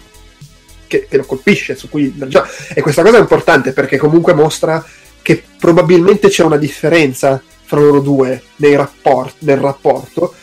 che, 0.86 1.06
che, 1.10 1.16
lo 1.18 1.26
colpisce, 1.26 1.76
su 1.76 1.90
cui... 1.90 2.16
E 2.74 2.80
questa 2.80 3.02
cosa 3.02 3.18
è 3.18 3.20
importante 3.20 3.72
perché 3.72 3.98
comunque 3.98 4.32
mostra 4.32 4.82
che 5.20 5.44
probabilmente 5.58 6.28
c'è 6.28 6.42
una 6.42 6.56
differenza 6.56 7.42
fra 7.62 7.80
loro 7.80 8.00
due 8.00 8.42
rapport, 8.56 9.34
nel 9.40 9.58
rapporto 9.58 10.34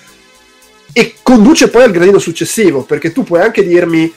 e 0.93 1.15
conduce 1.23 1.69
poi 1.69 1.83
al 1.83 1.91
gradino 1.91 2.19
successivo, 2.19 2.83
perché 2.83 3.11
tu 3.11 3.23
puoi 3.23 3.41
anche 3.41 3.65
dirmi 3.65 4.13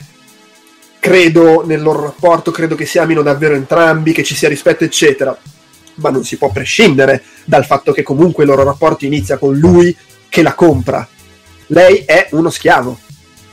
credo 1.01 1.63
nel 1.65 1.81
loro 1.81 2.03
rapporto, 2.03 2.51
credo 2.51 2.75
che 2.75 2.85
si 2.85 2.99
amino 2.99 3.23
davvero 3.23 3.55
entrambi, 3.55 4.13
che 4.13 4.23
ci 4.23 4.35
sia 4.35 4.47
rispetto, 4.47 4.83
eccetera. 4.83 5.35
Ma 5.95 6.11
non 6.11 6.23
si 6.23 6.37
può 6.37 6.51
prescindere 6.51 7.23
dal 7.43 7.65
fatto 7.65 7.91
che 7.91 8.03
comunque 8.03 8.43
il 8.43 8.49
loro 8.51 8.63
rapporto 8.63 9.03
inizia 9.03 9.37
con 9.37 9.57
lui 9.57 9.93
che 10.29 10.43
la 10.43 10.53
compra. 10.53 11.05
Lei 11.67 12.03
è 12.05 12.27
uno 12.31 12.51
schiavo. 12.51 12.99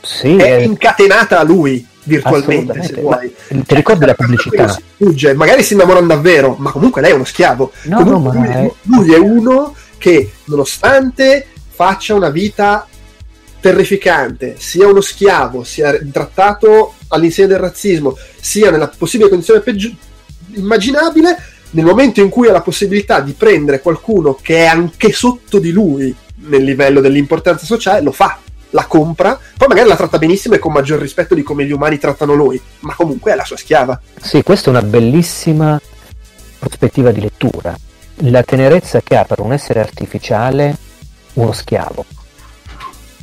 Sì, 0.03 0.37
è, 0.37 0.57
è... 0.57 0.61
incatenata 0.61 1.39
a 1.39 1.43
lui 1.43 1.85
virtualmente, 2.03 2.83
se 2.83 3.01
vuoi. 3.01 3.35
Ma 3.49 3.62
ti 3.62 3.75
ricordi 3.75 4.05
la 4.05 4.15
pubblicità? 4.15 4.79
Fugge, 4.97 5.33
magari 5.33 5.62
si 5.62 5.73
innamorano 5.73 6.07
davvero, 6.07 6.55
ma 6.59 6.70
comunque 6.70 7.01
lei 7.01 7.12
è 7.12 7.15
uno 7.15 7.25
schiavo. 7.25 7.73
No, 7.85 8.05
no, 8.05 8.19
ma 8.19 8.33
lui, 8.35 8.47
è... 8.47 8.73
lui 8.83 9.15
è 9.15 9.19
uno 9.19 9.75
che, 9.97 10.33
nonostante 10.45 11.47
faccia 11.70 12.15
una 12.15 12.29
vita 12.29 12.87
terrificante, 13.59 14.57
sia 14.59 14.87
uno 14.87 15.01
schiavo, 15.01 15.65
sia 15.65 15.99
trattato 16.12 16.95
all'insegna 17.09 17.49
del 17.49 17.59
razzismo, 17.59 18.17
sia 18.41 18.71
nella 18.71 18.89
possibile 18.89 19.29
condizione 19.29 19.61
peggio- 19.61 19.95
immaginabile, 20.55 21.37
nel 21.71 21.85
momento 21.85 22.21
in 22.21 22.29
cui 22.29 22.49
ha 22.49 22.53
la 22.53 22.63
possibilità 22.63 23.21
di 23.21 23.33
prendere 23.33 23.81
qualcuno 23.81 24.39
che 24.41 24.65
è 24.65 24.67
anche 24.67 25.13
sotto 25.13 25.59
di 25.59 25.71
lui 25.71 26.15
nel 26.47 26.63
livello 26.63 27.01
dell'importanza 27.01 27.67
sociale, 27.67 28.01
lo 28.01 28.13
fa, 28.13 28.39
la 28.71 28.87
compra, 28.87 29.39
poi 29.57 29.69
magari 29.69 29.89
la 29.89 29.97
tratta 29.97 30.19
benissimo 30.19 30.55
e 30.55 30.59
con 30.59 30.73
maggior 30.73 31.01
rispetto 31.01 31.35
di 31.35 31.43
come 31.43 31.65
gli 31.65 31.73
umani 31.73 31.99
trattano 31.99 32.35
lui, 32.35 32.61
ma 32.81 32.95
comunque 32.95 33.33
è 33.33 33.35
la 33.35 33.45
sua 33.45 33.57
schiava. 33.57 34.01
Sì, 34.21 34.43
questa 34.43 34.69
è 34.69 34.71
una 34.71 34.83
bellissima 34.83 35.81
prospettiva 36.59 37.11
di 37.11 37.21
lettura. 37.21 37.77
La 38.23 38.43
tenerezza 38.43 39.01
che 39.01 39.17
ha 39.17 39.25
per 39.25 39.41
un 39.41 39.53
essere 39.53 39.81
artificiale 39.81 40.77
uno 41.35 41.53
schiavo 41.53 42.05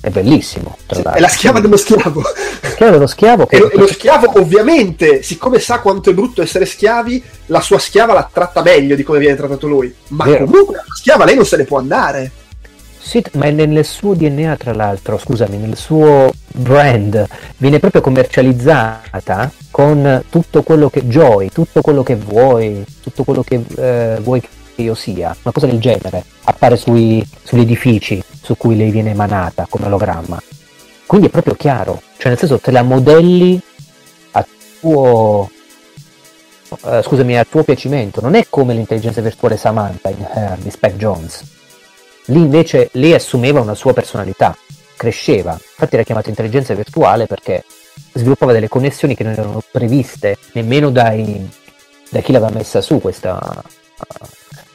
è 0.05 0.11
bellissimo. 0.11 0.77
Sì, 0.87 1.01
è 1.01 1.19
la 1.19 1.27
schiava 1.27 1.59
dello 1.59 1.77
schiavo. 1.77 2.21
La 2.21 2.69
schiava 2.69 2.91
dello 2.91 3.07
schiavo. 3.07 3.45
Che... 3.49 3.55
E 3.55 3.59
lo, 3.59 3.69
lo, 3.73 3.87
schiavo, 3.87 4.39
ovviamente, 4.39 5.23
siccome 5.23 5.57
sa 5.59 5.79
quanto 5.79 6.11
è 6.11 6.13
brutto 6.13 6.43
essere 6.43 6.65
schiavi, 6.65 7.23
la 7.47 7.59
sua 7.59 7.79
schiava 7.79 8.13
la 8.13 8.29
tratta 8.31 8.61
meglio 8.61 8.95
di 8.95 9.01
come 9.01 9.17
viene 9.17 9.35
trattato 9.35 9.67
lui. 9.67 9.93
Ma 10.09 10.25
Vero. 10.25 10.45
comunque 10.45 10.75
la 10.75 10.83
schiava 10.95 11.25
lei 11.25 11.35
non 11.35 11.45
se 11.45 11.57
ne 11.57 11.63
può 11.63 11.79
andare. 11.79 12.31
Sì, 12.99 13.23
ma 13.33 13.49
nel 13.49 13.83
suo 13.83 14.13
DNA, 14.13 14.55
tra 14.57 14.73
l'altro, 14.73 15.17
scusami, 15.17 15.57
nel 15.57 15.75
suo 15.75 16.31
brand 16.47 17.25
viene 17.57 17.79
proprio 17.79 18.01
commercializzata 18.01 19.51
con 19.71 20.23
tutto 20.29 20.61
quello 20.61 20.89
che 20.89 21.05
Joy, 21.05 21.49
tutto 21.49 21.81
quello 21.81 22.03
che 22.03 22.15
vuoi, 22.15 22.83
tutto 23.01 23.23
quello 23.23 23.43
che 23.43 23.63
eh, 23.75 24.17
vuoi 24.21 24.41
io 24.81 24.93
sia, 24.93 25.35
una 25.41 25.53
cosa 25.53 25.67
del 25.67 25.79
genere, 25.79 26.23
appare 26.43 26.77
sui, 26.77 27.25
sugli 27.43 27.61
edifici 27.61 28.23
su 28.41 28.55
cui 28.57 28.75
lei 28.75 28.91
viene 28.91 29.11
emanata 29.11 29.67
come 29.69 29.85
ologramma. 29.85 30.41
Quindi 31.05 31.27
è 31.27 31.29
proprio 31.29 31.55
chiaro, 31.55 32.01
cioè 32.17 32.29
nel 32.29 32.37
senso 32.37 32.59
te 32.59 32.71
la 32.71 32.81
modelli 32.81 33.59
a 34.31 34.45
tuo, 34.79 35.49
uh, 36.69 37.01
scusami, 37.01 37.37
a 37.37 37.45
tuo 37.45 37.63
piacimento, 37.63 38.21
non 38.21 38.35
è 38.35 38.47
come 38.49 38.73
l'intelligenza 38.73 39.21
virtuale 39.21 39.57
Samantha 39.57 40.09
in 40.09 40.27
Her 40.33 40.57
di 40.57 40.69
Spec 40.69 40.95
Jones. 40.95 41.43
Lì 42.25 42.39
invece 42.39 42.89
lei 42.93 43.13
assumeva 43.13 43.61
una 43.61 43.75
sua 43.75 43.93
personalità, 43.93 44.57
cresceva, 44.95 45.51
infatti 45.51 45.93
era 45.93 46.03
chiamata 46.03 46.29
intelligenza 46.29 46.73
virtuale 46.73 47.27
perché 47.27 47.63
sviluppava 48.13 48.51
delle 48.51 48.67
connessioni 48.67 49.15
che 49.15 49.23
non 49.23 49.33
erano 49.33 49.61
previste 49.71 50.37
nemmeno 50.53 50.89
dai, 50.89 51.47
da 52.09 52.19
chi 52.21 52.31
l'aveva 52.31 52.51
messa 52.51 52.81
su 52.81 52.99
questa, 52.99 53.63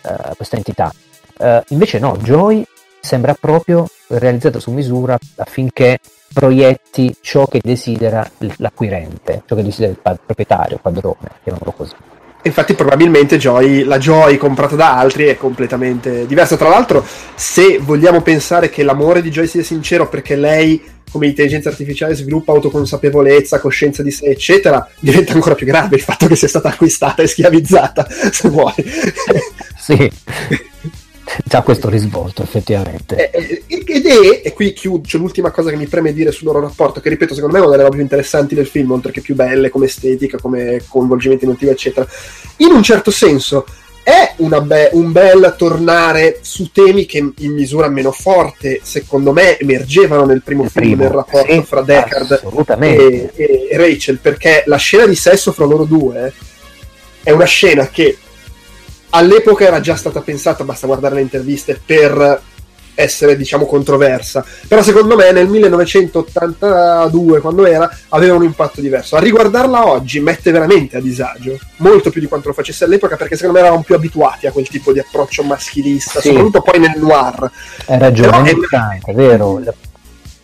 uh, 0.02 0.35
questa 0.36 0.56
entità. 0.56 0.93
Uh, 1.39 1.60
invece 1.68 1.98
no, 1.98 2.16
Joy 2.18 2.64
sembra 3.01 3.35
proprio 3.35 3.86
realizzato 4.09 4.60
su 4.60 4.70
misura 4.70 5.18
affinché 5.36 5.98
proietti 6.32 7.16
ciò 7.20 7.47
che 7.47 7.60
desidera 7.62 8.28
l'acquirente, 8.56 9.43
ciò 9.47 9.56
che 9.56 9.62
desidera 9.62 9.93
il 9.93 10.20
proprietario, 10.24 10.74
il 10.77 10.81
padrone, 10.82 11.31
chiamiamolo 11.43 11.72
così. 11.72 11.94
Infatti 12.42 12.74
probabilmente 12.74 13.36
Joy, 13.36 13.84
la 13.84 13.98
Joy 13.98 14.38
comprata 14.38 14.74
da 14.74 14.96
altri 14.96 15.24
è 15.26 15.36
completamente 15.36 16.26
diversa. 16.26 16.56
Tra 16.56 16.68
l'altro, 16.68 17.04
se 17.34 17.78
vogliamo 17.78 18.22
pensare 18.22 18.70
che 18.70 18.82
l'amore 18.82 19.20
di 19.20 19.30
Joy 19.30 19.46
sia 19.46 19.62
sincero 19.62 20.08
perché 20.08 20.36
lei, 20.36 20.82
come 21.10 21.26
intelligenza 21.26 21.68
artificiale, 21.68 22.14
sviluppa 22.14 22.52
autoconsapevolezza, 22.52 23.60
coscienza 23.60 24.02
di 24.02 24.10
sé, 24.10 24.26
eccetera, 24.26 24.88
diventa 24.98 25.34
ancora 25.34 25.54
più 25.54 25.66
grave 25.66 25.96
il 25.96 26.02
fatto 26.02 26.26
che 26.26 26.36
sia 26.36 26.48
stata 26.48 26.68
acquistata 26.68 27.22
e 27.22 27.26
schiavizzata, 27.26 28.06
se 28.32 28.48
vuoi. 28.48 28.74
sì. 29.76 30.10
ha 31.51 31.62
questo 31.62 31.89
risvolto 31.89 32.43
effettivamente. 32.43 33.31
Eh, 33.31 33.62
eh, 33.66 33.85
ed 33.86 34.07
è, 34.07 34.43
e 34.44 34.52
qui 34.52 34.73
chiudo, 34.73 35.07
c'è 35.07 35.19
l'ultima 35.19 35.51
cosa 35.51 35.70
che 35.70 35.77
mi 35.77 35.86
preme 35.86 36.12
dire 36.12 36.32
sul 36.32 36.47
loro 36.47 36.61
rapporto, 36.61 37.01
che 37.01 37.09
ripeto, 37.09 37.35
secondo 37.35 37.55
me 37.55 37.61
è 37.61 37.66
una 37.66 37.73
delle 37.73 37.85
robe 37.85 37.97
più 37.97 38.05
interessanti 38.05 38.55
del 38.55 38.66
film, 38.66 38.93
oltre 38.93 39.12
che 39.12 39.20
più 39.20 39.35
belle 39.35 39.70
come 39.70 39.86
estetica, 39.86 40.39
come 40.39 40.82
coinvolgimento 40.89 41.44
emotivo, 41.44 41.70
eccetera. 41.70 42.07
In 42.59 42.73
un 42.73 42.82
certo 42.82 43.11
senso 43.11 43.66
è 44.02 44.35
be- 44.39 44.90
un 44.93 45.12
bel 45.12 45.55
tornare 45.57 46.39
su 46.40 46.70
temi 46.73 47.07
che 47.07 47.19
in 47.19 47.52
misura 47.52 47.89
meno 47.89 48.12
forte, 48.12 48.81
secondo 48.82 49.32
me, 49.32 49.59
emergevano 49.59 50.24
nel 50.24 50.43
primo 50.43 50.65
il 50.65 50.70
film 50.70 50.86
primo, 50.86 51.02
nel 51.02 51.12
rapporto 51.12 51.52
sì, 51.52 51.62
fra 51.62 51.82
Deckard 51.82 52.40
e, 52.81 53.31
e 53.35 53.77
Rachel, 53.77 54.19
perché 54.19 54.65
la 54.66 54.77
scena 54.77 55.07
di 55.07 55.15
sesso 55.15 55.52
fra 55.52 55.65
loro 55.65 55.85
due 55.85 56.32
è 57.23 57.31
una 57.31 57.44
scena 57.44 57.89
che 57.89 58.16
all'epoca 59.11 59.65
era 59.65 59.81
già 59.81 59.97
stata 59.97 60.20
pensata, 60.20 60.65
basta 60.65 60.87
guardare 60.87 61.16
le 61.16 61.20
interviste, 61.23 61.81
per 61.85 62.43
essere 63.01 63.37
diciamo 63.37 63.66
controversa. 63.66 64.45
Però 64.69 64.82
secondo 64.82 65.16
me 65.16 65.32
nel 65.32 65.49
1982 65.49 67.41
quando 67.41 67.66
era 67.66 67.91
aveva 68.11 68.35
un 68.35 68.45
impatto 68.45 68.81
diverso. 68.81 69.16
A 69.16 69.20
riguardarla 69.20 69.89
oggi 69.89 70.20
mette 70.20 70.51
veramente 70.51 70.99
a 70.99 71.01
disagio 71.01 71.59
molto 71.77 72.11
più 72.11 72.20
di 72.20 72.27
quanto 72.27 72.49
lo 72.49 72.55
facesse 72.55 72.85
all'epoca 72.85 73.16
perché 73.16 73.37
secondo 73.37 73.59
me 73.59 73.65
eravamo 73.65 73.82
più 73.85 73.95
abituati 73.95 74.47
a 74.47 74.53
quel 74.53 74.69
tipo 74.69 74.93
di 74.93 74.99
approccio 74.99 75.43
maschilista 75.43 76.20
sì. 76.20 76.28
soprattutto 76.28 76.61
poi 76.62 76.78
nel 76.78 76.99
noir. 76.99 77.51
Hai 77.87 77.99
ragione 77.99 78.51
è, 78.51 78.55
è 79.05 79.15
vero 79.15 79.62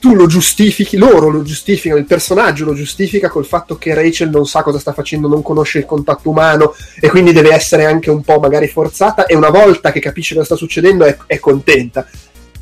tu 0.07 0.15
lo 0.15 0.27
giustifichi, 0.27 0.97
loro 0.97 1.31
lo 1.31 1.43
giustificano, 1.43 1.99
il 1.99 2.07
personaggio 2.07 2.65
lo 2.65 2.74
giustifica 2.74 3.28
col 3.28 3.45
fatto 3.45 3.77
che 3.77 3.93
Rachel 3.93 4.31
non 4.31 4.47
sa 4.47 4.62
cosa 4.62 4.78
sta 4.78 4.93
facendo, 4.93 5.27
non 5.27 5.43
conosce 5.43 5.78
il 5.78 5.85
contatto 5.85 6.31
umano 6.31 6.77
e 7.01 7.09
quindi 7.09 7.33
deve 7.33 7.53
essere 7.53 7.87
anche 7.87 8.09
un 8.09 8.23
po' 8.23 8.39
magari 8.39 8.69
forzata 8.69 9.27
e 9.27 9.35
una 9.35 9.51
volta 9.51 9.91
che 9.91 9.99
capisce 9.99 10.35
cosa 10.35 10.47
sta 10.47 10.55
succedendo 10.55 11.05
è, 11.05 11.16
è 11.27 11.41
contenta. 11.41 12.07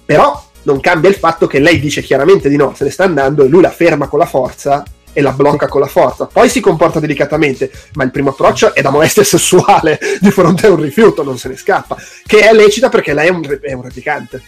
Però 0.07 0.43
non 0.62 0.81
cambia 0.81 1.11
il 1.11 1.16
fatto 1.16 1.47
che 1.47 1.59
lei 1.59 1.79
dice 1.79 2.01
chiaramente 2.01 2.49
di 2.49 2.57
no, 2.57 2.73
se 2.75 2.85
ne 2.85 2.91
sta 2.91 3.05
andando 3.05 3.45
e 3.45 3.49
lui 3.49 3.61
la 3.61 3.71
ferma 3.71 4.09
con 4.09 4.21
la 4.21 4.27
forza 4.27 4.83
e 5.12 5.21
la 5.21 5.33
blocca 5.33 5.69
con 5.69 5.83
la 5.83 5.87
forza. 5.87 6.25
Poi 6.25 6.49
si 6.49 6.61
comporta 6.61 6.99
delicatamente, 6.99 7.71
ma 7.93 8.05
il 8.05 8.11
primo 8.11 8.31
approccio 8.31 8.75
è 8.75 8.81
da 8.81 8.89
molestia 8.89 9.23
sessuale 9.23 9.99
di 10.19 10.31
fronte 10.31 10.66
a 10.66 10.71
un 10.71 10.81
rifiuto, 10.81 11.23
non 11.23 11.37
se 11.37 11.49
ne 11.49 11.59
scappa, 11.59 11.95
che 12.27 12.41
è 12.41 12.55
lecita 12.55 12.89
perché 12.89 13.12
lei 13.12 13.27
è 13.27 13.31
un, 13.31 13.59
è 13.61 13.73
un 13.75 13.83
replicante. 13.83 14.43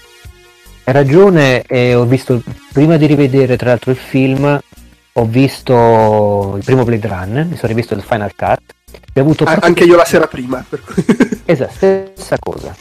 Hai 0.89 0.93
ragione, 0.93 1.63
e 1.63 1.97
ho 1.97 2.05
visto, 2.05 2.41
prima 2.73 2.97
di 2.97 3.07
rivedere 3.07 3.57
tra 3.57 3.71
l'altro 3.71 3.91
il 3.91 3.97
film, 3.97 4.45
ho 5.15 5.25
visto 5.25 6.55
il 6.57 6.63
primo 6.65 6.85
Blade 6.85 7.09
Runner, 7.09 7.45
mi 7.45 7.57
sono 7.57 7.67
rivisto 7.67 7.95
il 7.95 8.03
Final 8.03 8.37
Cut. 8.37 8.61
E 9.13 9.19
ho 9.19 9.25
avuto 9.25 9.43
ah, 9.43 9.59
anche 9.63 9.83
io 9.83 9.97
la 9.97 10.05
sera 10.05 10.29
prima. 10.29 10.65
esatto, 11.45 11.73
stessa 11.73 12.37
cosa. 12.39 12.73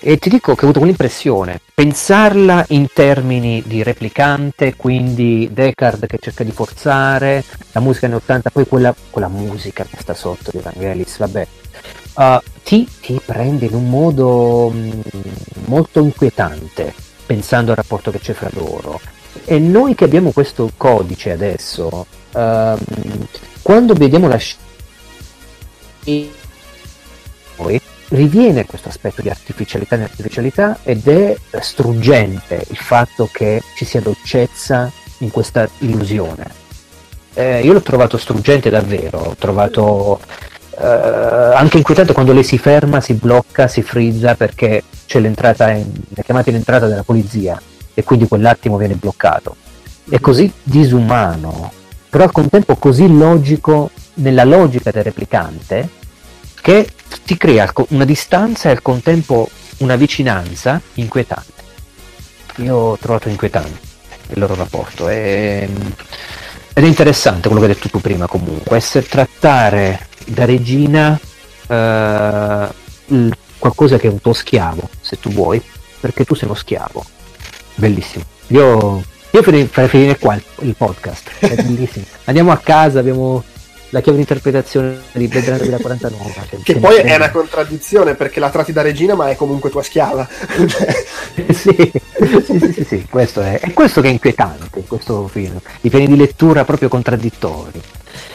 E 0.00 0.16
ti 0.16 0.30
dico 0.30 0.54
che 0.54 0.60
ho 0.60 0.62
avuto 0.62 0.78
quell'impressione, 0.78 1.60
pensarla 1.74 2.64
in 2.68 2.86
termini 2.94 3.62
di 3.66 3.82
replicante, 3.82 4.74
quindi 4.74 5.50
Deckard 5.52 6.06
che 6.06 6.16
cerca 6.18 6.42
di 6.42 6.52
forzare, 6.52 7.44
la 7.72 7.80
musica 7.80 8.06
anni 8.06 8.14
80, 8.14 8.48
poi 8.48 8.66
quella, 8.66 8.94
quella 9.10 9.28
musica 9.28 9.84
che 9.84 9.98
sta 10.00 10.14
sotto 10.14 10.50
di 10.50 10.60
Vangelis, 10.62 11.18
vabbè, 11.18 11.46
uh, 12.14 12.38
ti, 12.64 12.88
ti 13.02 13.20
prende 13.22 13.66
in 13.66 13.74
un 13.74 13.90
modo 13.90 14.70
mh, 14.70 14.78
mm, 14.78 15.64
molto 15.66 16.00
inquietante 16.00 17.08
pensando 17.30 17.70
al 17.70 17.76
rapporto 17.76 18.10
che 18.10 18.18
c'è 18.18 18.32
fra 18.32 18.50
loro. 18.54 19.00
E 19.44 19.60
noi 19.60 19.94
che 19.94 20.02
abbiamo 20.02 20.32
questo 20.32 20.68
codice 20.76 21.30
adesso, 21.30 22.04
um, 22.32 22.76
quando 23.62 23.94
vediamo 23.94 24.26
la 24.26 24.36
scena, 24.36 24.58
riviene 28.08 28.66
questo 28.66 28.88
aspetto 28.88 29.22
di 29.22 29.28
artificialità 29.28 29.96
e 29.96 30.02
artificialità 30.02 30.80
ed 30.82 31.06
è 31.06 31.36
struggente 31.60 32.64
il 32.68 32.76
fatto 32.76 33.28
che 33.30 33.62
ci 33.76 33.84
sia 33.84 34.00
dolcezza 34.00 34.90
in 35.18 35.30
questa 35.30 35.68
illusione. 35.78 36.58
Eh, 37.34 37.60
io 37.60 37.72
l'ho 37.72 37.82
trovato 37.82 38.16
struggente 38.16 38.70
davvero, 38.70 39.18
ho 39.18 39.36
trovato 39.38 40.18
eh, 40.76 40.84
anche 40.84 41.76
inquietante 41.76 42.12
quando 42.12 42.32
lei 42.32 42.42
si 42.42 42.58
ferma, 42.58 43.00
si 43.00 43.14
blocca, 43.14 43.68
si 43.68 43.82
frizza 43.82 44.34
perché 44.34 44.82
c'è 45.10 45.18
l'entrata, 45.18 45.72
in, 45.72 45.90
la 46.10 46.22
chiamata 46.22 46.50
in 46.50 46.56
entrata 46.56 46.86
della 46.86 47.02
polizia 47.02 47.60
e 47.94 48.04
quindi 48.04 48.28
quell'attimo 48.28 48.76
viene 48.76 48.94
bloccato. 48.94 49.56
È 50.08 50.20
così 50.20 50.52
disumano, 50.62 51.72
però 52.08 52.22
al 52.22 52.30
contempo 52.30 52.76
così 52.76 53.12
logico 53.12 53.90
nella 54.14 54.44
logica 54.44 54.92
del 54.92 55.02
replicante 55.02 55.88
che 56.60 56.88
ti 57.24 57.36
crea 57.36 57.72
una 57.88 58.04
distanza 58.04 58.68
e 58.68 58.72
al 58.72 58.82
contempo 58.82 59.50
una 59.78 59.96
vicinanza 59.96 60.80
inquietante. 60.94 61.60
Io 62.58 62.76
ho 62.76 62.96
trovato 62.96 63.28
inquietante 63.28 63.88
il 64.28 64.38
loro 64.38 64.54
rapporto 64.54 65.08
e, 65.08 65.68
ed 66.72 66.84
è 66.84 66.86
interessante 66.86 67.48
quello 67.48 67.64
che 67.64 67.66
hai 67.66 67.74
detto 67.74 67.88
tu 67.88 68.00
prima 68.00 68.28
comunque, 68.28 68.76
essere 68.76 69.08
trattare 69.08 70.06
da 70.26 70.44
regina 70.44 71.18
eh, 71.66 72.68
qualcosa 73.60 73.98
che 73.98 74.08
è 74.08 74.10
un 74.10 74.20
tuo 74.20 74.32
schiavo, 74.32 74.88
se 75.00 75.20
tu 75.20 75.30
vuoi, 75.30 75.62
perché 76.00 76.24
tu 76.24 76.34
sei 76.34 76.48
uno 76.48 76.56
schiavo. 76.56 77.04
Bellissimo. 77.76 78.24
Io, 78.48 79.04
io 79.30 79.42
farei 79.42 79.88
finire 79.88 80.18
qua 80.18 80.34
il, 80.34 80.42
il 80.62 80.74
podcast, 80.74 81.30
è 81.38 81.54
bellissimo. 81.62 82.06
Andiamo 82.24 82.50
a 82.50 82.56
casa, 82.56 82.98
abbiamo 82.98 83.44
la 83.90 84.00
chiave 84.00 84.18
di 84.18 84.22
interpretazione 84.22 85.00
di 85.12 85.26
Blade 85.26 85.46
Runner 85.46 85.60
2049. 85.60 86.32
Che, 86.48 86.58
che 86.62 86.78
poi 86.78 86.96
è 86.96 87.14
una 87.14 87.30
contraddizione 87.30 88.14
perché 88.14 88.40
la 88.40 88.50
tratti 88.50 88.72
da 88.72 88.82
regina 88.82 89.14
ma 89.14 89.28
è 89.28 89.36
comunque 89.36 89.70
tua 89.70 89.82
schiava. 89.82 90.26
sì, 91.50 91.92
sì, 92.44 92.72
sì, 92.72 92.84
sì, 92.84 93.06
questo 93.08 93.40
è, 93.40 93.60
è 93.60 93.72
questo 93.72 94.00
che 94.00 94.08
è 94.08 94.10
inquietante 94.10 94.78
in 94.78 94.86
questo 94.86 95.28
film, 95.28 95.60
i 95.82 95.90
piani 95.90 96.06
di 96.06 96.16
lettura 96.16 96.64
proprio 96.64 96.88
contraddittori. 96.88 97.82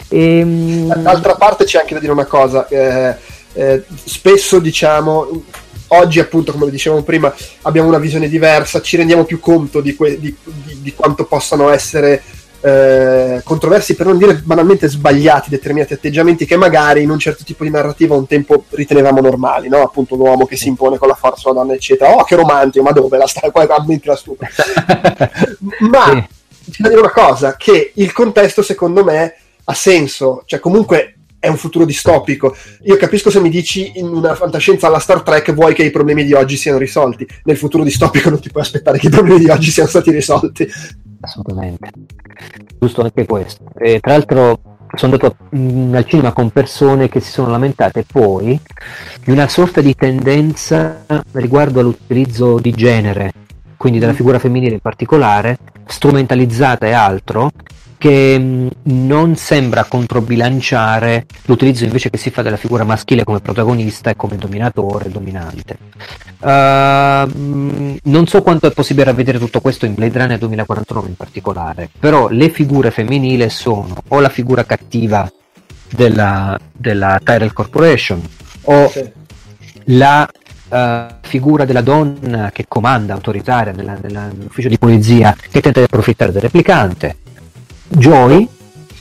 E, 0.10 0.39
ehm, 0.39 1.02
D'altra 1.02 1.35
parte 1.35 1.64
c'è 1.64 1.80
anche 1.80 1.93
da 1.93 1.99
dire 1.99 2.11
una 2.11 2.26
cosa, 2.26 2.68
eh, 2.68 3.15
eh, 3.56 3.84
spesso 4.03 4.60
diciamo 4.60 5.44
oggi 5.88 6.19
appunto 6.19 6.52
come 6.52 6.69
dicevamo 6.69 7.03
prima 7.03 7.34
abbiamo 7.64 7.88
una 7.88 7.99
visione 7.99 8.27
diversa 8.27 8.82
ci 8.82 8.98
rendiamo 8.98 9.23
più 9.23 9.40
conto 9.40 9.82
di, 9.82 9.95
que- 9.95 10.19
di, 10.19 10.36
di, 10.44 10.82
di 10.82 10.94
quanto 10.94 11.26
possano 11.26 11.69
essere 11.69 12.22
eh, 12.61 13.41
controversi 13.44 13.95
per 13.95 14.07
non 14.07 14.18
dire 14.18 14.36
banalmente 14.36 14.90
sbagliati 14.90 15.49
determinati 15.49 15.94
atteggiamenti 15.94 16.45
che 16.45 16.57
magari 16.57 17.03
in 17.03 17.11
un 17.11 17.19
certo 17.19 17.44
tipo 17.44 17.64
di 17.64 17.69
narrativa 17.69 18.15
un 18.15 18.27
tempo 18.27 18.65
ritenevamo 18.69 19.22
normali 19.22 19.69
no? 19.69 19.84
appunto 19.84 20.15
l'uomo 20.15 20.45
che 20.45 20.56
si 20.56 20.68
impone 20.68 20.98
con 20.98 21.07
la 21.07 21.14
forza 21.14 21.49
una 21.49 21.61
donna 21.61 21.73
eccetera 21.73 22.15
oh 22.15 22.23
che 22.23 22.36
romantico 22.36 22.84
ma 22.84 22.91
dove 22.91 23.18
la 23.18 23.27
sta 23.27 23.52
qua 23.52 23.68
mentre 23.86 24.10
la 24.10 24.15
stupida 24.18 24.49
ma 25.91 26.27
sì. 26.61 26.72
c'è 26.72 26.82
da 26.82 26.90
dire 26.90 27.02
una 27.02 27.11
cosa 27.11 27.56
che 27.56 27.91
il 27.94 28.11
contesto 28.11 28.64
secondo 28.64 29.03
me 29.03 29.36
ha 29.65 29.73
senso 29.73 30.41
cioè 30.45 30.60
comunque 30.60 31.15
è 31.46 31.48
un 31.48 31.58
futuro 31.58 31.86
distopico. 31.86 32.56
Io 32.84 32.98
capisco 32.98 33.30
se 33.30 33.40
mi 33.40 33.50
dici 33.50 33.94
in 33.96 34.08
una 34.08 34.34
fantascienza 34.34 34.88
alla 34.88 35.00
Star 35.00 35.22
Trek 35.22 35.54
vuoi 35.54 35.76
che 35.76 35.84
i 35.84 35.92
problemi 35.92 36.26
di 36.26 36.34
oggi 36.34 36.58
siano 36.58 36.80
risolti. 36.80 37.26
Nel 37.44 37.58
futuro 37.58 37.84
distopico 37.84 38.32
non 38.32 38.40
ti 38.40 38.50
puoi 38.50 38.64
aspettare 38.64 38.98
che 38.98 39.08
i 39.08 39.12
problemi 39.12 39.40
di 39.40 39.50
oggi 39.50 39.70
siano 39.70 39.90
stati 39.90 40.12
risolti. 40.12 40.68
Assolutamente. 41.22 41.92
Giusto 42.80 43.02
anche 43.02 43.26
questo. 43.26 43.64
E, 43.78 44.00
tra 44.00 44.14
l'altro 44.14 44.60
sono 44.96 45.14
andato 45.14 45.36
al 45.98 46.06
cinema 46.06 46.32
con 46.32 46.50
persone 46.50 47.10
che 47.10 47.20
si 47.20 47.32
sono 47.32 47.50
lamentate 47.50 48.06
poi 48.12 48.60
di 49.24 49.32
una 49.32 49.48
sorta 49.48 49.82
di 49.82 49.94
tendenza 49.94 51.04
riguardo 51.34 51.80
all'utilizzo 51.80 52.58
di 52.60 52.72
genere, 52.72 53.34
quindi 53.78 54.00
della 54.00 54.14
mm. 54.14 54.16
figura 54.16 54.40
femminile 54.40 54.74
in 54.74 54.80
particolare, 54.80 55.58
strumentalizzata 55.86 56.88
e 56.88 56.94
altro, 56.94 57.52
che 58.06 58.69
non 58.84 59.36
sembra 59.36 59.86
controbilanciare 59.86 61.26
l'utilizzo 61.45 61.86
invece 61.86 62.11
che 62.11 62.19
si 62.19 62.30
fa 62.30 62.44
della 62.44 62.56
figura 62.56 62.84
maschile 62.84 63.23
come 63.23 63.40
protagonista 63.40 64.11
e 64.11 64.15
come 64.15 64.36
dominatore, 64.36 65.10
dominante. 65.10 65.76
Uh, 66.40 67.98
non 68.03 68.27
so 68.27 68.44
quanto 68.44 68.68
è 68.68 68.72
possibile 68.72 69.06
ravvedere 69.06 69.40
tutto 69.40 69.60
questo 69.60 69.88
in 69.88 69.95
Blade 69.95 70.19
Runner 70.19 70.38
2049 70.38 71.07
in 71.07 71.15
particolare, 71.15 71.90
però 71.99 72.27
le 72.27 72.49
figure 72.49 72.91
femminili 72.91 73.49
sono 73.49 73.95
o 74.10 74.19
la 74.19 74.30
figura 74.30 74.65
cattiva 74.65 75.27
della, 75.90 76.60
della 76.72 77.19
Tyrell 77.23 77.53
Corporation 77.53 78.22
o 78.65 78.88
sì. 78.88 79.11
la 79.86 80.30
Uh, 80.68 81.06
figura 81.22 81.64
della 81.64 81.82
donna 81.82 82.49
che 82.52 82.65
comanda 82.68 83.14
autoritaria 83.14 83.72
nell'ufficio 83.72 84.68
di 84.68 84.80
polizia 84.80 85.36
che 85.52 85.61
tenta 85.61 85.80
di 85.80 85.86
approfittare 85.86 86.32
del 86.32 86.41
replicante 86.41 87.18
Joy 87.98 88.48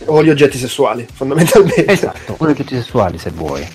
o 0.06 0.22
gli 0.22 0.30
oggetti 0.30 0.58
sessuali, 0.58 1.06
fondamentalmente. 1.12 1.86
Esatto, 1.86 2.36
o 2.38 2.46
gli 2.46 2.50
oggetti 2.50 2.74
sessuali 2.74 3.18
se 3.18 3.30
vuoi. 3.30 3.66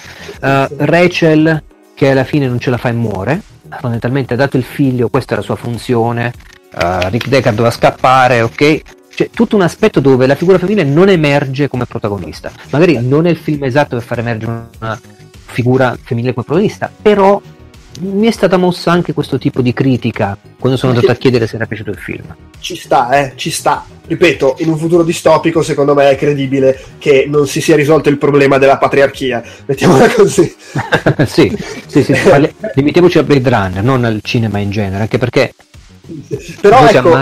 Uh, 0.41 0.67
Rachel, 0.77 1.63
che 1.93 2.11
alla 2.11 2.23
fine 2.23 2.47
non 2.47 2.59
ce 2.59 2.69
la 2.69 2.77
fa 2.77 2.89
e 2.89 2.93
muore, 2.93 3.41
fondamentalmente 3.69 4.33
ha 4.33 4.37
dato 4.37 4.57
il 4.57 4.63
figlio, 4.63 5.09
questa 5.09 5.33
è 5.33 5.37
la 5.37 5.43
sua 5.43 5.55
funzione, 5.55 6.33
uh, 6.73 7.09
Rick 7.09 7.27
Deckard 7.27 7.55
doveva 7.55 7.73
scappare, 7.73 8.41
ok? 8.41 8.81
C'è 9.13 9.29
tutto 9.31 9.55
un 9.55 9.63
aspetto 9.63 9.99
dove 9.99 10.27
la 10.27 10.35
figura 10.35 10.57
femminile 10.57 10.85
non 10.85 11.09
emerge 11.09 11.67
come 11.67 11.85
protagonista. 11.85 12.51
Magari 12.69 13.05
non 13.05 13.27
è 13.27 13.29
il 13.29 13.37
film 13.37 13.63
esatto 13.65 13.97
per 13.97 14.05
far 14.05 14.19
emergere 14.19 14.69
una 14.79 14.99
figura 15.45 15.97
femminile 16.01 16.33
come 16.33 16.45
protagonista, 16.45 16.89
però 17.01 17.41
mi 17.99 18.27
è 18.27 18.31
stata 18.31 18.57
mossa 18.57 18.91
anche 18.91 19.13
questo 19.13 19.37
tipo 19.37 19.61
di 19.61 19.73
critica 19.73 20.37
quando 20.59 20.77
sono 20.77 20.93
andato 20.93 21.11
a 21.11 21.15
chiedere 21.15 21.47
se 21.47 21.55
era 21.55 21.65
piaciuto 21.65 21.91
il 21.91 21.97
film. 21.97 22.35
Ci 22.59 22.75
sta, 22.75 23.09
eh, 23.11 23.33
ci 23.35 23.49
sta. 23.51 23.85
Ripeto, 24.07 24.55
in 24.59 24.69
un 24.69 24.77
futuro 24.77 25.03
distopico 25.03 25.61
secondo 25.61 25.93
me 25.93 26.09
è 26.09 26.15
credibile 26.15 26.79
che 26.97 27.25
non 27.27 27.47
si 27.47 27.61
sia 27.61 27.75
risolto 27.75 28.09
il 28.09 28.17
problema 28.17 28.57
della 28.57 28.77
patriarchia. 28.77 29.43
Mettiamola 29.65 30.09
così. 30.13 30.55
sì, 31.25 31.57
sì, 31.85 32.03
sì, 32.03 32.13
parli- 32.13 32.53
limitiamoci 32.75 33.17
a 33.17 33.23
Blade 33.23 33.49
Runner, 33.49 33.83
non 33.83 34.03
al 34.03 34.19
cinema 34.23 34.59
in 34.59 34.71
genere, 34.71 35.01
anche 35.01 35.17
perché 35.17 35.53
però 36.59 36.87
ecco, 36.87 37.19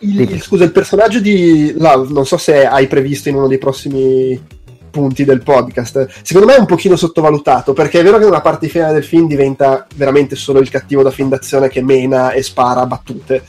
il, 0.00 0.20
il, 0.20 0.42
scusa, 0.42 0.64
il 0.64 0.72
personaggio 0.72 1.20
di 1.20 1.72
Love, 1.76 2.12
non 2.12 2.26
so 2.26 2.36
se 2.36 2.66
hai 2.66 2.88
previsto 2.88 3.28
in 3.28 3.36
uno 3.36 3.46
dei 3.46 3.58
prossimi 3.58 4.40
punti 4.96 5.26
del 5.26 5.42
podcast. 5.42 6.08
Secondo 6.22 6.48
me 6.48 6.56
è 6.56 6.58
un 6.58 6.64
pochino 6.64 6.96
sottovalutato, 6.96 7.74
perché 7.74 8.00
è 8.00 8.02
vero 8.02 8.16
che 8.16 8.24
nella 8.24 8.40
parte 8.40 8.68
finale 8.68 8.94
del 8.94 9.04
film 9.04 9.26
diventa 9.26 9.86
veramente 9.94 10.36
solo 10.36 10.60
il 10.60 10.70
cattivo 10.70 11.02
da 11.02 11.10
fin 11.10 11.28
d'azione 11.28 11.68
che 11.68 11.82
mena 11.82 12.32
e 12.32 12.42
spara 12.42 12.86
battute. 12.86 13.42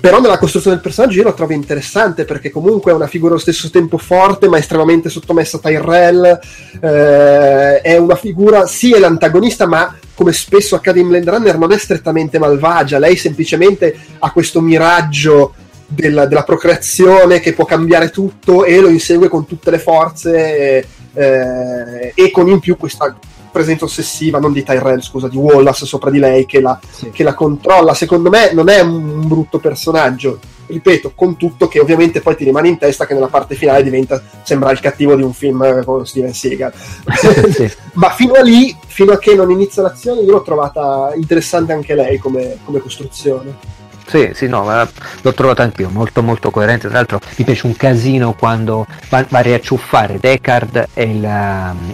Però 0.00 0.20
nella 0.20 0.38
costruzione 0.38 0.76
del 0.76 0.84
personaggio 0.84 1.18
io 1.18 1.24
lo 1.24 1.34
trovo 1.34 1.54
interessante 1.54 2.24
perché 2.24 2.50
comunque 2.50 2.92
è 2.92 2.94
una 2.94 3.08
figura 3.08 3.32
allo 3.32 3.40
stesso 3.40 3.68
tempo 3.68 3.98
forte 3.98 4.46
ma 4.46 4.56
estremamente 4.58 5.08
sottomessa 5.08 5.56
a 5.56 5.60
Tyrell. 5.60 6.38
Eh, 6.80 7.80
è 7.80 7.96
una 7.96 8.14
figura, 8.14 8.66
sì, 8.66 8.92
è 8.92 8.98
l'antagonista, 8.98 9.66
ma 9.66 9.96
come 10.14 10.32
spesso 10.32 10.76
accade 10.76 11.00
in 11.00 11.08
Blade 11.08 11.30
Runner 11.30 11.58
non 11.58 11.72
è 11.72 11.78
strettamente 11.78 12.38
malvagia. 12.38 12.98
Lei 12.98 13.16
semplicemente 13.16 13.96
ha 14.18 14.30
questo 14.30 14.60
miraggio 14.60 15.54
della, 15.88 16.26
della, 16.26 16.44
procreazione 16.44 17.40
che 17.40 17.54
può 17.54 17.64
cambiare 17.64 18.10
tutto 18.10 18.64
e 18.64 18.78
lo 18.78 18.88
insegue 18.88 19.28
con 19.28 19.46
tutte 19.46 19.70
le 19.70 19.78
forze 19.78 20.86
eh, 21.14 22.12
e 22.14 22.30
con 22.30 22.48
in 22.48 22.60
più 22.60 22.76
questa 22.76 23.16
presenza 23.50 23.86
ossessiva, 23.86 24.38
non 24.38 24.52
di 24.52 24.62
Tyrell, 24.62 25.00
scusa, 25.00 25.26
di 25.26 25.36
Wallace 25.36 25.86
sopra 25.86 26.10
di 26.10 26.18
lei 26.18 26.46
che 26.46 26.60
la, 26.60 26.78
sì. 26.88 27.10
che 27.10 27.22
la 27.22 27.34
controlla. 27.34 27.94
Secondo 27.94 28.28
me 28.28 28.52
non 28.52 28.68
è 28.68 28.80
un 28.80 29.26
brutto 29.26 29.58
personaggio, 29.58 30.38
ripeto, 30.66 31.12
con 31.14 31.36
tutto 31.36 31.66
che 31.66 31.80
ovviamente 31.80 32.20
poi 32.20 32.36
ti 32.36 32.44
rimane 32.44 32.68
in 32.68 32.78
testa 32.78 33.06
che 33.06 33.14
nella 33.14 33.28
parte 33.28 33.54
finale 33.54 33.82
diventa, 33.82 34.22
sembra 34.42 34.70
il 34.70 34.80
cattivo 34.80 35.14
di 35.16 35.22
un 35.22 35.32
film 35.32 35.82
con 35.84 36.06
Steven 36.06 36.34
Seagal. 36.34 36.72
sì. 37.50 37.72
Ma 37.94 38.10
fino 38.10 38.34
a 38.34 38.42
lì, 38.42 38.76
fino 38.86 39.12
a 39.12 39.18
che 39.18 39.34
non 39.34 39.50
inizia 39.50 39.82
l'azione, 39.82 40.20
io 40.20 40.32
l'ho 40.32 40.42
trovata 40.42 41.12
interessante 41.14 41.72
anche 41.72 41.94
lei 41.94 42.18
come, 42.18 42.58
come 42.64 42.80
costruzione. 42.80 43.76
Sì, 44.08 44.30
sì, 44.32 44.48
no, 44.48 44.64
l'ho 44.64 45.34
trovato 45.34 45.60
anch'io, 45.60 45.90
molto 45.90 46.22
molto 46.22 46.50
coerente. 46.50 46.88
Tra 46.88 46.96
l'altro 46.96 47.20
mi 47.36 47.44
piace 47.44 47.66
un 47.66 47.76
casino 47.76 48.32
quando 48.32 48.86
va, 49.10 49.22
va 49.28 49.38
a 49.38 49.42
riacciuffare 49.42 50.18
Deckard 50.18 50.88
e, 50.94 51.02
il, 51.02 51.24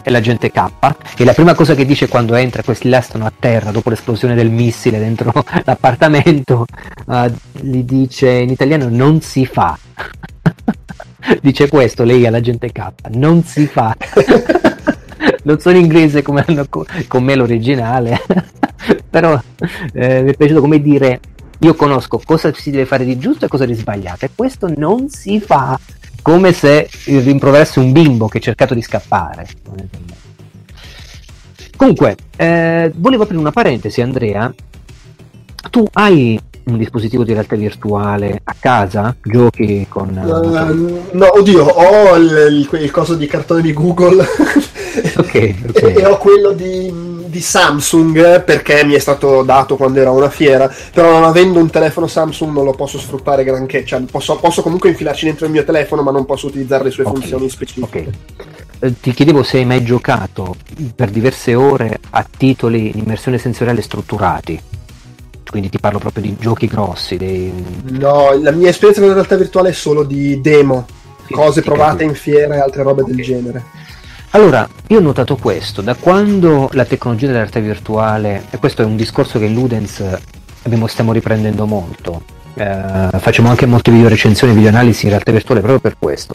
e, 0.00 0.10
l'agente 0.10 0.52
K. 0.52 0.64
E 1.16 1.24
la 1.24 1.32
prima 1.32 1.54
cosa 1.54 1.74
che 1.74 1.84
dice 1.84 2.06
quando 2.06 2.36
entra, 2.36 2.62
questi 2.62 2.88
là 2.88 3.00
stanno 3.00 3.26
a 3.26 3.32
terra 3.36 3.72
dopo 3.72 3.90
l'esplosione 3.90 4.36
del 4.36 4.48
missile 4.48 5.00
dentro 5.00 5.32
l'appartamento, 5.64 6.66
uh, 7.06 7.32
gli 7.50 7.82
dice 7.82 8.30
in 8.30 8.50
italiano 8.50 8.86
non 8.88 9.20
si 9.20 9.44
fa. 9.44 9.76
dice 11.42 11.68
questo 11.68 12.04
lei 12.04 12.26
all'agente 12.26 12.70
K, 12.70 12.92
non 13.10 13.42
si 13.42 13.66
fa. 13.66 13.92
non 15.42 15.58
sono 15.58 15.78
inglese 15.78 16.22
come 16.22 16.44
hanno 16.46 16.64
con 16.68 17.24
me 17.24 17.34
l'originale, 17.34 18.22
però 19.10 19.36
eh, 19.92 20.22
mi 20.22 20.30
è 20.30 20.36
piaciuto 20.36 20.60
come 20.60 20.80
dire 20.80 21.18
io 21.60 21.74
conosco 21.74 22.20
cosa 22.24 22.52
si 22.52 22.70
deve 22.70 22.86
fare 22.86 23.04
di 23.04 23.18
giusto 23.18 23.44
e 23.44 23.48
cosa 23.48 23.64
di 23.64 23.74
sbagliato 23.74 24.24
e 24.24 24.30
questo 24.34 24.72
non 24.76 25.08
si 25.08 25.40
fa 25.40 25.78
come 26.22 26.52
se 26.52 26.88
rimproverassi 27.04 27.78
un 27.78 27.92
bimbo 27.92 28.28
che 28.28 28.38
ha 28.38 28.40
cercato 28.40 28.72
di 28.72 28.80
scappare. 28.80 29.46
Comunque, 31.76 32.16
eh, 32.36 32.90
volevo 32.94 33.24
aprire 33.24 33.40
una 33.40 33.50
parentesi, 33.50 34.00
Andrea. 34.00 34.52
Tu 35.70 35.84
hai 35.92 36.40
un 36.64 36.78
dispositivo 36.78 37.24
di 37.24 37.32
realtà 37.34 37.56
virtuale 37.56 38.40
a 38.42 38.56
casa? 38.58 39.14
Giochi 39.22 39.86
con... 39.88 40.08
Uh, 40.16 41.16
no, 41.16 41.38
oddio, 41.38 41.64
ho 41.64 42.16
il, 42.16 42.68
il, 42.70 42.80
il 42.80 42.90
coso 42.90 43.14
di 43.16 43.26
cartone 43.26 43.60
di 43.60 43.74
Google 43.74 44.24
okay, 45.16 45.56
okay. 45.68 45.94
e 45.94 46.06
ho 46.06 46.16
quello 46.16 46.52
di 46.52 47.13
di 47.34 47.40
Samsung 47.40 48.44
perché 48.44 48.84
mi 48.84 48.94
è 48.94 49.00
stato 49.00 49.42
dato 49.42 49.74
quando 49.74 49.98
era 49.98 50.12
una 50.12 50.30
fiera, 50.30 50.72
però 50.92 51.10
non 51.10 51.24
avendo 51.24 51.58
un 51.58 51.68
telefono 51.68 52.06
Samsung 52.06 52.52
non 52.52 52.64
lo 52.64 52.72
posso 52.72 52.96
sfruttare 52.96 53.42
granché, 53.42 53.84
cioè 53.84 54.00
posso, 54.02 54.36
posso 54.36 54.62
comunque 54.62 54.88
infilarci 54.90 55.24
dentro 55.24 55.46
il 55.46 55.50
mio 55.50 55.64
telefono 55.64 56.02
ma 56.02 56.12
non 56.12 56.24
posso 56.24 56.46
utilizzare 56.46 56.84
le 56.84 56.90
sue 56.90 57.02
okay. 57.02 57.20
funzioni 57.20 57.50
specifiche. 57.50 57.98
Okay. 57.98 58.10
Eh, 58.78 59.00
ti 59.00 59.12
chiedevo 59.12 59.42
se 59.42 59.58
hai 59.58 59.64
mai 59.64 59.82
giocato 59.82 60.54
per 60.94 61.10
diverse 61.10 61.56
ore 61.56 61.98
a 62.10 62.24
titoli 62.24 62.90
in 62.90 62.98
immersione 62.98 63.38
sensoriale 63.38 63.82
strutturati 63.82 64.60
quindi 65.50 65.70
ti 65.70 65.78
parlo 65.78 66.00
proprio 66.00 66.24
di 66.24 66.36
giochi 66.36 66.66
grossi. 66.66 67.16
Dei... 67.16 67.52
No, 67.90 68.36
la 68.42 68.50
mia 68.50 68.70
esperienza 68.70 68.98
con 68.98 69.10
la 69.10 69.14
realtà 69.14 69.36
virtuale 69.36 69.68
è 69.68 69.72
solo 69.72 70.02
di 70.02 70.40
demo, 70.40 70.84
cose 71.30 71.62
provate 71.62 72.02
in 72.02 72.14
fiera 72.14 72.56
e 72.56 72.58
altre 72.58 72.82
robe 72.82 73.02
okay. 73.02 73.14
del 73.14 73.24
genere. 73.24 73.64
Allora, 74.34 74.68
io 74.88 74.98
ho 74.98 75.00
notato 75.00 75.36
questo, 75.36 75.80
da 75.80 75.94
quando 75.94 76.68
la 76.72 76.84
tecnologia 76.84 77.26
della 77.26 77.38
realtà 77.38 77.60
virtuale, 77.60 78.46
e 78.50 78.58
questo 78.58 78.82
è 78.82 78.84
un 78.84 78.96
discorso 78.96 79.38
che 79.38 79.44
in 79.44 79.54
Ludens 79.54 80.02
abbiamo, 80.64 80.88
stiamo 80.88 81.12
riprendendo 81.12 81.66
molto, 81.66 82.24
eh, 82.54 83.10
facciamo 83.12 83.48
anche 83.48 83.64
molte 83.66 83.92
video 83.92 84.08
recensioni 84.08 84.52
video 84.52 84.70
analisi 84.70 85.04
in 85.04 85.10
realtà 85.10 85.30
virtuale 85.30 85.60
proprio 85.60 85.78
per 85.78 85.96
questo. 86.00 86.34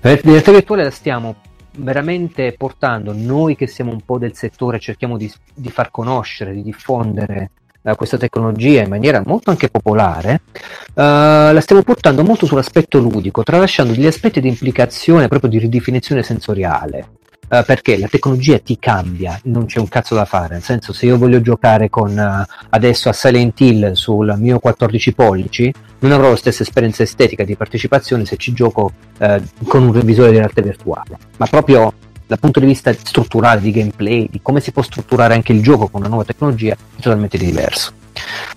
La 0.00 0.16
realtà 0.22 0.52
virtuale 0.52 0.84
la 0.84 0.90
stiamo 0.92 1.34
veramente 1.78 2.54
portando, 2.56 3.12
noi 3.12 3.56
che 3.56 3.66
siamo 3.66 3.90
un 3.90 4.02
po' 4.02 4.18
del 4.18 4.36
settore, 4.36 4.78
cerchiamo 4.78 5.16
di, 5.16 5.28
di 5.52 5.70
far 5.70 5.90
conoscere, 5.90 6.52
di 6.52 6.62
diffondere 6.62 7.50
uh, 7.82 7.96
questa 7.96 8.16
tecnologia 8.16 8.82
in 8.82 8.88
maniera 8.88 9.24
molto 9.26 9.50
anche 9.50 9.68
popolare, 9.68 10.42
uh, 10.52 10.92
la 10.94 11.60
stiamo 11.60 11.82
portando 11.82 12.22
molto 12.22 12.46
sull'aspetto 12.46 13.00
ludico, 13.00 13.42
tralasciando 13.42 13.92
degli 13.92 14.06
aspetti 14.06 14.40
di 14.40 14.46
implicazione 14.46 15.26
proprio 15.26 15.50
di 15.50 15.58
ridefinizione 15.58 16.22
sensoriale 16.22 17.18
uh, 17.50 17.64
perché 17.64 17.98
la 17.98 18.08
tecnologia 18.08 18.58
ti 18.58 18.78
cambia, 18.78 19.38
non 19.44 19.66
c'è 19.66 19.80
un 19.80 19.88
cazzo 19.88 20.14
da 20.14 20.24
fare, 20.24 20.54
nel 20.54 20.62
senso 20.62 20.92
se 20.92 21.06
io 21.06 21.18
voglio 21.18 21.40
giocare 21.40 21.90
con 21.90 22.16
uh, 22.16 22.52
adesso 22.70 23.08
a 23.08 23.12
Silent 23.12 23.60
Hill 23.60 23.92
sul 23.92 24.34
mio 24.38 24.58
14 24.58 25.12
pollici, 25.12 25.72
non 26.00 26.12
avrò 26.12 26.30
la 26.30 26.36
stessa 26.36 26.62
esperienza 26.62 27.02
estetica 27.02 27.44
di 27.44 27.56
partecipazione 27.56 28.24
se 28.24 28.36
ci 28.36 28.52
gioco 28.52 28.92
uh, 29.18 29.42
con 29.64 29.82
un 29.82 29.92
revisore 29.92 30.30
di 30.30 30.38
realtà 30.38 30.62
virtuale, 30.62 31.18
ma 31.36 31.46
proprio 31.46 31.92
dal 32.26 32.38
punto 32.38 32.60
di 32.60 32.66
vista 32.66 32.92
strutturale, 32.92 33.60
di 33.60 33.72
gameplay, 33.72 34.28
di 34.30 34.40
come 34.40 34.60
si 34.60 34.70
può 34.70 34.82
strutturare 34.82 35.34
anche 35.34 35.52
il 35.52 35.62
gioco 35.62 35.88
con 35.88 36.00
una 36.00 36.08
nuova 36.08 36.24
tecnologia, 36.24 36.74
è 36.74 37.00
totalmente 37.00 37.36
diverso. 37.36 37.92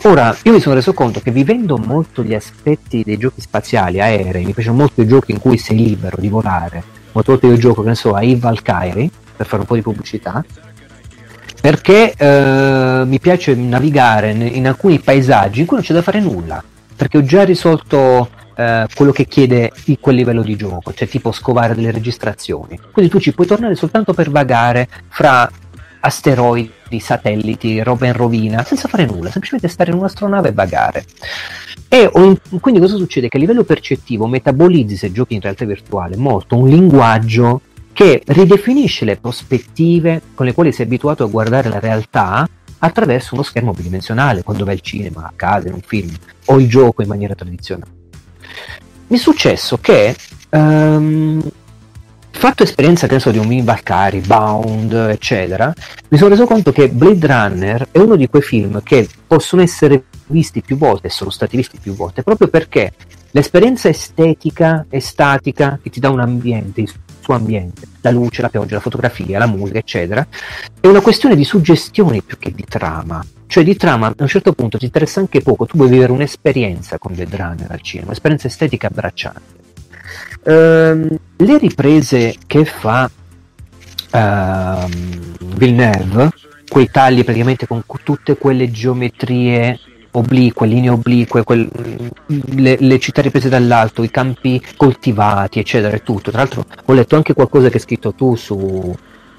Ora, 0.03 0.35
io 0.43 0.51
mi 0.51 0.59
sono 0.59 0.75
reso 0.75 0.93
conto 0.93 1.21
che 1.21 1.31
vivendo 1.31 1.77
molto 1.77 2.23
gli 2.23 2.33
aspetti 2.33 3.03
dei 3.03 3.17
giochi 3.17 3.41
spaziali, 3.41 3.99
aerei, 3.99 4.45
mi 4.45 4.53
piacciono 4.53 4.77
molto 4.77 5.01
i 5.01 5.07
giochi 5.07 5.31
in 5.31 5.39
cui 5.39 5.57
sei 5.57 5.77
libero 5.77 6.17
di 6.19 6.27
volare, 6.27 6.83
volte 7.13 7.47
io 7.47 7.57
gioco, 7.57 7.83
che 7.83 7.89
ne 7.89 7.95
so, 7.95 8.13
a 8.13 8.23
Eve 8.23 8.39
Valkyrie, 8.39 9.09
per 9.35 9.45
fare 9.45 9.61
un 9.61 9.67
po' 9.67 9.75
di 9.75 9.81
pubblicità, 9.81 10.43
perché 11.61 12.13
eh, 12.17 13.03
mi 13.05 13.19
piace 13.19 13.55
navigare 13.55 14.31
in 14.31 14.67
alcuni 14.67 14.99
paesaggi 14.99 15.61
in 15.61 15.65
cui 15.65 15.77
non 15.77 15.85
c'è 15.85 15.93
da 15.93 16.01
fare 16.01 16.19
nulla, 16.19 16.63
perché 16.95 17.17
ho 17.17 17.23
già 17.23 17.43
risolto 17.43 18.29
eh, 18.55 18.85
quello 18.93 19.11
che 19.11 19.25
chiede 19.25 19.71
quel 19.99 20.15
livello 20.15 20.41
di 20.41 20.55
gioco, 20.55 20.93
cioè 20.93 21.07
tipo 21.07 21.31
scovare 21.31 21.73
delle 21.73 21.91
registrazioni. 21.91 22.79
Quindi 22.91 23.09
tu 23.09 23.19
ci 23.19 23.33
puoi 23.33 23.47
tornare 23.47 23.75
soltanto 23.75 24.13
per 24.13 24.29
vagare 24.29 24.87
fra 25.09 25.49
asteroidi, 26.01 26.99
satelliti, 26.99 27.81
roba 27.81 28.07
in 28.07 28.13
rovina, 28.13 28.63
senza 28.63 28.87
fare 28.89 29.05
nulla, 29.05 29.29
semplicemente 29.29 29.69
stare 29.69 29.91
in 29.91 29.97
un'astronave 29.97 30.49
e 30.49 30.51
vagare. 30.53 31.05
E 31.93 32.09
quindi 32.59 32.79
cosa 32.79 32.95
succede? 32.95 33.29
Che 33.29 33.37
a 33.37 33.39
livello 33.39 33.63
percettivo 33.63 34.25
metabolizzi, 34.25 34.97
se 34.97 35.11
giochi 35.11 35.35
in 35.35 35.41
realtà 35.41 35.63
virtuale, 35.63 36.17
molto 36.17 36.57
un 36.57 36.67
linguaggio 36.67 37.61
che 37.93 38.23
ridefinisce 38.25 39.05
le 39.05 39.17
prospettive 39.17 40.19
con 40.33 40.47
le 40.47 40.55
quali 40.55 40.71
sei 40.71 40.87
abituato 40.87 41.23
a 41.23 41.27
guardare 41.27 41.69
la 41.69 41.79
realtà 41.79 42.49
attraverso 42.79 43.35
uno 43.35 43.43
schermo 43.43 43.73
bidimensionale, 43.73 44.41
quando 44.41 44.65
vai 44.65 44.73
al 44.73 44.81
cinema, 44.81 45.25
a 45.27 45.33
casa, 45.35 45.67
in 45.67 45.75
un 45.75 45.81
film, 45.85 46.11
o 46.45 46.59
il 46.59 46.67
gioco 46.67 47.03
in 47.03 47.09
maniera 47.09 47.35
tradizionale. 47.35 47.91
Mi 49.09 49.17
è 49.17 49.19
successo 49.19 49.77
che 49.77 50.15
um, 50.49 51.47
fatto 52.45 52.63
esperienza 52.63 53.07
che 53.07 53.21
so 53.21 53.31
di 53.31 53.37
un 53.37 53.47
Min 53.47 53.63
Valkyrie, 53.63 54.19
Bound, 54.19 54.91
eccetera, 54.91 55.73
mi 56.09 56.17
sono 56.17 56.31
reso 56.31 56.45
conto 56.45 56.73
che 56.73 56.89
Blade 56.89 57.25
Runner 57.25 57.87
è 57.89 57.99
uno 57.99 58.17
di 58.17 58.27
quei 58.27 58.41
film 58.41 58.83
che 58.83 59.07
possono 59.25 59.61
essere 59.61 60.03
visti 60.27 60.61
più 60.61 60.75
volte 60.75 61.07
sono 61.07 61.29
stati 61.29 61.55
visti 61.55 61.79
più 61.81 61.95
volte 61.95 62.21
proprio 62.21 62.49
perché 62.49 62.91
l'esperienza 63.31 63.87
estetica 63.87 64.85
e 64.89 64.99
statica 64.99 65.79
che 65.81 65.89
ti 65.89 66.01
dà 66.01 66.09
un 66.09 66.19
ambiente, 66.19 66.81
il 66.81 66.91
suo 67.21 67.33
ambiente, 67.33 67.87
la 68.01 68.11
luce, 68.11 68.41
la 68.41 68.49
pioggia, 68.49 68.75
la 68.75 68.81
fotografia, 68.81 69.39
la 69.39 69.47
musica, 69.47 69.77
eccetera, 69.77 70.27
è 70.81 70.87
una 70.87 70.99
questione 70.99 71.37
di 71.37 71.45
suggestione 71.45 72.21
più 72.23 72.37
che 72.37 72.51
di 72.51 72.65
trama. 72.67 73.25
Cioè 73.47 73.63
di 73.63 73.77
trama 73.77 74.07
a 74.07 74.13
un 74.17 74.27
certo 74.27 74.51
punto 74.51 74.77
ti 74.77 74.83
interessa 74.83 75.21
anche 75.21 75.39
poco, 75.39 75.65
tu 75.65 75.77
vuoi 75.77 75.87
vivere 75.87 76.11
un'esperienza 76.11 76.97
con 76.97 77.13
Blade 77.13 77.37
Runner 77.37 77.71
al 77.71 77.81
cinema, 77.81 78.07
un'esperienza 78.07 78.47
estetica 78.47 78.87
abbracciante. 78.87 79.61
Ehm, 80.45 81.17
le 81.43 81.57
riprese 81.57 82.35
che 82.47 82.65
fa 82.65 83.09
uh, 84.11 84.87
Villeneuve 85.55 86.29
quei 86.67 86.89
tagli 86.89 87.23
praticamente 87.23 87.67
con 87.67 87.83
tutte 88.03 88.35
quelle 88.37 88.71
geometrie 88.71 89.79
oblique, 90.15 90.67
linee 90.67 90.89
oblique, 90.89 91.43
quel, 91.43 91.69
le, 92.25 92.77
le, 92.79 92.99
città 92.99 93.21
riprese 93.21 93.49
dall'alto, 93.49 94.03
i 94.03 94.11
campi 94.11 94.61
coltivati, 94.75 95.59
eccetera, 95.59 95.95
e 95.95 96.03
tutto. 96.03 96.31
Tra 96.31 96.39
l'altro 96.39 96.65
ho 96.85 96.93
letto 96.93 97.15
anche 97.15 97.33
qualcosa 97.33 97.69
che 97.69 97.75
hai 97.75 97.79
scritto 97.79 98.13
tu 98.13 98.35
su 98.35 98.95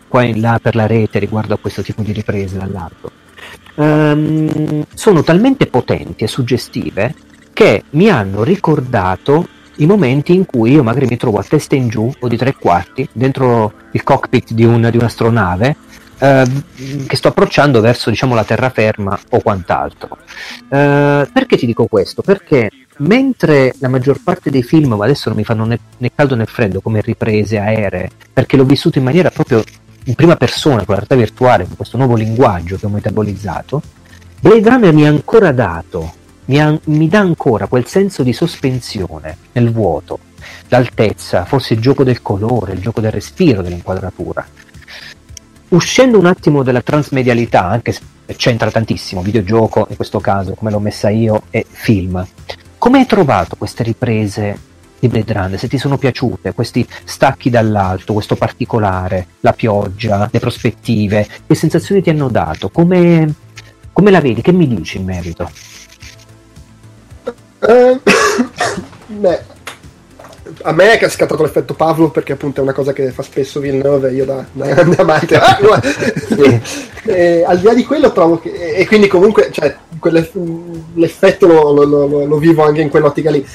qua 0.09 0.23
e 0.23 0.39
là 0.39 0.61
per 0.63 0.75
la 0.75 0.87
rete 0.87 1.19
riguardo 1.19 1.55
a 1.55 1.59
questo 1.59 1.83
tipo 1.83 2.03
di 2.03 2.13
riprese 2.13 2.59
dall'alto. 2.59 3.11
Um, 3.77 4.85
sono 4.95 5.23
talmente 5.25 5.67
potenti 5.67 6.23
e 6.25 6.29
suggestive 6.29 7.15
che 7.53 7.85
mi 7.91 8.09
hanno 8.09 8.45
ricordato 8.45 9.49
i 9.77 9.87
momenti 9.87 10.35
in 10.35 10.47
cui 10.47 10.73
io 10.73 10.83
magari 10.83 11.07
mi 11.07 11.17
trovo 11.17 11.39
a 11.39 11.45
testa 11.45 11.75
in 11.75 11.89
giù 11.89 12.11
o 12.19 12.29
di 12.29 12.37
tre 12.37 12.55
quarti 12.55 13.09
dentro 13.13 13.73
il 13.93 14.03
cockpit 14.03 14.53
di, 14.53 14.65
un, 14.65 14.89
di 14.91 14.97
un'astronave 14.97 15.77
eh, 16.19 16.45
che 17.07 17.17
sto 17.17 17.29
approcciando 17.29 17.81
verso 17.81 18.11
diciamo, 18.11 18.35
la 18.35 18.45
terraferma 18.45 19.19
o 19.31 19.41
quant'altro. 19.41 20.19
Eh, 20.69 21.29
perché 21.33 21.57
ti 21.57 21.67
dico 21.67 21.87
questo? 21.87 22.23
Perché 22.23 22.71
mentre 22.99 23.75
la 23.79 23.89
maggior 23.89 24.21
parte 24.23 24.51
dei 24.51 24.63
film, 24.63 24.95
ma 24.95 25.05
adesso 25.05 25.29
non 25.29 25.39
mi 25.39 25.45
fanno 25.45 25.65
né, 25.65 25.79
né 25.99 26.11
caldo 26.15 26.37
né 26.37 26.47
freddo 26.47 26.81
come 26.81 27.01
riprese 27.01 27.59
aeree, 27.59 28.11
perché 28.33 28.57
l'ho 28.57 28.65
vissuto 28.65 28.99
in 28.99 29.05
maniera 29.05 29.31
proprio 29.31 29.63
in 30.05 30.15
prima 30.15 30.37
persona 30.37 30.85
con 30.85 30.95
la 30.95 30.97
realtà 30.97 31.15
virtuale, 31.17 31.67
con 31.67 31.77
questo 31.77 31.97
nuovo 31.97 32.15
linguaggio 32.15 32.77
che 32.77 32.87
ho 32.87 32.91
metabolizzato, 32.91 33.83
Blade 34.41 34.69
Runner 34.69 34.93
mi 34.93 35.07
ha 35.07 35.09
ancora 35.09 35.53
dato, 35.53 36.13
mi, 36.47 36.61
ha, 36.61 36.79
mi 36.85 37.09
dà 37.09 37.21
ancora 37.21 37.67
quel 37.67 37.87
senso 37.87 38.23
di 38.23 38.33
sospensione 38.33 39.37
nel 39.53 39.71
vuoto, 39.73 40.19
l'altezza, 40.69 41.45
forse 41.45 41.75
il 41.75 41.81
gioco 41.81 42.05
del 42.05 42.23
colore, 42.23 42.73
il 42.73 42.81
gioco 42.81 43.01
del 43.01 43.11
respiro 43.11 43.63
dell'inquadratura 43.63 44.47
uscendo 45.75 46.19
un 46.19 46.27
attimo 46.27 46.63
dalla 46.63 46.83
transmedialità, 46.83 47.67
anche 47.67 47.93
se 47.93 48.03
c'entra 48.37 48.71
tantissimo, 48.71 49.23
videogioco 49.23 49.87
in 49.91 49.97
questo 49.97 50.21
caso, 50.21 50.55
come 50.55 50.71
l'ho 50.71 50.79
messa 50.79 51.11
io, 51.11 51.43
e 51.51 51.67
film, 51.69 52.25
come 52.79 52.99
hai 52.99 53.07
trovato 53.07 53.57
queste 53.57 53.83
riprese 53.83 54.59
di 54.99 55.09
Blade 55.09 55.33
Runner? 55.33 55.59
Se 55.59 55.69
ti 55.69 55.79
sono 55.79 55.99
piaciute, 55.99 56.53
questi 56.53 56.87
stacchi 57.05 57.51
dall'alto, 57.51 58.13
questo 58.13 58.37
particolare, 58.37 59.27
la 59.41 59.53
pioggia, 59.53 60.29
le 60.31 60.39
prospettive, 60.39 61.27
che 61.47 61.55
sensazioni 61.55 62.03
ti 62.03 62.11
hanno 62.11 62.29
dato? 62.29 62.71
Come, 62.71 63.35
come 63.93 64.11
la 64.11 64.21
vedi? 64.21 64.43
Che 64.43 64.53
mi 64.53 64.69
dici 64.69 64.99
in 64.99 65.05
merito? 65.05 65.51
Uh, 67.67 67.99
beh, 69.07 69.41
a 70.63 70.73
me 70.73 70.99
è 70.99 71.09
scattato 71.09 71.43
l'effetto 71.43 71.75
Pavlov 71.75 72.11
perché 72.11 72.33
appunto 72.33 72.61
è 72.61 72.63
una 72.63 72.75
cosa 72.75 72.93
che 72.93 73.11
fa 73.11 73.23
spesso 73.23 73.61
Villeneuve 73.61 74.13
io 74.13 74.25
da, 74.25 74.45
da, 74.53 74.67
da 74.85 74.97
amante. 74.99 75.41
E, 77.07 77.45
al 77.47 77.59
di 77.59 77.65
là 77.65 77.75
di 77.75 77.85
quello 77.85 78.13
trovo 78.13 78.41
che 78.41 78.51
e 78.51 78.87
quindi 78.87 79.09
comunque 79.09 79.51
cioè, 79.53 79.77
l'effetto 80.95 81.47
lo, 81.47 81.71
lo, 81.71 81.85
lo, 81.85 82.25
lo, 82.25 82.39
vivo 82.39 82.63
anche 82.63 82.81
in 82.81 82.89
quell'ottica 82.89 83.31
lì. 83.31 83.47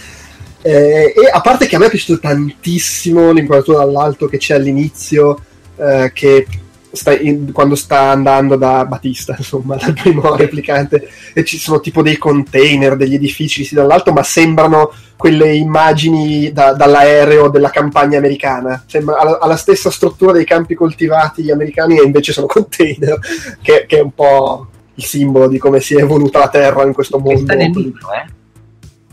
Eh, 0.61 1.13
e 1.15 1.29
a 1.31 1.41
parte 1.41 1.65
che 1.65 1.75
a 1.75 1.79
me 1.79 1.87
è 1.87 1.89
piaciuto 1.89 2.19
tantissimo 2.19 3.31
l'inquadratura 3.31 3.79
dall'alto 3.79 4.27
che 4.27 4.37
c'è 4.37 4.53
all'inizio 4.53 5.39
eh, 5.77 6.11
che 6.13 6.45
sta 6.91 7.17
in, 7.17 7.51
quando 7.51 7.75
sta 7.75 8.11
andando 8.11 8.55
da 8.55 8.85
Batista, 8.85 9.35
insomma, 9.37 9.75
dal 9.75 9.93
primo 9.93 10.35
replicante, 10.35 11.09
e 11.33 11.43
ci 11.43 11.57
sono 11.57 11.79
tipo 11.79 12.01
dei 12.01 12.17
container, 12.17 12.95
degli 12.95 13.15
edifici 13.15 13.63
sì, 13.63 13.75
dall'alto, 13.75 14.11
ma 14.11 14.23
sembrano 14.23 14.91
quelle 15.15 15.53
immagini 15.53 16.51
da, 16.51 16.73
dall'aereo 16.73 17.49
della 17.49 17.69
campagna 17.69 18.17
americana. 18.17 18.83
Sembra, 18.85 19.17
ha, 19.17 19.47
la 19.47 19.57
stessa 19.57 19.91
struttura 19.91 20.31
dei 20.31 20.45
campi 20.45 20.75
coltivati 20.75 21.51
americani 21.51 21.99
e 21.99 22.03
invece 22.03 22.31
sono 22.31 22.47
container, 22.47 23.19
che, 23.61 23.85
che, 23.87 23.97
è 23.97 24.01
un 24.01 24.13
po' 24.13 24.67
il 24.95 25.03
simbolo 25.03 25.47
di 25.47 25.57
come 25.57 25.79
si 25.79 25.95
è 25.95 26.01
evoluta 26.01 26.39
la 26.39 26.49
Terra 26.49 26.83
in 26.83 26.93
questo 26.93 27.19
mondo. 27.19 27.41
Sta 27.41 27.53
nel 27.55 27.71
libro, 27.71 28.13
eh? 28.13 28.37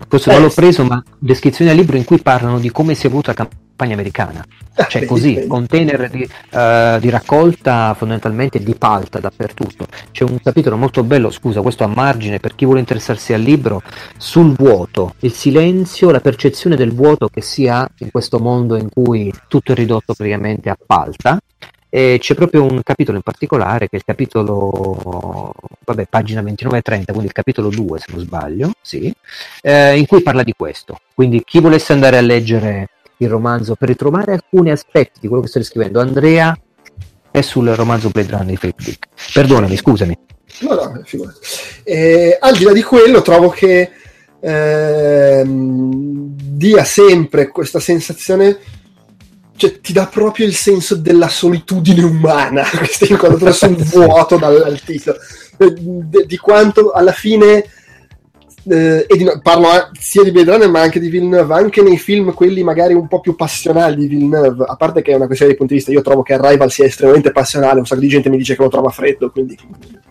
Questo 0.09 0.31
eh, 0.31 0.35
non 0.35 0.43
l'ho 0.43 0.53
preso, 0.55 0.85
ma 0.85 1.03
descrizione 1.19 1.71
del 1.71 1.81
libro 1.81 1.97
in 1.97 2.05
cui 2.05 2.21
parlano 2.21 2.59
di 2.59 2.71
come 2.71 2.95
si 2.95 3.05
è 3.05 3.07
evoluta 3.07 3.35
la 3.37 3.47
campagna 3.49 3.95
americana. 3.95 4.45
Cioè 4.89 5.07
così, 5.07 5.47
container 5.47 6.11
di, 6.11 6.23
uh, 6.23 6.99
di, 6.99 7.09
raccolta 7.09 7.95
fondamentalmente 7.95 8.63
di 8.63 8.75
palta 8.75 9.19
dappertutto. 9.19 9.87
C'è 10.13 10.25
un 10.25 10.39
capitolo 10.43 10.77
molto 10.77 11.03
bello, 11.03 11.31
scusa, 11.31 11.63
questo 11.63 11.85
a 11.85 11.87
margine 11.87 12.41
per 12.41 12.55
chi 12.55 12.67
vuole 12.67 12.81
interessarsi 12.81 13.33
al 13.33 13.41
libro, 13.41 13.83
sul 14.19 14.55
vuoto, 14.55 15.15
il 15.21 15.33
silenzio, 15.33 16.11
la 16.11 16.21
percezione 16.21 16.77
del 16.77 16.93
vuoto 16.93 17.29
che 17.29 17.41
si 17.41 17.69
ha 17.69 17.89
in 17.99 18.11
questo 18.11 18.39
mondo 18.39 18.77
in 18.77 18.91
cui 18.91 19.33
tutto 19.49 19.73
è 19.73 19.75
ridotto 19.75 20.13
praticamente 20.13 20.69
a 20.69 20.77
palta 20.85 21.39
e 21.89 22.19
c'è 22.21 22.35
proprio 22.35 22.65
un 22.65 22.83
capitolo 22.83 23.17
in 23.17 23.23
particolare 23.23 23.89
che 23.89 23.95
è 23.95 23.97
il 23.97 24.05
capitolo, 24.05 25.53
vabbè, 25.85 26.07
pagina 26.07 26.43
29 26.43 26.79
e 26.79 26.83
30, 26.83 27.13
quindi 27.13 27.29
il 27.29 27.33
capitolo 27.33 27.69
2 27.69 27.99
se 27.99 28.07
non 28.11 28.21
sbaglio, 28.21 28.73
sì, 28.81 29.13
eh, 29.63 29.97
in 29.97 30.07
cui 30.07 30.23
parla 30.23 30.43
di 30.43 30.55
questo. 30.57 30.99
Quindi 31.15 31.43
chi 31.45 31.61
volesse 31.61 31.93
andare 31.93 32.19
a 32.19 32.23
leggere 32.23 32.91
il 33.19 33.29
romanzo 33.29 33.75
per 33.77 33.89
ritrovare 33.89 34.33
alcuni 34.33 34.71
aspetti 34.71 35.21
di 35.21 35.29
quello 35.29 35.43
che 35.43 35.49
stai 35.49 35.65
scrivendo, 35.65 36.01
Andrea 36.01 36.57
è 37.31 37.41
sul 37.41 37.69
romanzo 37.71 38.11
Blade 38.11 38.31
Runner 38.31 38.47
di 38.47 38.59
Philip 38.59 38.83
Dick. 38.83 39.09
Perdonami, 39.33 39.77
scusami. 39.77 40.19
No, 40.61 40.75
no. 40.75 41.03
Eh, 41.85 42.37
al 42.41 42.57
di 42.57 42.65
là 42.65 42.73
di 42.73 42.83
quello, 42.83 43.23
trovo 43.23 43.51
che 43.51 43.91
eh, 44.41 45.43
dia 45.47 46.85
sempre 46.85 47.49
questa 47.49 47.81
sensazione 47.81 48.59
cioè, 49.57 49.81
ti 49.81 49.93
dà 49.93 50.07
proprio 50.07 50.47
il 50.47 50.55
senso 50.55 50.95
della 50.95 51.29
solitudine 51.29 52.03
umana, 52.03 52.63
questa 52.77 53.07
inquadratura 53.09 53.53
sul 53.53 53.77
vuoto 53.77 54.37
dall'altito, 54.37 55.17
eh, 55.57 55.73
di, 55.73 56.27
di 56.27 56.37
quanto 56.37 56.93
alla 56.93 57.13
fine 57.13 57.65
eh, 58.69 59.07
di, 59.09 59.31
parlo 59.43 59.69
sia 59.99 60.23
di 60.23 60.33
Blade 60.33 60.51
Runner 60.51 60.69
ma 60.69 60.81
anche 60.81 60.99
di 60.99 61.09
Villeneuve, 61.09 61.55
anche 61.55 61.83
nei 61.83 61.99
film 61.99 62.35
quelli 62.35 62.63
magari 62.63 62.95
un 62.95 63.07
po' 63.07 63.21
più 63.21 63.37
passionali 63.37 63.97
di 63.97 64.07
Villeneuve, 64.09 64.65
a 64.67 64.77
parte 64.77 65.03
che 65.03 65.13
è 65.13 65.15
una 65.15 65.27
questione 65.27 65.53
di 65.53 65.59
punto 65.59 65.73
di 65.73 65.79
vista, 65.79 65.93
io 65.93 66.03
trovo 66.03 66.23
che 66.23 66.35
Arrival 66.35 66.71
sia 66.71 66.85
estremamente 66.85 67.31
passionale, 67.31 67.79
un 67.79 67.87
sacco 67.87 68.01
di 68.01 68.09
gente 68.09 68.29
mi 68.29 68.37
dice 68.37 68.57
che 68.57 68.63
lo 68.63 68.69
trova 68.69 68.91
freddo, 68.91 69.31
quindi 69.31 69.57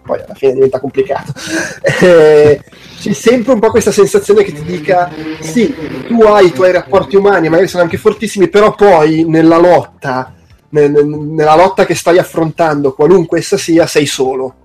poi 0.04 0.22
alla 0.22 0.36
fine 0.36 0.54
diventa 0.54 0.80
complicato. 0.80 1.34
Eh, 2.06 2.62
c'è 3.00 3.14
sempre 3.14 3.54
un 3.54 3.60
po' 3.60 3.70
questa 3.70 3.92
sensazione 3.92 4.44
che 4.44 4.52
ti 4.52 4.64
dica, 4.64 5.10
sì, 5.40 5.74
tu 6.08 6.22
hai 6.22 6.48
i 6.48 6.52
tuoi 6.52 6.72
rapporti 6.72 7.16
umani, 7.16 7.48
magari 7.50 7.68
sono 7.68 7.84
anche 7.84 7.98
fortissimi, 7.98 8.50
però 8.50 8.76
poi 8.76 9.24
nella 9.24 9.58
lotta, 9.58 10.34
nella 10.70 11.56
lotta 11.56 11.86
che 11.86 11.96
stai 11.96 12.18
affrontando, 12.18 12.94
qualunque 12.94 13.40
essa 13.40 13.58
sia, 13.58 13.86
sei 13.88 14.06
solo 14.06 14.65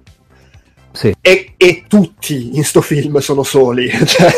sì. 0.93 1.15
E, 1.21 1.53
e, 1.57 1.85
tutti 1.89 2.57
in 2.57 2.65
sto 2.65 2.81
film 2.81 3.19
sono 3.19 3.43
soli, 3.43 3.89
cioè, 4.07 4.35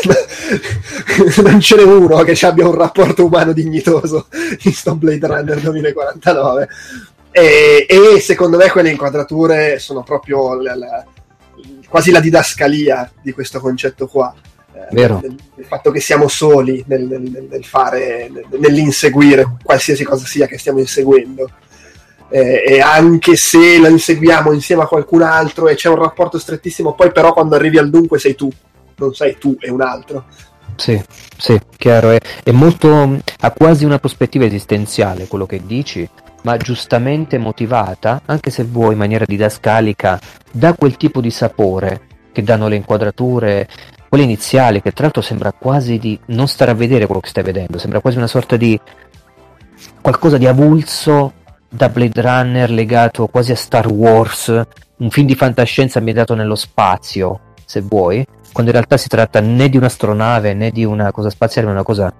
non 1.43 1.59
ce 1.59 1.75
n'è 1.75 1.83
uno 1.83 2.21
che 2.23 2.45
abbia 2.45 2.67
un 2.67 2.75
rapporto 2.75 3.25
umano 3.25 3.53
dignitoso 3.53 4.27
in 4.63 4.73
sto 4.73 4.95
Blade 4.95 5.25
Runner 5.25 5.59
2049. 5.59 6.67
E, 7.31 7.87
e 7.89 8.19
secondo 8.19 8.57
me 8.57 8.69
quelle 8.69 8.91
inquadrature 8.91 9.79
sono 9.79 10.03
proprio 10.03 10.53
la, 10.61 10.75
la, 10.75 11.05
quasi 11.89 12.11
la 12.11 12.19
didascalia 12.19 13.11
di 13.21 13.31
questo 13.31 13.59
concetto 13.59 14.07
qua. 14.07 14.33
Eh, 14.73 14.87
Vero. 14.91 15.17
Del, 15.19 15.35
del, 15.55 15.65
fatto 15.65 15.89
che 15.89 15.99
siamo 15.99 16.27
soli 16.27 16.83
nel, 16.87 17.03
nel, 17.03 17.47
nel 17.49 17.65
fare, 17.65 18.29
nell'inseguire 18.59 19.57
qualsiasi 19.63 20.03
cosa 20.03 20.25
sia 20.25 20.45
che 20.45 20.59
stiamo 20.59 20.79
inseguendo 20.79 21.49
eh, 22.33 22.63
e 22.65 22.79
anche 22.79 23.35
se 23.35 23.79
la 23.79 23.89
inseguiamo 23.89 24.51
insieme 24.53 24.81
a 24.81 24.87
qualcun 24.87 25.21
altro 25.21 25.67
e 25.67 25.75
c'è 25.75 25.87
un 25.87 25.97
rapporto 25.97 26.39
strettissimo, 26.39 26.95
poi 26.95 27.11
però 27.11 27.31
quando 27.31 27.53
arrivi 27.53 27.77
al 27.77 27.91
dunque 27.91 28.17
sei 28.17 28.33
tu, 28.33 28.49
non 28.95 29.13
sei 29.13 29.37
tu 29.37 29.55
e 29.59 29.69
un 29.69 29.81
altro. 29.81 30.25
Sì, 30.75 30.99
sì, 31.37 31.59
chiaro, 31.77 32.09
è, 32.09 32.17
è 32.43 32.49
molto, 32.49 33.19
ha 33.39 33.51
quasi 33.51 33.85
una 33.85 33.99
prospettiva 33.99 34.45
esistenziale 34.45 35.27
quello 35.27 35.45
che 35.45 35.61
dici, 35.63 36.09
ma 36.41 36.57
giustamente 36.57 37.37
motivata, 37.37 38.23
anche 38.25 38.49
se 38.49 38.63
vuoi 38.63 38.93
in 38.93 38.97
maniera 38.97 39.25
didascalica, 39.27 40.19
da 40.51 40.73
quel 40.73 40.97
tipo 40.97 41.21
di 41.21 41.29
sapore 41.29 42.07
che 42.31 42.41
danno 42.41 42.67
le 42.67 42.77
inquadrature, 42.77 43.67
quelle 44.09 44.23
iniziali, 44.23 44.81
che 44.81 44.91
tra 44.91 45.03
l'altro 45.03 45.21
sembra 45.21 45.51
quasi 45.51 45.99
di 45.99 46.19
non 46.27 46.47
stare 46.47 46.71
a 46.71 46.73
vedere 46.73 47.05
quello 47.05 47.21
che 47.21 47.29
stai 47.29 47.43
vedendo, 47.43 47.77
sembra 47.77 47.99
quasi 47.99 48.17
una 48.17 48.25
sorta 48.25 48.57
di 48.57 48.79
qualcosa 50.01 50.37
di 50.39 50.47
avulso 50.47 51.33
da 51.73 51.89
Blade 51.89 52.21
Runner 52.21 52.69
legato 52.69 53.25
quasi 53.25 53.51
a 53.51 53.55
Star 53.55 53.87
Wars, 53.87 54.47
un 54.97 55.09
film 55.09 55.25
di 55.25 55.33
fantascienza 55.33 55.97
ambientato 55.97 56.35
nello 56.35 56.53
spazio, 56.53 57.39
se 57.65 57.81
vuoi, 57.81 58.23
quando 58.51 58.69
in 58.69 58.77
realtà 58.77 58.95
si 58.97 59.07
tratta 59.07 59.39
né 59.39 59.69
di 59.69 59.77
un'astronave 59.77 60.53
né 60.53 60.69
di 60.69 60.85
una 60.85 61.11
cosa 61.11 61.31
spaziale, 61.31 61.65
ma 61.67 61.73
una 61.73 61.83
cosa 61.83 62.13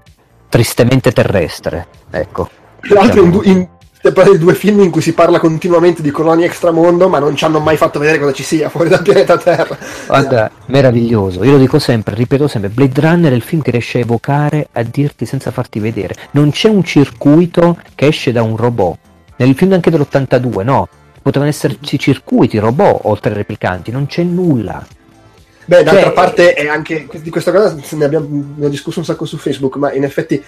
tristemente 0.50 1.12
terrestre. 1.12 1.88
Ecco. 2.10 2.50
Tra 2.80 3.02
l'altro, 3.02 3.24
in, 3.24 3.40
in, 3.44 3.68
in 4.02 4.38
due 4.40 4.56
film 4.56 4.80
in 4.80 4.90
cui 4.90 5.02
si 5.02 5.14
parla 5.14 5.40
continuamente 5.40 6.02
di 6.02 6.10
colonie 6.10 6.48
extramondo, 6.48 7.08
ma 7.08 7.20
non 7.20 7.36
ci 7.36 7.46
hanno 7.46 7.60
mai 7.60 7.78
fatto 7.78 8.00
vedere 8.00 8.18
cosa 8.18 8.34
ci 8.34 8.44
sia 8.44 8.70
fuori 8.70 8.90
dal 8.90 9.04
pianeta 9.04 9.38
Terra. 9.38 9.78
Guarda, 10.08 10.50
meraviglioso. 10.66 11.44
Io 11.44 11.52
lo 11.52 11.60
dico 11.60 11.78
sempre, 11.78 12.16
ripeto 12.16 12.48
sempre: 12.48 12.72
Blade 12.72 13.00
Runner 13.00 13.32
è 13.32 13.36
il 13.36 13.44
film 13.44 13.62
che 13.62 13.70
riesce 13.70 14.00
a 14.00 14.02
evocare, 14.02 14.68
a 14.72 14.82
dirti 14.82 15.28
senza 15.28 15.52
farti 15.52 15.80
vedere. 15.80 16.16
Non 16.32 16.50
c'è 16.50 16.70
un 16.70 16.84
circuito 16.84 17.78
che 17.94 18.08
esce 18.08 18.32
da 18.32 18.42
un 18.42 18.58
robot 18.58 19.12
nel 19.38 19.56
film 19.56 19.74
anche 19.74 19.90
dell'82, 19.90 20.64
no, 20.64 20.88
potevano 21.22 21.50
esserci 21.50 21.98
circuiti, 21.98 22.58
robot 22.58 23.02
oltre 23.04 23.32
ai 23.32 23.38
replicanti, 23.38 23.92
non 23.92 24.06
c'è 24.06 24.24
nulla. 24.24 24.86
Beh, 25.66 25.84
d'altra 25.84 26.04
cioè, 26.04 26.14
parte 26.14 26.54
è 26.54 26.68
anche 26.68 27.08
di 27.22 27.30
questa 27.30 27.52
cosa 27.52 27.76
ne 27.92 28.06
abbiamo, 28.06 28.54
ne 28.56 28.70
discusso 28.70 29.00
un 29.00 29.06
sacco 29.06 29.26
su 29.26 29.38
Facebook, 29.38 29.78
ma 29.78 29.94
in 29.94 30.04
effetti 30.04 30.44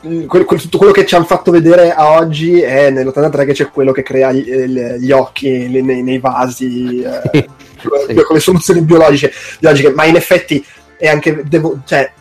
tutto 0.00 0.78
quello 0.78 0.92
che 0.92 1.06
ci 1.06 1.14
hanno 1.14 1.24
fatto 1.24 1.50
vedere 1.50 1.92
a 1.92 2.12
oggi 2.12 2.60
è 2.60 2.90
nell'83 2.90 3.46
che 3.46 3.52
c'è 3.52 3.70
quello 3.70 3.90
che 3.90 4.02
crea 4.02 4.30
gli, 4.32 4.44
gli 4.44 5.10
occhi 5.10 5.48
nei, 5.48 6.02
nei 6.02 6.18
vasi 6.18 7.02
eh, 7.02 7.20
sì. 7.80 8.14
con 8.14 8.36
le 8.36 8.40
soluzioni 8.40 8.82
biologiche, 8.82 9.32
biologiche, 9.58 9.90
ma 9.90 10.04
in 10.04 10.16
effetti 10.16 10.64
è 10.96 11.08
anche 11.08 11.42
devo, 11.46 11.80
cioè, 11.84 12.12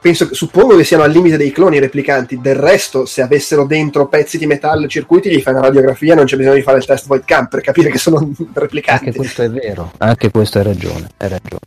penso, 0.00 0.28
suppongo 0.32 0.76
che 0.76 0.84
siano 0.84 1.02
al 1.02 1.10
limite 1.10 1.36
dei 1.36 1.52
cloni 1.52 1.78
replicanti. 1.78 2.40
Del 2.40 2.56
resto, 2.56 3.06
se 3.06 3.22
avessero 3.22 3.64
dentro 3.64 4.06
pezzi 4.08 4.38
di 4.38 4.46
metallo 4.46 4.86
circuiti, 4.86 5.30
gli 5.30 5.40
fai 5.40 5.54
una 5.54 5.62
radiografia, 5.62 6.14
non 6.14 6.24
c'è 6.24 6.36
bisogno 6.36 6.56
di 6.56 6.62
fare 6.62 6.78
il 6.78 6.84
test 6.84 7.06
void 7.06 7.24
camp 7.24 7.50
per 7.50 7.60
capire 7.60 7.90
che 7.90 7.98
sono 7.98 8.30
replicanti. 8.52 9.06
Anche 9.06 9.18
questo 9.18 9.42
è 9.42 9.50
vero, 9.50 9.92
anche 9.98 10.30
questo 10.30 10.58
hai 10.58 10.64
ragione. 10.64 11.08
Hai 11.16 11.28
ragione. 11.28 11.60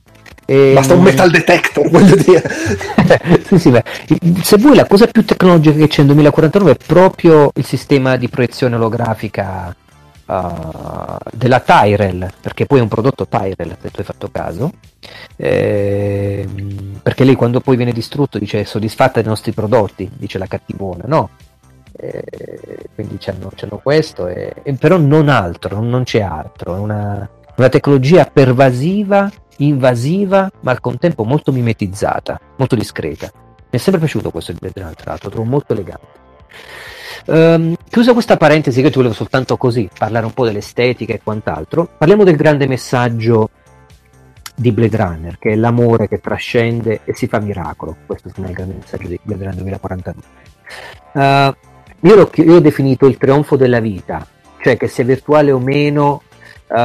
E... 0.45 0.71
Basta 0.73 0.95
un 0.95 1.03
metal 1.03 1.29
detector, 1.29 1.87
voglio 1.91 2.15
dire. 2.15 2.41
sì, 3.45 3.59
sì. 3.59 3.71
Se 4.41 4.57
vuoi, 4.57 4.75
la 4.75 4.87
cosa 4.87 5.05
più 5.05 5.23
tecnologica 5.23 5.77
che 5.77 5.87
c'è 5.87 5.99
nel 5.99 6.07
2049 6.07 6.71
è 6.71 6.77
proprio 6.83 7.51
il 7.53 7.65
sistema 7.65 8.15
di 8.15 8.29
proiezione 8.29 8.75
olografica 8.75 9.75
uh, 10.29 11.17
della 11.33 11.59
Tyrell, 11.59 12.29
perché 12.39 12.65
poi 12.65 12.79
è 12.79 12.81
un 12.81 12.87
prodotto 12.87 13.27
Tyrell, 13.27 13.75
se 13.81 13.91
tu 13.91 13.99
hai 13.99 14.05
fatto 14.05 14.29
caso, 14.31 14.71
eh, 15.35 16.47
perché 17.01 17.23
lei 17.23 17.35
quando 17.35 17.59
poi 17.59 17.75
viene 17.75 17.91
distrutto 17.91 18.37
dice 18.37 18.63
soddisfatta 18.65 19.19
dei 19.19 19.29
nostri 19.29 19.51
prodotti, 19.51 20.09
dice 20.13 20.37
la 20.37 20.47
cattivona, 20.47 21.03
no? 21.07 21.29
Eh, 21.91 22.89
quindi 22.95 23.17
c'hanno 23.19 23.51
questo, 23.81 24.27
e, 24.27 24.53
e 24.63 24.73
però 24.73 24.97
non 24.97 25.27
altro, 25.27 25.81
non, 25.81 26.03
c'è 26.03 26.21
altro, 26.21 26.75
è 26.75 26.79
una, 26.79 27.27
una 27.55 27.69
tecnologia 27.69 28.25
pervasiva, 28.25 29.29
invasiva, 29.57 30.49
ma 30.61 30.71
al 30.71 30.79
contempo 30.79 31.23
molto 31.23 31.51
mimetizzata, 31.51 32.39
molto 32.57 32.75
discreta. 32.75 33.29
Mi 33.33 33.77
è 33.77 33.81
sempre 33.81 34.01
piaciuto 34.01 34.31
questo 34.31 34.53
Blade 34.53 34.79
Runner, 34.79 34.95
tra 34.95 35.09
l'altro, 35.11 35.29
lo 35.29 35.35
trovo 35.35 35.49
molto 35.49 35.73
elegante. 35.73 36.07
Um, 37.25 37.75
chiusa 37.89 38.13
questa 38.13 38.37
parentesi, 38.37 38.81
che 38.81 38.89
ti 38.89 38.95
volevo 38.95 39.13
soltanto 39.13 39.57
così 39.57 39.89
parlare 39.97 40.25
un 40.25 40.33
po' 40.33 40.45
dell'estetica 40.45 41.13
e 41.13 41.21
quant'altro, 41.23 41.89
parliamo 41.97 42.23
del 42.23 42.35
grande 42.35 42.67
messaggio 42.67 43.49
di 44.55 44.71
Blade 44.71 44.97
Runner, 44.97 45.39
che 45.39 45.51
è 45.51 45.55
l'amore 45.55 46.07
che 46.07 46.19
trascende 46.19 47.01
e 47.05 47.15
si 47.15 47.27
fa 47.27 47.39
miracolo. 47.39 47.95
Questo 48.05 48.29
è 48.29 48.31
il 48.41 48.51
grande 48.51 48.75
messaggio 48.79 49.07
di 49.07 49.19
Blade 49.21 49.43
Runner 49.43 49.61
2049. 49.61 50.27
Uh, 51.11 52.07
io, 52.07 52.15
l'ho, 52.15 52.29
io 52.33 52.55
ho 52.55 52.59
definito 52.59 53.05
il 53.07 53.17
trionfo 53.17 53.55
della 53.55 53.79
vita, 53.79 54.25
cioè 54.61 54.75
che 54.75 54.87
sia 54.87 55.03
virtuale 55.03 55.51
o 55.51 55.59
meno, 55.59 56.23
uh, 56.67 56.75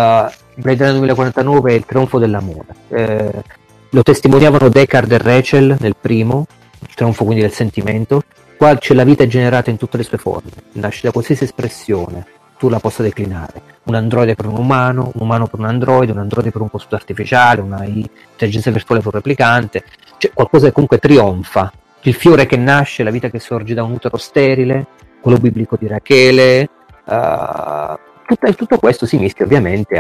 Blade 0.55 0.85
Runner 0.85 0.97
2049 0.97 1.73
è 1.73 1.74
il 1.74 1.85
trionfo 1.85 2.19
dell'amore. 2.19 2.74
Uh, 2.89 3.43
lo 3.90 4.02
testimoniavano 4.02 4.69
Deckard 4.69 5.11
e 5.12 5.19
Rachel 5.19 5.77
nel 5.78 5.97
primo, 6.01 6.47
il 6.81 6.94
trionfo 6.94 7.24
quindi 7.24 7.43
del 7.43 7.52
sentimento, 7.52 8.23
Qua 8.56 8.76
c'è 8.76 8.94
la 8.94 9.05
vita 9.05 9.26
generata 9.26 9.70
in 9.70 9.76
tutte 9.76 9.97
le 9.97 10.05
sue 10.05 10.18
forme, 10.18 10.51
nasce 10.72 11.01
da 11.02 11.12
qualsiasi 11.12 11.44
espressione 11.44 12.26
tu 12.64 12.68
la 12.68 12.78
possa 12.78 13.02
declinare. 13.02 13.60
Un 13.85 13.94
androide 13.94 14.35
per 14.35 14.47
un 14.47 14.56
umano, 14.56 15.10
un 15.14 15.20
umano 15.20 15.47
per 15.47 15.60
un 15.60 15.66
androide, 15.66 16.12
un 16.12 16.18
androide 16.18 16.51
per 16.51 16.62
un 16.62 16.70
costume 16.70 16.98
artificiale, 16.98 17.60
una 17.60 17.85
intelligenza 17.85 18.70
virtuale 18.70 19.02
per 19.02 19.12
un 19.12 19.20
replicante, 19.20 19.85
c'è 20.16 20.31
qualcosa 20.32 20.66
che 20.66 20.72
comunque 20.72 20.98
trionfa. 20.98 21.70
Il 22.02 22.14
fiore 22.14 22.47
che 22.47 22.56
nasce, 22.56 23.02
la 23.02 23.10
vita 23.10 23.28
che 23.28 23.39
sorge 23.39 23.74
da 23.74 23.82
un 23.82 23.93
utero 23.93 24.16
sterile, 24.16 24.86
quello 25.20 25.39
biblico 25.39 25.76
di 25.78 25.86
Rachele, 25.86 26.68
uh, 27.05 27.98
tutto, 28.26 28.55
tutto, 28.55 28.78
questo 28.78 29.06
si 29.06 29.18
mischia 29.18 29.44
ovviamente 29.44 29.98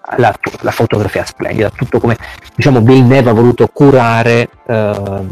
alla 0.00 0.70
fotografia 0.70 1.24
splendida, 1.24 1.70
tutto 1.70 1.98
come 1.98 2.16
diciamo 2.54 2.80
Villeneuve 2.80 3.30
ha 3.30 3.34
voluto 3.34 3.66
curare 3.68 4.48
uh, 4.66 5.26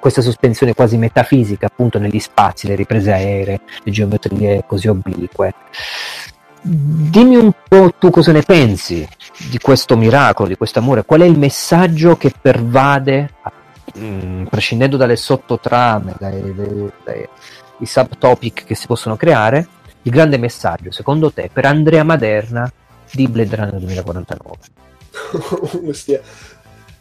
questa 0.00 0.22
sospensione 0.22 0.74
quasi 0.74 0.96
metafisica 0.96 1.66
appunto 1.66 1.98
negli 1.98 2.18
spazi, 2.18 2.66
le 2.66 2.74
riprese 2.74 3.12
aeree, 3.12 3.60
le 3.84 3.90
geometrie 3.92 4.64
così 4.66 4.88
oblique. 4.88 5.54
Dimmi 6.62 7.36
un 7.36 7.52
po' 7.68 7.92
tu 7.98 8.10
cosa 8.10 8.32
ne 8.32 8.42
pensi 8.42 9.06
di 9.48 9.58
questo 9.58 9.96
miracolo, 9.96 10.48
di 10.48 10.56
questo 10.56 10.80
amore, 10.80 11.04
qual 11.04 11.20
è 11.20 11.24
il 11.24 11.38
messaggio 11.38 12.16
che 12.16 12.32
pervade, 12.38 13.30
mh, 13.94 14.04
mm, 14.04 14.44
prescindendo 14.46 14.96
dalle 14.96 15.16
sottotrame, 15.16 16.14
dai, 16.18 16.54
dai, 16.54 16.90
dai, 17.04 17.28
i 17.78 17.86
subtopic 17.86 18.64
che 18.64 18.74
si 18.74 18.86
possono 18.86 19.16
creare, 19.16 19.66
il 20.02 20.10
grande 20.10 20.38
messaggio, 20.38 20.90
secondo 20.90 21.30
te, 21.32 21.50
per 21.52 21.66
Andrea 21.66 22.04
Maderna 22.04 22.70
di 23.10 23.28
Blade 23.28 23.56
Runner 23.56 23.78
2049? 23.78 24.56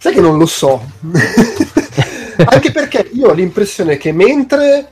Sai 0.02 0.14
che 0.14 0.22
non 0.22 0.38
lo 0.38 0.46
so. 0.46 0.82
Anche 2.46 2.72
perché 2.72 3.10
io 3.14 3.30
ho 3.30 3.34
l'impressione 3.34 3.98
che 3.98 4.12
mentre 4.14 4.92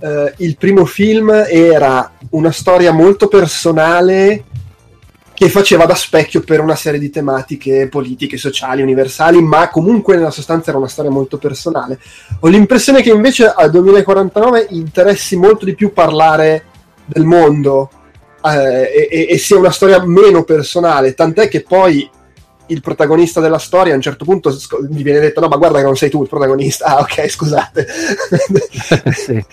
eh, 0.00 0.34
il 0.38 0.56
primo 0.56 0.84
film 0.84 1.30
era 1.48 2.12
una 2.30 2.52
storia 2.52 2.92
molto 2.92 3.28
personale 3.28 4.44
che 5.32 5.50
faceva 5.50 5.84
da 5.84 5.94
specchio 5.94 6.40
per 6.40 6.60
una 6.60 6.74
serie 6.74 6.98
di 6.98 7.10
tematiche 7.10 7.88
politiche, 7.88 8.38
sociali, 8.38 8.80
universali, 8.80 9.42
ma 9.42 9.68
comunque 9.68 10.16
nella 10.16 10.30
sostanza 10.30 10.70
era 10.70 10.78
una 10.78 10.88
storia 10.88 11.10
molto 11.10 11.36
personale. 11.36 11.98
Ho 12.40 12.48
l'impressione 12.48 13.02
che 13.02 13.10
invece 13.10 13.46
al 13.46 13.70
2049 13.70 14.68
interessi 14.70 15.36
molto 15.36 15.66
di 15.66 15.74
più 15.74 15.92
parlare 15.92 16.64
del 17.04 17.24
mondo 17.24 17.90
eh, 18.42 19.08
e, 19.10 19.26
e, 19.28 19.38
sia 19.38 19.58
una 19.58 19.70
storia 19.70 20.02
meno 20.04 20.42
personale, 20.44 21.12
tant'è 21.12 21.48
che 21.48 21.62
poi 21.62 22.08
il 22.68 22.80
protagonista 22.80 23.40
della 23.40 23.58
storia 23.58 23.92
a 23.92 23.96
un 23.96 24.02
certo 24.02 24.24
punto 24.24 24.50
gli 24.90 25.02
viene 25.02 25.20
detto 25.20 25.40
no 25.40 25.48
ma 25.48 25.56
guarda 25.56 25.78
che 25.78 25.84
non 25.84 25.96
sei 25.96 26.10
tu 26.10 26.22
il 26.22 26.28
protagonista. 26.28 26.86
Ah 26.86 27.00
ok 27.00 27.28
scusate. 27.28 27.86
Sì. 29.16 29.44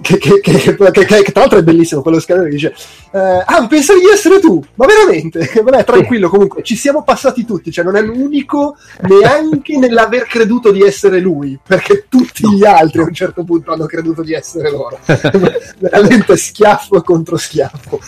che, 0.00 0.18
che, 0.18 0.40
che, 0.40 0.74
che, 1.04 1.32
tra 1.32 1.40
l'altro 1.40 1.58
è 1.58 1.62
bellissimo 1.62 2.00
quello 2.00 2.20
scherzo 2.20 2.44
che 2.44 2.48
dice 2.48 2.74
eh, 3.12 3.42
ah 3.44 3.66
pensavi 3.68 4.00
di 4.00 4.08
essere 4.12 4.38
tu? 4.38 4.62
Ma 4.74 4.86
veramente? 4.86 5.50
Vabbè 5.62 5.84
tranquillo 5.84 6.28
comunque 6.28 6.62
ci 6.62 6.76
siamo 6.76 7.02
passati 7.02 7.44
tutti 7.44 7.70
cioè 7.70 7.84
non 7.84 7.96
è 7.96 8.02
l'unico 8.02 8.76
neanche 9.02 9.76
nell'aver 9.76 10.24
creduto 10.24 10.70
di 10.70 10.82
essere 10.82 11.20
lui 11.20 11.58
perché 11.64 12.06
tutti 12.08 12.48
gli 12.50 12.64
altri 12.64 13.02
a 13.02 13.04
un 13.04 13.14
certo 13.14 13.44
punto 13.44 13.72
hanno 13.72 13.86
creduto 13.86 14.22
di 14.22 14.32
essere 14.32 14.70
loro. 14.70 14.98
Veramente 15.78 16.36
schiaffo 16.36 17.02
contro 17.02 17.36
schiaffo. 17.36 18.00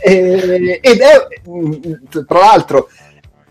E, 0.00 0.78
ed 0.82 1.00
è 1.00 1.26
tra 2.26 2.38
l'altro 2.38 2.88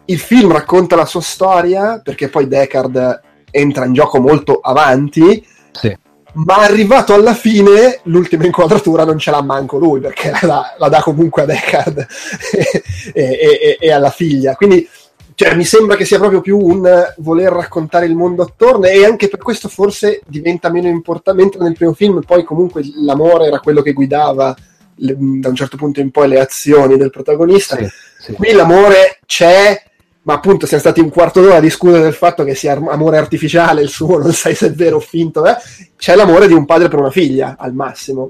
il 0.10 0.20
film 0.20 0.52
racconta 0.52 0.96
la 0.96 1.06
sua 1.06 1.22
storia, 1.22 2.02
perché 2.04 2.30
poi 2.30 2.48
Deckard 2.48 3.22
entra 3.52 3.86
in 3.86 3.94
gioco 3.94 4.20
molto 4.20 4.60
avanti, 4.60 5.46
sì. 5.72 5.96
ma 6.34 6.58
arrivato 6.58 7.14
alla 7.14 7.34
fine, 7.34 8.00
l'ultima 8.04 8.46
inquadratura 8.46 9.06
non 9.06 9.20
ce 9.20 9.32
l'ha 9.32 9.42
manco 9.42 9.78
lui, 9.78 10.00
perché 10.00 10.32
la, 10.42 10.76
la 10.78 10.90
dà 10.90 11.02
comunque 11.02 11.44
a 11.44 11.46
Deckard 11.46 12.06
e, 13.14 13.24
e, 13.24 13.78
e, 13.80 13.92
alla 13.92 14.10
figlia. 14.10 14.56
Quindi 14.56 14.88
cioè, 15.36 15.56
mi 15.56 15.64
sembra 15.64 15.96
che 15.96 16.06
sia 16.06 16.18
proprio 16.18 16.42
più 16.42 16.58
un 16.58 17.14
voler 17.20 17.52
raccontare 17.52 18.06
il 18.06 18.16
mondo 18.16 18.42
attorno 18.42 18.88
e 18.88 19.06
anche 19.06 19.30
per 19.30 19.40
questo 19.40 19.70
forse 19.70 20.22
diventa 20.28 20.70
meno 20.70 20.88
importante, 20.88 21.42
mentre 21.42 21.62
nel 21.62 21.76
primo 21.76 21.94
film 21.94 22.22
poi 22.26 22.44
comunque 22.44 22.82
l'amore 22.96 23.46
era 23.46 23.60
quello 23.60 23.82
che 23.82 23.94
guidava 23.94 24.56
le, 24.96 25.16
da 25.18 25.50
un 25.50 25.56
certo 25.56 25.78
punto 25.78 26.00
in 26.00 26.12
poi 26.12 26.28
le 26.28 26.40
azioni 26.40 26.98
del 26.98 27.10
protagonista. 27.10 27.78
Sì, 27.78 27.88
sì. 28.20 28.34
Qui 28.34 28.52
l'amore 28.52 29.20
c'è, 29.26 29.82
ma 30.30 30.36
appunto 30.36 30.68
siamo 30.68 30.84
stati 30.84 31.00
un 31.00 31.10
quarto 31.10 31.42
d'ora 31.42 31.56
a 31.56 31.60
discutere 31.60 32.04
del 32.04 32.14
fatto 32.14 32.44
che 32.44 32.54
sia 32.54 32.74
amore 32.74 33.18
artificiale 33.18 33.82
il 33.82 33.90
suo, 33.90 34.20
non 34.22 34.32
sai 34.32 34.54
se 34.54 34.68
è 34.68 34.72
vero 34.72 34.98
o 34.98 35.00
finto, 35.00 35.44
eh? 35.44 35.58
c'è 35.98 36.16
l'amore 36.16 36.46
di 36.46 36.54
un 36.54 36.68
padre 36.68 36.88
per 36.88 37.00
una 37.00 37.10
figlia 37.10 37.56
al 37.58 37.74
massimo. 37.74 38.30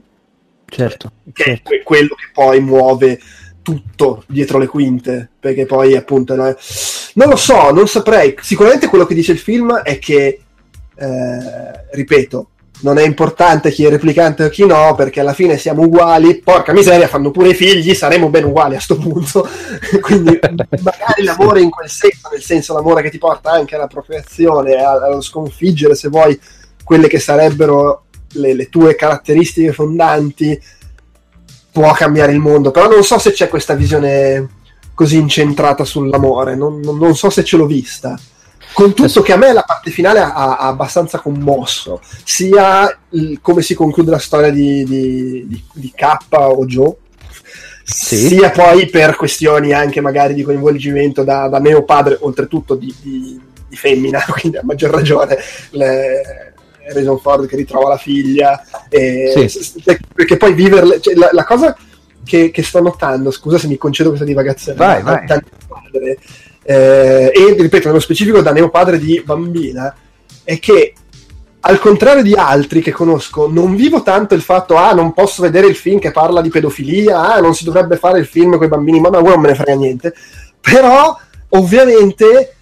Certo. 0.66 1.12
Che 1.34 1.44
certo. 1.44 1.74
è 1.74 1.84
quello 1.84 2.16
che 2.16 2.30
poi 2.32 2.62
muove 2.62 3.20
tutto 3.62 4.24
dietro 4.28 4.60
le 4.60 4.68
quinte, 4.68 5.30
perché 5.38 5.66
poi 5.66 5.98
appunto 5.98 6.36
no, 6.36 6.56
non 7.16 7.28
lo 7.28 7.36
so, 7.36 7.72
non 7.72 7.86
saprei. 7.86 8.34
Sicuramente 8.40 8.88
quello 8.88 9.06
che 9.06 9.14
dice 9.14 9.34
il 9.34 9.40
film 9.40 9.76
è 9.80 10.00
che, 10.00 10.40
eh, 10.96 11.86
ripeto, 11.92 12.50
non 12.82 12.98
è 12.98 13.06
importante 13.06 13.72
chi 13.72 13.86
è 13.86 13.90
replicante 13.90 14.46
o 14.46 14.50
chi 14.50 14.66
no, 14.66 14.96
perché 14.96 15.20
alla 15.20 15.34
fine 15.34 15.58
siamo 15.58 15.84
uguali. 15.84 16.40
Porca 16.40 16.72
miseria, 16.72 17.08
fanno 17.08 17.32
pure 17.32 17.50
i 17.50 17.54
figli, 17.54 17.94
saremo 17.94 18.30
ben 18.30 18.46
uguali 18.46 18.76
a 18.76 18.80
sto 18.80 18.98
punto. 18.98 19.48
Quindi 20.02 20.40
magari 20.82 21.24
l'amore 21.24 21.62
in 21.62 21.70
quel 21.70 21.90
senso, 21.90 22.30
nel 22.32 22.42
senso 22.42 22.74
l'amore 22.74 23.02
che 23.02 23.10
ti 23.10 23.18
porta 23.18 23.52
anche 23.52 23.76
alla 23.76 23.88
procreazione, 23.88 24.76
allo 24.76 25.22
sconfiggere, 25.22 25.96
se 25.96 26.08
vuoi, 26.08 26.40
quelle 26.84 27.08
che 27.08 27.20
sarebbero 27.20 28.04
le, 28.34 28.54
le 28.54 28.70
tue 28.70 28.96
caratteristiche 28.96 29.74
fondanti, 29.74 30.62
può 31.72 31.92
cambiare 31.92 32.32
il 32.32 32.40
mondo. 32.40 32.72
Però 32.72 32.88
non 32.88 33.04
so 33.04 33.20
se 33.20 33.32
c'è 33.32 33.50
questa 33.50 33.74
visione 33.74 34.58
così 34.94 35.18
incentrata 35.18 35.84
sull'amore, 35.84 36.56
non, 36.56 36.80
non 36.80 37.16
so 37.16 37.30
se 37.30 37.44
ce 37.44 37.58
l'ho 37.58 37.66
vista. 37.66 38.18
Con 38.74 38.94
tutto 38.94 39.22
che 39.22 39.34
a 39.34 39.38
me 39.38 39.52
la 39.52 39.64
parte 39.64 39.91
finale 39.91 40.20
ha, 40.20 40.32
ha 40.32 40.68
abbastanza 40.68 41.20
commosso, 41.20 42.02
sia 42.24 42.98
il, 43.10 43.40
come 43.41 43.62
si 43.62 43.74
conclude 43.74 44.12
la 44.12 44.20
storia 44.20 44.52
di, 44.52 44.84
di, 44.86 45.48
di, 45.48 45.64
di 45.74 45.91
K 45.94 46.18
o 46.30 46.66
Joe, 46.66 46.96
sì. 47.84 48.28
sia 48.28 48.52
poi 48.52 48.88
per 48.88 49.16
questioni 49.16 49.74
anche 49.74 50.02
magari 50.02 50.34
di 50.34 50.44
coinvolgimento 50.44 51.24
da, 51.24 51.48
da 51.48 51.60
mio 51.60 51.84
padre, 51.84 52.18
oltretutto 52.20 52.76
di, 52.76 52.94
di, 53.02 53.41
di, 53.68 53.76
femmina, 53.76 54.24
quindi 54.30 54.58
a 54.58 54.62
maggior 54.64 54.91
ragione 54.91 55.38
le, 55.72 56.54
Harrison 56.90 57.20
Ford 57.20 57.48
che 57.48 57.56
ritrova 57.56 57.90
la 57.90 57.98
figlia, 57.98 58.64
e, 58.90 59.48
sì. 59.48 59.84
perché 60.14 60.38
poi 60.38 60.54
viverle, 60.54 61.00
cioè, 61.02 61.16
la, 61.16 61.30
la, 61.32 61.44
cosa 61.44 61.76
che, 62.24 62.52
che, 62.52 62.64
sto 62.64 62.82
notando, 62.82 63.32
scusa 63.32 63.58
se 63.58 63.68
mi 63.68 63.78
concedo 63.78 64.10
questa 64.10 64.26
divagazione, 64.26 64.78
vai, 64.78 65.02
vai. 65.02 65.26
Padre, 65.26 66.18
eh, 66.70 67.32
e 67.34 67.56
ripeto, 67.58 67.88
nello 67.88 68.00
specifico 68.00 68.41
da 68.41 68.52
mio 68.52 68.70
padre 68.70 69.00
di 69.00 69.20
bambina, 69.26 69.91
è 70.44 70.60
che 70.60 70.94
al 71.62 71.80
contrario 71.80 72.22
di 72.22 72.36
altri 72.36 72.80
che 72.84 72.91
conosco, 72.91 73.50
non 73.50 73.76
vivo 73.76 74.04
tanto 74.04 74.36
il 74.36 74.44
fatto, 74.44 74.78
ah, 74.78 74.94
non 74.94 75.14
posso 75.14 75.41
vedere 75.41 75.66
il 75.66 75.76
film 75.76 75.98
che 75.98 76.12
parla 76.12 76.41
di 76.41 76.50
pedofilia, 76.50 77.34
ah, 77.34 77.40
non 77.40 77.56
si 77.56 77.64
dovrebbe 77.64 77.98
fare 77.98 78.20
il 78.20 78.28
film 78.28 78.56
con 78.56 78.66
i 78.66 78.70
bambini, 78.70 79.00
ma 79.00 79.10
voi 79.10 79.32
non 79.32 79.41
me 79.41 79.48
ne 79.48 79.56
frega 79.56 79.74
niente. 79.74 80.14
Però, 80.62 81.18
ovviamente, 81.50 82.54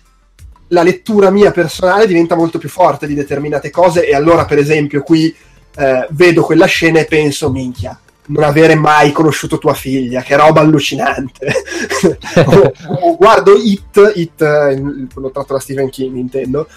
la 0.70 0.84
lettura 0.84 1.30
mia 1.30 1.52
personale 1.52 2.08
diventa 2.08 2.36
molto 2.36 2.60
più 2.60 2.70
forte 2.70 3.08
di 3.08 3.14
determinate 3.14 3.70
cose 3.72 4.08
e 4.08 4.16
allora, 4.16 4.46
per 4.46 4.58
esempio, 4.58 5.04
qui 5.04 5.36
eh, 5.76 6.08
vedo 6.12 6.44
quella 6.44 6.66
scena 6.66 7.00
e 7.00 7.06
penso, 7.06 7.52
minchia, 7.52 8.00
non 8.28 8.44
avere 8.44 8.76
mai 8.76 9.12
conosciuto 9.12 9.58
tua 9.58 9.74
figlia, 9.74 10.22
che 10.22 10.36
roba 10.36 10.62
allucinante. 10.62 11.54
o, 12.46 12.72
o 13.12 13.16
guardo 13.18 13.56
It, 13.56 14.14
It, 14.16 14.42
eh, 14.42 14.82
l'ho 15.14 15.32
tratto 15.32 15.54
da 15.54 15.60
Stephen 15.60 15.90
King, 15.90 16.16
intendo, 16.16 16.68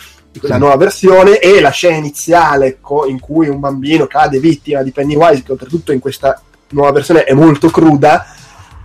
la 0.43 0.59
nuova 0.59 0.77
versione 0.77 1.39
e 1.39 1.61
la 1.61 1.71
scena 1.71 1.97
iniziale 1.97 2.79
co- 2.81 3.07
in 3.07 3.19
cui 3.19 3.49
un 3.49 3.59
bambino 3.59 4.07
cade 4.07 4.39
vittima 4.39 4.83
di 4.83 4.93
Pennywise, 4.93 5.43
che 5.43 5.53
oltretutto 5.53 5.93
in 5.93 5.99
questa 5.99 6.41
nuova 6.69 6.93
versione 6.93 7.25
è 7.25 7.33
molto 7.33 7.69
cruda, 7.71 8.27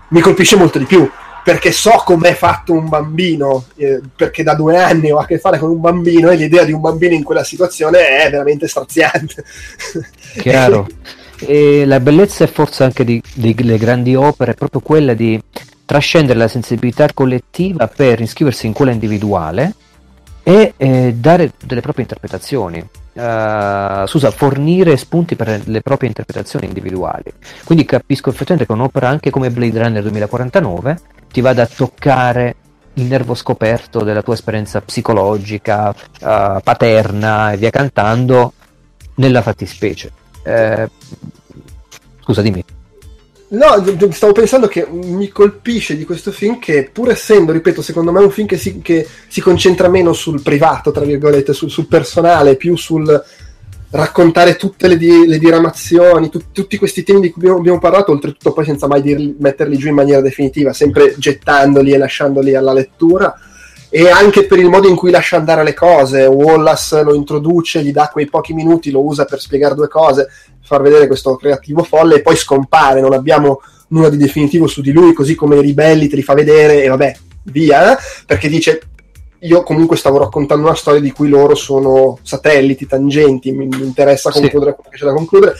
mi 0.09 0.21
colpisce 0.21 0.55
molto 0.55 0.79
di 0.79 0.85
più 0.85 1.09
perché 1.45 1.71
so 1.71 2.01
com'è 2.03 2.33
fatto 2.33 2.73
un 2.73 2.89
bambino, 2.89 3.65
eh, 3.75 4.01
perché 4.15 4.41
da 4.41 4.55
due 4.55 4.81
anni 4.81 5.11
ho 5.11 5.19
a 5.19 5.27
che 5.27 5.37
fare 5.37 5.59
con 5.59 5.69
un 5.69 5.79
bambino 5.79 6.31
e 6.31 6.35
l'idea 6.37 6.63
di 6.63 6.71
un 6.71 6.81
bambino 6.81 7.13
in 7.13 7.21
quella 7.21 7.43
situazione 7.43 8.17
è 8.17 8.31
veramente 8.31 8.67
straziante. 8.67 9.45
Chiaro. 10.39 10.87
e 11.39 11.85
la 11.85 11.99
bellezza 11.99 12.43
e 12.43 12.47
forse 12.47 12.83
anche 12.83 13.21
delle 13.33 13.77
grandi 13.77 14.15
opere 14.15 14.51
è 14.51 14.55
proprio 14.55 14.81
quella 14.81 15.13
di 15.13 15.41
trascendere 15.85 16.39
la 16.39 16.47
sensibilità 16.47 17.07
collettiva 17.13 17.87
per 17.87 18.19
iscriversi 18.19 18.65
in 18.65 18.73
quella 18.73 18.91
individuale 18.91 19.73
e 20.43 20.73
eh, 20.77 21.13
dare 21.17 21.51
delle 21.63 21.81
proprie 21.81 22.03
interpretazioni. 22.03 22.87
Uh, 23.15 24.05
scusa, 24.07 24.29
fornire 24.29 24.97
spunti 24.97 25.37
per 25.37 25.61
le 25.63 25.81
proprie 25.81 26.09
interpretazioni 26.09 26.65
individuali. 26.65 27.31
Quindi 27.63 27.85
capisco 27.85 28.29
effettivamente 28.29 28.65
che 28.65 28.73
un'opera 28.73 29.07
anche 29.07 29.29
come 29.29 29.51
Blade 29.51 29.81
Runner 29.81 30.01
2049 30.01 30.99
ti 31.31 31.39
vada 31.39 31.63
a 31.63 31.65
toccare 31.65 32.55
il 32.95 33.05
nervo 33.05 33.33
scoperto 33.33 34.03
della 34.03 34.21
tua 34.21 34.33
esperienza 34.33 34.81
psicologica, 34.81 35.89
uh, 35.89 36.59
paterna 36.61 37.53
e 37.53 37.57
via 37.57 37.69
cantando 37.69 38.51
nella 39.15 39.41
fattispecie. 39.41 40.11
Uh, 40.45 40.87
scusa, 42.21 42.41
dimmi. 42.41 42.63
No, 43.47 43.83
stavo 44.11 44.33
pensando 44.33 44.67
che 44.67 44.87
mi 44.89 45.29
colpisce 45.29 45.95
di 45.95 46.03
questo 46.03 46.31
film 46.31 46.59
che, 46.59 46.89
pur 46.91 47.09
essendo, 47.09 47.51
ripeto, 47.51 47.81
secondo 47.81 48.11
me 48.11 48.19
un 48.19 48.31
film 48.31 48.47
che 48.47 48.57
si, 48.57 48.81
che 48.81 49.07
si 49.27 49.39
concentra 49.39 49.87
meno 49.87 50.13
sul 50.13 50.41
privato, 50.41 50.91
tra 50.91 51.05
virgolette, 51.05 51.53
sul, 51.53 51.69
sul 51.69 51.87
personale, 51.87 52.55
più 52.55 52.75
sul 52.75 53.23
raccontare 53.91 54.55
tutte 54.55 54.87
le, 54.87 54.97
di, 54.97 55.25
le 55.27 55.37
diramazioni, 55.37 56.29
tu, 56.29 56.51
tutti 56.51 56.77
questi 56.77 57.03
temi 57.03 57.21
di 57.21 57.29
cui 57.29 57.41
abbiamo, 57.41 57.59
abbiamo 57.59 57.79
parlato, 57.79 58.11
oltretutto 58.11 58.51
poi 58.51 58.65
senza 58.65 58.87
mai 58.87 59.01
dirli, 59.01 59.35
metterli 59.39 59.77
giù 59.77 59.87
in 59.87 59.95
maniera 59.95 60.21
definitiva, 60.21 60.73
sempre 60.73 61.15
gettandoli 61.17 61.93
e 61.93 61.97
lasciandoli 61.97 62.55
alla 62.55 62.73
lettura, 62.73 63.33
e 63.89 64.09
anche 64.09 64.45
per 64.45 64.59
il 64.59 64.69
modo 64.69 64.87
in 64.87 64.95
cui 64.95 65.11
lascia 65.11 65.37
andare 65.37 65.63
le 65.63 65.73
cose. 65.73 66.25
Wallace 66.25 67.03
lo 67.03 67.13
introduce, 67.13 67.83
gli 67.83 67.91
dà 67.91 68.09
quei 68.11 68.27
pochi 68.27 68.53
minuti, 68.53 68.91
lo 68.91 69.03
usa 69.03 69.25
per 69.25 69.39
spiegare 69.39 69.75
due 69.75 69.87
cose, 69.87 70.27
far 70.61 70.81
vedere 70.81 71.07
questo 71.07 71.35
creativo 71.35 71.83
folle 71.83 72.15
e 72.15 72.21
poi 72.21 72.35
scompare, 72.35 73.01
non 73.01 73.13
abbiamo 73.13 73.61
nulla 73.89 74.09
di 74.09 74.17
definitivo 74.17 74.67
su 74.67 74.81
di 74.81 74.91
lui, 74.91 75.13
così 75.13 75.35
come 75.35 75.57
i 75.57 75.61
ribelli 75.61 76.07
te 76.07 76.15
li 76.15 76.23
fa 76.23 76.33
vedere 76.33 76.83
e 76.83 76.87
vabbè, 76.87 77.15
via, 77.43 77.97
perché 78.25 78.49
dice 78.49 78.81
io 79.39 79.63
comunque 79.63 79.95
stavo 79.95 80.17
raccontando 80.17 80.65
una 80.65 80.75
storia 80.75 80.99
di 80.99 81.11
cui 81.11 81.29
loro 81.29 81.55
sono 81.55 82.17
satelliti, 82.23 82.87
tangenti, 82.87 83.51
mi, 83.51 83.67
mi 83.67 83.83
interessa 83.83 84.31
concludere 84.31 84.71
sì. 84.71 84.75
quello 84.75 84.89
che 84.89 84.97
c'è 84.97 85.05
da 85.05 85.13
concludere. 85.13 85.55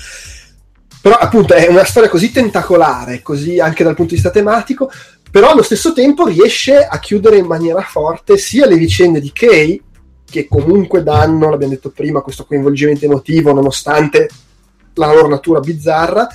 Però 1.02 1.16
appunto 1.16 1.54
è 1.54 1.68
una 1.68 1.84
storia 1.84 2.10
così 2.10 2.32
tentacolare, 2.32 3.22
così 3.22 3.60
anche 3.60 3.84
dal 3.84 3.94
punto 3.94 4.10
di 4.10 4.16
vista 4.16 4.32
tematico, 4.32 4.90
però 5.36 5.50
allo 5.50 5.64
stesso 5.64 5.92
tempo 5.92 6.26
riesce 6.26 6.78
a 6.78 6.98
chiudere 6.98 7.36
in 7.36 7.46
maniera 7.46 7.82
forte 7.82 8.38
sia 8.38 8.66
le 8.66 8.78
vicende 8.78 9.20
di 9.20 9.34
Kay, 9.34 9.82
che 10.24 10.48
comunque 10.48 11.04
danno, 11.04 11.50
l'abbiamo 11.50 11.74
detto 11.74 11.90
prima, 11.90 12.22
questo 12.22 12.46
coinvolgimento 12.46 13.04
emotivo 13.04 13.52
nonostante 13.52 14.30
la 14.94 15.08
loro 15.08 15.28
natura 15.28 15.60
bizzarra 15.60 16.26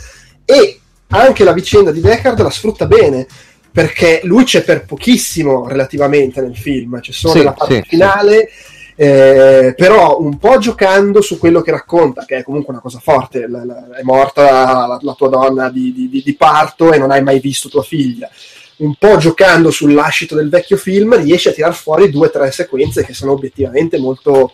e 0.44 0.80
anche 1.06 1.44
la 1.44 1.54
vicenda 1.54 1.92
di 1.92 2.02
Deckard 2.02 2.42
la 2.42 2.50
sfrutta 2.50 2.84
bene 2.84 3.26
perché 3.72 4.20
lui 4.24 4.44
c'è 4.44 4.64
per 4.64 4.84
pochissimo 4.84 5.66
relativamente 5.66 6.42
nel 6.42 6.58
film, 6.58 7.00
c'è 7.00 7.12
solo 7.12 7.38
sì, 7.38 7.42
la 7.42 7.52
parte 7.52 7.76
sì, 7.76 7.88
finale, 7.88 8.50
sì. 8.52 8.78
Eh, 8.96 9.72
però 9.78 10.20
un 10.20 10.36
po' 10.36 10.58
giocando 10.58 11.22
su 11.22 11.38
quello 11.38 11.62
che 11.62 11.70
racconta, 11.70 12.26
che 12.26 12.36
è 12.36 12.42
comunque 12.42 12.74
una 12.74 12.82
cosa 12.82 12.98
forte, 12.98 13.48
la, 13.48 13.64
la, 13.64 13.96
è 13.96 14.02
morta 14.02 14.86
la, 14.86 14.98
la 15.00 15.14
tua 15.14 15.30
donna 15.30 15.70
di, 15.70 15.90
di, 15.94 16.22
di, 16.22 16.34
parto 16.34 16.92
e 16.92 16.98
non 16.98 17.10
hai 17.10 17.22
mai 17.22 17.40
visto 17.40 17.70
tua 17.70 17.82
figlia. 17.82 18.28
Un 18.80 18.94
po' 18.94 19.18
giocando 19.18 19.70
sul 19.70 19.92
lascito 19.92 20.34
del 20.34 20.48
vecchio 20.48 20.76
film, 20.76 21.14
riesce 21.20 21.50
a 21.50 21.52
tirar 21.52 21.74
fuori 21.74 22.08
due 22.08 22.28
o 22.28 22.30
tre 22.30 22.50
sequenze 22.50 23.04
che 23.04 23.12
sono 23.12 23.32
obiettivamente 23.32 23.98
molto, 23.98 24.52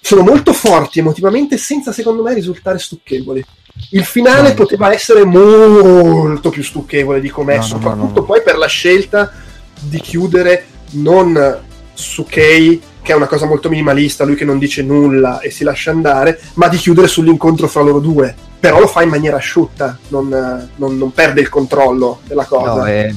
sono 0.00 0.22
molto 0.22 0.54
forti 0.54 1.00
emotivamente 1.00 1.58
senza 1.58 1.92
secondo 1.92 2.22
me 2.22 2.32
risultare 2.32 2.78
stucchevoli. 2.78 3.44
Il 3.90 4.04
finale 4.04 4.50
no, 4.50 4.54
poteva 4.54 4.92
essere 4.92 5.24
molto 5.24 6.48
più 6.50 6.62
stucchevole 6.62 7.20
di 7.20 7.28
com'è, 7.28 7.56
no, 7.56 7.62
soprattutto 7.62 8.20
no, 8.20 8.26
poi 8.26 8.42
per 8.42 8.56
la 8.56 8.66
scelta 8.66 9.32
di 9.80 10.00
chiudere 10.00 10.66
non 10.92 11.60
su 11.92 12.24
Kay, 12.24 12.80
che 13.02 13.12
è 13.12 13.14
una 13.16 13.26
cosa 13.26 13.46
molto 13.46 13.68
minimalista, 13.68 14.24
lui 14.24 14.36
che 14.36 14.44
non 14.44 14.58
dice 14.58 14.82
nulla 14.82 15.40
e 15.40 15.50
si 15.50 15.64
lascia 15.64 15.90
andare, 15.90 16.40
ma 16.54 16.68
di 16.68 16.76
chiudere 16.76 17.06
sull'incontro 17.06 17.68
fra 17.68 17.82
loro 17.82 17.98
due. 17.98 18.34
Però 18.58 18.78
lo 18.78 18.86
fa 18.86 19.02
in 19.02 19.08
maniera 19.08 19.36
asciutta, 19.36 19.98
non, 20.08 20.28
non, 20.76 20.96
non 20.96 21.12
perde 21.12 21.40
il 21.40 21.48
controllo 21.48 22.20
della 22.24 22.44
cosa. 22.44 22.86
Eh, 22.86 23.12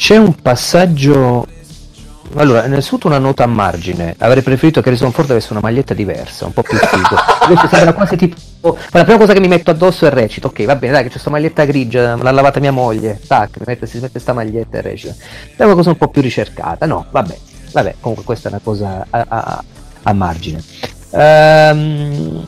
c'è 0.00 0.16
un 0.16 0.34
passaggio 0.34 1.46
allora, 2.36 2.64
innanzitutto 2.64 3.06
una 3.06 3.18
nota 3.18 3.44
a 3.44 3.46
margine. 3.46 4.14
Avrei 4.16 4.42
preferito 4.42 4.80
che 4.80 4.88
Harrison 4.88 5.12
Ford 5.12 5.30
avesse 5.30 5.52
una 5.52 5.60
maglietta 5.60 5.92
diversa, 5.92 6.46
un 6.46 6.54
po' 6.54 6.62
più 6.62 6.78
figo. 6.78 7.16
Invece 7.48 7.68
sembra 7.68 7.92
quasi 7.92 8.16
tipo. 8.16 8.78
La 8.92 9.02
prima 9.02 9.18
cosa 9.18 9.34
che 9.34 9.40
mi 9.40 9.48
metto 9.48 9.70
addosso 9.70 10.06
è 10.06 10.10
recito. 10.10 10.46
Ok, 10.46 10.64
va 10.64 10.76
bene, 10.76 10.92
dai, 10.92 11.02
che 11.02 11.08
c'è 11.08 11.14
questa 11.14 11.30
maglietta 11.30 11.64
grigia, 11.66 12.16
l'ha 12.16 12.30
lavata 12.30 12.60
mia 12.60 12.72
moglie. 12.72 13.20
Tac, 13.26 13.58
mi 13.58 13.64
mette, 13.66 13.86
si 13.86 13.96
mette 13.96 14.12
questa 14.12 14.32
maglietta 14.32 14.78
e 14.78 14.80
recita. 14.80 15.14
È 15.54 15.64
una 15.64 15.74
cosa 15.74 15.90
un 15.90 15.96
po' 15.96 16.08
più 16.08 16.22
ricercata. 16.22 16.86
No, 16.86 17.04
vabbè, 17.10 17.36
vabbè, 17.72 17.96
comunque 18.00 18.24
questa 18.24 18.48
è 18.48 18.52
una 18.52 18.60
cosa 18.62 19.06
a, 19.10 19.26
a, 19.28 19.64
a 20.04 20.12
margine. 20.14 20.62
Ehm. 21.10 22.44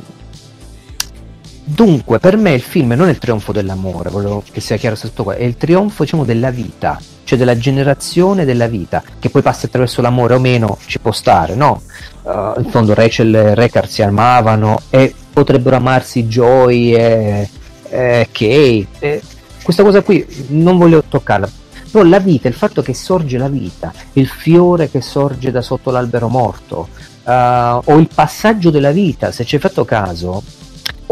Dunque, 1.75 2.19
per 2.19 2.37
me 2.37 2.53
il 2.53 2.61
film 2.61 2.93
non 2.93 3.09
è 3.09 3.11
il 3.13 3.19
trionfo 3.19 3.51
dell'amore, 3.51 4.11
volevo 4.11 4.43
che 4.51 4.61
sia 4.61 4.77
chiaro 4.77 4.97
tutto 4.97 5.23
qua, 5.23 5.37
è 5.37 5.43
il 5.43 5.57
trionfo, 5.57 6.03
diciamo, 6.03 6.25
della 6.25 6.51
vita 6.51 7.01
cioè 7.25 7.39
della 7.39 7.57
generazione 7.57 8.45
della 8.45 8.67
vita, 8.67 9.03
che 9.19 9.31
poi 9.31 9.41
passa 9.41 9.67
attraverso 9.67 10.03
l'amore 10.03 10.35
o 10.35 10.39
meno, 10.39 10.77
ci 10.85 10.99
può 10.99 11.13
stare, 11.13 11.55
no? 11.55 11.81
Uh, 12.23 12.61
in 12.61 12.67
fondo 12.69 12.93
Rachel 12.93 13.35
e 13.35 13.55
Rekard 13.55 13.89
si 13.89 14.03
amavano 14.03 14.81
e 14.91 15.15
potrebbero 15.33 15.77
amarsi 15.77 16.27
Joy 16.27 16.95
e, 16.95 17.49
e 17.89 18.29
Kay. 18.31 18.87
E 18.99 19.23
questa 19.63 19.83
cosa 19.83 20.03
qui 20.03 20.27
non 20.49 20.77
voglio 20.77 21.03
toccarla. 21.09 21.49
Però 21.91 22.05
la 22.05 22.19
vita, 22.19 22.49
il 22.49 22.55
fatto 22.55 22.83
che 22.83 22.93
sorge 22.93 23.39
la 23.39 23.49
vita, 23.49 23.93
il 24.15 24.27
fiore 24.27 24.91
che 24.91 25.01
sorge 25.01 25.51
da 25.51 25.63
sotto 25.63 25.91
l'albero 25.91 26.29
morto, 26.29 26.89
uh, 27.25 27.31
o 27.31 27.97
il 27.97 28.09
passaggio 28.13 28.71
della 28.71 28.93
vita, 28.93 29.31
se 29.31 29.45
ci 29.45 29.55
hai 29.55 29.61
fatto 29.61 29.85
caso, 29.85 30.43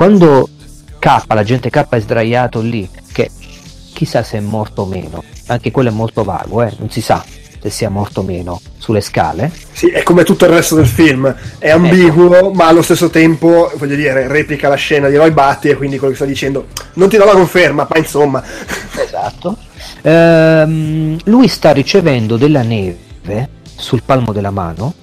quando 0.00 0.48
K, 0.98 1.24
la 1.26 1.42
gente 1.42 1.68
K 1.68 1.86
è 1.90 2.00
sdraiato 2.00 2.62
lì, 2.62 2.88
che 3.12 3.30
chissà 3.92 4.22
se 4.22 4.38
è 4.38 4.40
morto 4.40 4.80
o 4.80 4.86
meno, 4.86 5.22
anche 5.48 5.70
quello 5.70 5.90
è 5.90 5.92
molto 5.92 6.24
vago, 6.24 6.62
eh? 6.62 6.72
non 6.78 6.88
si 6.88 7.02
sa 7.02 7.22
se 7.60 7.68
sia 7.68 7.90
morto 7.90 8.20
o 8.20 8.22
meno 8.22 8.62
sulle 8.78 9.02
scale. 9.02 9.52
Sì, 9.72 9.90
è 9.90 10.02
come 10.02 10.24
tutto 10.24 10.46
il 10.46 10.52
resto 10.52 10.74
del 10.76 10.86
film, 10.86 11.36
è 11.58 11.68
ambiguo, 11.68 12.34
ecco. 12.34 12.52
ma 12.52 12.68
allo 12.68 12.80
stesso 12.80 13.10
tempo, 13.10 13.70
voglio 13.76 13.94
dire, 13.94 14.26
replica 14.26 14.70
la 14.70 14.74
scena 14.76 15.10
di 15.10 15.16
Roy 15.16 15.32
Batty 15.32 15.68
e 15.68 15.76
quindi 15.76 15.98
quello 15.98 16.12
che 16.12 16.18
sta 16.18 16.26
dicendo, 16.26 16.68
non 16.94 17.10
ti 17.10 17.18
do 17.18 17.26
la 17.26 17.32
conferma, 17.32 17.86
ma 17.86 17.98
insomma. 17.98 18.42
Esatto. 18.96 19.58
Ehm, 20.00 21.18
lui 21.24 21.46
sta 21.46 21.72
ricevendo 21.72 22.38
della 22.38 22.62
neve 22.62 23.48
sul 23.76 24.00
palmo 24.02 24.32
della 24.32 24.50
mano, 24.50 24.94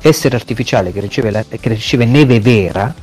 essere 0.00 0.36
artificiale 0.36 0.90
che 0.90 1.00
riceve, 1.00 1.30
la, 1.30 1.44
che 1.46 1.68
riceve 1.68 2.06
neve 2.06 2.40
vera, 2.40 2.94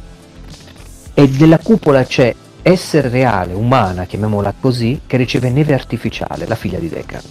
e 1.22 1.28
della 1.28 1.60
cupola 1.60 2.06
c'è 2.06 2.34
essere 2.62 3.10
reale, 3.10 3.54
umana, 3.54 4.06
chiamiamola 4.06 4.54
così, 4.60 5.02
che 5.06 5.18
riceve 5.18 5.50
neve 5.50 5.74
artificiale, 5.74 6.48
la 6.48 6.56
figlia 6.56 6.80
di 6.80 6.88
Deckard. 6.88 7.26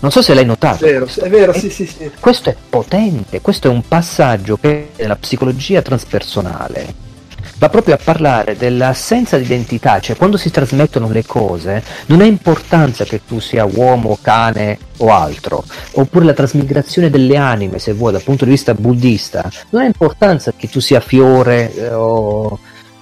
Non 0.00 0.10
so 0.10 0.22
se 0.22 0.34
l'hai 0.34 0.44
notato. 0.44 0.84
È 0.84 0.90
vero, 0.90 1.06
è 1.06 1.28
vero, 1.28 1.52
sì, 1.52 1.70
sì, 1.70 1.86
sì. 1.86 2.10
Questo 2.18 2.50
è 2.50 2.56
potente, 2.68 3.40
questo 3.40 3.68
è 3.68 3.70
un 3.70 3.82
passaggio 3.86 4.56
che 4.56 4.90
nella 4.96 5.16
psicologia 5.16 5.82
transpersonale 5.82 7.06
va 7.58 7.68
proprio 7.68 7.94
a 7.94 7.98
parlare 8.02 8.56
dell'assenza 8.56 9.36
di 9.36 9.44
identità, 9.44 10.00
cioè 10.00 10.16
quando 10.16 10.36
si 10.36 10.50
trasmettono 10.50 11.08
le 11.10 11.24
cose 11.26 11.82
non 12.06 12.20
ha 12.20 12.24
importanza 12.24 13.04
che 13.04 13.22
tu 13.26 13.40
sia 13.40 13.64
uomo, 13.64 14.18
cane 14.20 14.78
o 14.98 15.12
altro, 15.12 15.64
oppure 15.92 16.24
la 16.24 16.34
trasmigrazione 16.34 17.10
delle 17.10 17.36
anime, 17.36 17.78
se 17.78 17.92
vuoi, 17.92 18.12
dal 18.12 18.22
punto 18.22 18.44
di 18.44 18.52
vista 18.52 18.74
buddista, 18.74 19.50
non 19.70 19.82
ha 19.82 19.86
importanza 19.86 20.52
che 20.56 20.68
tu 20.68 20.80
sia 20.80 21.00
fiore 21.00 21.74
eh, 21.74 21.92
o, 21.92 22.58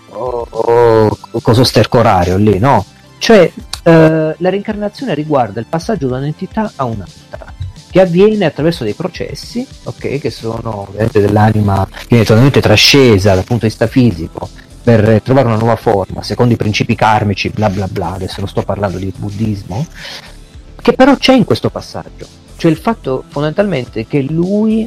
o, 0.09 0.47
o, 0.51 1.19
o 1.31 1.41
coso 1.41 1.65
stercorario 1.65 2.37
lì, 2.37 2.59
no? 2.59 2.85
Cioè 3.19 3.51
eh, 3.83 4.35
la 4.37 4.51
reincarnazione 4.51 5.15
riguarda 5.15 5.61
il 5.61 5.67
passaggio 5.69 6.09
da 6.09 6.17
un'entità 6.17 6.73
a 6.77 6.85
un'altra 6.85 7.56
che 7.91 8.01
avviene 8.01 8.45
attraverso 8.45 8.85
dei 8.85 8.95
processi, 8.95 9.67
ok, 9.85 10.19
che 10.19 10.31
sono 10.31 10.87
ovviamente 10.89 11.21
dell'anima 11.21 11.87
viene 12.09 12.25
totalmente 12.25 12.61
trascesa 12.61 13.35
dal 13.35 13.45
punto 13.45 13.65
di 13.65 13.69
vista 13.69 13.87
fisico 13.87 14.49
per 14.83 15.21
trovare 15.23 15.49
una 15.49 15.57
nuova 15.57 15.77
forma, 15.77 16.23
secondo 16.23 16.55
i 16.55 16.57
principi 16.57 16.95
karmici, 16.95 17.49
bla 17.49 17.69
bla 17.69 17.89
bla, 17.89 18.13
adesso 18.13 18.37
non 18.39 18.49
sto 18.49 18.63
parlando 18.63 18.99
di 18.99 19.13
buddismo, 19.17 19.85
che 20.81 20.93
però 20.93 21.17
c'è 21.17 21.33
in 21.33 21.45
questo 21.45 21.71
passaggio, 21.71 22.27
cioè 22.57 22.71
il 22.71 22.77
fatto 22.77 23.25
fondamentalmente 23.27 24.07
che 24.07 24.23
lui 24.23 24.87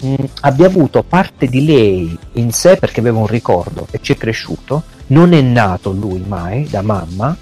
mh, 0.00 0.14
abbia 0.40 0.66
avuto 0.66 1.02
parte 1.02 1.46
di 1.46 1.64
lei 1.64 2.18
in 2.32 2.52
sé 2.52 2.76
perché 2.76 3.00
aveva 3.00 3.20
un 3.20 3.26
ricordo 3.26 3.86
e 3.90 4.00
ci 4.02 4.12
è 4.12 4.16
cresciuto, 4.18 4.82
non 5.08 5.32
è 5.32 5.40
nato 5.40 5.92
lui 5.92 6.22
mai 6.26 6.68
da 6.68 6.82
mamma, 6.82 7.34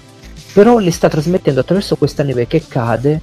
però 0.53 0.77
le 0.77 0.91
sta 0.91 1.09
trasmettendo 1.09 1.59
attraverso 1.59 1.97
questa 1.97 2.23
neve 2.23 2.47
che 2.47 2.63
cade 2.67 3.19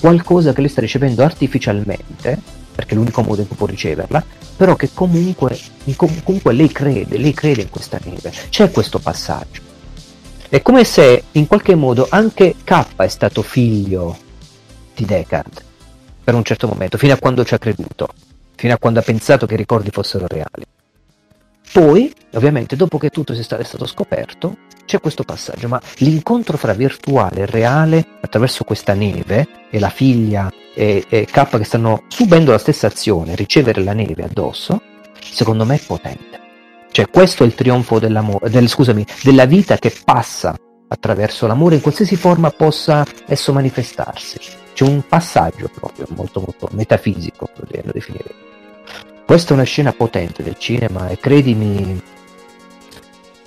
qualcosa 0.00 0.52
che 0.52 0.60
lei 0.60 0.70
sta 0.70 0.80
ricevendo 0.80 1.22
artificialmente, 1.22 2.40
perché 2.74 2.94
è 2.94 2.96
l'unico 2.96 3.22
modo 3.22 3.40
in 3.40 3.48
cui 3.48 3.56
può 3.56 3.66
riceverla, 3.66 4.24
però 4.56 4.74
che 4.76 4.90
comunque, 4.94 5.58
comunque 5.96 6.52
lei 6.52 6.70
crede, 6.70 7.18
lei 7.18 7.32
crede 7.32 7.62
in 7.62 7.70
questa 7.70 7.98
neve. 8.04 8.32
C'è 8.48 8.70
questo 8.70 8.98
passaggio. 8.98 9.62
È 10.48 10.62
come 10.62 10.84
se 10.84 11.24
in 11.32 11.46
qualche 11.46 11.74
modo 11.74 12.06
anche 12.08 12.54
K 12.64 12.86
è 12.96 13.08
stato 13.08 13.42
figlio 13.42 14.16
di 14.94 15.04
Deckard 15.04 15.62
per 16.24 16.34
un 16.34 16.42
certo 16.42 16.66
momento, 16.66 16.98
fino 16.98 17.12
a 17.12 17.18
quando 17.18 17.44
ci 17.44 17.54
ha 17.54 17.58
creduto, 17.58 18.08
fino 18.54 18.74
a 18.74 18.78
quando 18.78 19.00
ha 19.00 19.02
pensato 19.02 19.46
che 19.46 19.54
i 19.54 19.58
ricordi 19.58 19.90
fossero 19.90 20.26
reali. 20.26 20.64
Poi, 21.72 22.12
ovviamente, 22.32 22.76
dopo 22.76 22.98
che 22.98 23.10
tutto 23.10 23.32
è 23.32 23.42
stato 23.42 23.86
scoperto, 23.86 24.56
c'è 24.88 25.00
questo 25.00 25.22
passaggio, 25.22 25.68
ma 25.68 25.78
l'incontro 25.98 26.56
fra 26.56 26.72
virtuale 26.72 27.42
e 27.42 27.46
reale 27.46 28.02
attraverso 28.22 28.64
questa 28.64 28.94
neve 28.94 29.46
e 29.68 29.78
la 29.78 29.90
figlia 29.90 30.50
e, 30.74 31.04
e 31.06 31.26
K 31.26 31.58
che 31.58 31.64
stanno 31.64 32.04
subendo 32.08 32.52
la 32.52 32.58
stessa 32.58 32.86
azione, 32.86 33.36
ricevere 33.36 33.84
la 33.84 33.92
neve 33.92 34.24
addosso, 34.24 34.80
secondo 35.20 35.66
me 35.66 35.74
è 35.74 35.80
potente. 35.84 36.40
Cioè 36.90 37.10
questo 37.10 37.44
è 37.44 37.46
il 37.46 37.54
trionfo 37.54 37.98
del, 37.98 38.66
scusami, 38.66 39.04
della 39.22 39.44
vita 39.44 39.76
che 39.76 39.94
passa 40.02 40.56
attraverso 40.88 41.46
l'amore 41.46 41.74
in 41.74 41.82
qualsiasi 41.82 42.16
forma 42.16 42.50
possa 42.50 43.04
esso 43.26 43.52
manifestarsi. 43.52 44.38
C'è 44.72 44.84
un 44.84 45.02
passaggio 45.06 45.68
proprio 45.68 46.06
molto 46.16 46.40
molto 46.40 46.66
metafisico, 46.72 47.50
lo 47.54 47.92
definire. 47.92 48.34
Questa 49.26 49.50
è 49.50 49.52
una 49.52 49.64
scena 49.64 49.92
potente 49.92 50.42
del 50.42 50.56
cinema 50.56 51.08
e 51.08 51.18
credimi 51.18 52.00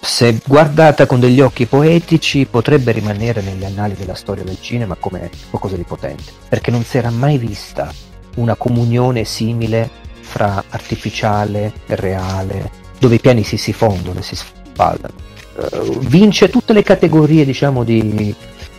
se 0.03 0.39
guardata 0.47 1.05
con 1.05 1.19
degli 1.19 1.41
occhi 1.41 1.67
poetici 1.67 2.47
potrebbe 2.47 2.91
rimanere 2.91 3.41
negli 3.41 3.63
annali 3.63 3.93
della 3.93 4.15
storia 4.15 4.43
del 4.43 4.59
cinema 4.59 4.95
come 4.95 5.29
qualcosa 5.49 5.75
di 5.75 5.83
potente, 5.83 6.23
perché 6.49 6.71
non 6.71 6.83
si 6.83 6.97
era 6.97 7.11
mai 7.11 7.37
vista 7.37 7.93
una 8.37 8.55
comunione 8.55 9.23
simile 9.25 9.87
fra 10.19 10.63
artificiale 10.69 11.71
e 11.85 11.95
reale, 11.95 12.71
dove 12.97 13.15
i 13.15 13.19
piani 13.19 13.43
si, 13.43 13.57
si 13.57 13.73
fondono 13.73 14.19
e 14.19 14.23
si 14.23 14.35
spaldano. 14.35 15.13
Uh, 15.53 15.99
vince 15.99 16.49
tutte 16.49 16.73
le 16.73 16.81
categorie, 16.81 17.45
diciamo, 17.45 17.83
di 17.83 18.33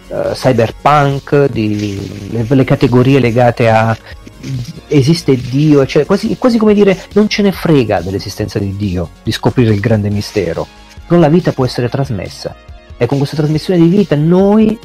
uh, 0.09 0.33
cyberpunk, 0.33 1.47
di, 1.51 2.31
le, 2.31 2.47
le, 2.49 2.65
categorie 2.65 3.21
legate 3.21 3.69
a 3.69 3.97
esiste 4.89 5.37
Dio, 5.37 5.87
cioè 5.87 6.05
quasi, 6.05 6.37
quasi 6.37 6.59
come 6.59 6.75
dire 6.75 7.01
non 7.13 7.29
ce 7.29 7.43
ne 7.43 7.53
frega 7.53 8.01
dell'esistenza 8.01 8.59
di 8.59 8.75
Dio, 8.77 9.11
di 9.23 9.31
scoprire 9.31 9.73
il 9.73 9.79
grande 9.79 10.11
mistero 10.11 10.67
però 11.07 11.21
la 11.21 11.29
vita 11.29 11.53
può 11.53 11.65
essere 11.65 11.89
trasmessa 11.89 12.55
e 12.97 13.07
con 13.07 13.19
questa 13.19 13.37
trasmissione 13.37 13.81
di 13.81 13.89
vita 13.89 14.15
noi 14.17 14.79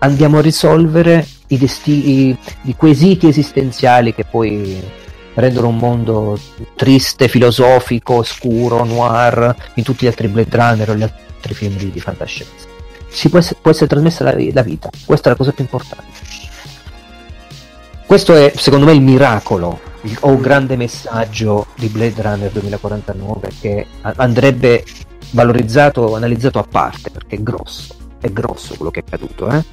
andiamo 0.00 0.38
a 0.38 0.42
risolvere 0.42 1.26
i, 1.48 1.58
desti- 1.58 2.36
i, 2.62 2.74
quesiti 2.76 3.28
esistenziali 3.28 4.14
che 4.14 4.24
poi 4.24 4.82
rendono 5.34 5.68
un 5.68 5.76
mondo 5.76 6.38
triste, 6.74 7.28
filosofico, 7.28 8.14
oscuro, 8.14 8.84
noir 8.84 9.54
in 9.74 9.84
tutti 9.84 10.04
gli 10.04 10.08
altri 10.08 10.28
Blade 10.28 10.56
Runner 10.56 10.90
o 10.90 10.94
gli 10.94 11.02
altri 11.02 11.54
film 11.54 11.76
di, 11.76 11.90
di 11.90 12.00
fantascienza. 12.00 12.66
Può 13.28 13.38
essere, 13.38 13.58
può 13.60 13.70
essere, 13.70 13.86
trasmessa 13.86 14.24
la, 14.24 14.34
la 14.52 14.62
vita, 14.62 14.90
questa 15.04 15.28
è 15.28 15.32
la 15.32 15.36
cosa 15.36 15.52
più 15.52 15.64
importante. 15.64 16.28
Questo 18.06 18.34
è 18.34 18.52
secondo 18.56 18.86
me 18.86 18.92
il 18.92 19.02
miracolo 19.02 19.80
o 20.20 20.28
un 20.28 20.40
grande 20.40 20.76
messaggio 20.76 21.66
di 21.76 21.86
Blade 21.88 22.22
Runner 22.22 22.50
2049 22.50 23.50
che 23.60 23.86
andrebbe 24.02 24.84
valorizzato, 25.30 26.14
analizzato 26.14 26.58
a 26.58 26.66
parte 26.68 27.10
perché 27.10 27.36
è 27.36 27.42
grosso, 27.42 27.94
è 28.20 28.30
grosso 28.30 28.74
quello 28.74 28.90
che 28.90 29.00
è 29.00 29.02
accaduto. 29.06 29.48
Eh? 29.48 29.64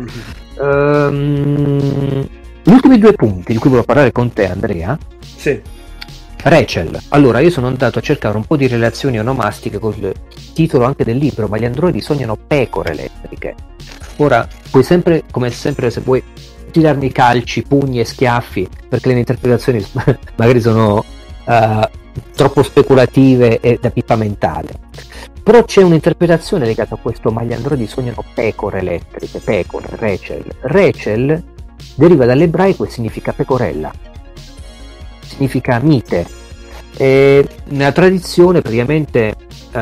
Mm-hmm. 0.00 0.18
Um, 0.58 2.28
gli 2.62 2.72
ultimi 2.72 2.98
due 2.98 3.12
punti 3.12 3.52
di 3.52 3.58
cui 3.58 3.70
volevo 3.70 3.86
parlare 3.86 4.12
con 4.12 4.32
te, 4.32 4.48
Andrea. 4.48 4.96
Sì. 5.36 5.60
Rachel. 6.44 6.98
Allora, 7.10 7.40
io 7.40 7.50
sono 7.50 7.68
andato 7.68 7.98
a 7.98 8.02
cercare 8.02 8.36
un 8.36 8.44
po' 8.44 8.56
di 8.56 8.66
relazioni 8.66 9.18
onomastiche 9.18 9.78
col 9.78 10.12
titolo 10.54 10.84
anche 10.84 11.04
del 11.04 11.16
libro, 11.16 11.46
ma 11.46 11.56
gli 11.56 11.64
androidi 11.64 12.00
sognano 12.00 12.36
pecore 12.36 12.92
elettriche. 12.92 13.54
Ora, 14.16 14.46
puoi 14.70 14.82
sempre, 14.82 15.24
come 15.30 15.50
sempre, 15.50 15.90
se 15.90 16.00
vuoi 16.00 16.22
tirarmi 16.70 17.12
calci, 17.12 17.62
pugni 17.62 18.00
e 18.00 18.04
schiaffi, 18.04 18.68
perché 18.88 19.12
le 19.12 19.18
interpretazioni 19.18 19.84
magari 20.36 20.60
sono 20.60 21.04
uh, 21.44 21.88
troppo 22.34 22.62
speculative 22.62 23.60
e 23.60 23.78
da 23.80 23.90
pippa 23.90 24.16
mentale. 24.16 24.90
Però 25.42 25.64
c'è 25.64 25.82
un'interpretazione 25.82 26.66
legata 26.66 26.94
a 26.94 26.98
questo, 26.98 27.30
ma 27.30 27.42
gli 27.42 27.52
androidi 27.52 27.86
sognano 27.86 28.24
pecore 28.34 28.78
elettriche, 28.78 29.40
pecore, 29.40 29.88
Rachel. 29.90 30.44
Rachel 30.60 31.42
deriva 31.96 32.24
dall'ebraico 32.24 32.84
e 32.84 32.90
significa 32.90 33.32
pecorella, 33.32 33.90
significa 35.26 35.78
mite. 35.80 36.26
E 36.96 37.48
nella 37.68 37.92
tradizione 37.92 38.60
praticamente 38.60 39.34
uh, 39.72 39.80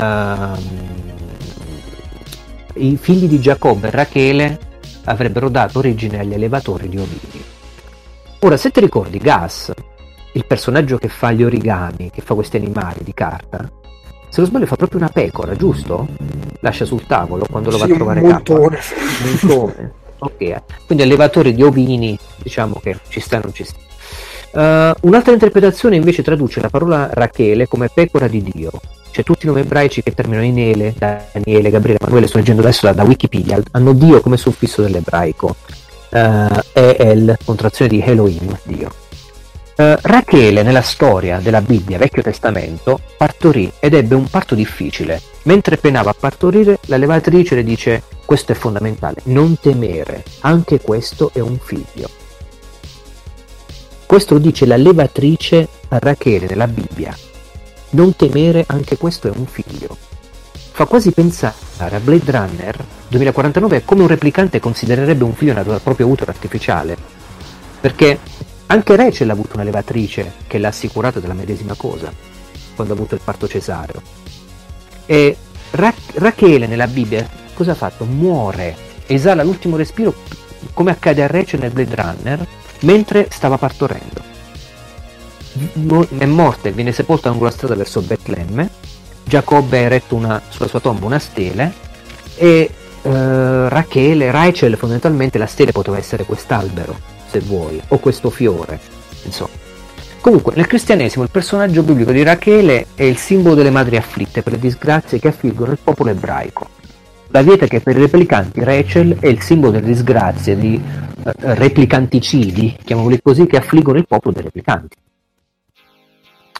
i 2.74 2.97
figli 2.97 3.27
di 3.27 3.40
Giacobbe 3.40 3.89
e 3.89 3.90
Rachele 3.90 4.59
avrebbero 5.05 5.48
dato 5.48 5.81
origine 5.81 6.20
agli 6.20 6.32
allevatori 6.32 6.89
di 6.89 6.97
ovini. 6.97 7.44
Ora, 8.40 8.57
se 8.57 8.70
ti 8.70 8.81
ricordi, 8.81 9.19
Gas 9.19 9.73
il 10.32 10.47
personaggio 10.47 10.98
che 10.98 11.09
fa 11.09 11.32
gli 11.32 11.43
origami, 11.43 12.11
che 12.11 12.23
fa 12.23 12.35
questi 12.35 12.57
animali 12.57 13.01
di 13.02 13.15
carta, 13.15 13.70
se 14.31 14.40
non 14.40 14.48
sbaglio 14.48 14.66
fa 14.66 14.77
proprio 14.77 15.01
una 15.01 15.09
pecora, 15.09 15.57
giusto? 15.57 16.07
Lascia 16.61 16.85
sul 16.85 17.05
tavolo 17.05 17.47
quando 17.51 17.70
lo 17.70 17.78
sì, 17.78 17.86
va 17.86 17.93
a 17.93 17.97
trovare 17.97 18.20
un 18.20 18.28
montone. 18.28 18.78
montone. 19.24 19.93
ok, 20.19 20.62
quindi 20.86 21.02
allevatori 21.02 21.52
di 21.52 21.62
ovini, 21.62 22.16
diciamo 22.36 22.78
che 22.81 22.98
ci 23.09 23.19
sta 23.19 23.40
non 23.40 23.52
ci 23.52 23.65
sta. 23.65 23.78
Uh, 24.52 24.94
un'altra 25.02 25.32
interpretazione 25.32 25.97
invece 25.97 26.23
traduce 26.23 26.61
la 26.61 26.69
parola 26.69 27.09
Rachele 27.12 27.66
come 27.66 27.90
pecora 27.93 28.28
di 28.28 28.43
Dio. 28.43 28.70
Cioè 29.11 29.24
tutti 29.24 29.47
i 29.47 29.48
nomi 29.48 29.62
ebraici 29.62 30.02
che 30.02 30.15
terminano 30.15 30.47
in 30.47 30.59
Ele, 30.61 30.94
Daniele, 30.97 31.70
Gabriele, 31.70 31.98
Emanuele, 32.01 32.28
sto 32.28 32.39
leggendo 32.39 32.62
adesso 32.62 32.86
da, 32.86 32.93
da 32.93 33.02
Wikipedia, 33.02 33.61
hanno 33.73 33.93
Dio 33.93 34.20
come 34.20 34.36
suffisso 34.36 34.82
dell'ebraico. 34.82 35.57
Uh, 36.11 36.59
e 36.73 36.97
El, 36.98 37.36
contrazione 37.44 37.90
di 37.90 38.01
Elohim, 38.01 38.57
Dio. 38.62 38.90
Uh, 39.81 39.97
Rachele 39.98 40.62
nella 40.62 40.82
storia 40.82 41.39
della 41.39 41.62
Bibbia 41.62 41.97
Vecchio 41.97 42.20
Testamento 42.20 43.01
partorì 43.16 43.73
ed 43.78 43.94
ebbe 43.94 44.15
un 44.15 44.28
parto 44.28 44.55
difficile. 44.55 45.23
Mentre 45.44 45.78
penava 45.78 46.11
a 46.11 46.16
partorire, 46.20 46.81
la 46.82 46.98
levatrice 46.98 47.55
le 47.55 47.65
dice 47.65 48.02
questo 48.27 48.52
è 48.52 48.55
fondamentale, 48.55 49.23
non 49.24 49.59
temere, 49.59 50.23
anche 50.40 50.82
questo 50.82 51.31
è 51.32 51.40
un 51.40 51.57
figlio. 51.57 52.11
Questo 54.05 54.35
lo 54.35 54.40
dice 54.40 54.66
la 54.66 54.77
levatrice 54.77 55.66
a 55.89 55.98
Rachele 55.98 56.47
nella 56.47 56.66
Bibbia. 56.66 57.16
Non 57.93 58.15
temere, 58.15 58.65
anche 58.66 58.98
questo 58.98 59.28
è 59.28 59.32
un 59.35 59.47
figlio. 59.47 59.97
Fa 60.73 60.85
quasi 60.85 61.11
pensare 61.12 61.97
a 61.97 62.01
Blade 62.01 62.31
Runner 62.31 62.85
2049 63.09 63.85
come 63.86 64.02
un 64.02 64.09
replicante 64.09 64.61
considererebbe 64.61 65.24
un 65.24 65.32
figlio 65.32 65.55
nato 65.55 65.70
dal 65.70 65.81
proprio 65.81 66.07
utero 66.07 66.31
artificiale. 66.31 66.98
Perché 67.81 68.19
anche 68.70 68.94
Rachel 68.94 69.28
ha 69.28 69.32
avuto 69.32 69.55
una 69.55 69.64
levatrice 69.64 70.34
che 70.47 70.59
l'ha 70.59 70.68
assicurato 70.68 71.18
della 71.18 71.34
medesima 71.34 71.74
cosa 71.74 72.12
quando 72.74 72.92
ha 72.92 72.97
avuto 72.97 73.14
il 73.16 73.20
parto 73.22 73.48
cesareo. 73.48 74.01
E 75.06 75.36
Ra- 75.72 75.92
Rachele 76.14 76.66
nella 76.66 76.86
Bibbia 76.86 77.28
cosa 77.55 77.72
ha 77.72 77.74
fatto? 77.74 78.05
Muore, 78.05 78.76
esala 79.06 79.42
l'ultimo 79.42 79.76
respiro 79.76 80.14
come 80.72 80.92
accade 80.92 81.22
a 81.22 81.26
Rachel 81.26 81.60
nel 81.60 81.72
Blade 81.72 81.94
Runner 81.94 82.47
mentre 82.80 83.26
stava 83.30 83.59
partorendo. 83.59 84.28
È 86.16 86.26
morta 86.26 86.68
e 86.68 86.72
viene 86.72 86.92
sepolta 86.92 87.28
lungo 87.28 87.44
la 87.44 87.51
strada 87.51 87.74
verso 87.74 88.01
Betlemme. 88.02 88.70
Giacobbe 89.24 89.78
ha 89.78 89.82
eretto 89.82 90.14
una, 90.14 90.40
sulla 90.48 90.68
sua 90.68 90.80
tomba 90.80 91.06
una 91.06 91.18
stele 91.18 91.72
e 92.36 92.70
uh, 93.02 93.10
Rachele, 93.68 94.30
Rachel 94.30 94.76
fondamentalmente 94.76 95.38
la 95.38 95.47
stele 95.47 95.72
poteva 95.72 95.98
essere 95.98 96.24
quest'albero, 96.24 97.18
se 97.31 97.40
vuoi, 97.40 97.81
o 97.89 97.98
questo 97.98 98.31
fiore, 98.31 98.81
insomma. 99.24 99.69
Comunque, 100.20 100.52
nel 100.55 100.66
cristianesimo 100.66 101.24
il 101.24 101.31
personaggio 101.31 101.82
biblico 101.82 102.12
di 102.12 102.23
Rachele 102.23 102.89
è 102.94 103.05
il 103.05 103.16
simbolo 103.16 103.55
delle 103.55 103.70
madri 103.70 103.97
afflitte 103.97 104.43
per 104.43 104.52
le 104.52 104.59
disgrazie 104.59 105.19
che 105.19 105.28
affliggono 105.28 105.73
il 105.73 105.78
popolo 105.82 106.11
ebraico. 106.11 106.69
La 107.28 107.43
vieta 107.43 107.66
che 107.66 107.81
per 107.81 107.97
i 107.97 108.01
replicanti 108.01 108.62
Rachel 108.62 109.16
è 109.19 109.28
il 109.28 109.40
simbolo 109.40 109.73
delle 109.73 109.86
disgrazie 109.86 110.57
di 110.57 110.82
uh, 110.82 111.31
replicanticidi, 111.35 112.77
chiamiamoli 112.85 113.20
così, 113.23 113.47
che 113.47 113.57
affliggono 113.57 113.98
il 113.98 114.07
popolo 114.07 114.35
dei 114.35 114.43
replicanti. 114.43 114.97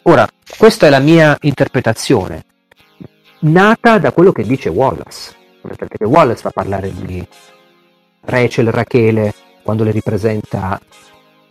Ora, 0.03 0.27
questa 0.57 0.87
è 0.87 0.89
la 0.89 0.99
mia 0.99 1.37
interpretazione, 1.41 2.45
nata 3.41 3.99
da 3.99 4.11
quello 4.11 4.31
che 4.31 4.43
dice 4.43 4.69
Wallace 4.69 5.39
perché 5.61 6.03
Wallace 6.05 6.41
fa 6.41 6.49
parlare 6.49 6.91
di 6.93 7.25
Rachel 8.21 8.71
Rachele 8.71 9.33
quando 9.61 9.83
le 9.83 9.91
ripresenta 9.91 10.79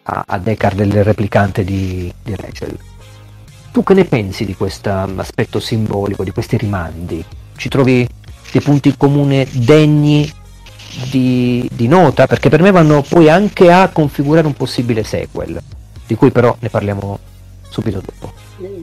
a, 0.03 0.25
a 0.27 0.39
Deckard 0.39 0.81
il 0.81 1.05
replicante 1.05 1.65
di, 1.65 2.13
di 2.23 2.35
Rachel. 2.35 2.77
Tu 3.73 3.83
che 3.85 3.95
ne 3.95 4.05
pensi 4.05 4.45
di 4.45 4.55
questo 4.55 4.91
aspetto 4.91 5.61
simbolico, 5.61 6.25
di 6.25 6.33
questi 6.33 6.57
rimandi? 6.57 7.25
Ci 7.57 7.69
trovi 7.69 8.07
dei 8.51 8.61
punti 8.61 8.89
in 8.89 8.97
comune 8.97 9.47
degni 9.53 10.31
di, 11.11 11.69
di, 11.73 11.87
nota? 11.87 12.27
Perché 12.27 12.49
per 12.49 12.63
me 12.63 12.73
vanno 12.73 13.05
poi 13.09 13.29
anche 13.29 13.71
a 13.71 13.89
configurare 13.91 14.47
un 14.47 14.55
possibile 14.55 15.05
sequel, 15.05 15.61
di 16.05 16.15
cui 16.17 16.33
però 16.33 16.57
ne 16.59 16.69
parliamo 16.69 17.19
subito 17.69 18.01
dopo. 18.05 18.33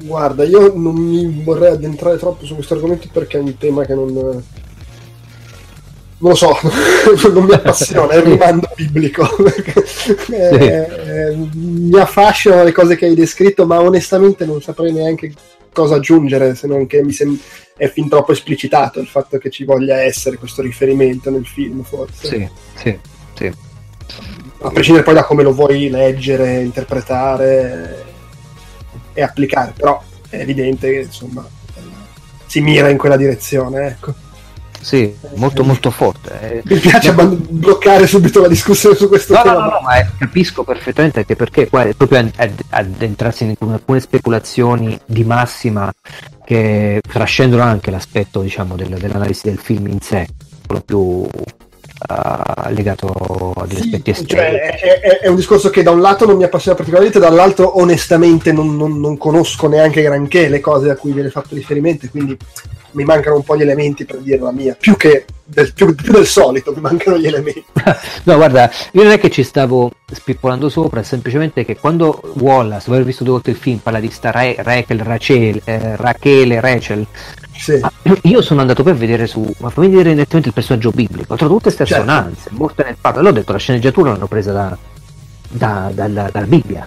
Guarda, 0.03 0.45
io 0.45 0.73
non 0.73 0.95
mi 0.95 1.43
vorrei 1.43 1.73
addentrare 1.73 2.17
troppo 2.17 2.45
su 2.45 2.55
questo 2.55 2.75
argomento 2.75 3.09
perché 3.11 3.37
è 3.37 3.41
un 3.41 3.57
tema 3.57 3.83
che 3.83 3.93
non, 3.93 4.41
lo 6.19 6.35
so, 6.35 6.57
non 7.31 7.45
mi 7.45 7.53
appassiona, 7.53 8.13
è 8.13 8.17
il 8.17 8.23
rimando 8.23 8.69
biblico. 8.75 9.27
eh, 10.31 11.35
mi 11.53 11.99
affascinano 11.99 12.63
le 12.63 12.71
cose 12.71 12.95
che 12.95 13.05
hai 13.05 13.15
descritto, 13.15 13.65
ma 13.65 13.79
onestamente 13.79 14.45
non 14.45 14.61
saprei 14.61 14.91
neanche 14.91 15.31
cosa 15.71 15.95
aggiungere, 15.95 16.55
se 16.55 16.65
non 16.65 16.87
che 16.87 17.03
mi 17.03 17.11
sem- 17.11 17.39
è 17.75 17.87
fin 17.87 18.09
troppo 18.09 18.31
esplicitato 18.31 18.99
il 18.99 19.07
fatto 19.07 19.37
che 19.37 19.51
ci 19.51 19.63
voglia 19.63 20.01
essere 20.01 20.37
questo 20.37 20.63
riferimento 20.63 21.29
nel 21.29 21.45
film, 21.45 21.83
forse. 21.83 22.27
Sì, 22.27 22.49
sì, 22.75 22.99
sì. 23.35 23.51
A 24.61 24.71
prescindere 24.71 25.05
poi 25.05 25.13
da 25.13 25.23
come 25.23 25.43
lo 25.43 25.53
vuoi 25.53 25.87
leggere, 25.89 26.61
interpretare 26.61 28.05
e 29.13 29.21
applicare, 29.21 29.73
però 29.75 30.01
è 30.29 30.37
evidente 30.37 30.91
che 30.91 30.99
insomma 31.01 31.47
si 32.47 32.61
mira 32.61 32.89
in 32.89 32.97
quella 32.97 33.17
direzione, 33.17 33.87
ecco. 33.87 34.25
Sì, 34.79 35.15
molto 35.35 35.63
molto 35.63 35.91
forte. 35.91 36.39
Eh. 36.41 36.61
Mi 36.65 36.79
piace 36.79 37.11
ma... 37.11 37.25
bloccare 37.25 38.07
subito 38.07 38.41
la 38.41 38.47
discussione 38.47 38.95
su 38.95 39.07
questo 39.07 39.33
no, 39.33 39.41
tema. 39.41 39.53
No, 39.53 39.59
no, 39.59 39.69
no, 39.69 39.79
ma 39.81 40.11
capisco 40.17 40.63
perfettamente 40.63 41.19
anche 41.19 41.35
perché 41.35 41.67
qua 41.67 41.83
è 41.83 41.93
proprio 41.93 42.29
addentrarsi 42.69 43.43
in 43.43 43.55
alcune 43.59 43.99
speculazioni 43.99 44.97
di 45.05 45.23
massima 45.23 45.91
che 46.45 47.01
trascendono 47.05 47.63
anche 47.63 47.91
l'aspetto 47.91 48.41
diciamo, 48.41 48.75
del, 48.75 48.89
dell'analisi 48.89 49.49
del 49.49 49.57
film 49.57 49.87
in 49.87 49.99
sé, 49.99 50.27
quello 50.65 50.81
più 50.81 50.97
uh, 50.99 52.69
legato 52.69 53.53
agli 53.57 53.75
sì, 53.75 53.81
aspetti 53.81 54.09
esterni. 54.11 54.57
Cioè, 54.57 54.77
è, 54.77 54.99
è, 54.99 55.19
è, 55.19 55.27
un 55.27 55.35
discorso 55.35 55.69
che 55.69 55.83
da 55.83 55.91
un 55.91 56.01
lato 56.01 56.25
non 56.25 56.37
mi 56.37 56.43
appassiona 56.43 56.77
particolarmente, 56.77 57.19
dall'altro 57.19 57.79
onestamente 57.79 58.51
non, 58.51 58.77
non, 58.77 58.99
non 58.99 59.17
conosco 59.17 59.67
neanche 59.67 60.01
granché 60.01 60.47
le 60.47 60.59
cose 60.59 60.89
a 60.89 60.95
cui 60.95 61.11
viene 61.11 61.29
fatto 61.29 61.55
riferimento, 61.55 62.07
quindi 62.09 62.37
mi 62.91 63.03
mancano 63.03 63.35
un 63.35 63.43
po' 63.43 63.57
gli 63.57 63.61
elementi 63.61 64.05
per 64.05 64.17
dire 64.17 64.39
la 64.39 64.51
mia, 64.51 64.75
più 64.79 64.95
che 64.95 65.25
del, 65.47 65.73
più, 65.73 65.95
più 65.95 66.11
del 66.11 66.25
solito 66.25 66.73
mi 66.73 66.81
mancano 66.81 67.17
gli 67.17 67.25
elementi. 67.25 67.65
no, 68.23 68.35
guarda, 68.35 68.69
io 68.91 69.03
non 69.03 69.11
è 69.11 69.19
che 69.19 69.29
ci 69.29 69.43
stavo 69.43 69.91
spippolando 70.11 70.67
sopra, 70.69 70.99
è 70.99 71.03
semplicemente 71.03 71.63
che 71.63 71.77
quando 71.77 72.21
Wallace, 72.35 72.85
dopo 72.85 72.93
aver 72.93 73.05
visto 73.05 73.23
due 73.23 73.33
volte 73.33 73.51
il 73.51 73.55
film, 73.55 73.77
parla 73.77 73.99
di 73.99 74.09
sta 74.11 74.31
Ra- 74.31 74.55
Rachel, 74.57 74.99
Rachel, 74.99 75.61
eh, 75.63 75.95
Rachele, 75.95 76.59
Rachel, 76.59 77.05
sì. 77.55 77.81
io 78.23 78.41
sono 78.41 78.61
andato 78.61 78.83
per 78.83 78.95
vedere 78.95 79.25
su, 79.25 79.49
ma 79.59 79.69
fammi 79.69 79.87
vedere 79.87 80.13
nettamente 80.13 80.49
il 80.49 80.53
personaggio 80.53 80.91
biblico, 80.91 81.33
ho 81.33 81.37
trovato 81.37 81.59
tutte 81.59 81.73
queste 81.73 81.85
certo. 81.85 82.11
assonanze, 82.11 82.49
morte 82.51 82.83
nel 82.83 82.97
fatto, 82.99 83.19
allora 83.19 83.33
ho 83.33 83.37
detto 83.37 83.51
la 83.53 83.57
sceneggiatura 83.57 84.11
l'hanno 84.11 84.27
presa 84.27 84.51
da, 84.51 84.77
da, 85.49 85.91
dalla, 85.93 86.29
dalla 86.31 86.45
Bibbia. 86.45 86.85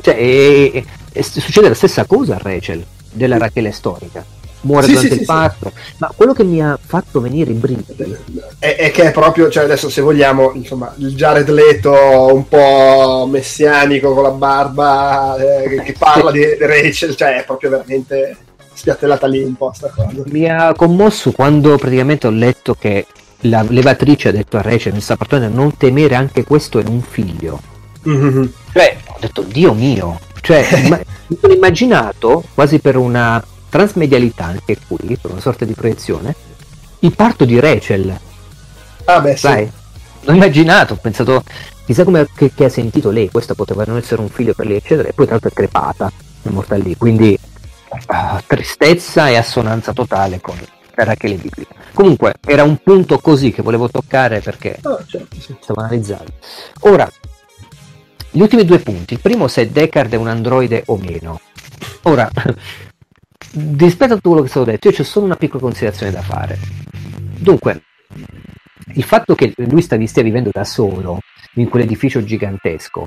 Cioè, 0.00 0.14
e, 0.16 0.84
e, 1.12 1.22
succede 1.22 1.68
la 1.68 1.74
stessa 1.74 2.04
cosa 2.04 2.36
a 2.36 2.38
Rachel, 2.40 2.84
della 3.10 3.38
Rachele 3.38 3.72
storica 3.72 4.42
muore 4.64 4.86
sì, 4.86 4.92
durante 4.92 5.14
sì, 5.14 5.20
il 5.20 5.26
parto. 5.26 5.72
Ma 5.98 6.12
quello 6.14 6.32
che 6.32 6.44
mi 6.44 6.62
ha 6.62 6.78
fatto 6.80 7.20
venire 7.20 7.50
i 7.50 7.54
brividi 7.54 8.16
è, 8.58 8.76
è, 8.76 8.90
che 8.90 9.04
è 9.04 9.12
proprio, 9.12 9.48
cioè 9.48 9.64
adesso 9.64 9.88
se 9.88 10.00
vogliamo, 10.00 10.52
insomma, 10.54 10.92
il 10.98 11.14
Jared 11.14 11.48
Leto 11.48 12.34
un 12.34 12.48
po' 12.48 13.26
messianico 13.30 14.12
con 14.12 14.22
la 14.22 14.30
barba 14.30 15.36
eh, 15.36 15.82
che 15.82 15.94
parla 15.98 16.30
di 16.30 16.56
Rachel, 16.58 17.16
cioè 17.16 17.40
è 17.40 17.44
proprio 17.44 17.70
veramente 17.70 18.36
spiattellata 18.72 19.26
lì 19.26 19.42
un 19.42 19.54
po' 19.54 19.72
sta 19.74 19.88
cosa. 19.88 20.22
Mi 20.26 20.50
ha 20.50 20.74
commosso 20.74 21.32
quando 21.32 21.76
praticamente 21.76 22.26
ho 22.26 22.30
letto 22.30 22.74
che 22.74 23.06
la 23.40 23.64
levatrice 23.68 24.28
ha 24.28 24.32
detto 24.32 24.56
a 24.56 24.62
Rachel, 24.62 24.94
mi 24.94 25.00
sta 25.00 25.16
non 25.48 25.76
temere 25.76 26.14
anche 26.14 26.44
questo 26.44 26.78
è 26.78 26.84
un 26.86 27.00
figlio. 27.00 27.60
Mm-hmm. 28.08 28.44
Cioè, 28.72 28.96
ho 29.06 29.16
detto, 29.18 29.42
Dio 29.42 29.72
mio, 29.72 30.20
cioè, 30.40 30.66
mi 31.28 31.38
sono 31.40 31.54
immaginato 31.54 32.44
quasi 32.54 32.78
per 32.78 32.96
una 32.96 33.42
transmedialità 33.74 34.44
anche 34.44 34.78
qui, 34.86 35.18
per 35.20 35.32
una 35.32 35.40
sorta 35.40 35.64
di 35.64 35.72
proiezione, 35.72 36.32
il 37.00 37.12
parto 37.12 37.44
di 37.44 37.58
Rachel. 37.58 38.16
Ah 39.06 39.20
beh, 39.20 39.36
Sai? 39.36 39.68
L'ho 40.20 40.32
immaginato, 40.32 40.92
ho 40.94 40.96
pensato, 40.96 41.42
chissà 41.84 42.04
come 42.04 42.28
che, 42.36 42.52
che, 42.54 42.66
ha 42.66 42.68
sentito 42.68 43.10
lei, 43.10 43.28
questo 43.30 43.56
poteva 43.56 43.82
non 43.84 43.96
essere 43.96 44.20
un 44.20 44.28
figlio 44.28 44.54
per 44.54 44.66
lei, 44.66 44.76
eccetera, 44.76 45.08
e 45.08 45.12
poi 45.12 45.24
tra 45.26 45.34
l'altro 45.34 45.50
è 45.50 45.52
crepata, 45.52 46.12
è 46.42 46.48
morta 46.50 46.76
lì, 46.76 46.96
quindi 46.96 47.36
uh, 47.90 48.38
tristezza 48.46 49.28
e 49.28 49.36
assonanza 49.36 49.92
totale 49.92 50.40
con 50.40 50.56
Rachele 50.94 51.34
biblica. 51.34 51.74
Comunque, 51.92 52.34
era 52.46 52.62
un 52.62 52.78
punto 52.80 53.18
così 53.18 53.50
che 53.50 53.62
volevo 53.62 53.90
toccare 53.90 54.40
perché 54.40 54.78
oh, 54.82 55.04
certo, 55.04 55.36
sì. 55.36 55.56
stavo 55.60 55.80
analizzando. 55.80 56.30
Ora, 56.82 57.10
gli 58.30 58.40
ultimi 58.40 58.64
due 58.64 58.78
punti. 58.78 59.14
Il 59.14 59.20
primo 59.20 59.48
se 59.48 59.72
Deckard 59.72 60.12
è 60.12 60.16
un 60.16 60.28
androide 60.28 60.84
o 60.86 60.96
meno. 60.96 61.40
Ora, 62.02 62.30
rispetto 63.52 64.12
a 64.12 64.16
tutto 64.16 64.30
quello 64.30 64.44
che 64.44 64.60
è 64.60 64.64
detto, 64.64 64.88
io 64.88 64.94
c'è 64.94 65.04
solo 65.04 65.26
una 65.26 65.36
piccola 65.36 65.62
considerazione 65.62 66.12
da 66.12 66.22
fare. 66.22 66.58
Dunque, 67.38 67.82
il 68.94 69.04
fatto 69.04 69.34
che 69.34 69.52
lui 69.56 69.82
stia, 69.82 70.04
stia 70.06 70.22
vivendo 70.22 70.50
da 70.52 70.64
solo 70.64 71.20
in 71.54 71.68
quell'edificio 71.68 72.22
gigantesco, 72.22 73.06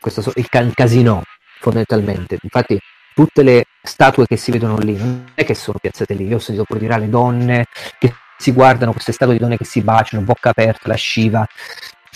questo, 0.00 0.32
il 0.36 0.48
can 0.48 0.72
casino 0.74 1.22
fondamentalmente, 1.60 2.38
infatti 2.40 2.78
tutte 3.14 3.42
le 3.42 3.64
statue 3.82 4.26
che 4.26 4.36
si 4.36 4.50
vedono 4.50 4.76
lì 4.78 4.96
non 4.96 5.30
è 5.34 5.44
che 5.44 5.54
sono 5.54 5.78
piazzate 5.80 6.14
lì, 6.14 6.26
io 6.26 6.36
ho 6.36 6.40
sentito 6.40 6.64
pure 6.64 6.80
dire 6.80 6.94
alle 6.94 7.08
donne 7.08 7.66
che 7.98 8.14
si 8.36 8.52
guardano 8.52 8.92
queste 8.92 9.12
statue 9.12 9.34
di 9.34 9.40
donne 9.40 9.56
che 9.56 9.64
si 9.64 9.80
baciano, 9.80 10.22
bocca 10.22 10.50
aperta, 10.50 10.88
lasciva, 10.88 11.46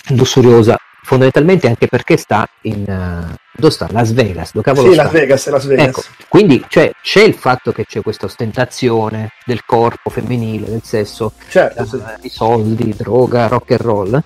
lussuriosa, 0.09 0.79
fondamentalmente 1.11 1.67
anche 1.67 1.89
perché 1.89 2.17
sta 2.17 2.49
in 2.63 2.85
uh, 2.87 3.35
dove 3.57 3.73
sta? 3.73 3.89
Las 3.91 4.13
Vegas 4.13 4.53
dove 4.53 4.65
cavolo 4.65 4.87
sì, 4.87 4.95
sta? 4.95 5.03
Las 5.03 5.13
Vegas, 5.13 5.49
Las 5.49 5.67
Vegas. 5.67 5.87
Ecco, 5.89 6.03
quindi 6.29 6.65
cioè, 6.69 6.93
c'è 7.03 7.23
il 7.23 7.35
fatto 7.35 7.73
che 7.73 7.85
c'è 7.85 8.01
questa 8.01 8.27
ostentazione 8.27 9.33
del 9.45 9.65
corpo 9.67 10.09
femminile 10.09 10.69
del 10.69 10.83
sesso 10.85 11.33
certo, 11.49 11.83
uh, 11.83 11.87
sì. 11.87 11.99
i 12.21 12.29
soldi, 12.29 12.95
droga, 12.97 13.49
rock 13.49 13.73
and 13.73 13.81
roll 13.81 14.23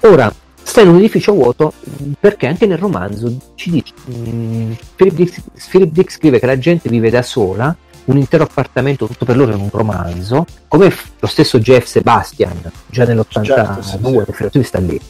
ora 0.00 0.30
sta 0.62 0.82
in 0.82 0.88
un 0.88 0.96
edificio 0.96 1.32
vuoto 1.32 1.72
perché 2.20 2.46
anche 2.46 2.66
nel 2.66 2.76
romanzo 2.76 3.34
ci 3.54 3.70
dice 3.70 3.94
um, 4.04 4.76
Philip, 4.96 5.14
Dick, 5.14 5.40
Philip 5.70 5.90
Dick 5.90 6.12
scrive 6.12 6.38
che 6.38 6.44
la 6.44 6.58
gente 6.58 6.90
vive 6.90 7.08
da 7.08 7.22
sola 7.22 7.74
un 8.04 8.16
intero 8.16 8.44
appartamento 8.44 9.06
tutto 9.06 9.24
per 9.24 9.36
loro 9.36 9.52
in 9.52 9.60
un 9.60 9.70
romanzo, 9.70 10.44
come 10.68 10.92
lo 11.18 11.26
stesso 11.26 11.58
Jeff 11.58 11.86
Sebastian, 11.86 12.70
già 12.86 13.04
nell'82, 13.04 13.44
certo, 13.44 13.82
sì, 13.82 14.48
sì. 14.50 14.62
sta 14.62 14.78
lì. 14.78 15.00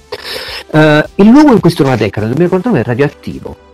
Uh, 0.73 1.03
il 1.17 1.29
luogo 1.29 1.53
in 1.53 1.61
cui 1.61 1.71
si 1.71 1.77
trova 1.77 1.97
Deckard 1.97 2.27
nel 2.27 2.37
2049 2.37 2.81
è 2.81 2.85
radioattivo. 2.85 3.69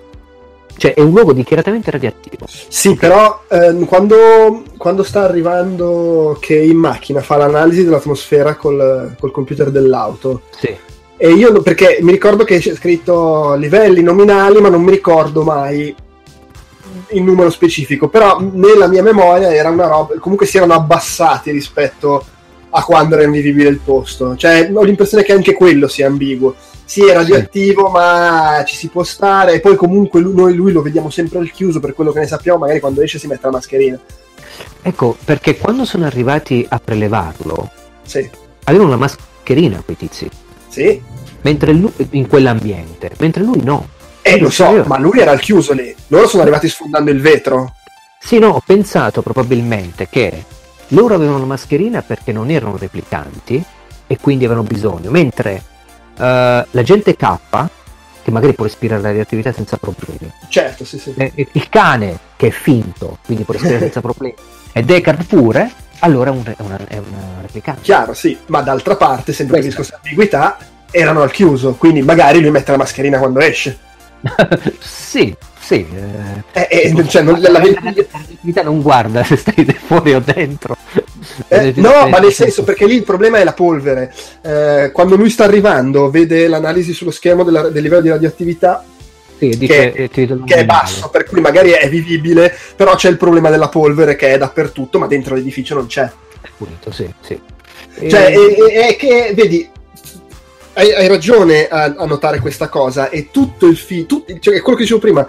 Cioè 0.78 0.92
è 0.92 1.00
un 1.00 1.10
luogo 1.10 1.32
dichiaratamente 1.32 1.90
radioattivo. 1.90 2.46
Sì, 2.46 2.94
però 2.96 3.44
eh, 3.48 3.74
quando, 3.86 4.62
quando, 4.76 5.02
sta 5.02 5.22
arrivando 5.22 6.36
che 6.38 6.54
in 6.54 6.76
macchina 6.76 7.22
fa 7.22 7.36
l'analisi 7.36 7.84
dell'atmosfera 7.84 8.56
col, 8.56 9.14
col 9.18 9.30
computer 9.30 9.70
dell'auto. 9.70 10.42
Sì. 10.58 10.76
E 11.16 11.30
io 11.30 11.62
perché 11.62 11.98
mi 12.02 12.12
ricordo 12.12 12.44
che 12.44 12.58
c'è 12.58 12.74
scritto 12.74 13.54
livelli 13.54 14.02
nominali, 14.02 14.60
ma 14.60 14.68
non 14.68 14.82
mi 14.82 14.90
ricordo 14.90 15.44
mai 15.44 15.94
il 17.10 17.22
numero 17.22 17.50
specifico, 17.50 18.08
però 18.08 18.40
nella 18.40 18.88
mia 18.88 19.02
memoria 19.02 19.54
era 19.54 19.70
una 19.70 19.86
roba, 19.86 20.14
comunque 20.18 20.46
si 20.46 20.56
erano 20.56 20.74
abbassati 20.74 21.50
rispetto 21.50 22.24
a 22.70 22.82
quando 22.82 23.14
era 23.14 23.24
invivibile 23.24 23.68
il 23.68 23.78
posto. 23.78 24.36
Cioè, 24.36 24.70
ho 24.72 24.82
l'impressione 24.82 25.22
che 25.22 25.32
anche 25.32 25.54
quello 25.54 25.88
sia 25.88 26.06
ambiguo. 26.06 26.54
Sì, 26.84 27.04
è 27.04 27.12
radioattivo, 27.12 27.86
sì. 27.86 27.92
ma 27.92 28.62
ci 28.66 28.76
si 28.76 28.88
può 28.88 29.02
stare. 29.02 29.54
E 29.54 29.60
poi 29.60 29.76
comunque 29.76 30.20
lui, 30.20 30.34
noi 30.34 30.54
lui 30.54 30.72
lo 30.72 30.82
vediamo 30.82 31.10
sempre 31.10 31.38
al 31.38 31.50
chiuso, 31.50 31.80
per 31.80 31.94
quello 31.94 32.12
che 32.12 32.20
ne 32.20 32.26
sappiamo, 32.26 32.58
magari 32.58 32.80
quando 32.80 33.00
esce 33.00 33.18
si 33.18 33.26
mette 33.26 33.46
la 33.46 33.52
mascherina. 33.52 33.98
Ecco, 34.82 35.16
perché 35.24 35.56
quando 35.56 35.84
sono 35.84 36.04
arrivati 36.04 36.64
a 36.68 36.78
prelevarlo, 36.78 37.70
sì. 38.02 38.28
avevano 38.64 38.90
la 38.90 38.96
mascherina 38.96 39.82
quei 39.84 39.96
tizi. 39.96 40.28
Sì. 40.68 41.00
Mentre 41.42 41.72
lui, 41.72 41.92
in 42.10 42.28
quell'ambiente, 42.28 43.10
mentre 43.18 43.42
lui 43.42 43.62
no. 43.62 43.94
Eh, 44.28 44.40
lo 44.40 44.50
so, 44.50 44.82
ma 44.86 44.98
lui 44.98 45.20
era 45.20 45.30
al 45.30 45.38
chiuso 45.38 45.72
lì. 45.72 45.94
Loro 46.08 46.26
sono 46.26 46.42
arrivati 46.42 46.68
sfondando 46.68 47.12
il 47.12 47.20
vetro. 47.20 47.76
Sì, 48.18 48.40
no, 48.40 48.48
ho 48.48 48.62
pensato 48.64 49.22
probabilmente 49.22 50.08
che 50.08 50.44
loro 50.88 51.14
avevano 51.14 51.38
la 51.38 51.44
mascherina 51.44 52.02
perché 52.02 52.32
non 52.32 52.50
erano 52.50 52.76
replicanti 52.76 53.62
e 54.04 54.18
quindi 54.20 54.44
avevano 54.44 54.66
bisogno, 54.66 55.12
mentre 55.12 55.62
uh, 56.16 56.18
la 56.18 56.82
gente 56.82 57.14
K, 57.14 57.36
che 58.24 58.30
magari 58.32 58.54
può 58.54 58.64
respirare 58.64 59.00
la 59.00 59.08
radioattività 59.08 59.52
senza 59.52 59.76
problemi. 59.76 60.32
Certo, 60.48 60.84
sì, 60.84 60.98
sì. 60.98 61.14
Eh, 61.16 61.46
il 61.52 61.68
cane, 61.68 62.18
che 62.34 62.48
è 62.48 62.50
finto, 62.50 63.18
quindi 63.24 63.44
può 63.44 63.54
respirare 63.54 63.78
senza 63.78 64.00
problemi, 64.02 64.34
e 64.72 64.82
Deckard 64.82 65.24
pure, 65.24 65.70
allora 66.00 66.30
è, 66.30 66.32
un, 66.32 66.42
è, 66.44 66.62
una, 66.62 66.78
è 66.88 66.96
una 66.96 67.42
replicante. 67.42 67.82
Chiaro, 67.82 68.12
sì, 68.12 68.36
ma 68.46 68.60
d'altra 68.60 68.96
parte, 68.96 69.32
sempre 69.32 69.58
per 69.58 69.66
discorso 69.66 69.92
di 70.02 70.08
ambiguità, 70.08 70.58
erano 70.90 71.22
al 71.22 71.30
chiuso, 71.30 71.74
quindi 71.74 72.02
magari 72.02 72.40
lui 72.40 72.50
mette 72.50 72.72
la 72.72 72.78
mascherina 72.78 73.18
quando 73.18 73.38
esce. 73.38 73.84
Sì, 74.78 75.34
sì. 75.58 75.86
Eh, 76.52 76.68
eh, 76.68 76.92
eh 76.94 77.08
cioè, 77.08 77.22
non, 77.22 77.40
la, 77.40 77.50
la, 77.50 77.60
la, 77.60 78.62
non 78.62 78.82
guarda 78.82 79.24
se 79.24 79.36
stai 79.36 79.64
fuori 79.84 80.14
o 80.14 80.22
dentro. 80.24 80.76
Eh, 81.48 81.72
no, 81.76 82.08
ma 82.08 82.18
nel 82.18 82.32
senso 82.32 82.62
perché 82.62 82.86
lì 82.86 82.94
il 82.94 83.02
problema 83.02 83.38
è 83.38 83.44
la 83.44 83.52
polvere. 83.52 84.12
Eh, 84.42 84.90
quando 84.92 85.16
lui 85.16 85.30
sta 85.30 85.44
arrivando, 85.44 86.10
vede 86.10 86.46
l'analisi 86.46 86.92
sullo 86.92 87.10
schermo 87.10 87.42
della, 87.42 87.68
del 87.68 87.82
livello 87.82 88.02
di 88.02 88.08
radioattività. 88.10 88.84
Sì, 89.38 89.48
dice, 89.58 89.92
che, 89.92 90.08
che 90.08 90.54
è 90.54 90.64
basso, 90.64 91.10
per 91.10 91.24
cui 91.24 91.42
magari 91.42 91.70
è 91.70 91.90
vivibile, 91.90 92.56
però 92.74 92.94
c'è 92.94 93.10
il 93.10 93.18
problema 93.18 93.50
della 93.50 93.68
polvere 93.68 94.16
che 94.16 94.32
è 94.32 94.38
dappertutto, 94.38 94.98
ma 94.98 95.06
dentro 95.06 95.34
l'edificio 95.34 95.74
non 95.74 95.86
c'è. 95.86 96.10
È 96.40 96.48
pulito, 96.56 96.90
sì, 96.90 97.12
sì. 97.20 97.38
Cioè, 98.08 98.34
e... 98.34 98.54
è, 98.70 98.88
è 98.88 98.96
che, 98.96 99.32
vedi, 99.34 99.68
hai, 100.78 100.92
hai 100.92 101.08
ragione 101.08 101.68
a, 101.68 101.84
a, 101.96 102.04
notare 102.04 102.38
questa 102.38 102.68
cosa 102.68 103.08
e 103.08 103.30
tutto 103.30 103.66
il 103.66 103.76
film, 103.76 104.06
cioè 104.40 104.60
quello 104.60 104.76
che 104.76 104.82
dicevo 104.82 105.00
prima, 105.00 105.26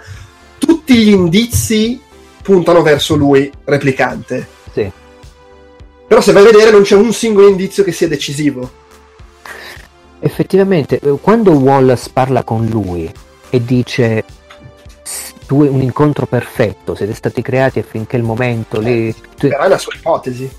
tutti 0.58 0.94
gli 0.94 1.08
indizi 1.08 2.00
puntano 2.42 2.82
verso 2.82 3.14
lui, 3.14 3.50
replicante. 3.64 4.46
Sì. 4.72 4.90
Però 6.06 6.20
se 6.20 6.32
vai 6.32 6.42
a 6.42 6.50
vedere 6.50 6.70
non 6.70 6.82
c'è 6.82 6.96
un 6.96 7.12
singolo 7.12 7.48
indizio 7.48 7.82
che 7.82 7.92
sia 7.92 8.08
decisivo. 8.08 8.86
Effettivamente, 10.20 11.00
eh, 11.00 11.16
quando 11.20 11.52
Wallace 11.52 12.10
parla 12.12 12.42
con 12.42 12.66
lui 12.66 13.10
e 13.48 13.64
dice 13.64 14.24
tu 15.46 15.64
un 15.64 15.80
incontro 15.80 16.26
perfetto, 16.26 16.94
siete 16.94 17.14
stati 17.14 17.40
creati 17.40 17.78
affinché 17.78 18.16
il 18.16 18.22
momento... 18.22 18.82
Eh, 18.82 19.14
tu... 19.36 19.48
Però 19.48 19.62
è 19.62 19.68
la 19.68 19.78
sua 19.78 19.94
ipotesi. 19.94 20.50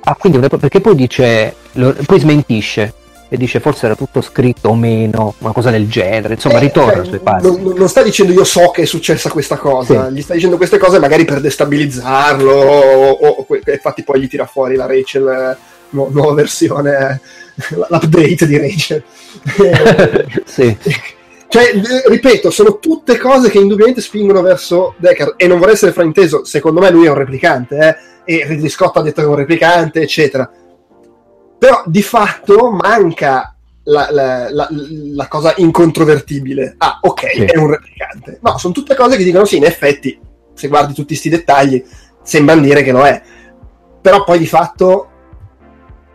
Ah, 0.00 0.16
quindi 0.16 0.38
perché 0.38 0.82
poi 0.82 0.94
dice, 0.94 1.54
lo, 1.72 1.94
poi 2.04 2.18
smentisce 2.18 2.92
e 3.34 3.36
dice 3.36 3.58
forse 3.58 3.86
era 3.86 3.96
tutto 3.96 4.20
scritto 4.20 4.68
o 4.68 4.76
meno, 4.76 5.34
una 5.38 5.52
cosa 5.52 5.70
del 5.70 5.88
genere, 5.88 6.34
insomma 6.34 6.58
eh, 6.58 6.60
ritorna 6.60 7.02
eh, 7.02 7.04
sui 7.04 7.18
passi. 7.18 7.46
Non, 7.46 7.74
non, 7.76 7.88
sta 7.88 8.00
dicendo 8.00 8.32
io 8.32 8.44
so 8.44 8.70
che 8.70 8.82
è 8.82 8.84
successa 8.84 9.28
questa 9.28 9.56
cosa, 9.56 10.06
sì. 10.06 10.14
gli 10.14 10.22
sta 10.22 10.34
dicendo 10.34 10.56
queste 10.56 10.78
cose 10.78 11.00
magari 11.00 11.24
per 11.24 11.40
destabilizzarlo, 11.40 12.52
o, 12.52 13.10
o, 13.10 13.46
o 13.48 13.58
infatti 13.66 14.04
poi 14.04 14.20
gli 14.20 14.28
tira 14.28 14.46
fuori 14.46 14.76
la 14.76 14.86
Rachel, 14.86 15.26
eh, 15.26 15.56
nu- 15.90 16.10
nuova 16.12 16.34
versione, 16.34 17.20
l'update 17.90 18.46
di 18.46 18.56
Rachel. 18.56 19.02
sì. 20.46 20.76
Cioè, 21.54 21.70
ripeto, 22.08 22.50
sono 22.50 22.80
tutte 22.80 23.16
cose 23.16 23.48
che 23.48 23.58
indubbiamente 23.58 24.00
spingono 24.00 24.42
verso 24.42 24.94
Deckard 24.96 25.34
e 25.36 25.46
non 25.46 25.60
vorrei 25.60 25.74
essere 25.74 25.92
frainteso, 25.92 26.44
secondo 26.44 26.80
me 26.80 26.90
lui 26.90 27.06
è 27.06 27.10
un 27.10 27.14
replicante, 27.14 27.78
eh? 28.24 28.38
e 28.40 28.44
Ridley 28.44 28.68
Scott 28.68 28.96
ha 28.96 29.02
detto 29.02 29.20
che 29.20 29.28
è 29.28 29.30
un 29.30 29.36
replicante, 29.36 30.00
eccetera 30.00 30.50
però 31.58 31.82
di 31.86 32.02
fatto 32.02 32.70
manca 32.70 33.54
la, 33.84 34.08
la, 34.10 34.50
la, 34.50 34.68
la 34.70 35.28
cosa 35.28 35.54
incontrovertibile. 35.56 36.74
Ah, 36.78 36.98
ok, 37.02 37.30
sì. 37.32 37.44
è 37.44 37.56
un 37.56 37.70
replicante. 37.70 38.38
No, 38.42 38.58
sono 38.58 38.72
tutte 38.72 38.94
cose 38.94 39.16
che 39.16 39.24
dicono 39.24 39.44
sì, 39.44 39.56
in 39.56 39.64
effetti, 39.64 40.18
se 40.54 40.68
guardi 40.68 40.94
tutti 40.94 41.08
questi 41.08 41.28
dettagli, 41.28 41.82
sembra 42.22 42.56
dire 42.56 42.82
che 42.82 42.92
lo 42.92 43.04
è. 43.04 43.20
Però 44.00 44.24
poi 44.24 44.38
di 44.38 44.46
fatto 44.46 45.08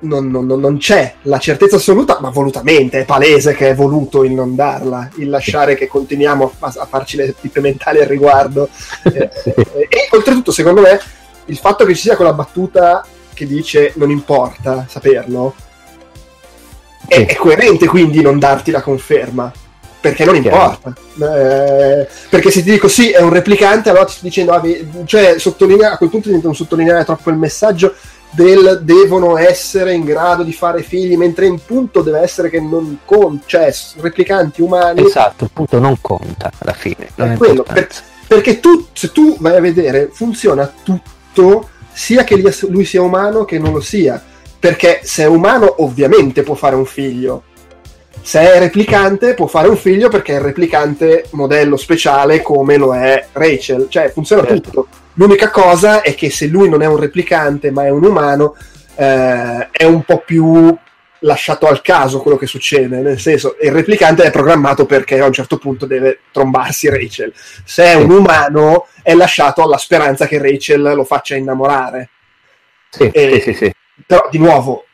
non, 0.02 0.30
non, 0.30 0.45
non, 0.45 0.78
c'è 0.78 1.16
la 1.24 1.40
certezza 1.40 1.76
assoluta, 1.76 2.20
ma 2.22 2.30
volutamente, 2.30 2.99
è 2.99 3.06
palese 3.06 3.53
che 3.53 3.70
è 3.70 3.76
voluto 3.76 4.24
il 4.24 4.32
non 4.32 4.56
darla, 4.56 5.10
il 5.16 5.30
lasciare 5.30 5.76
che 5.76 5.88
continuiamo 5.88 6.53
a, 6.60 6.74
a 6.78 6.86
farci 6.86 7.18
le 7.18 7.36
pippe 7.40 7.60
mentali 7.60 7.99
al 7.99 8.07
riguardo. 8.07 8.70
eh, 9.03 9.30
e, 9.44 9.88
e 9.90 10.10
oltretutto, 10.11 10.52
secondo 10.52 10.82
me, 10.82 10.99
il 11.45 11.57
fatto 11.57 11.86
che 11.86 11.95
ci 11.95 12.02
sia 12.02 12.16
quella 12.16 12.34
battuta 12.34 13.06
che 13.40 13.48
dice 13.48 13.94
non 13.95 14.11
importa 14.11 14.86
saperlo, 14.90 15.56
è, 17.07 17.26
è 17.26 17.36
coerente 17.36 17.88
quindi 17.88 18.22
non 18.22 18.38
darti 18.38 18.70
la 18.70 18.82
conferma 18.82 19.49
perché 20.02 20.26
non 20.26 20.36
importa. 20.36 20.94
Eh, 20.94 22.07
perché 22.30 22.52
se 22.52 22.64
ti 22.64 22.72
dico 22.72 22.88
sì, 22.88 23.11
è 23.11 23.22
un 23.22 23.32
replicante, 23.32 23.90
allora 23.90 24.06
ti 24.06 24.14
sto 24.14 24.26
dicendo, 24.26 24.52
ah, 24.53 24.61
cioè 25.06 25.38
sottolinea, 25.38 25.94
a 25.94 25.98
quel 25.98 26.10
punto 26.10 26.28
diventa 26.28 26.48
un 26.48 26.56
sottolineare 26.56 27.03
troppo 27.03 27.30
il 27.30 27.38
messaggio 27.38 27.94
del 28.32 28.82
devono 28.84 29.38
essere 29.38 29.94
in 29.94 30.03
grado 30.03 30.44
di 30.44 30.53
fare 30.53 30.84
figli, 30.84 31.18
mentre 31.18 31.48
in 31.48 31.60
punto 31.66 32.02
deve 32.02 32.20
essere 32.20 32.49
che 32.49 32.61
non 32.61 32.99
conta, 33.03 33.44
cioè 33.45 33.74
replicanti 33.99 34.61
umani. 34.61 35.06
Esatto, 35.06 35.45
il 35.45 35.52
punto 35.52 35.80
non 35.80 35.98
conta 35.99 36.52
alla 36.60 36.74
fine. 36.74 37.10
è 37.16 37.34
quello, 37.34 37.64
per, 37.64 37.90
perché 38.26 38.60
tu, 38.60 38.88
se 38.94 39.11
tu 39.11 39.36
vai 39.40 39.57
a 39.57 39.61
vedere, 39.61 40.10
funziona 40.14 40.72
tutto 40.84 41.70
sia 41.99 42.23
che 42.23 42.41
lui 42.69 42.85
sia 42.85 43.01
umano 43.01 43.43
che 43.43 43.59
non 43.59 43.73
lo 43.73 43.81
sia. 43.81 44.23
Perché 44.57 45.01
se 45.03 45.23
è 45.23 45.27
umano 45.27 45.84
ovviamente 45.84 46.43
può 46.43 46.55
fare 46.55 46.76
un 46.76 46.85
figlio. 46.85 47.43
Se 48.21 48.39
è 48.39 48.57
replicante 48.57 49.34
può 49.34 49.47
fare 49.47 49.67
un 49.67 49.76
figlio 49.76 50.07
perché 50.07 50.31
è 50.31 50.35
il 50.35 50.41
replicante 50.41 51.26
modello 51.31 51.76
speciale 51.76 52.41
come 52.41 52.77
lo 52.77 52.95
è 52.95 53.27
Rachel. 53.34 53.88
Cioè 53.89 54.11
funziona 54.11 54.45
certo. 54.45 54.61
tutto. 54.61 54.88
L'unica 55.15 55.49
cosa 55.49 56.01
è 56.01 56.15
che 56.15 56.30
se 56.30 56.47
lui 56.47 56.69
non 56.69 56.81
è 56.81 56.85
un 56.85 56.97
replicante 56.97 57.69
ma 57.69 57.85
è 57.85 57.89
un 57.89 58.05
umano, 58.05 58.55
eh, 58.95 59.67
è 59.69 59.84
un 59.84 60.01
po' 60.03 60.23
più 60.26 60.73
lasciato 61.20 61.68
al 61.68 61.82
caso 61.82 62.22
quello 62.22 62.38
che 62.38 62.46
succede, 62.46 63.00
nel 63.02 63.20
senso 63.20 63.58
il 63.62 63.72
replicante 63.72 64.24
è 64.24 64.32
programmato 64.32 64.86
perché 64.86 65.20
a 65.20 65.26
un 65.26 65.34
certo 65.34 65.58
punto 65.58 65.86
deve 65.86 66.20
trombarsi 66.32 66.90
Rachel, 66.90 67.34
se 67.64 67.84
è 67.84 67.94
un 67.96 68.12
umano 68.12 68.88
è 69.02 69.14
lasciato 69.14 69.62
alla 69.64 69.78
speranza 69.78 70.28
che 70.28 70.38
Rachel 70.38 70.94
lo 70.96 71.04
faccia 71.04 71.36
innamorare. 71.36 72.10
Sì, 72.90 73.10
e, 73.12 73.40
sì, 73.41 73.54
sì, 73.54 73.72
Però 74.06 74.28
di 74.32 74.40
nuovo 74.40 74.86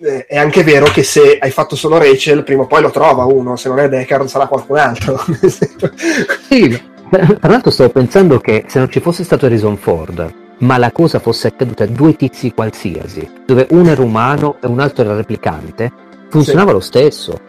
eh, 0.00 0.26
è 0.26 0.36
anche 0.36 0.64
vero 0.64 0.86
che 0.86 1.02
se 1.02 1.38
hai 1.38 1.50
fatto 1.50 1.76
solo 1.76 1.98
Rachel 1.98 2.42
prima 2.42 2.62
o 2.62 2.66
poi 2.66 2.82
lo 2.82 2.90
trova 2.90 3.24
uno, 3.24 3.56
se 3.56 3.68
non 3.68 3.78
è 3.78 3.88
Deckard 3.88 4.26
sarà 4.26 4.46
qualcun 4.46 4.78
altro. 4.78 5.22
sì, 6.48 6.82
tra 7.10 7.48
l'altro 7.48 7.70
stavo 7.70 7.90
pensando 7.90 8.38
che 8.40 8.64
se 8.66 8.78
non 8.78 8.90
ci 8.90 9.00
fosse 9.00 9.22
stato 9.22 9.46
Harrison 9.46 9.76
Ford 9.76 10.41
ma 10.62 10.78
la 10.78 10.92
cosa 10.92 11.18
fosse 11.18 11.48
accaduta 11.48 11.84
a 11.84 11.88
due 11.88 12.14
tizi 12.14 12.52
qualsiasi, 12.52 13.28
dove 13.44 13.66
uno 13.70 13.90
era 13.90 14.02
umano 14.02 14.56
e 14.60 14.66
un 14.66 14.80
altro 14.80 15.04
era 15.04 15.16
replicante, 15.16 15.92
funzionava 16.28 16.68
sì. 16.68 16.74
lo 16.74 16.80
stesso. 16.80 17.40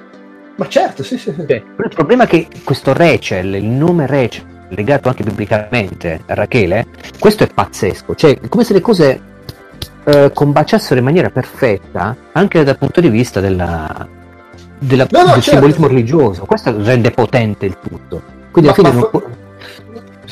Ma 0.56 0.68
certo, 0.68 1.03
sì, 1.03 1.18
sì. 1.18 1.34
sì. 1.35 1.53
Il 1.53 1.91
problema 1.94 2.23
è 2.26 2.27
che 2.27 2.48
questo 2.64 2.94
Rachel, 2.94 3.56
il 3.56 3.65
nome 3.65 4.07
Rachel, 4.07 4.45
legato 4.69 5.10
anche 5.10 5.23
biblicamente 5.23 6.22
a 6.26 6.34
Rachele, 6.34 6.88
questo 7.19 7.44
è 7.44 7.48
pazzesco. 7.48 8.15
Cioè, 8.15 8.40
come 8.49 8.64
se 8.64 8.73
le 8.73 8.81
cose 8.81 9.22
eh, 10.06 10.31
combaciassero 10.34 10.99
in 10.99 11.06
maniera 11.06 11.30
perfetta, 11.30 12.15
anche 12.31 12.64
dal 12.64 12.77
punto 12.77 12.99
di 12.99 13.10
vista 13.10 13.40
della, 13.40 14.07
della, 14.80 15.07
no, 15.10 15.19
no, 15.19 15.23
del 15.26 15.34
certo. 15.34 15.49
simbolismo 15.52 15.88
religioso. 15.88 16.45
Questo 16.45 16.76
rende 16.84 17.11
potente 17.11 17.65
il 17.68 17.77
tutto. 17.80 18.22
Quindi 18.52 18.72
ma, 18.72 18.76
alla 18.76 18.90
fine 18.90 19.02
ma, 19.02 19.10
non 19.11 19.41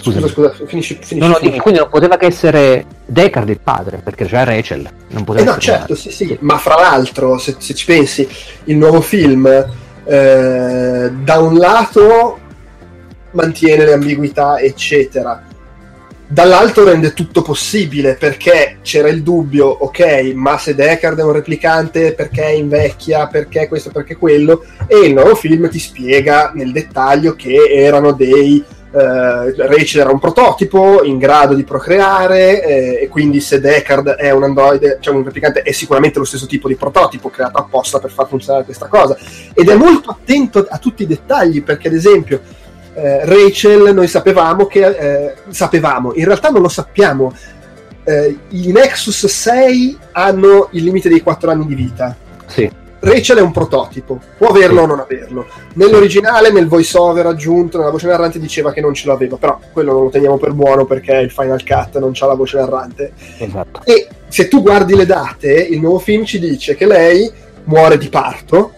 Scusa, 0.01 0.27
scusa, 0.27 0.51
finisci, 0.65 0.97
finisci. 0.99 1.17
No, 1.17 1.27
no, 1.27 1.37
dimmi, 1.39 1.59
quindi 1.59 1.79
non 1.79 1.89
poteva 1.89 2.17
che 2.17 2.25
essere 2.25 2.85
Deckard 3.05 3.49
il 3.49 3.59
padre, 3.59 4.01
perché 4.03 4.25
c'era 4.25 4.43
Rachel. 4.43 4.89
Non 5.09 5.23
poteva 5.23 5.51
eh 5.51 5.53
no, 5.53 5.59
certo, 5.59 5.93
sì, 5.95 6.11
sì. 6.11 6.35
Ma 6.41 6.57
fra 6.57 6.75
l'altro, 6.75 7.37
se, 7.37 7.55
se 7.59 7.75
ci 7.75 7.85
pensi, 7.85 8.27
il 8.65 8.77
nuovo 8.77 9.01
film 9.01 9.45
eh, 9.45 11.11
da 11.11 11.39
un 11.39 11.57
lato 11.57 12.39
mantiene 13.31 13.85
le 13.85 13.93
ambiguità, 13.93 14.59
eccetera. 14.59 15.43
Dall'altro 16.25 16.85
rende 16.85 17.13
tutto 17.13 17.41
possibile 17.41 18.15
perché 18.15 18.77
c'era 18.81 19.09
il 19.09 19.21
dubbio, 19.21 19.67
ok, 19.67 20.31
ma 20.33 20.57
se 20.57 20.73
Deckard 20.73 21.19
è 21.19 21.23
un 21.23 21.33
replicante 21.33 22.13
perché 22.13 22.49
invecchia, 22.49 23.27
perché 23.27 23.67
questo, 23.67 23.91
perché 23.91 24.15
quello, 24.15 24.63
e 24.87 24.99
il 24.99 25.13
nuovo 25.13 25.35
film 25.35 25.69
ti 25.69 25.77
spiega 25.77 26.53
nel 26.55 26.71
dettaglio 26.71 27.35
che 27.35 27.69
erano 27.69 28.13
dei 28.13 28.63
eh, 28.93 29.53
Rachel 29.55 30.01
era 30.01 30.11
un 30.11 30.19
prototipo 30.19 31.03
in 31.03 31.17
grado 31.17 31.53
di 31.53 31.63
procreare 31.63 32.63
eh, 32.63 33.03
e 33.03 33.07
quindi 33.07 33.39
se 33.39 33.61
Deckard 33.61 34.09
è 34.09 34.31
un 34.31 34.43
androide, 34.43 34.97
cioè 34.99 35.15
un 35.15 35.23
replicante, 35.23 35.61
è 35.61 35.71
sicuramente 35.71 36.19
lo 36.19 36.25
stesso 36.25 36.45
tipo 36.45 36.67
di 36.67 36.75
prototipo 36.75 37.29
creato 37.29 37.57
apposta 37.57 37.99
per 37.99 38.11
far 38.11 38.27
funzionare 38.27 38.65
questa 38.65 38.87
cosa. 38.87 39.17
Ed 39.53 39.69
è 39.69 39.75
molto 39.75 40.09
attento 40.09 40.65
a 40.69 40.77
tutti 40.77 41.03
i 41.03 41.07
dettagli 41.07 41.63
perché 41.63 41.87
ad 41.87 41.93
esempio 41.93 42.41
eh, 42.93 43.25
Rachel 43.25 43.93
noi 43.93 44.07
sapevamo 44.07 44.65
che 44.65 44.85
eh, 44.85 45.35
sapevamo, 45.47 46.13
in 46.15 46.25
realtà 46.25 46.49
non 46.49 46.61
lo 46.61 46.69
sappiamo. 46.69 47.33
Eh, 48.03 48.37
I 48.49 48.71
Nexus 48.71 49.25
6 49.25 49.97
hanno 50.11 50.67
il 50.71 50.83
limite 50.83 51.07
dei 51.07 51.21
4 51.21 51.51
anni 51.51 51.65
di 51.65 51.75
vita. 51.75 52.15
Sì. 52.47 52.69
Rachel 53.03 53.37
è 53.37 53.41
un 53.41 53.51
prototipo, 53.51 54.19
può 54.37 54.49
averlo 54.49 54.83
o 54.83 54.85
non 54.85 54.99
averlo. 54.99 55.47
Nell'originale, 55.73 56.51
nel 56.51 56.67
voice 56.67 56.95
over 56.97 57.25
aggiunto, 57.25 57.79
nella 57.79 57.89
voce 57.89 58.05
narrante 58.07 58.39
diceva 58.39 58.71
che 58.71 58.79
non 58.79 58.93
ce 58.93 59.07
l'aveva, 59.07 59.37
però 59.37 59.59
quello 59.73 59.91
non 59.91 60.03
lo 60.03 60.09
teniamo 60.09 60.37
per 60.37 60.53
buono 60.53 60.85
perché 60.85 61.13
il 61.15 61.31
Final 61.31 61.63
Cut 61.65 61.97
non 61.99 62.11
c'ha 62.13 62.27
la 62.27 62.35
voce 62.35 62.57
narrante. 62.57 63.11
Esatto. 63.39 63.81
E 63.85 64.07
se 64.27 64.47
tu 64.47 64.61
guardi 64.61 64.95
le 64.95 65.07
date, 65.07 65.51
il 65.51 65.79
nuovo 65.79 65.97
film 65.97 66.25
ci 66.25 66.37
dice 66.39 66.75
che 66.75 66.85
lei 66.85 67.29
muore 67.63 67.97
di 67.97 68.07
parto, 68.07 68.71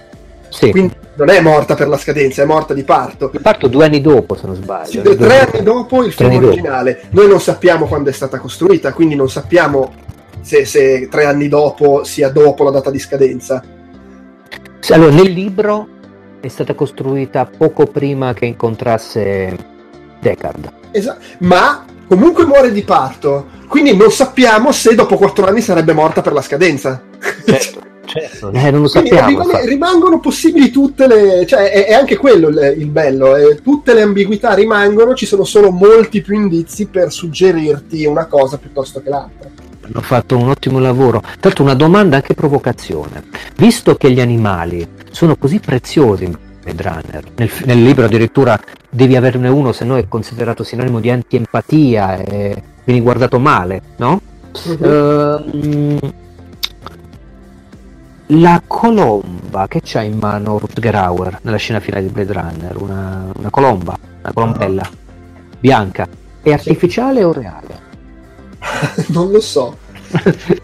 Sì. 0.47 0.71
quindi 0.71 0.93
non 1.15 1.29
è 1.29 1.41
morta 1.41 1.75
per 1.75 1.89
la 1.89 1.97
scadenza, 1.97 2.41
è 2.43 2.45
morta 2.45 2.73
di 2.73 2.83
parto. 2.83 3.29
Io 3.33 3.41
parto 3.41 3.67
due 3.67 3.83
anni 3.85 3.99
dopo, 3.99 4.35
se 4.35 4.47
non 4.47 4.55
sbaglio. 4.55 5.03
Sì, 5.03 5.15
tre 5.17 5.39
anni 5.39 5.51
anni 5.55 5.63
dopo 5.63 6.01
il 6.01 6.13
film 6.13 6.29
anni 6.29 6.39
dopo. 6.39 6.51
originale. 6.53 7.01
Noi 7.09 7.27
non 7.27 7.41
sappiamo 7.41 7.87
quando 7.87 8.09
è 8.09 8.13
stata 8.13 8.39
costruita, 8.39 8.93
quindi 8.93 9.15
non 9.15 9.29
sappiamo 9.29 9.93
se, 10.41 10.63
se 10.63 11.09
tre 11.11 11.25
anni 11.25 11.49
dopo 11.49 12.05
sia 12.05 12.29
dopo 12.29 12.63
la 12.63 12.71
data 12.71 12.89
di 12.89 12.99
scadenza. 12.99 13.61
Allora, 14.89 15.11
nel 15.11 15.31
libro 15.31 15.87
è 16.41 16.47
stata 16.49 16.73
costruita 16.73 17.45
poco 17.45 17.85
prima 17.85 18.33
che 18.33 18.45
incontrasse 18.45 19.57
Deckard. 20.19 20.71
Esa- 20.91 21.17
ma 21.39 21.85
comunque 22.07 22.45
muore 22.45 22.71
di 22.71 22.83
parto, 22.83 23.47
quindi 23.67 23.95
non 23.95 24.11
sappiamo 24.11 24.71
se 24.71 24.93
dopo 24.93 25.15
quattro 25.15 25.45
anni 25.45 25.61
sarebbe 25.61 25.93
morta 25.93 26.21
per 26.21 26.33
la 26.33 26.41
scadenza. 26.41 27.01
certo. 27.45 27.81
Eh, 28.53 28.69
non 28.69 28.81
lo 28.81 28.87
sappiamo. 28.87 29.27
rimane- 29.27 29.65
rimangono 29.65 30.19
possibili 30.19 30.69
tutte 30.69 31.07
le. 31.07 31.47
cioè 31.47 31.71
è, 31.71 31.87
è 31.87 31.93
anche 31.93 32.15
quello 32.17 32.49
il, 32.49 32.75
il 32.77 32.87
bello. 32.87 33.35
eh, 33.35 33.59
tutte 33.63 33.93
le 33.95 34.03
ambiguità 34.03 34.53
rimangono, 34.53 35.15
ci 35.15 35.25
sono 35.25 35.43
solo 35.45 35.71
molti 35.71 36.21
più 36.21 36.35
indizi 36.35 36.85
per 36.87 37.11
suggerirti 37.11 38.05
una 38.05 38.27
cosa 38.27 38.57
piuttosto 38.57 39.01
che 39.01 39.09
l'altra. 39.09 39.49
Hanno 39.83 40.01
fatto 40.01 40.37
un 40.37 40.49
ottimo 40.49 40.79
lavoro. 40.79 41.19
Tra 41.19 41.31
l'altro 41.41 41.63
una 41.63 41.73
domanda 41.73 42.17
anche 42.17 42.33
provocazione. 42.33 43.23
Visto 43.57 43.95
che 43.95 44.11
gli 44.11 44.21
animali 44.21 44.87
sono 45.11 45.35
così 45.35 45.59
preziosi 45.59 46.25
in 46.25 46.37
Blade 46.63 46.81
Runner, 46.81 47.23
nel, 47.35 47.51
nel 47.65 47.83
libro 47.83 48.05
addirittura 48.05 48.59
devi 48.89 49.15
averne 49.15 49.49
uno 49.49 49.71
se 49.73 49.83
no 49.83 49.97
è 49.97 50.07
considerato 50.07 50.63
sinonimo 50.63 50.99
di 50.99 51.09
antiempatia 51.09 52.17
e 52.17 52.63
vieni 52.85 53.01
guardato 53.01 53.39
male, 53.39 53.81
no? 53.97 54.21
Ehm, 54.79 55.99
la 58.27 58.61
colomba 58.65 59.67
che 59.67 59.81
c'ha 59.83 60.01
in 60.01 60.17
mano 60.17 60.57
Rutger 60.57 60.95
Hauer 60.95 61.39
nella 61.41 61.57
scena 61.57 61.79
finale 61.79 62.03
di 62.03 62.11
Blade 62.11 62.33
Runner, 62.33 62.81
una, 62.81 63.25
una 63.35 63.49
colomba, 63.49 63.97
una 64.21 64.33
colombella 64.33 64.89
bianca, 65.59 66.07
è 66.41 66.51
artificiale 66.51 67.23
o 67.23 67.33
reale? 67.33 67.82
non 69.09 69.31
lo 69.31 69.39
so. 69.39 69.77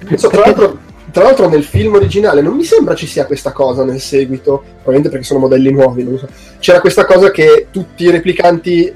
Non 0.07 0.17
so, 0.17 0.27
tra, 0.29 0.41
l'altro, 0.41 0.79
tra 1.11 1.23
l'altro 1.23 1.49
nel 1.49 1.63
film 1.63 1.95
originale 1.95 2.41
non 2.41 2.55
mi 2.55 2.63
sembra 2.63 2.95
ci 2.95 3.07
sia 3.07 3.25
questa 3.25 3.51
cosa 3.51 3.83
nel 3.83 3.99
seguito, 3.99 4.61
probabilmente 4.61 5.09
perché 5.09 5.25
sono 5.25 5.39
modelli 5.39 5.71
nuovi, 5.71 6.03
non 6.03 6.13
lo 6.13 6.19
so. 6.19 6.27
C'era 6.59 6.81
questa 6.81 7.05
cosa 7.05 7.31
che 7.31 7.67
tutti 7.71 8.03
i 8.03 8.11
replicanti 8.11 8.93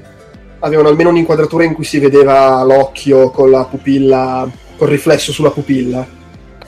avevano 0.60 0.88
almeno 0.88 1.10
un'inquadratura 1.10 1.64
in 1.64 1.74
cui 1.74 1.84
si 1.84 1.98
vedeva 1.98 2.62
l'occhio 2.62 3.30
con 3.30 3.50
la 3.50 3.64
pupilla, 3.64 4.50
col 4.76 4.88
riflesso 4.88 5.32
sulla 5.32 5.50
pupilla. 5.50 6.06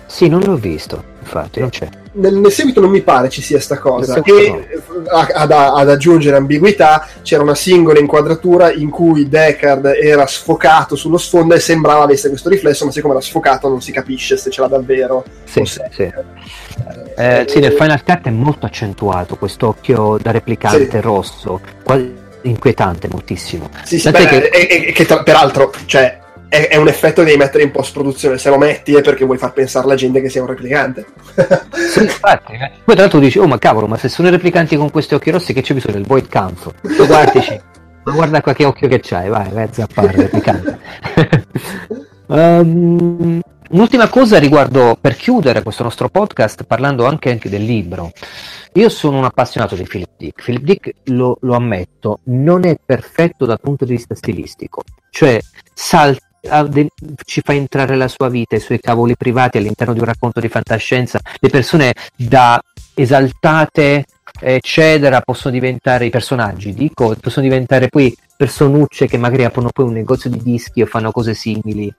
Sì, 0.06 0.28
non 0.28 0.40
l'ho 0.40 0.56
visto, 0.56 1.02
infatti, 1.20 1.60
non 1.60 1.68
c'è. 1.70 1.88
Nel, 2.12 2.34
nel 2.36 2.50
seguito 2.52 2.80
non 2.80 2.88
mi 2.90 3.02
pare 3.02 3.28
ci 3.28 3.42
sia 3.42 3.60
sta 3.60 3.78
cosa. 3.78 4.22
E 4.22 4.32
eh, 4.32 4.68
a- 5.08 5.28
ad, 5.34 5.50
ad 5.52 5.90
aggiungere 5.90 6.36
ambiguità 6.36 7.06
c'era 7.22 7.42
una 7.42 7.54
singola 7.54 7.98
inquadratura 7.98 8.72
in 8.72 8.88
cui 8.88 9.28
Deckard 9.28 9.84
era 10.00 10.26
sfocato 10.26 10.96
sullo 10.96 11.18
sfondo 11.18 11.54
e 11.54 11.60
sembrava 11.60 12.04
avesse 12.04 12.28
questo 12.30 12.48
riflesso, 12.48 12.86
ma 12.86 12.90
siccome 12.92 13.12
era 13.14 13.22
sfocato 13.22 13.68
non 13.68 13.82
si 13.82 13.92
capisce 13.92 14.36
se 14.38 14.48
ce 14.50 14.60
l'ha 14.62 14.68
davvero. 14.68 15.24
Sì, 15.44 15.64
se- 15.66 15.88
sì. 15.92 16.10
Eh, 17.18 17.44
sì, 17.48 17.58
nel 17.60 17.72
Final 17.72 18.02
Cut 18.02 18.26
è 18.26 18.30
molto 18.30 18.66
accentuato 18.66 19.36
questo 19.36 19.68
occhio 19.68 20.18
da 20.20 20.30
replicante 20.30 20.88
Sì. 20.90 21.00
rosso, 21.00 21.60
quasi 21.82 22.14
inquietante 22.42 23.08
moltissimo. 23.10 23.68
Sì, 23.84 23.98
sì, 23.98 24.10
beh, 24.10 24.48
e- 24.50 24.86
e- 24.88 24.92
che 24.92 25.04
tra- 25.04 25.22
peraltro, 25.22 25.72
cioè, 25.86 26.18
è, 26.48 26.68
è 26.68 26.76
un 26.76 26.88
effetto 26.88 27.20
che 27.20 27.26
devi 27.28 27.38
mettere 27.38 27.64
in 27.64 27.70
post-produzione. 27.70 28.38
Se 28.38 28.48
lo 28.50 28.58
metti 28.58 28.94
è 28.94 29.02
perché 29.02 29.24
vuoi 29.24 29.38
far 29.38 29.52
pensare 29.52 29.84
alla 29.86 29.94
gente 29.94 30.20
che 30.20 30.28
sia 30.28 30.42
un 30.42 30.48
replicante. 30.48 31.06
Sì, 31.76 32.02
infatti. 32.02 32.52
eh. 32.52 32.70
Poi 32.84 32.94
tra 32.94 33.04
l'altro 33.04 33.20
dici, 33.20 33.38
oh 33.38 33.46
ma 33.46 33.58
cavolo, 33.58 33.86
ma 33.86 33.96
se 33.96 34.08
sono 34.08 34.28
i 34.28 34.30
replicanti 34.30 34.76
con 34.76 34.90
questi 34.90 35.14
occhi 35.14 35.30
rossi 35.30 35.52
che 35.52 35.62
c'è 35.62 35.74
bisogno 35.74 35.94
del 35.94 36.06
void 36.06 36.28
camp? 36.28 36.72
Tu 36.80 37.06
guardici, 37.06 37.58
ma 38.04 38.12
guarda 38.12 38.40
qua 38.40 38.52
che 38.52 38.64
occhio 38.64 38.88
che 38.88 39.00
c'hai, 39.00 39.28
vai, 39.28 39.50
vai 39.50 39.64
a 39.64 39.72
zappare 39.72 40.12
replicante. 40.12 40.78
Ehm, 42.28 43.40
un'ultima 43.70 44.08
cosa 44.08 44.38
riguardo, 44.38 44.98
per 45.00 45.14
chiudere 45.14 45.62
questo 45.62 45.84
nostro 45.84 46.08
podcast, 46.08 46.64
parlando 46.64 47.06
anche, 47.06 47.30
anche 47.30 47.48
del 47.48 47.62
libro. 47.64 48.10
Io 48.72 48.88
sono 48.88 49.18
un 49.18 49.24
appassionato 49.24 49.74
di 49.76 49.84
Philip 49.84 50.10
Dick. 50.18 50.42
Philip 50.44 50.62
Dick, 50.62 50.92
lo, 51.04 51.38
lo 51.40 51.54
ammetto, 51.54 52.20
non 52.24 52.66
è 52.66 52.76
perfetto 52.84 53.46
dal 53.46 53.60
punto 53.60 53.84
di 53.84 53.92
vista 53.92 54.14
stilistico. 54.16 54.82
Cioè, 55.08 55.40
sal- 55.72 56.16
ha 56.16 56.16
de- 56.16 56.25
ci 57.24 57.40
fa 57.42 57.54
entrare 57.54 57.96
la 57.96 58.08
sua 58.08 58.28
vita, 58.28 58.56
i 58.56 58.60
suoi 58.60 58.80
cavoli 58.80 59.16
privati 59.16 59.58
all'interno 59.58 59.92
di 59.92 60.00
un 60.00 60.06
racconto 60.06 60.40
di 60.40 60.48
fantascienza. 60.48 61.20
Le 61.38 61.48
persone 61.48 61.94
da 62.14 62.60
esaltate, 62.94 64.04
eccetera, 64.40 65.20
possono 65.20 65.54
diventare 65.54 66.06
i 66.06 66.10
personaggi, 66.10 66.72
dico, 66.74 67.14
possono 67.20 67.46
diventare 67.46 67.88
poi 67.88 68.14
personucce 68.36 69.06
che 69.06 69.16
magari 69.16 69.44
aprono 69.44 69.70
poi 69.72 69.86
un 69.86 69.92
negozio 69.92 70.30
di 70.30 70.42
dischi 70.42 70.82
o 70.82 70.86
fanno 70.86 71.10
cose 71.10 71.34
simili. 71.34 71.92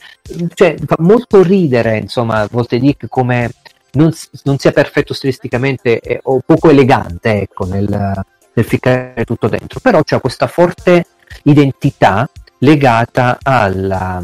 Cioè, 0.53 0.75
fa 0.85 0.95
molto 0.99 1.41
ridere, 1.41 1.97
insomma, 1.97 2.41
a 2.41 2.47
volte 2.49 2.79
Dick 2.79 3.07
come 3.07 3.51
non, 3.91 4.11
non 4.43 4.57
sia 4.57 4.71
perfetto 4.71 5.13
stilisticamente 5.13 5.99
eh, 5.99 6.19
o 6.23 6.41
poco 6.45 6.69
elegante, 6.69 7.41
ecco, 7.41 7.65
nel, 7.65 7.87
nel 8.53 8.65
ficcare 8.65 9.23
tutto 9.25 9.47
dentro, 9.47 9.79
però 9.79 10.03
c'è 10.03 10.19
questa 10.19 10.47
forte 10.47 11.05
identità 11.43 12.29
legata 12.59 13.37
alla 13.41 14.23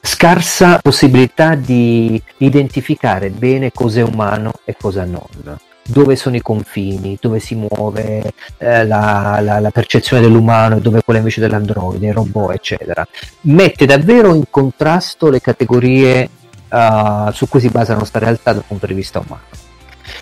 scarsa 0.00 0.78
possibilità 0.78 1.54
di 1.54 2.20
identificare 2.38 3.30
bene 3.30 3.72
cosa 3.72 4.00
è 4.00 4.02
umano 4.02 4.52
e 4.64 4.76
cosa 4.78 5.04
non. 5.04 5.58
Dove 5.84 6.14
sono 6.14 6.36
i 6.36 6.40
confini, 6.40 7.18
dove 7.20 7.40
si 7.40 7.56
muove 7.56 8.32
eh, 8.58 8.86
la, 8.86 9.40
la- 9.42 9.58
la 9.58 9.70
percezione 9.70 10.22
dell'umano 10.22 10.76
e 10.76 10.80
dove 10.80 11.02
quella 11.02 11.18
invece 11.18 11.40
dell'androide, 11.40 12.12
robot, 12.12 12.52
eccetera. 12.52 13.04
Mette 13.42 13.84
davvero 13.84 14.32
in 14.34 14.44
contrasto 14.48 15.28
le 15.28 15.40
categorie 15.40 16.28
eh, 16.68 17.28
su 17.32 17.48
cui 17.48 17.60
si 17.60 17.68
basa 17.68 17.92
la 17.92 17.98
nostra 17.98 18.20
realtà 18.20 18.52
dal 18.52 18.64
punto 18.64 18.86
di 18.86 18.94
vista 18.94 19.18
umano. 19.18 19.42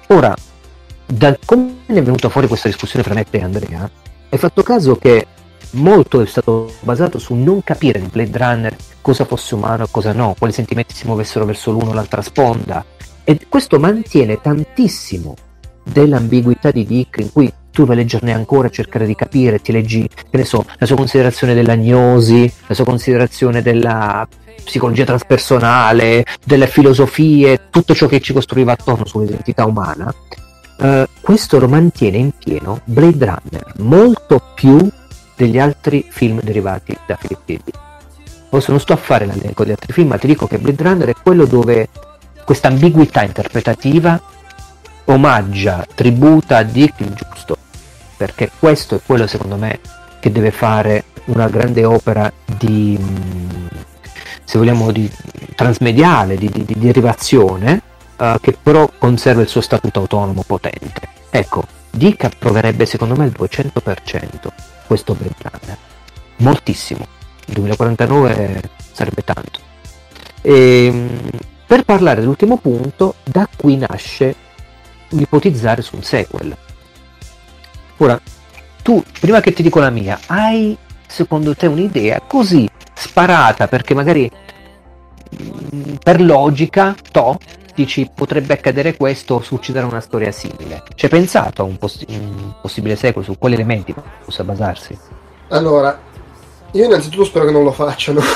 Ora, 0.08 0.34
da 1.04 1.36
come 1.44 1.74
è 1.86 2.02
venuta 2.02 2.30
fuori 2.30 2.46
questa 2.46 2.68
discussione 2.68 3.04
fra 3.04 3.14
me 3.14 3.26
e 3.28 3.42
Andrea, 3.42 3.90
hai 4.30 4.38
fatto 4.38 4.62
caso 4.62 4.96
che 4.96 5.26
molto 5.72 6.20
è 6.20 6.26
stato 6.26 6.72
basato 6.80 7.18
su 7.18 7.34
non 7.34 7.62
capire 7.62 7.98
in 7.98 8.08
Blade 8.10 8.38
Runner 8.38 8.76
cosa 9.00 9.24
fosse 9.24 9.54
umano 9.54 9.84
e 9.84 9.88
cosa 9.90 10.12
no, 10.12 10.34
quali 10.38 10.52
sentimenti 10.52 10.94
si 10.94 11.06
muovessero 11.06 11.44
verso 11.44 11.70
l'uno 11.70 11.90
o 11.90 11.92
l'altra 11.92 12.22
sponda. 12.22 12.84
E 13.24 13.38
questo 13.48 13.78
mantiene 13.78 14.40
tantissimo 14.40 15.34
dell'ambiguità 15.82 16.70
di 16.70 16.84
Dick 16.84 17.18
in 17.18 17.32
cui 17.32 17.52
tu 17.70 17.84
vai 17.86 17.96
a 17.96 17.98
leggerne 18.00 18.32
ancora 18.32 18.68
e 18.68 18.70
cercare 18.70 19.06
di 19.06 19.14
capire, 19.14 19.60
ti 19.60 19.72
leggi, 19.72 20.08
che 20.08 20.36
ne 20.36 20.44
so, 20.44 20.64
la 20.78 20.86
sua 20.86 20.96
considerazione 20.96 21.54
dell'agnosi, 21.54 22.52
la 22.66 22.74
sua 22.74 22.84
considerazione 22.84 23.62
della 23.62 24.26
psicologia 24.64 25.04
transpersonale, 25.04 26.24
delle 26.44 26.66
filosofie, 26.66 27.68
tutto 27.70 27.94
ciò 27.94 28.06
che 28.06 28.20
ci 28.20 28.32
costruiva 28.32 28.72
attorno 28.72 29.06
sull'identità 29.06 29.64
umana. 29.64 30.12
Eh, 30.78 31.08
questo 31.20 31.58
lo 31.58 31.68
mantiene 31.68 32.16
in 32.16 32.32
pieno 32.36 32.80
Blade 32.84 33.24
Runner, 33.24 33.74
molto 33.78 34.42
più 34.54 34.90
degli 35.40 35.58
altri 35.58 36.06
film 36.06 36.42
derivati 36.42 36.94
da. 37.06 37.18
Dick. 37.46 37.62
Adesso 38.50 38.72
non 38.72 38.80
sto 38.80 38.92
a 38.92 38.96
fare 38.96 39.24
l'elenco 39.24 39.62
degli 39.62 39.72
altri 39.72 39.94
film, 39.94 40.08
ma 40.08 40.18
ti 40.18 40.26
dico 40.26 40.46
che 40.46 40.58
Blade 40.58 40.82
Runner 40.82 41.08
è 41.08 41.14
quello 41.14 41.46
dove 41.46 41.88
questa 42.44 42.68
ambiguità 42.68 43.22
interpretativa 43.22 44.20
omaggia, 45.04 45.86
tributa 45.94 46.58
a 46.58 46.62
Dick 46.62 47.00
il 47.00 47.14
giusto, 47.14 47.56
perché 48.18 48.50
questo 48.58 48.96
è 48.96 49.00
quello 49.04 49.26
secondo 49.26 49.56
me 49.56 49.80
che 50.20 50.30
deve 50.30 50.50
fare 50.50 51.04
una 51.26 51.48
grande 51.48 51.86
opera 51.86 52.30
di, 52.44 52.98
mh, 52.98 53.68
se 54.44 54.58
vogliamo, 54.58 54.92
di 54.92 55.10
transmediale, 55.54 56.36
di, 56.36 56.50
di- 56.50 56.64
di 56.66 56.74
derivazione, 56.76 57.80
eh, 58.16 58.36
che 58.42 58.58
però 58.62 58.90
conserva 58.98 59.40
il 59.40 59.48
suo 59.48 59.62
statuto 59.62 60.00
autonomo 60.00 60.42
potente. 60.46 61.08
Ecco, 61.30 61.64
Dick 61.90 62.24
approverebbe 62.24 62.84
secondo 62.84 63.16
me 63.16 63.24
il 63.24 63.34
200% 63.36 64.50
questo 64.90 65.16
Runner. 65.16 65.78
moltissimo. 66.38 67.06
2049 67.46 68.60
sarebbe 68.90 69.22
tanto. 69.22 69.60
E, 70.42 70.86
ehm, 70.86 71.30
per 71.64 71.84
parlare 71.84 72.18
dell'ultimo 72.18 72.56
punto, 72.56 73.14
da 73.22 73.48
qui 73.56 73.76
nasce 73.76 74.34
ipotizzare 75.10 75.80
su 75.82 75.94
un 75.94 76.02
sequel. 76.02 76.56
Ora, 77.98 78.20
tu, 78.82 79.00
prima 79.20 79.40
che 79.40 79.52
ti 79.52 79.62
dico 79.62 79.78
la 79.78 79.90
mia, 79.90 80.18
hai 80.26 80.76
secondo 81.06 81.54
te 81.54 81.68
un'idea 81.68 82.20
così 82.26 82.68
sparata 82.92 83.68
perché 83.68 83.94
magari 83.94 84.28
mm, 85.40 85.94
per 86.02 86.20
logica, 86.20 86.96
to, 87.12 87.38
dici 87.80 88.10
potrebbe 88.14 88.52
accadere 88.52 88.96
questo 88.96 89.36
o 89.36 89.42
succedere 89.42 89.86
una 89.86 90.00
storia 90.00 90.30
simile. 90.32 90.82
Hai 91.00 91.08
pensato 91.08 91.62
a 91.62 91.64
un, 91.64 91.78
poss- 91.78 92.04
un 92.08 92.52
possibile 92.60 92.96
sequel 92.96 93.24
su 93.24 93.38
quali 93.38 93.54
elementi 93.54 93.94
possa 94.24 94.44
basarsi? 94.44 94.98
Allora, 95.48 95.98
io 96.72 96.84
innanzitutto 96.84 97.24
spero 97.24 97.46
che 97.46 97.52
non 97.52 97.64
lo 97.64 97.72
facciano. 97.72 98.20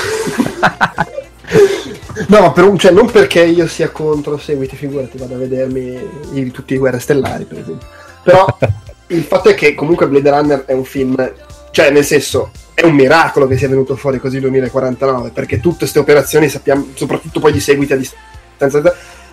no, 2.27 2.51
per 2.51 2.63
un, 2.63 2.77
cioè, 2.77 2.91
non 2.91 3.09
perché 3.09 3.43
io 3.43 3.67
sia 3.67 3.89
contro 3.89 4.37
seguiti, 4.37 4.75
figurati, 4.75 5.17
vado 5.17 5.35
a 5.35 5.37
vedermi 5.37 5.99
i, 6.33 6.51
tutti 6.51 6.73
i 6.73 6.77
Guerre 6.77 6.99
Stellari, 6.99 7.45
per 7.45 7.59
esempio. 7.59 7.87
Però 8.23 8.45
il 9.07 9.23
fatto 9.23 9.49
è 9.49 9.53
che 9.53 9.75
comunque 9.75 10.07
Blade 10.07 10.29
Runner 10.31 10.65
è 10.65 10.73
un 10.73 10.85
film, 10.85 11.15
cioè 11.69 11.91
nel 11.91 12.03
senso, 12.03 12.49
è 12.73 12.83
un 12.83 12.95
miracolo 12.95 13.45
che 13.45 13.57
sia 13.57 13.69
venuto 13.69 13.95
fuori 13.95 14.19
così 14.19 14.39
2049, 14.39 15.29
perché 15.29 15.59
tutte 15.59 15.77
queste 15.79 15.99
operazioni 15.99 16.49
sappiamo, 16.49 16.87
soprattutto 16.95 17.39
poi 17.39 17.51
di 17.51 17.59
seguiti 17.59 17.93
a 17.93 17.97
distanza 17.97 18.81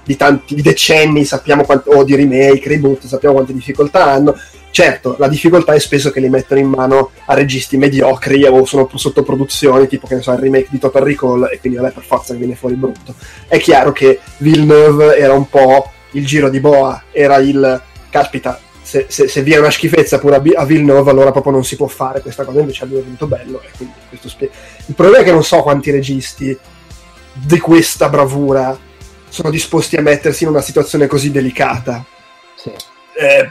di 0.04 0.16
tanti 0.16 0.54
di 0.54 0.62
decenni, 0.62 1.24
sappiamo 1.24 1.64
quanto, 1.64 1.90
o 1.90 2.04
di 2.04 2.14
remake, 2.14 2.68
reboot, 2.68 3.06
sappiamo 3.06 3.34
quante 3.34 3.52
difficoltà 3.52 4.06
hanno. 4.06 4.34
Certo, 4.70 5.16
la 5.18 5.28
difficoltà 5.28 5.74
è 5.74 5.78
spesso 5.78 6.10
che 6.10 6.20
li 6.20 6.30
mettono 6.30 6.60
in 6.60 6.68
mano 6.68 7.10
a 7.26 7.34
registi 7.34 7.76
mediocri 7.76 8.44
o 8.44 8.64
sono 8.64 8.88
sotto 8.94 9.22
produzioni, 9.22 9.86
tipo 9.86 10.06
che 10.06 10.14
ne 10.14 10.22
so, 10.22 10.32
il 10.32 10.38
remake 10.38 10.68
di 10.70 10.78
Total 10.78 11.02
Recall, 11.02 11.48
e 11.52 11.60
quindi 11.60 11.78
vabbè, 11.78 11.92
per 11.92 12.04
forza 12.04 12.32
viene 12.34 12.54
fuori 12.54 12.74
brutto. 12.74 13.14
È 13.46 13.58
chiaro 13.58 13.92
che 13.92 14.20
Villeneuve 14.38 15.18
era 15.18 15.34
un 15.34 15.48
po' 15.48 15.90
il 16.12 16.24
giro 16.24 16.48
di 16.48 16.60
boa, 16.60 17.04
era 17.12 17.36
il 17.36 17.82
caspita, 18.08 18.58
se, 18.82 19.06
se, 19.08 19.28
se 19.28 19.42
viene 19.42 19.60
una 19.60 19.70
schifezza 19.70 20.18
pure 20.18 20.36
a, 20.36 20.42
a, 20.60 20.64
Villeneuve, 20.64 21.10
allora 21.10 21.30
proprio 21.32 21.52
non 21.52 21.64
si 21.64 21.76
può 21.76 21.86
fare 21.86 22.20
questa 22.20 22.44
cosa. 22.44 22.60
Invece 22.60 22.84
a 22.84 22.86
lui 22.86 22.98
è 22.98 23.02
venuto 23.02 23.26
bello. 23.26 23.60
Spie- 24.24 24.50
Il 24.86 24.94
problema 24.94 25.22
è 25.22 25.24
che 25.24 25.32
non 25.32 25.44
so 25.44 25.60
quanti 25.62 25.90
registi 25.90 26.56
di 27.32 27.58
questa 27.58 28.08
bravura 28.08 28.76
sono 29.32 29.48
disposti 29.48 29.96
a 29.96 30.02
mettersi 30.02 30.44
in 30.44 30.50
una 30.50 30.60
situazione 30.60 31.06
così 31.06 31.30
delicata. 31.30 32.04
Sì. 32.54 32.70
Eh, 33.14 33.50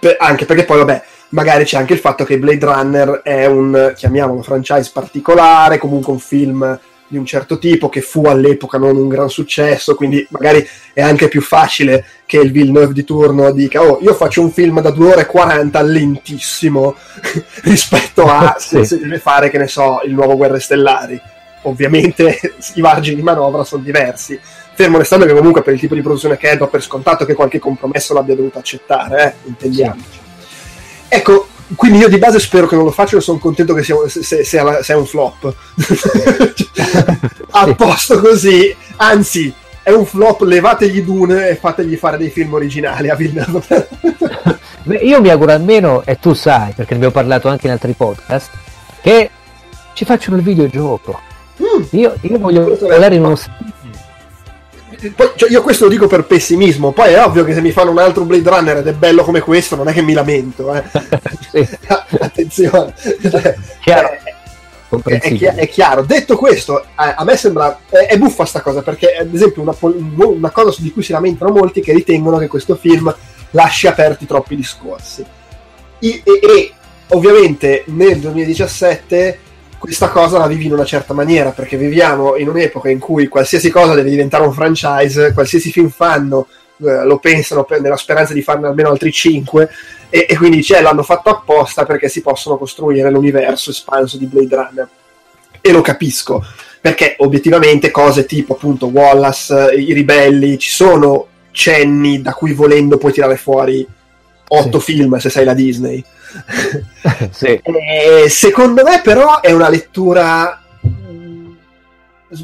per, 0.00 0.16
anche 0.18 0.44
perché 0.44 0.64
poi, 0.64 0.78
vabbè, 0.78 1.02
magari 1.28 1.62
c'è 1.62 1.76
anche 1.76 1.92
il 1.92 2.00
fatto 2.00 2.24
che 2.24 2.36
Blade 2.36 2.66
Runner 2.66 3.08
è 3.22 3.46
un, 3.46 3.92
chiamiamolo, 3.94 4.42
franchise 4.42 4.90
particolare, 4.92 5.78
comunque 5.78 6.12
un 6.12 6.18
film 6.18 6.80
di 7.06 7.16
un 7.16 7.24
certo 7.24 7.58
tipo 7.58 7.88
che 7.88 8.00
fu 8.00 8.24
all'epoca 8.24 8.76
non 8.76 8.96
un 8.96 9.06
gran 9.06 9.28
successo, 9.28 9.94
quindi 9.94 10.26
magari 10.30 10.66
è 10.92 11.00
anche 11.00 11.28
più 11.28 11.42
facile 11.42 12.04
che 12.26 12.38
il 12.38 12.50
Villeneuve 12.50 12.92
di 12.92 13.04
turno 13.04 13.50
dica 13.52 13.82
oh 13.82 13.98
io 14.00 14.14
faccio 14.14 14.42
un 14.42 14.52
film 14.52 14.80
da 14.80 14.90
2 14.90 15.10
ore 15.10 15.20
e 15.22 15.26
40 15.26 15.82
lentissimo 15.82 16.94
rispetto 17.64 18.26
a 18.26 18.54
se, 18.60 18.84
se 18.84 19.00
deve 19.00 19.18
fare 19.18 19.50
che 19.50 19.58
ne 19.58 19.66
so 19.66 20.02
il 20.04 20.12
nuovo 20.12 20.36
Guerre 20.36 20.60
Stellari 20.60 21.20
ovviamente 21.62 22.38
i 22.74 22.80
margini 22.80 23.16
di 23.16 23.22
manovra 23.22 23.64
sono 23.64 23.82
diversi 23.82 24.38
fermo 24.80 24.96
restando 24.96 25.26
che 25.26 25.34
comunque 25.34 25.60
per 25.60 25.74
il 25.74 25.80
tipo 25.80 25.94
di 25.94 26.00
produzione 26.00 26.38
che 26.38 26.52
è 26.52 26.56
do 26.56 26.66
per 26.68 26.82
scontato 26.82 27.26
che 27.26 27.34
qualche 27.34 27.58
compromesso 27.58 28.14
l'abbia 28.14 28.34
dovuto 28.34 28.58
accettare, 28.58 29.24
eh? 29.24 29.48
intendiamoci. 29.48 30.18
Ecco, 31.06 31.48
quindi 31.74 31.98
io 31.98 32.08
di 32.08 32.16
base 32.16 32.38
spero 32.38 32.66
che 32.66 32.76
non 32.76 32.84
lo 32.84 32.90
facciano, 32.90 33.20
sono 33.20 33.38
contento 33.38 33.74
che 33.74 33.82
sia, 33.82 33.94
se, 34.06 34.42
se, 34.42 34.58
è 34.58 34.94
un 34.94 35.04
flop. 35.04 35.54
A 37.52 37.74
posto 37.74 38.20
così, 38.20 38.74
anzi, 38.96 39.52
è 39.82 39.90
un 39.90 40.06
flop, 40.06 40.40
levategli 40.42 41.02
Dune 41.02 41.50
e 41.50 41.56
fategli 41.56 41.96
fare 41.96 42.16
dei 42.16 42.30
film 42.30 42.54
originali 42.54 43.10
a 43.10 43.14
Villeneuve. 43.14 43.88
io 45.02 45.20
mi 45.20 45.28
auguro 45.28 45.52
almeno, 45.52 46.02
e 46.06 46.18
tu 46.18 46.32
sai, 46.32 46.72
perché 46.74 46.92
ne 46.92 47.04
abbiamo 47.04 47.12
parlato 47.12 47.48
anche 47.48 47.66
in 47.66 47.72
altri 47.72 47.92
podcast, 47.92 48.50
che 49.02 49.30
ci 49.92 50.06
facciano 50.06 50.36
il 50.36 50.42
videogioco. 50.42 51.20
Mm. 51.60 51.82
Io, 51.90 52.14
io 52.22 52.38
voglio 52.38 52.76
parlare 52.76 53.16
in 53.16 53.24
uno 53.24 53.36
poi, 55.08 55.30
cioè, 55.34 55.50
io 55.50 55.62
questo 55.62 55.84
lo 55.84 55.90
dico 55.90 56.06
per 56.06 56.24
pessimismo, 56.24 56.92
poi 56.92 57.14
è 57.14 57.24
ovvio 57.24 57.44
che 57.44 57.54
se 57.54 57.62
mi 57.62 57.72
fanno 57.72 57.90
un 57.90 57.98
altro 57.98 58.24
Blade 58.24 58.48
Runner 58.48 58.76
ed 58.78 58.86
è 58.86 58.92
bello 58.92 59.24
come 59.24 59.40
questo, 59.40 59.76
non 59.76 59.88
è 59.88 59.92
che 59.92 60.02
mi 60.02 60.12
lamento, 60.12 60.74
eh. 60.74 60.82
attenzione. 62.20 62.94
Chiaro. 63.80 64.08
È, 64.08 65.20
è, 65.20 65.54
è, 65.54 65.68
chiaro. 65.68 66.02
Detto 66.02 66.36
questo, 66.36 66.84
a, 66.94 67.14
a 67.14 67.24
me 67.24 67.36
sembra 67.36 67.78
è, 67.88 68.08
è, 68.08 68.18
buffa 68.18 68.44
sta 68.44 68.60
cosa 68.60 68.82
perché, 68.82 69.14
ad 69.14 69.32
esempio, 69.32 69.62
una, 69.62 69.74
una 69.80 70.50
cosa 70.50 70.82
di 70.82 70.92
cui 70.92 71.02
si 71.02 71.12
lamentano 71.12 71.52
molti 71.52 71.80
è 71.80 71.82
che 71.82 71.92
ritengono 71.92 72.38
che 72.38 72.48
questo 72.48 72.74
film 72.76 73.14
lasci 73.50 73.86
aperti 73.86 74.26
troppi 74.26 74.56
discorsi. 74.56 75.24
I, 76.00 76.22
e, 76.24 76.40
e 76.42 76.72
ovviamente 77.08 77.84
nel 77.86 78.18
2017 78.18 79.38
questa 79.80 80.10
cosa 80.10 80.38
la 80.38 80.46
vivi 80.46 80.66
in 80.66 80.72
una 80.74 80.84
certa 80.84 81.14
maniera, 81.14 81.50
perché 81.50 81.76
viviamo 81.76 82.36
in 82.36 82.48
un'epoca 82.48 82.90
in 82.90 82.98
cui 82.98 83.26
qualsiasi 83.26 83.70
cosa 83.70 83.94
deve 83.94 84.10
diventare 84.10 84.44
un 84.44 84.52
franchise, 84.52 85.32
qualsiasi 85.32 85.72
film 85.72 85.88
fanno 85.88 86.46
eh, 86.82 87.04
lo 87.04 87.18
pensano 87.18 87.64
per, 87.64 87.80
nella 87.80 87.96
speranza 87.96 88.32
di 88.32 88.42
farne 88.42 88.66
almeno 88.66 88.90
altri 88.90 89.10
5 89.12 89.68
e, 90.08 90.26
e 90.28 90.36
quindi 90.36 90.62
cioè, 90.62 90.80
l'hanno 90.80 91.02
fatto 91.02 91.30
apposta 91.30 91.84
perché 91.84 92.08
si 92.08 92.22
possono 92.22 92.56
costruire 92.56 93.10
l'universo 93.10 93.70
espanso 93.70 94.16
di 94.16 94.26
Blade 94.26 94.54
Runner. 94.54 94.88
E 95.62 95.72
lo 95.72 95.82
capisco, 95.82 96.44
perché 96.80 97.16
obiettivamente 97.18 97.90
cose 97.90 98.24
tipo 98.24 98.54
appunto 98.54 98.86
Wallace, 98.86 99.74
i 99.74 99.92
ribelli, 99.92 100.58
ci 100.58 100.70
sono 100.70 101.26
cenni 101.52 102.22
da 102.22 102.32
cui 102.32 102.52
volendo 102.52 102.96
puoi 102.96 103.12
tirare 103.12 103.36
fuori 103.36 103.86
8 104.52 104.78
sì. 104.78 104.92
film 104.92 105.16
se 105.18 105.30
sei 105.30 105.44
la 105.44 105.54
Disney. 105.54 106.04
sì. 107.30 107.60
eh, 107.62 108.28
secondo 108.28 108.82
me 108.84 109.00
però 109.02 109.40
è 109.40 109.52
una 109.52 109.68
lettura 109.68 110.62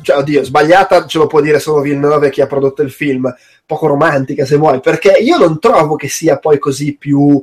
cioè, 0.02 0.16
oddio, 0.16 0.42
sbagliata 0.42 1.06
ce 1.06 1.18
lo 1.18 1.26
può 1.26 1.40
dire 1.40 1.60
solo 1.60 1.80
Villeneuve 1.80 2.30
chi 2.30 2.40
ha 2.40 2.46
prodotto 2.46 2.82
il 2.82 2.90
film, 2.90 3.32
poco 3.64 3.86
romantica 3.86 4.44
se 4.44 4.56
vuoi, 4.56 4.80
perché 4.80 5.10
io 5.20 5.38
non 5.38 5.58
trovo 5.60 5.96
che 5.96 6.08
sia 6.08 6.38
poi 6.38 6.58
così 6.58 6.96
più 6.96 7.42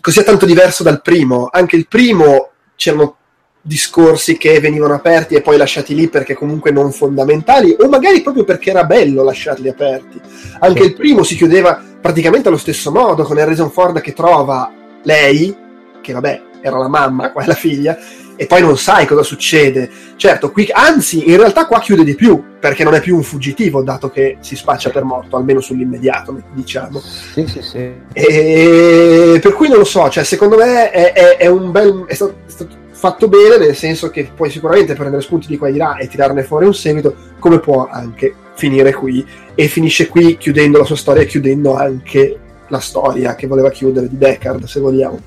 così 0.00 0.24
tanto 0.24 0.46
diverso 0.46 0.82
dal 0.82 1.02
primo. 1.02 1.48
Anche 1.50 1.76
il 1.76 1.86
primo 1.88 2.50
c'erano 2.74 3.16
discorsi 3.62 4.36
che 4.38 4.58
venivano 4.58 4.94
aperti 4.94 5.34
e 5.34 5.42
poi 5.42 5.56
lasciati 5.56 5.94
lì 5.94 6.08
perché 6.08 6.34
comunque 6.34 6.70
non 6.70 6.92
fondamentali 6.92 7.76
o 7.78 7.88
magari 7.88 8.22
proprio 8.22 8.44
perché 8.44 8.70
era 8.70 8.84
bello 8.84 9.22
lasciarli 9.22 9.68
aperti. 9.68 10.20
Anche 10.60 10.82
sì. 10.82 10.86
il 10.88 10.94
primo 10.94 11.22
si 11.22 11.36
chiudeva 11.36 11.82
praticamente 12.00 12.48
allo 12.48 12.56
stesso 12.56 12.90
modo 12.90 13.24
con 13.24 13.38
Harrison 13.38 13.70
Ford 13.70 14.00
che 14.00 14.12
trova 14.12 14.72
lei, 15.02 15.54
che 16.00 16.12
vabbè 16.12 16.42
era 16.62 16.78
la 16.78 16.88
mamma, 16.88 17.32
qua 17.32 17.42
è 17.42 17.46
la 17.46 17.54
figlia, 17.54 17.98
e 18.36 18.46
poi 18.46 18.62
non 18.62 18.78
sai 18.78 19.06
cosa 19.06 19.22
succede. 19.22 19.90
Certo, 20.16 20.50
qui, 20.50 20.68
anzi, 20.72 21.28
in 21.30 21.36
realtà 21.36 21.66
qua 21.66 21.78
chiude 21.80 22.04
di 22.04 22.14
più, 22.14 22.42
perché 22.58 22.84
non 22.84 22.94
è 22.94 23.00
più 23.00 23.16
un 23.16 23.22
fuggitivo, 23.22 23.82
dato 23.82 24.10
che 24.10 24.38
si 24.40 24.56
spaccia 24.56 24.90
per 24.90 25.04
morto, 25.04 25.36
almeno 25.36 25.60
sull'immediato, 25.60 26.42
diciamo. 26.52 27.00
Sì, 27.00 27.46
sì, 27.46 27.60
sì. 27.62 27.92
E, 28.12 29.38
per 29.42 29.52
cui 29.52 29.68
non 29.68 29.78
lo 29.78 29.84
so, 29.84 30.08
cioè, 30.08 30.24
secondo 30.24 30.56
me 30.56 30.90
è, 30.90 31.12
è, 31.12 31.36
è 31.36 31.46
un 31.46 31.70
bel... 31.70 32.04
È 32.06 32.14
stato, 32.14 32.36
è 32.46 32.50
stato, 32.50 32.79
fatto 33.00 33.28
bene, 33.28 33.56
nel 33.56 33.74
senso 33.74 34.10
che 34.10 34.30
puoi 34.36 34.50
sicuramente 34.50 34.94
prendere 34.94 35.22
spunti 35.22 35.46
di 35.46 35.56
qua 35.56 35.68
e 35.68 35.72
di 35.72 35.78
là 35.78 35.96
e 35.96 36.06
tirarne 36.06 36.42
fuori 36.42 36.66
un 36.66 36.74
seguito, 36.74 37.14
come 37.38 37.58
può 37.58 37.88
anche 37.90 38.34
finire 38.54 38.92
qui. 38.92 39.26
E 39.54 39.68
finisce 39.68 40.06
qui 40.06 40.36
chiudendo 40.36 40.76
la 40.76 40.84
sua 40.84 40.96
storia 40.96 41.22
e 41.22 41.26
chiudendo 41.26 41.74
anche 41.74 42.38
la 42.68 42.78
storia 42.78 43.34
che 43.36 43.46
voleva 43.46 43.70
chiudere 43.70 44.06
di 44.06 44.18
Deckard, 44.18 44.64
se 44.64 44.80
vogliamo. 44.80 45.18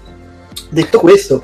Detto 0.69 0.99
questo, 0.99 1.43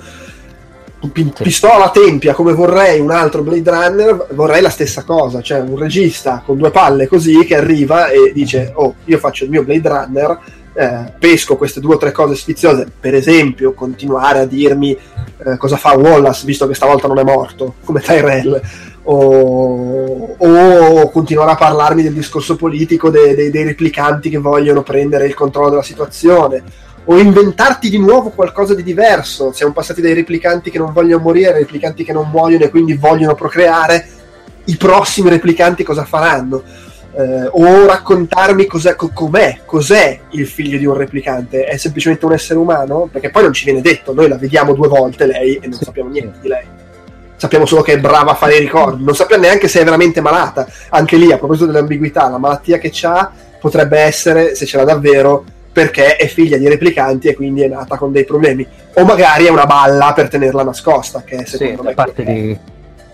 pistola 1.41 1.85
a 1.85 1.89
tempia 1.89 2.35
come 2.35 2.53
vorrei 2.53 2.99
un 2.99 3.09
altro 3.09 3.41
Blade 3.41 3.71
Runner, 3.71 4.27
vorrei 4.33 4.61
la 4.61 4.69
stessa 4.69 5.03
cosa, 5.03 5.41
cioè 5.41 5.61
un 5.61 5.79
regista 5.79 6.43
con 6.45 6.59
due 6.59 6.69
palle 6.69 7.07
così 7.07 7.43
che 7.43 7.55
arriva 7.55 8.09
e 8.09 8.31
dice 8.33 8.71
"Oh, 8.75 8.95
io 9.05 9.17
faccio 9.17 9.45
il 9.45 9.49
mio 9.49 9.63
Blade 9.63 9.89
Runner, 9.89 10.39
eh, 10.73 11.13
pesco 11.17 11.57
queste 11.57 11.79
due 11.79 11.95
o 11.95 11.97
tre 11.97 12.11
cose 12.11 12.35
sfiziose, 12.35 12.87
per 12.99 13.15
esempio 13.15 13.73
continuare 13.73 14.39
a 14.39 14.45
dirmi 14.45 14.91
eh, 14.91 15.57
cosa 15.57 15.77
fa 15.77 15.97
Wallace 15.97 16.45
visto 16.45 16.67
che 16.67 16.73
stavolta 16.73 17.07
non 17.07 17.19
è 17.19 17.23
morto, 17.23 17.75
come 17.83 18.01
Tyrell, 18.01 18.61
o, 19.03 20.35
o 20.37 21.09
continuare 21.09 21.51
a 21.51 21.55
parlarmi 21.55 22.03
del 22.03 22.13
discorso 22.13 22.55
politico 22.55 23.09
dei, 23.09 23.35
dei, 23.35 23.49
dei 23.49 23.63
replicanti 23.63 24.29
che 24.29 24.37
vogliono 24.37 24.83
prendere 24.83 25.25
il 25.25 25.33
controllo 25.33 25.69
della 25.69 25.83
situazione 25.83 26.63
o 27.05 27.17
inventarti 27.17 27.89
di 27.89 27.97
nuovo 27.97 28.29
qualcosa 28.29 28.75
di 28.75 28.83
diverso. 28.83 29.51
Siamo 29.51 29.73
passati 29.73 29.99
dai 29.99 30.13
replicanti 30.13 30.69
che 30.69 30.77
non 30.77 30.93
vogliono 30.93 31.23
morire 31.23 31.53
ai 31.53 31.59
replicanti 31.59 32.03
che 32.03 32.13
non 32.13 32.29
muoiono 32.29 32.65
e 32.65 32.69
quindi 32.69 32.93
vogliono 32.93 33.33
procreare. 33.33 34.07
I 34.65 34.77
prossimi 34.77 35.29
replicanti 35.29 35.83
cosa 35.83 36.05
faranno? 36.05 36.61
Eh, 37.13 37.47
o 37.51 37.85
raccontarmi 37.85 38.65
cos'è, 38.65 38.95
co- 38.95 39.11
com'è, 39.13 39.59
cos'è 39.65 40.19
il 40.31 40.47
figlio 40.47 40.77
di 40.77 40.85
un 40.85 40.95
replicante. 40.95 41.65
È 41.65 41.77
semplicemente 41.77 42.25
un 42.25 42.33
essere 42.33 42.59
umano? 42.59 43.09
Perché 43.11 43.29
poi 43.29 43.43
non 43.43 43.53
ci 43.53 43.65
viene 43.65 43.81
detto, 43.81 44.13
noi 44.13 44.27
la 44.27 44.37
vediamo 44.37 44.73
due 44.73 44.87
volte 44.87 45.25
lei 45.25 45.55
e 45.55 45.67
non 45.67 45.77
sì. 45.77 45.83
sappiamo 45.85 46.09
niente 46.09 46.39
di 46.41 46.47
lei. 46.47 46.65
Sappiamo 47.35 47.65
solo 47.65 47.81
che 47.81 47.93
è 47.93 47.99
brava 47.99 48.31
a 48.31 48.35
fare 48.35 48.57
i 48.57 48.59
ricordi, 48.59 49.03
non 49.03 49.15
sappiamo 49.15 49.43
neanche 49.43 49.69
se 49.69 49.79
è 49.79 49.83
veramente 49.83 50.19
malata. 50.19 50.67
Anche 50.89 51.15
lì, 51.15 51.31
a 51.31 51.37
proposito 51.37 51.67
dell'ambiguità, 51.67 52.27
la 52.29 52.37
malattia 52.37 52.77
che 52.77 52.91
ha 53.03 53.31
potrebbe 53.59 53.99
essere, 53.99 54.55
se 54.55 54.65
ce 54.65 54.75
l'ha 54.75 54.83
davvero, 54.83 55.45
perché 55.71 56.17
è 56.17 56.27
figlia 56.27 56.57
di 56.57 56.67
replicanti 56.67 57.29
e 57.29 57.35
quindi 57.35 57.61
è 57.61 57.67
nata 57.67 57.95
con 57.95 58.11
dei 58.11 58.25
problemi. 58.25 58.67
O 58.95 59.05
magari 59.05 59.45
è 59.45 59.49
una 59.49 59.65
balla 59.65 60.11
per 60.13 60.27
tenerla 60.27 60.63
nascosta, 60.63 61.23
che 61.23 61.45
secondo 61.45 61.81
sì, 61.81 61.87
me... 61.87 61.93
parte 61.93 62.23
di 62.23 62.59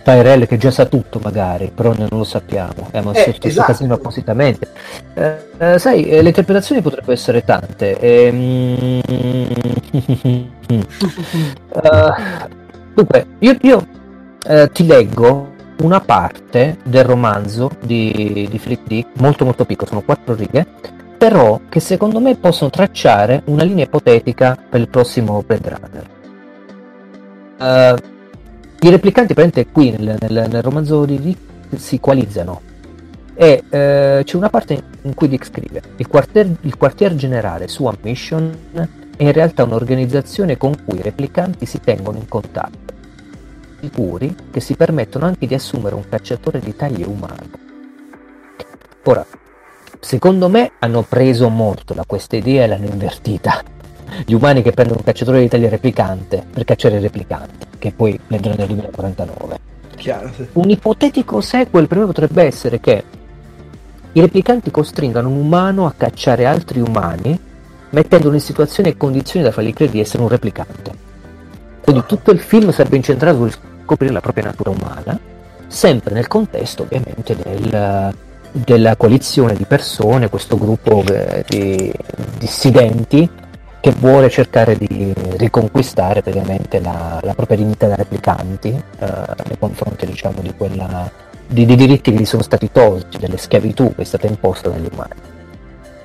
Tyrell 0.05 0.45
che 0.45 0.57
già 0.57 0.69
sa 0.69 0.85
tutto 0.85 1.19
magari, 1.23 1.71
però 1.73 1.91
non 1.97 2.09
lo 2.11 2.23
sappiamo, 2.23 2.89
è 2.91 3.01
messo 3.01 3.31
eh, 3.31 3.37
esatto. 3.41 3.71
casino 3.71 3.95
appositamente. 3.95 4.69
Eh, 5.15 5.37
eh, 5.57 5.79
sai, 5.79 6.03
eh, 6.03 6.21
le 6.21 6.27
interpretazioni 6.27 6.83
potrebbero 6.83 7.11
essere 7.11 7.43
tante. 7.43 7.97
Ehm... 7.99 9.01
dunque, 12.93 13.25
io, 13.39 13.57
io 13.61 13.87
eh, 14.45 14.69
ti 14.71 14.85
leggo 14.85 15.53
una 15.81 15.99
parte 16.01 16.77
del 16.83 17.03
romanzo 17.03 17.71
di, 17.81 18.47
di 18.47 18.59
Philip 18.59 18.85
Dick, 18.85 19.19
molto 19.19 19.43
molto 19.43 19.65
piccolo, 19.65 19.87
sono 19.87 20.03
quattro 20.03 20.35
righe, 20.35 20.67
però 21.17 21.61
che 21.67 21.79
secondo 21.79 22.19
me 22.19 22.35
possono 22.35 22.69
tracciare 22.69 23.41
una 23.45 23.63
linea 23.63 23.85
ipotetica 23.85 24.55
per 24.69 24.81
il 24.81 24.87
prossimo 24.87 25.43
Blade 25.43 25.77
Runner. 25.79 26.13
Uh, 27.57 28.13
i 28.85 28.91
replicanti 28.91 29.33
praticamente 29.33 29.71
qui 29.71 29.89
nel, 29.89 30.15
nel, 30.19 30.47
nel 30.47 30.61
romanzo 30.61 31.05
di 31.05 31.19
Dick 31.19 31.39
si 31.75 31.95
equalizzano 31.95 32.61
e 33.33 33.63
eh, 33.67 34.21
c'è 34.23 34.37
una 34.37 34.49
parte 34.49 34.83
in 35.01 35.15
cui 35.15 35.27
Dick 35.27 35.47
scrive 35.47 35.81
il 35.97 36.07
quartier, 36.07 36.55
il 36.61 36.77
quartier 36.77 37.15
generale 37.15 37.67
su 37.67 37.91
Mission 38.01 38.55
è 38.73 38.87
in 39.17 39.31
realtà 39.31 39.63
un'organizzazione 39.63 40.57
con 40.57 40.75
cui 40.85 40.99
i 40.99 41.01
replicanti 41.01 41.65
si 41.65 41.79
tengono 41.79 42.17
in 42.17 42.27
contatto 42.27 42.93
sicuri 43.81 44.35
che 44.51 44.59
si 44.59 44.75
permettono 44.75 45.25
anche 45.25 45.47
di 45.47 45.55
assumere 45.55 45.95
un 45.95 46.07
cacciatore 46.07 46.59
di 46.59 46.75
taglio 46.75 47.09
umano 47.09 47.49
ora 49.03 49.25
secondo 49.99 50.47
me 50.47 50.73
hanno 50.77 51.01
preso 51.01 51.49
molto 51.49 51.95
da 51.95 52.03
questa 52.05 52.35
idea 52.35 52.65
e 52.65 52.67
l'hanno 52.67 52.85
invertita 52.85 53.63
gli 54.25 54.33
umani 54.33 54.61
che 54.61 54.71
prendono 54.71 54.99
un 54.99 55.05
cacciatore 55.05 55.41
di 55.41 55.47
taglia 55.47 55.69
replicante 55.69 56.43
per 56.51 56.63
cacciare 56.63 56.97
i 56.97 57.01
replicanti, 57.01 57.65
che 57.77 57.91
poi 57.91 58.19
leggono 58.27 58.55
nel 58.57 58.67
2049. 58.67 59.59
Chiaro, 59.95 60.31
sì. 60.35 60.45
Un 60.53 60.69
ipotetico 60.69 61.41
sequel 61.41 61.87
per 61.87 61.97
me 61.99 62.05
potrebbe 62.05 62.43
essere 62.43 62.79
che 62.79 63.03
i 64.11 64.21
replicanti 64.21 64.71
costringano 64.71 65.29
un 65.29 65.37
umano 65.37 65.85
a 65.85 65.93
cacciare 65.95 66.45
altri 66.45 66.79
umani, 66.79 67.37
mettendolo 67.89 68.35
in 68.35 68.41
situazioni 68.41 68.89
e 68.89 68.97
condizioni 68.97 69.45
da 69.45 69.51
fargli 69.51 69.73
credere 69.73 69.97
di 69.97 70.03
essere 70.03 70.23
un 70.23 70.29
replicante. 70.29 71.03
Quindi 71.81 72.03
tutto 72.07 72.31
il 72.31 72.39
film 72.39 72.71
sarebbe 72.71 72.95
incentrato 72.95 73.37
sul 73.37 73.53
scoprire 73.83 74.13
la 74.13 74.21
propria 74.21 74.45
natura 74.45 74.69
umana, 74.69 75.19
sempre 75.67 76.13
nel 76.13 76.27
contesto 76.27 76.83
ovviamente 76.83 77.35
del, 77.35 78.13
della 78.51 78.95
coalizione 78.95 79.53
di 79.53 79.65
persone, 79.65 80.29
questo 80.29 80.57
gruppo 80.57 81.03
eh, 81.07 81.43
di 81.47 81.91
dissidenti 82.37 83.29
che 83.85 83.91
vuole 83.99 84.31
cercare 84.31 84.75
di 84.77 85.13
riconquistare 85.37 86.23
praticamente 86.23 86.79
la, 86.79 87.19
la 87.21 87.35
propria 87.35 87.57
dignità 87.57 87.85
da 87.85 87.93
replicanti 87.93 88.69
eh, 88.69 89.05
nei 89.45 89.59
confronti 89.59 90.07
diciamo 90.07 90.41
di 90.41 90.55
quella 90.57 91.07
di, 91.45 91.67
di, 91.67 91.75
diritti 91.75 92.11
che 92.11 92.17
gli 92.17 92.25
sono 92.25 92.41
stati 92.41 92.71
tolti, 92.71 93.19
delle 93.19 93.37
schiavitù 93.37 93.93
che 93.93 94.01
è 94.01 94.05
stata 94.05 94.25
imposta 94.25 94.69
dagli 94.69 94.87
umani. 94.91 95.13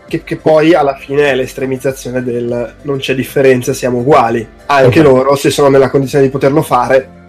Che, 0.06 0.22
che, 0.22 0.36
poi 0.36 0.74
alla 0.74 0.94
fine 0.96 1.30
è 1.30 1.34
l'estremizzazione 1.34 2.22
del 2.22 2.74
non 2.82 2.98
c'è 2.98 3.14
differenza, 3.14 3.72
siamo 3.72 4.00
uguali. 4.00 4.46
Anche 4.66 5.00
esatto. 5.00 5.14
loro, 5.14 5.34
se 5.36 5.48
sono 5.48 5.70
nella 5.70 5.88
condizione 5.88 6.24
di 6.24 6.30
poterlo 6.30 6.60
fare, 6.60 7.19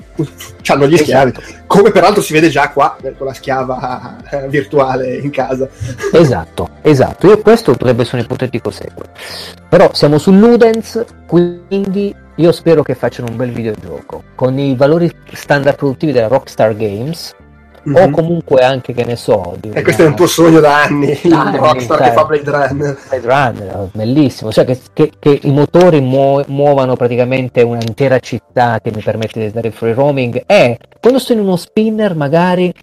hanno 0.65 0.87
gli 0.87 0.97
schiavi, 0.97 1.31
esatto. 1.31 1.63
come 1.67 1.91
peraltro 1.91 2.21
si 2.21 2.33
vede 2.33 2.49
già 2.49 2.69
qua 2.69 2.95
eh, 3.01 3.15
con 3.15 3.27
la 3.27 3.33
schiava 3.33 4.17
eh, 4.29 4.47
virtuale 4.47 5.15
in 5.17 5.29
casa. 5.29 5.67
Esatto, 6.13 6.69
esatto. 6.81 7.27
Io 7.27 7.39
questo 7.39 7.71
potrebbe 7.71 8.03
essere 8.03 8.17
un 8.17 8.23
ipotetico 8.25 8.71
sequel. 8.71 9.09
Però 9.69 9.89
siamo 9.93 10.17
su 10.17 10.31
Ludens, 10.31 11.03
quindi 11.25 12.15
io 12.35 12.51
spero 12.51 12.81
che 12.81 12.95
facciano 12.95 13.29
un 13.29 13.37
bel 13.37 13.51
videogioco 13.51 14.23
con 14.35 14.57
i 14.57 14.75
valori 14.75 15.11
standard 15.33 15.77
produttivi 15.77 16.11
della 16.11 16.27
Rockstar 16.27 16.75
Games 16.75 17.35
mm-hmm. 17.87 17.95
o 17.95 18.07
mhm. 18.07 18.11
comunque 18.11 18.63
anche 18.63 18.93
che 18.93 19.03
ne 19.03 19.15
so 19.15 19.55
e 19.61 19.69
una... 19.69 19.81
questo 19.81 20.03
è 20.03 20.05
un 20.05 20.15
tuo 20.15 20.27
sogno 20.27 20.59
da 20.59 20.83
anni 20.83 21.11
il 21.21 21.33
Rockstar 21.33 22.01
che 22.01 22.11
fa 22.11 22.25
Blade 22.25 22.51
Runner. 22.51 22.97
Blade 23.09 23.27
Runner 23.27 23.89
bellissimo. 23.93 24.51
Cioè 24.51 24.65
che, 24.65 24.79
che, 24.93 25.11
che 25.19 25.39
i 25.43 25.51
motori 25.51 25.99
muo- 26.01 26.43
muovano 26.47 26.95
praticamente 26.95 27.61
un'intera 27.61 28.19
città 28.19 28.79
che 28.81 28.91
mi 28.93 29.01
permette 29.01 29.39
di 29.39 29.45
andare 29.45 29.71
free 29.71 29.93
roaming. 29.93 30.43
E 30.45 30.77
quando 30.99 31.19
sto 31.19 31.33
in 31.33 31.39
uno 31.39 31.55
spinner 31.55 32.15
magari 32.15 32.73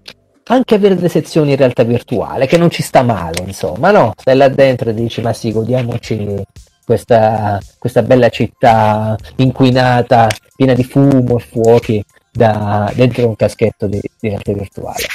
anche 0.51 0.75
avere 0.75 0.95
delle 0.95 1.09
sezioni 1.09 1.51
in 1.51 1.57
realtà 1.57 1.83
virtuale 1.83 2.47
che 2.47 2.57
non 2.57 2.71
ci 2.71 2.83
sta 2.83 3.03
male 3.03 3.43
insomma 3.45 3.91
no? 3.91 4.15
Stai 4.17 4.37
là 4.37 4.49
dentro 4.49 4.91
e 4.91 4.95
dici 4.95 5.21
ma 5.21 5.35
sì 5.35 5.53
godiamoci 5.53 6.43
questa, 6.85 7.61
questa 7.79 8.03
bella 8.03 8.31
città 8.31 9.15
inquinata 9.37 10.27
piena 10.57 10.73
di 10.73 10.85
fumo 10.85 11.37
e 11.37 11.41
fuochi 11.41 12.05
da, 12.31 12.93
dentro 12.95 13.27
un 13.27 13.37
caschetto 13.37 13.87
di, 13.87 14.01
di 14.21 14.29
realtà 14.29 14.53
virtuale. 14.53 15.07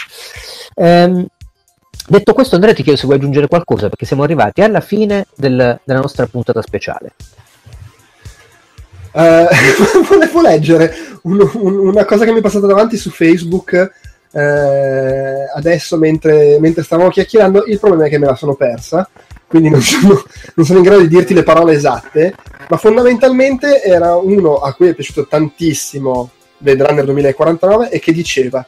Ehm, 0.76 1.26
detto 2.08 2.34
questo, 2.34 2.56
Andrea, 2.56 2.74
ti 2.74 2.84
chiedo 2.84 2.98
se 2.98 3.06
vuoi 3.06 3.18
aggiungere 3.18 3.48
qualcosa, 3.48 3.90
perché 3.90 4.06
siamo 4.06 4.24
arrivati 4.24 4.62
alla 4.62 4.82
fine 4.82 5.28
del, 5.36 5.80
della 5.84 6.00
nostra 6.00 6.26
puntata 6.28 6.62
speciale. 6.62 7.14
Uh, 9.14 9.46
volevo 10.10 10.42
leggere 10.42 10.92
un, 11.24 11.48
un, 11.54 11.78
una 11.88 12.04
cosa 12.04 12.26
che 12.26 12.32
mi 12.32 12.40
è 12.40 12.42
passata 12.42 12.66
davanti 12.66 12.98
su 12.98 13.12
Facebook 13.12 13.92
uh, 14.32 14.40
adesso 15.56 15.98
mentre, 15.98 16.58
mentre, 16.60 16.84
stavamo 16.84 17.10
chiacchierando. 17.10 17.66
Il 17.66 17.80
problema 17.80 18.06
è 18.06 18.10
che 18.10 18.18
me 18.18 18.26
la 18.26 18.36
sono 18.36 18.56
persa, 18.56 19.08
quindi 19.48 19.70
non 19.70 19.82
sono, 19.82 20.24
non 20.56 20.66
sono 20.66 20.80
in 20.80 20.86
grado 20.86 21.02
di 21.02 21.08
dirti 21.08 21.34
le 21.34 21.44
parole 21.44 21.74
esatte. 21.74 22.34
Ma 22.68 22.78
fondamentalmente 22.78 23.84
era 23.84 24.16
uno 24.16 24.56
a 24.58 24.74
cui 24.74 24.88
è 24.88 24.96
piaciuto 24.96 25.28
tantissimo 25.28 26.32
Blade 26.58 26.86
Runner 26.86 27.06
2049 27.06 27.90
e 27.90 28.00
che 28.00 28.12
diceva 28.12 28.66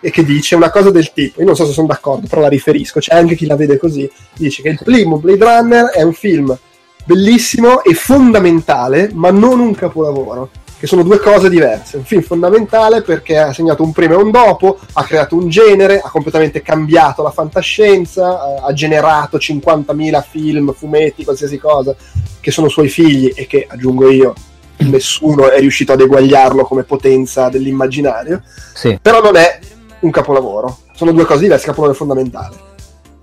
e 0.00 0.10
che 0.10 0.24
dice 0.24 0.54
una 0.54 0.70
cosa 0.70 0.90
del 0.90 1.12
tipo, 1.12 1.40
io 1.40 1.46
non 1.46 1.56
so 1.56 1.66
se 1.66 1.72
sono 1.72 1.88
d'accordo, 1.88 2.26
però 2.28 2.42
la 2.42 2.48
riferisco, 2.48 3.00
c'è 3.00 3.16
anche 3.16 3.34
chi 3.34 3.46
la 3.46 3.56
vede 3.56 3.78
così, 3.78 4.08
dice 4.34 4.62
che 4.62 4.68
il 4.68 4.80
primo 4.82 5.18
Blade 5.18 5.44
Runner 5.44 5.84
è 5.86 6.02
un 6.02 6.12
film 6.12 6.56
bellissimo 7.04 7.82
e 7.82 7.94
fondamentale, 7.94 9.10
ma 9.12 9.30
non 9.30 9.60
un 9.60 9.74
capolavoro, 9.74 10.50
che 10.78 10.86
sono 10.86 11.02
due 11.02 11.18
cose 11.18 11.48
diverse. 11.48 11.96
Un 11.96 12.04
film 12.04 12.22
fondamentale 12.22 13.02
perché 13.02 13.38
ha 13.38 13.52
segnato 13.52 13.82
un 13.82 13.92
prima 13.92 14.14
e 14.14 14.18
un 14.18 14.30
dopo, 14.30 14.78
ha 14.92 15.04
creato 15.04 15.34
un 15.34 15.48
genere, 15.48 16.00
ha 16.00 16.10
completamente 16.10 16.62
cambiato 16.62 17.22
la 17.22 17.30
fantascienza, 17.30 18.60
ha 18.62 18.72
generato 18.72 19.38
50.000 19.38 20.24
film, 20.28 20.72
fumetti, 20.72 21.24
qualsiasi 21.24 21.58
cosa, 21.58 21.96
che 22.40 22.50
sono 22.50 22.68
suoi 22.68 22.88
figli 22.88 23.32
e 23.34 23.46
che, 23.46 23.66
aggiungo 23.68 24.10
io, 24.10 24.34
nessuno 24.78 25.50
è 25.50 25.58
riuscito 25.60 25.92
ad 25.92 26.00
eguagliarlo 26.00 26.64
come 26.64 26.84
potenza 26.84 27.48
dell'immaginario, 27.48 28.42
sì. 28.74 28.98
però 29.00 29.20
non 29.20 29.36
è 29.36 29.58
un 30.00 30.10
capolavoro, 30.10 30.78
sono 30.94 31.12
due 31.12 31.24
cose 31.24 31.42
diverse, 31.42 31.66
capolavoro 31.66 31.96
fondamentale. 31.96 32.66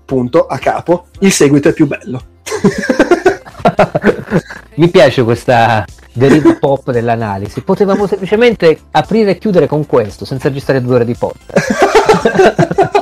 Punto, 0.04 0.46
a 0.46 0.58
capo, 0.58 1.06
il 1.20 1.32
seguito 1.32 1.68
è 1.68 1.72
più 1.72 1.86
bello. 1.86 2.22
Mi 4.76 4.88
piace 4.88 5.24
questa 5.24 5.84
deriva 6.12 6.54
pop 6.54 6.90
dell'analisi. 6.90 7.62
Potevamo 7.62 8.06
semplicemente 8.06 8.78
aprire 8.92 9.32
e 9.32 9.38
chiudere 9.38 9.66
con 9.66 9.86
questo, 9.86 10.24
senza 10.24 10.48
registrare 10.48 10.82
due 10.82 10.96
ore 10.96 11.04
di 11.04 11.14
podcast. 11.14 12.92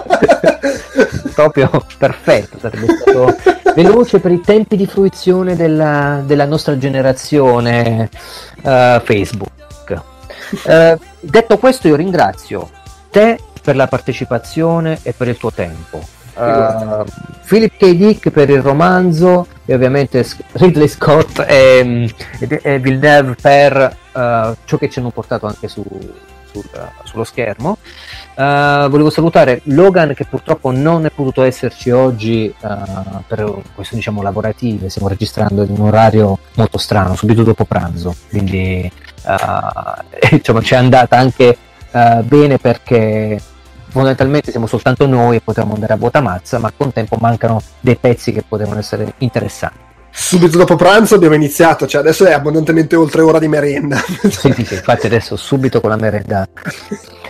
Proprio 1.34 1.68
perfetto, 1.98 2.58
sarebbe 2.58 2.86
stato 2.86 3.36
veloce 3.74 4.20
per 4.20 4.32
i 4.32 4.40
tempi 4.40 4.76
di 4.76 4.86
fruizione 4.86 5.56
della, 5.56 6.22
della 6.24 6.44
nostra 6.44 6.78
generazione 6.78 8.08
uh, 8.62 9.00
Facebook. 9.00 10.02
Uh, 10.64 10.98
detto 11.20 11.58
questo, 11.58 11.88
io 11.88 11.96
ringrazio 11.96 12.70
te 13.10 13.38
per 13.62 13.76
la 13.76 13.86
partecipazione 13.86 15.00
e 15.02 15.12
per 15.12 15.28
il 15.28 15.36
tuo 15.36 15.50
tempo. 15.50 16.02
Uh, 16.34 17.04
Philip 17.46 17.76
K. 17.76 17.94
Dick 17.94 18.30
per 18.30 18.50
il 18.50 18.60
romanzo 18.60 19.46
e 19.64 19.74
ovviamente 19.74 20.26
Ridley 20.52 20.88
Scott 20.88 21.44
e, 21.46 22.12
e, 22.40 22.78
Villeneuve 22.80 23.36
per 23.40 23.96
ciò 24.64 24.76
che 24.78 24.90
ci 24.90 24.98
hanno 24.98 25.10
portato 25.10 25.46
anche 25.46 25.68
su, 25.68 25.84
sul, 26.50 26.64
sullo 27.04 27.24
schermo. 27.24 27.78
Uh, 28.34 28.88
volevo 28.88 29.10
salutare 29.10 29.60
Logan 29.64 30.12
che 30.12 30.24
purtroppo 30.24 30.72
non 30.72 31.06
è 31.06 31.10
potuto 31.10 31.42
esserci 31.42 31.90
oggi 31.90 32.52
uh, 32.62 33.22
per 33.28 33.44
questioni 33.74 34.02
diciamo 34.02 34.22
lavorative, 34.22 34.88
stiamo 34.88 35.06
registrando 35.06 35.62
in 35.62 35.70
un 35.70 35.82
orario 35.82 36.38
molto 36.54 36.78
strano, 36.78 37.14
subito 37.14 37.44
dopo 37.44 37.64
pranzo, 37.64 38.14
quindi 38.30 38.90
uh, 39.22 40.30
diciamo, 40.30 40.62
ci 40.62 40.74
è 40.74 40.76
andata 40.76 41.16
anche 41.16 41.58
bene 42.24 42.58
perché 42.58 43.40
fondamentalmente 43.86 44.50
siamo 44.50 44.66
soltanto 44.66 45.06
noi 45.06 45.36
e 45.36 45.40
potremmo 45.40 45.74
andare 45.74 45.92
a 45.92 45.96
vuota 45.96 46.20
mazza, 46.20 46.58
ma 46.58 46.66
al 46.66 46.74
contempo 46.76 47.16
mancano 47.20 47.62
dei 47.78 47.94
pezzi 47.94 48.32
che 48.32 48.42
potevano 48.42 48.80
essere 48.80 49.14
interessanti. 49.18 49.83
Subito 50.16 50.56
dopo 50.56 50.76
pranzo 50.76 51.16
abbiamo 51.16 51.34
iniziato, 51.34 51.88
cioè 51.88 52.00
adesso 52.00 52.24
è 52.24 52.32
abbondantemente 52.32 52.94
oltre 52.94 53.20
ora 53.20 53.40
di 53.40 53.48
merenda. 53.48 54.00
Sì, 54.30 54.52
sì, 54.52 54.64
sì, 54.64 54.74
infatti 54.74 55.06
adesso 55.06 55.36
subito 55.36 55.80
con 55.80 55.90
la 55.90 55.96
merenda 55.96 56.46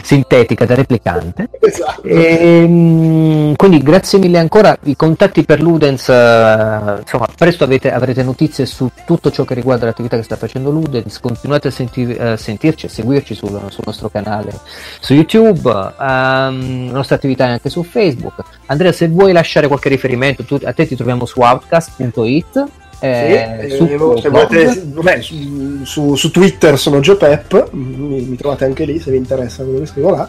sintetica 0.02 0.66
da 0.66 0.74
replicante. 0.74 1.48
Esatto. 1.60 2.02
E, 2.02 2.38
ehm, 2.40 3.56
quindi 3.56 3.82
grazie 3.82 4.18
mille 4.18 4.38
ancora, 4.38 4.76
i 4.82 4.96
contatti 4.96 5.44
per 5.44 5.62
Ludens, 5.62 6.08
uh, 6.08 7.00
insomma, 7.00 7.26
presto 7.36 7.64
avete, 7.64 7.90
avrete 7.90 8.22
notizie 8.22 8.66
su 8.66 8.90
tutto 9.06 9.30
ciò 9.30 9.44
che 9.44 9.54
riguarda 9.54 9.86
l'attività 9.86 10.16
che 10.16 10.22
sta 10.22 10.36
facendo 10.36 10.70
Ludens, 10.70 11.20
continuate 11.20 11.68
a 11.68 11.70
sentir, 11.70 12.20
uh, 12.20 12.36
sentirci, 12.36 12.86
a 12.86 12.90
seguirci 12.90 13.34
sul, 13.34 13.60
sul, 13.68 13.84
nostro 13.86 14.10
canale 14.10 14.52
su 15.00 15.14
YouTube, 15.14 15.70
um, 15.70 16.86
la 16.86 16.92
nostra 16.92 17.16
attività 17.16 17.46
è 17.46 17.50
anche 17.50 17.70
su 17.70 17.82
Facebook. 17.82 18.42
Andrea, 18.66 18.92
se 18.92 19.08
vuoi 19.08 19.32
lasciare 19.32 19.68
qualche 19.68 19.88
riferimento, 19.88 20.44
tu, 20.44 20.58
a 20.62 20.72
te 20.72 20.86
ti 20.86 20.96
troviamo 20.96 21.24
su 21.24 21.40
outcast.it 21.40 22.73
eh, 23.04 23.66
sì, 23.68 23.76
su, 23.76 23.84
eh, 23.84 23.96
volete, 23.96 24.82
vabbè, 24.86 25.20
su, 25.20 25.84
su, 25.84 26.14
su, 26.14 26.30
Twitter 26.30 26.78
sono 26.78 27.00
GeoPep, 27.00 27.72
mi, 27.72 28.22
mi, 28.22 28.36
trovate 28.36 28.64
anche 28.64 28.86
lì 28.86 28.98
se 28.98 29.10
vi 29.10 29.18
interessa 29.18 29.62
quello 29.62 29.80
che 29.80 29.86
scrivo 29.86 30.10
là. 30.10 30.26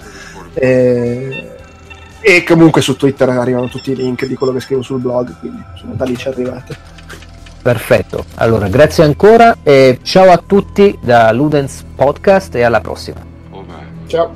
Eh, 0.54 1.52
e 2.20 2.44
comunque 2.44 2.82
su 2.82 2.98
Twitter 2.98 3.30
arrivano 3.30 3.70
tutti 3.70 3.92
i 3.92 3.96
link 3.96 4.26
di 4.26 4.36
quello 4.36 4.52
che 4.52 4.60
scrivo 4.60 4.82
sul 4.82 5.00
blog, 5.00 5.40
quindi 5.40 5.62
insomma, 5.72 5.94
da 5.94 6.04
lì 6.04 6.18
ci 6.18 6.28
arrivate. 6.28 6.76
Perfetto, 7.62 8.26
allora 8.36 8.68
grazie 8.68 9.06
ancora 9.06 9.58
e 9.64 10.00
ciao 10.02 10.30
a 10.32 10.42
tutti 10.46 10.98
da 11.02 11.32
Ludens 11.32 11.84
Podcast 11.96 12.56
e 12.56 12.64
alla 12.64 12.82
prossima. 12.82 13.24
Ciao. 14.08 14.32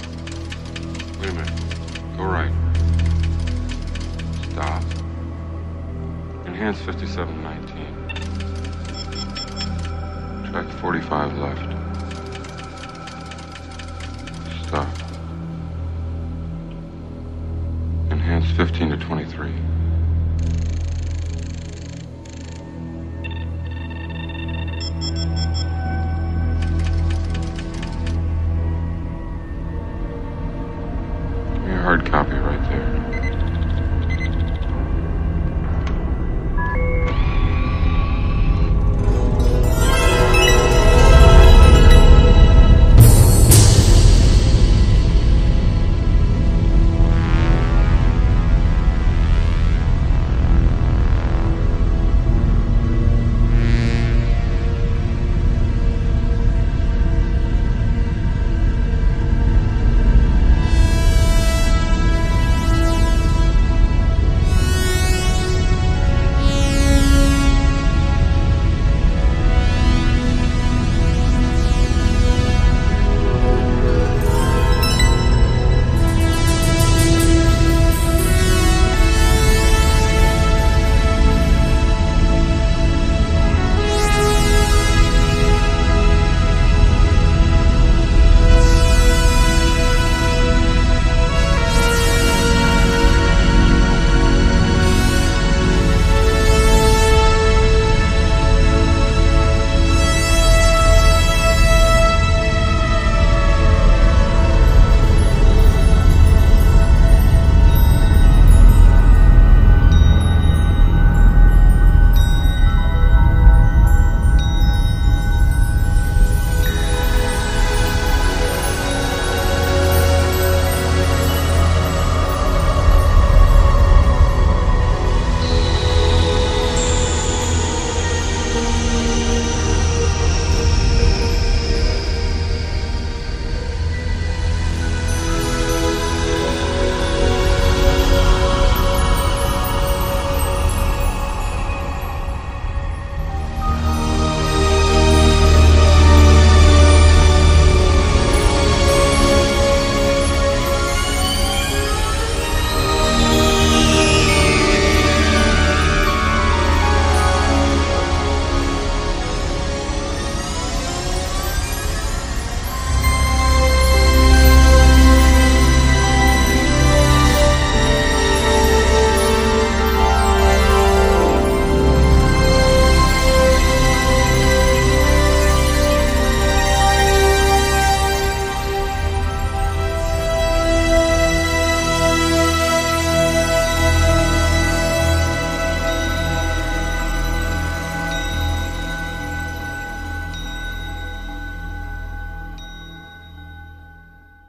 Enhance 6.45 6.83
5790. 6.83 7.48
45 10.65 11.37
left. 11.37 11.61
Stop. 14.67 14.87
Enhance 18.11 18.49
15 18.51 18.89
to 18.89 18.97
23. 18.97 19.51
hard 31.89 32.05
copy 32.05 32.35
right 32.35 32.69
there. 32.69 32.88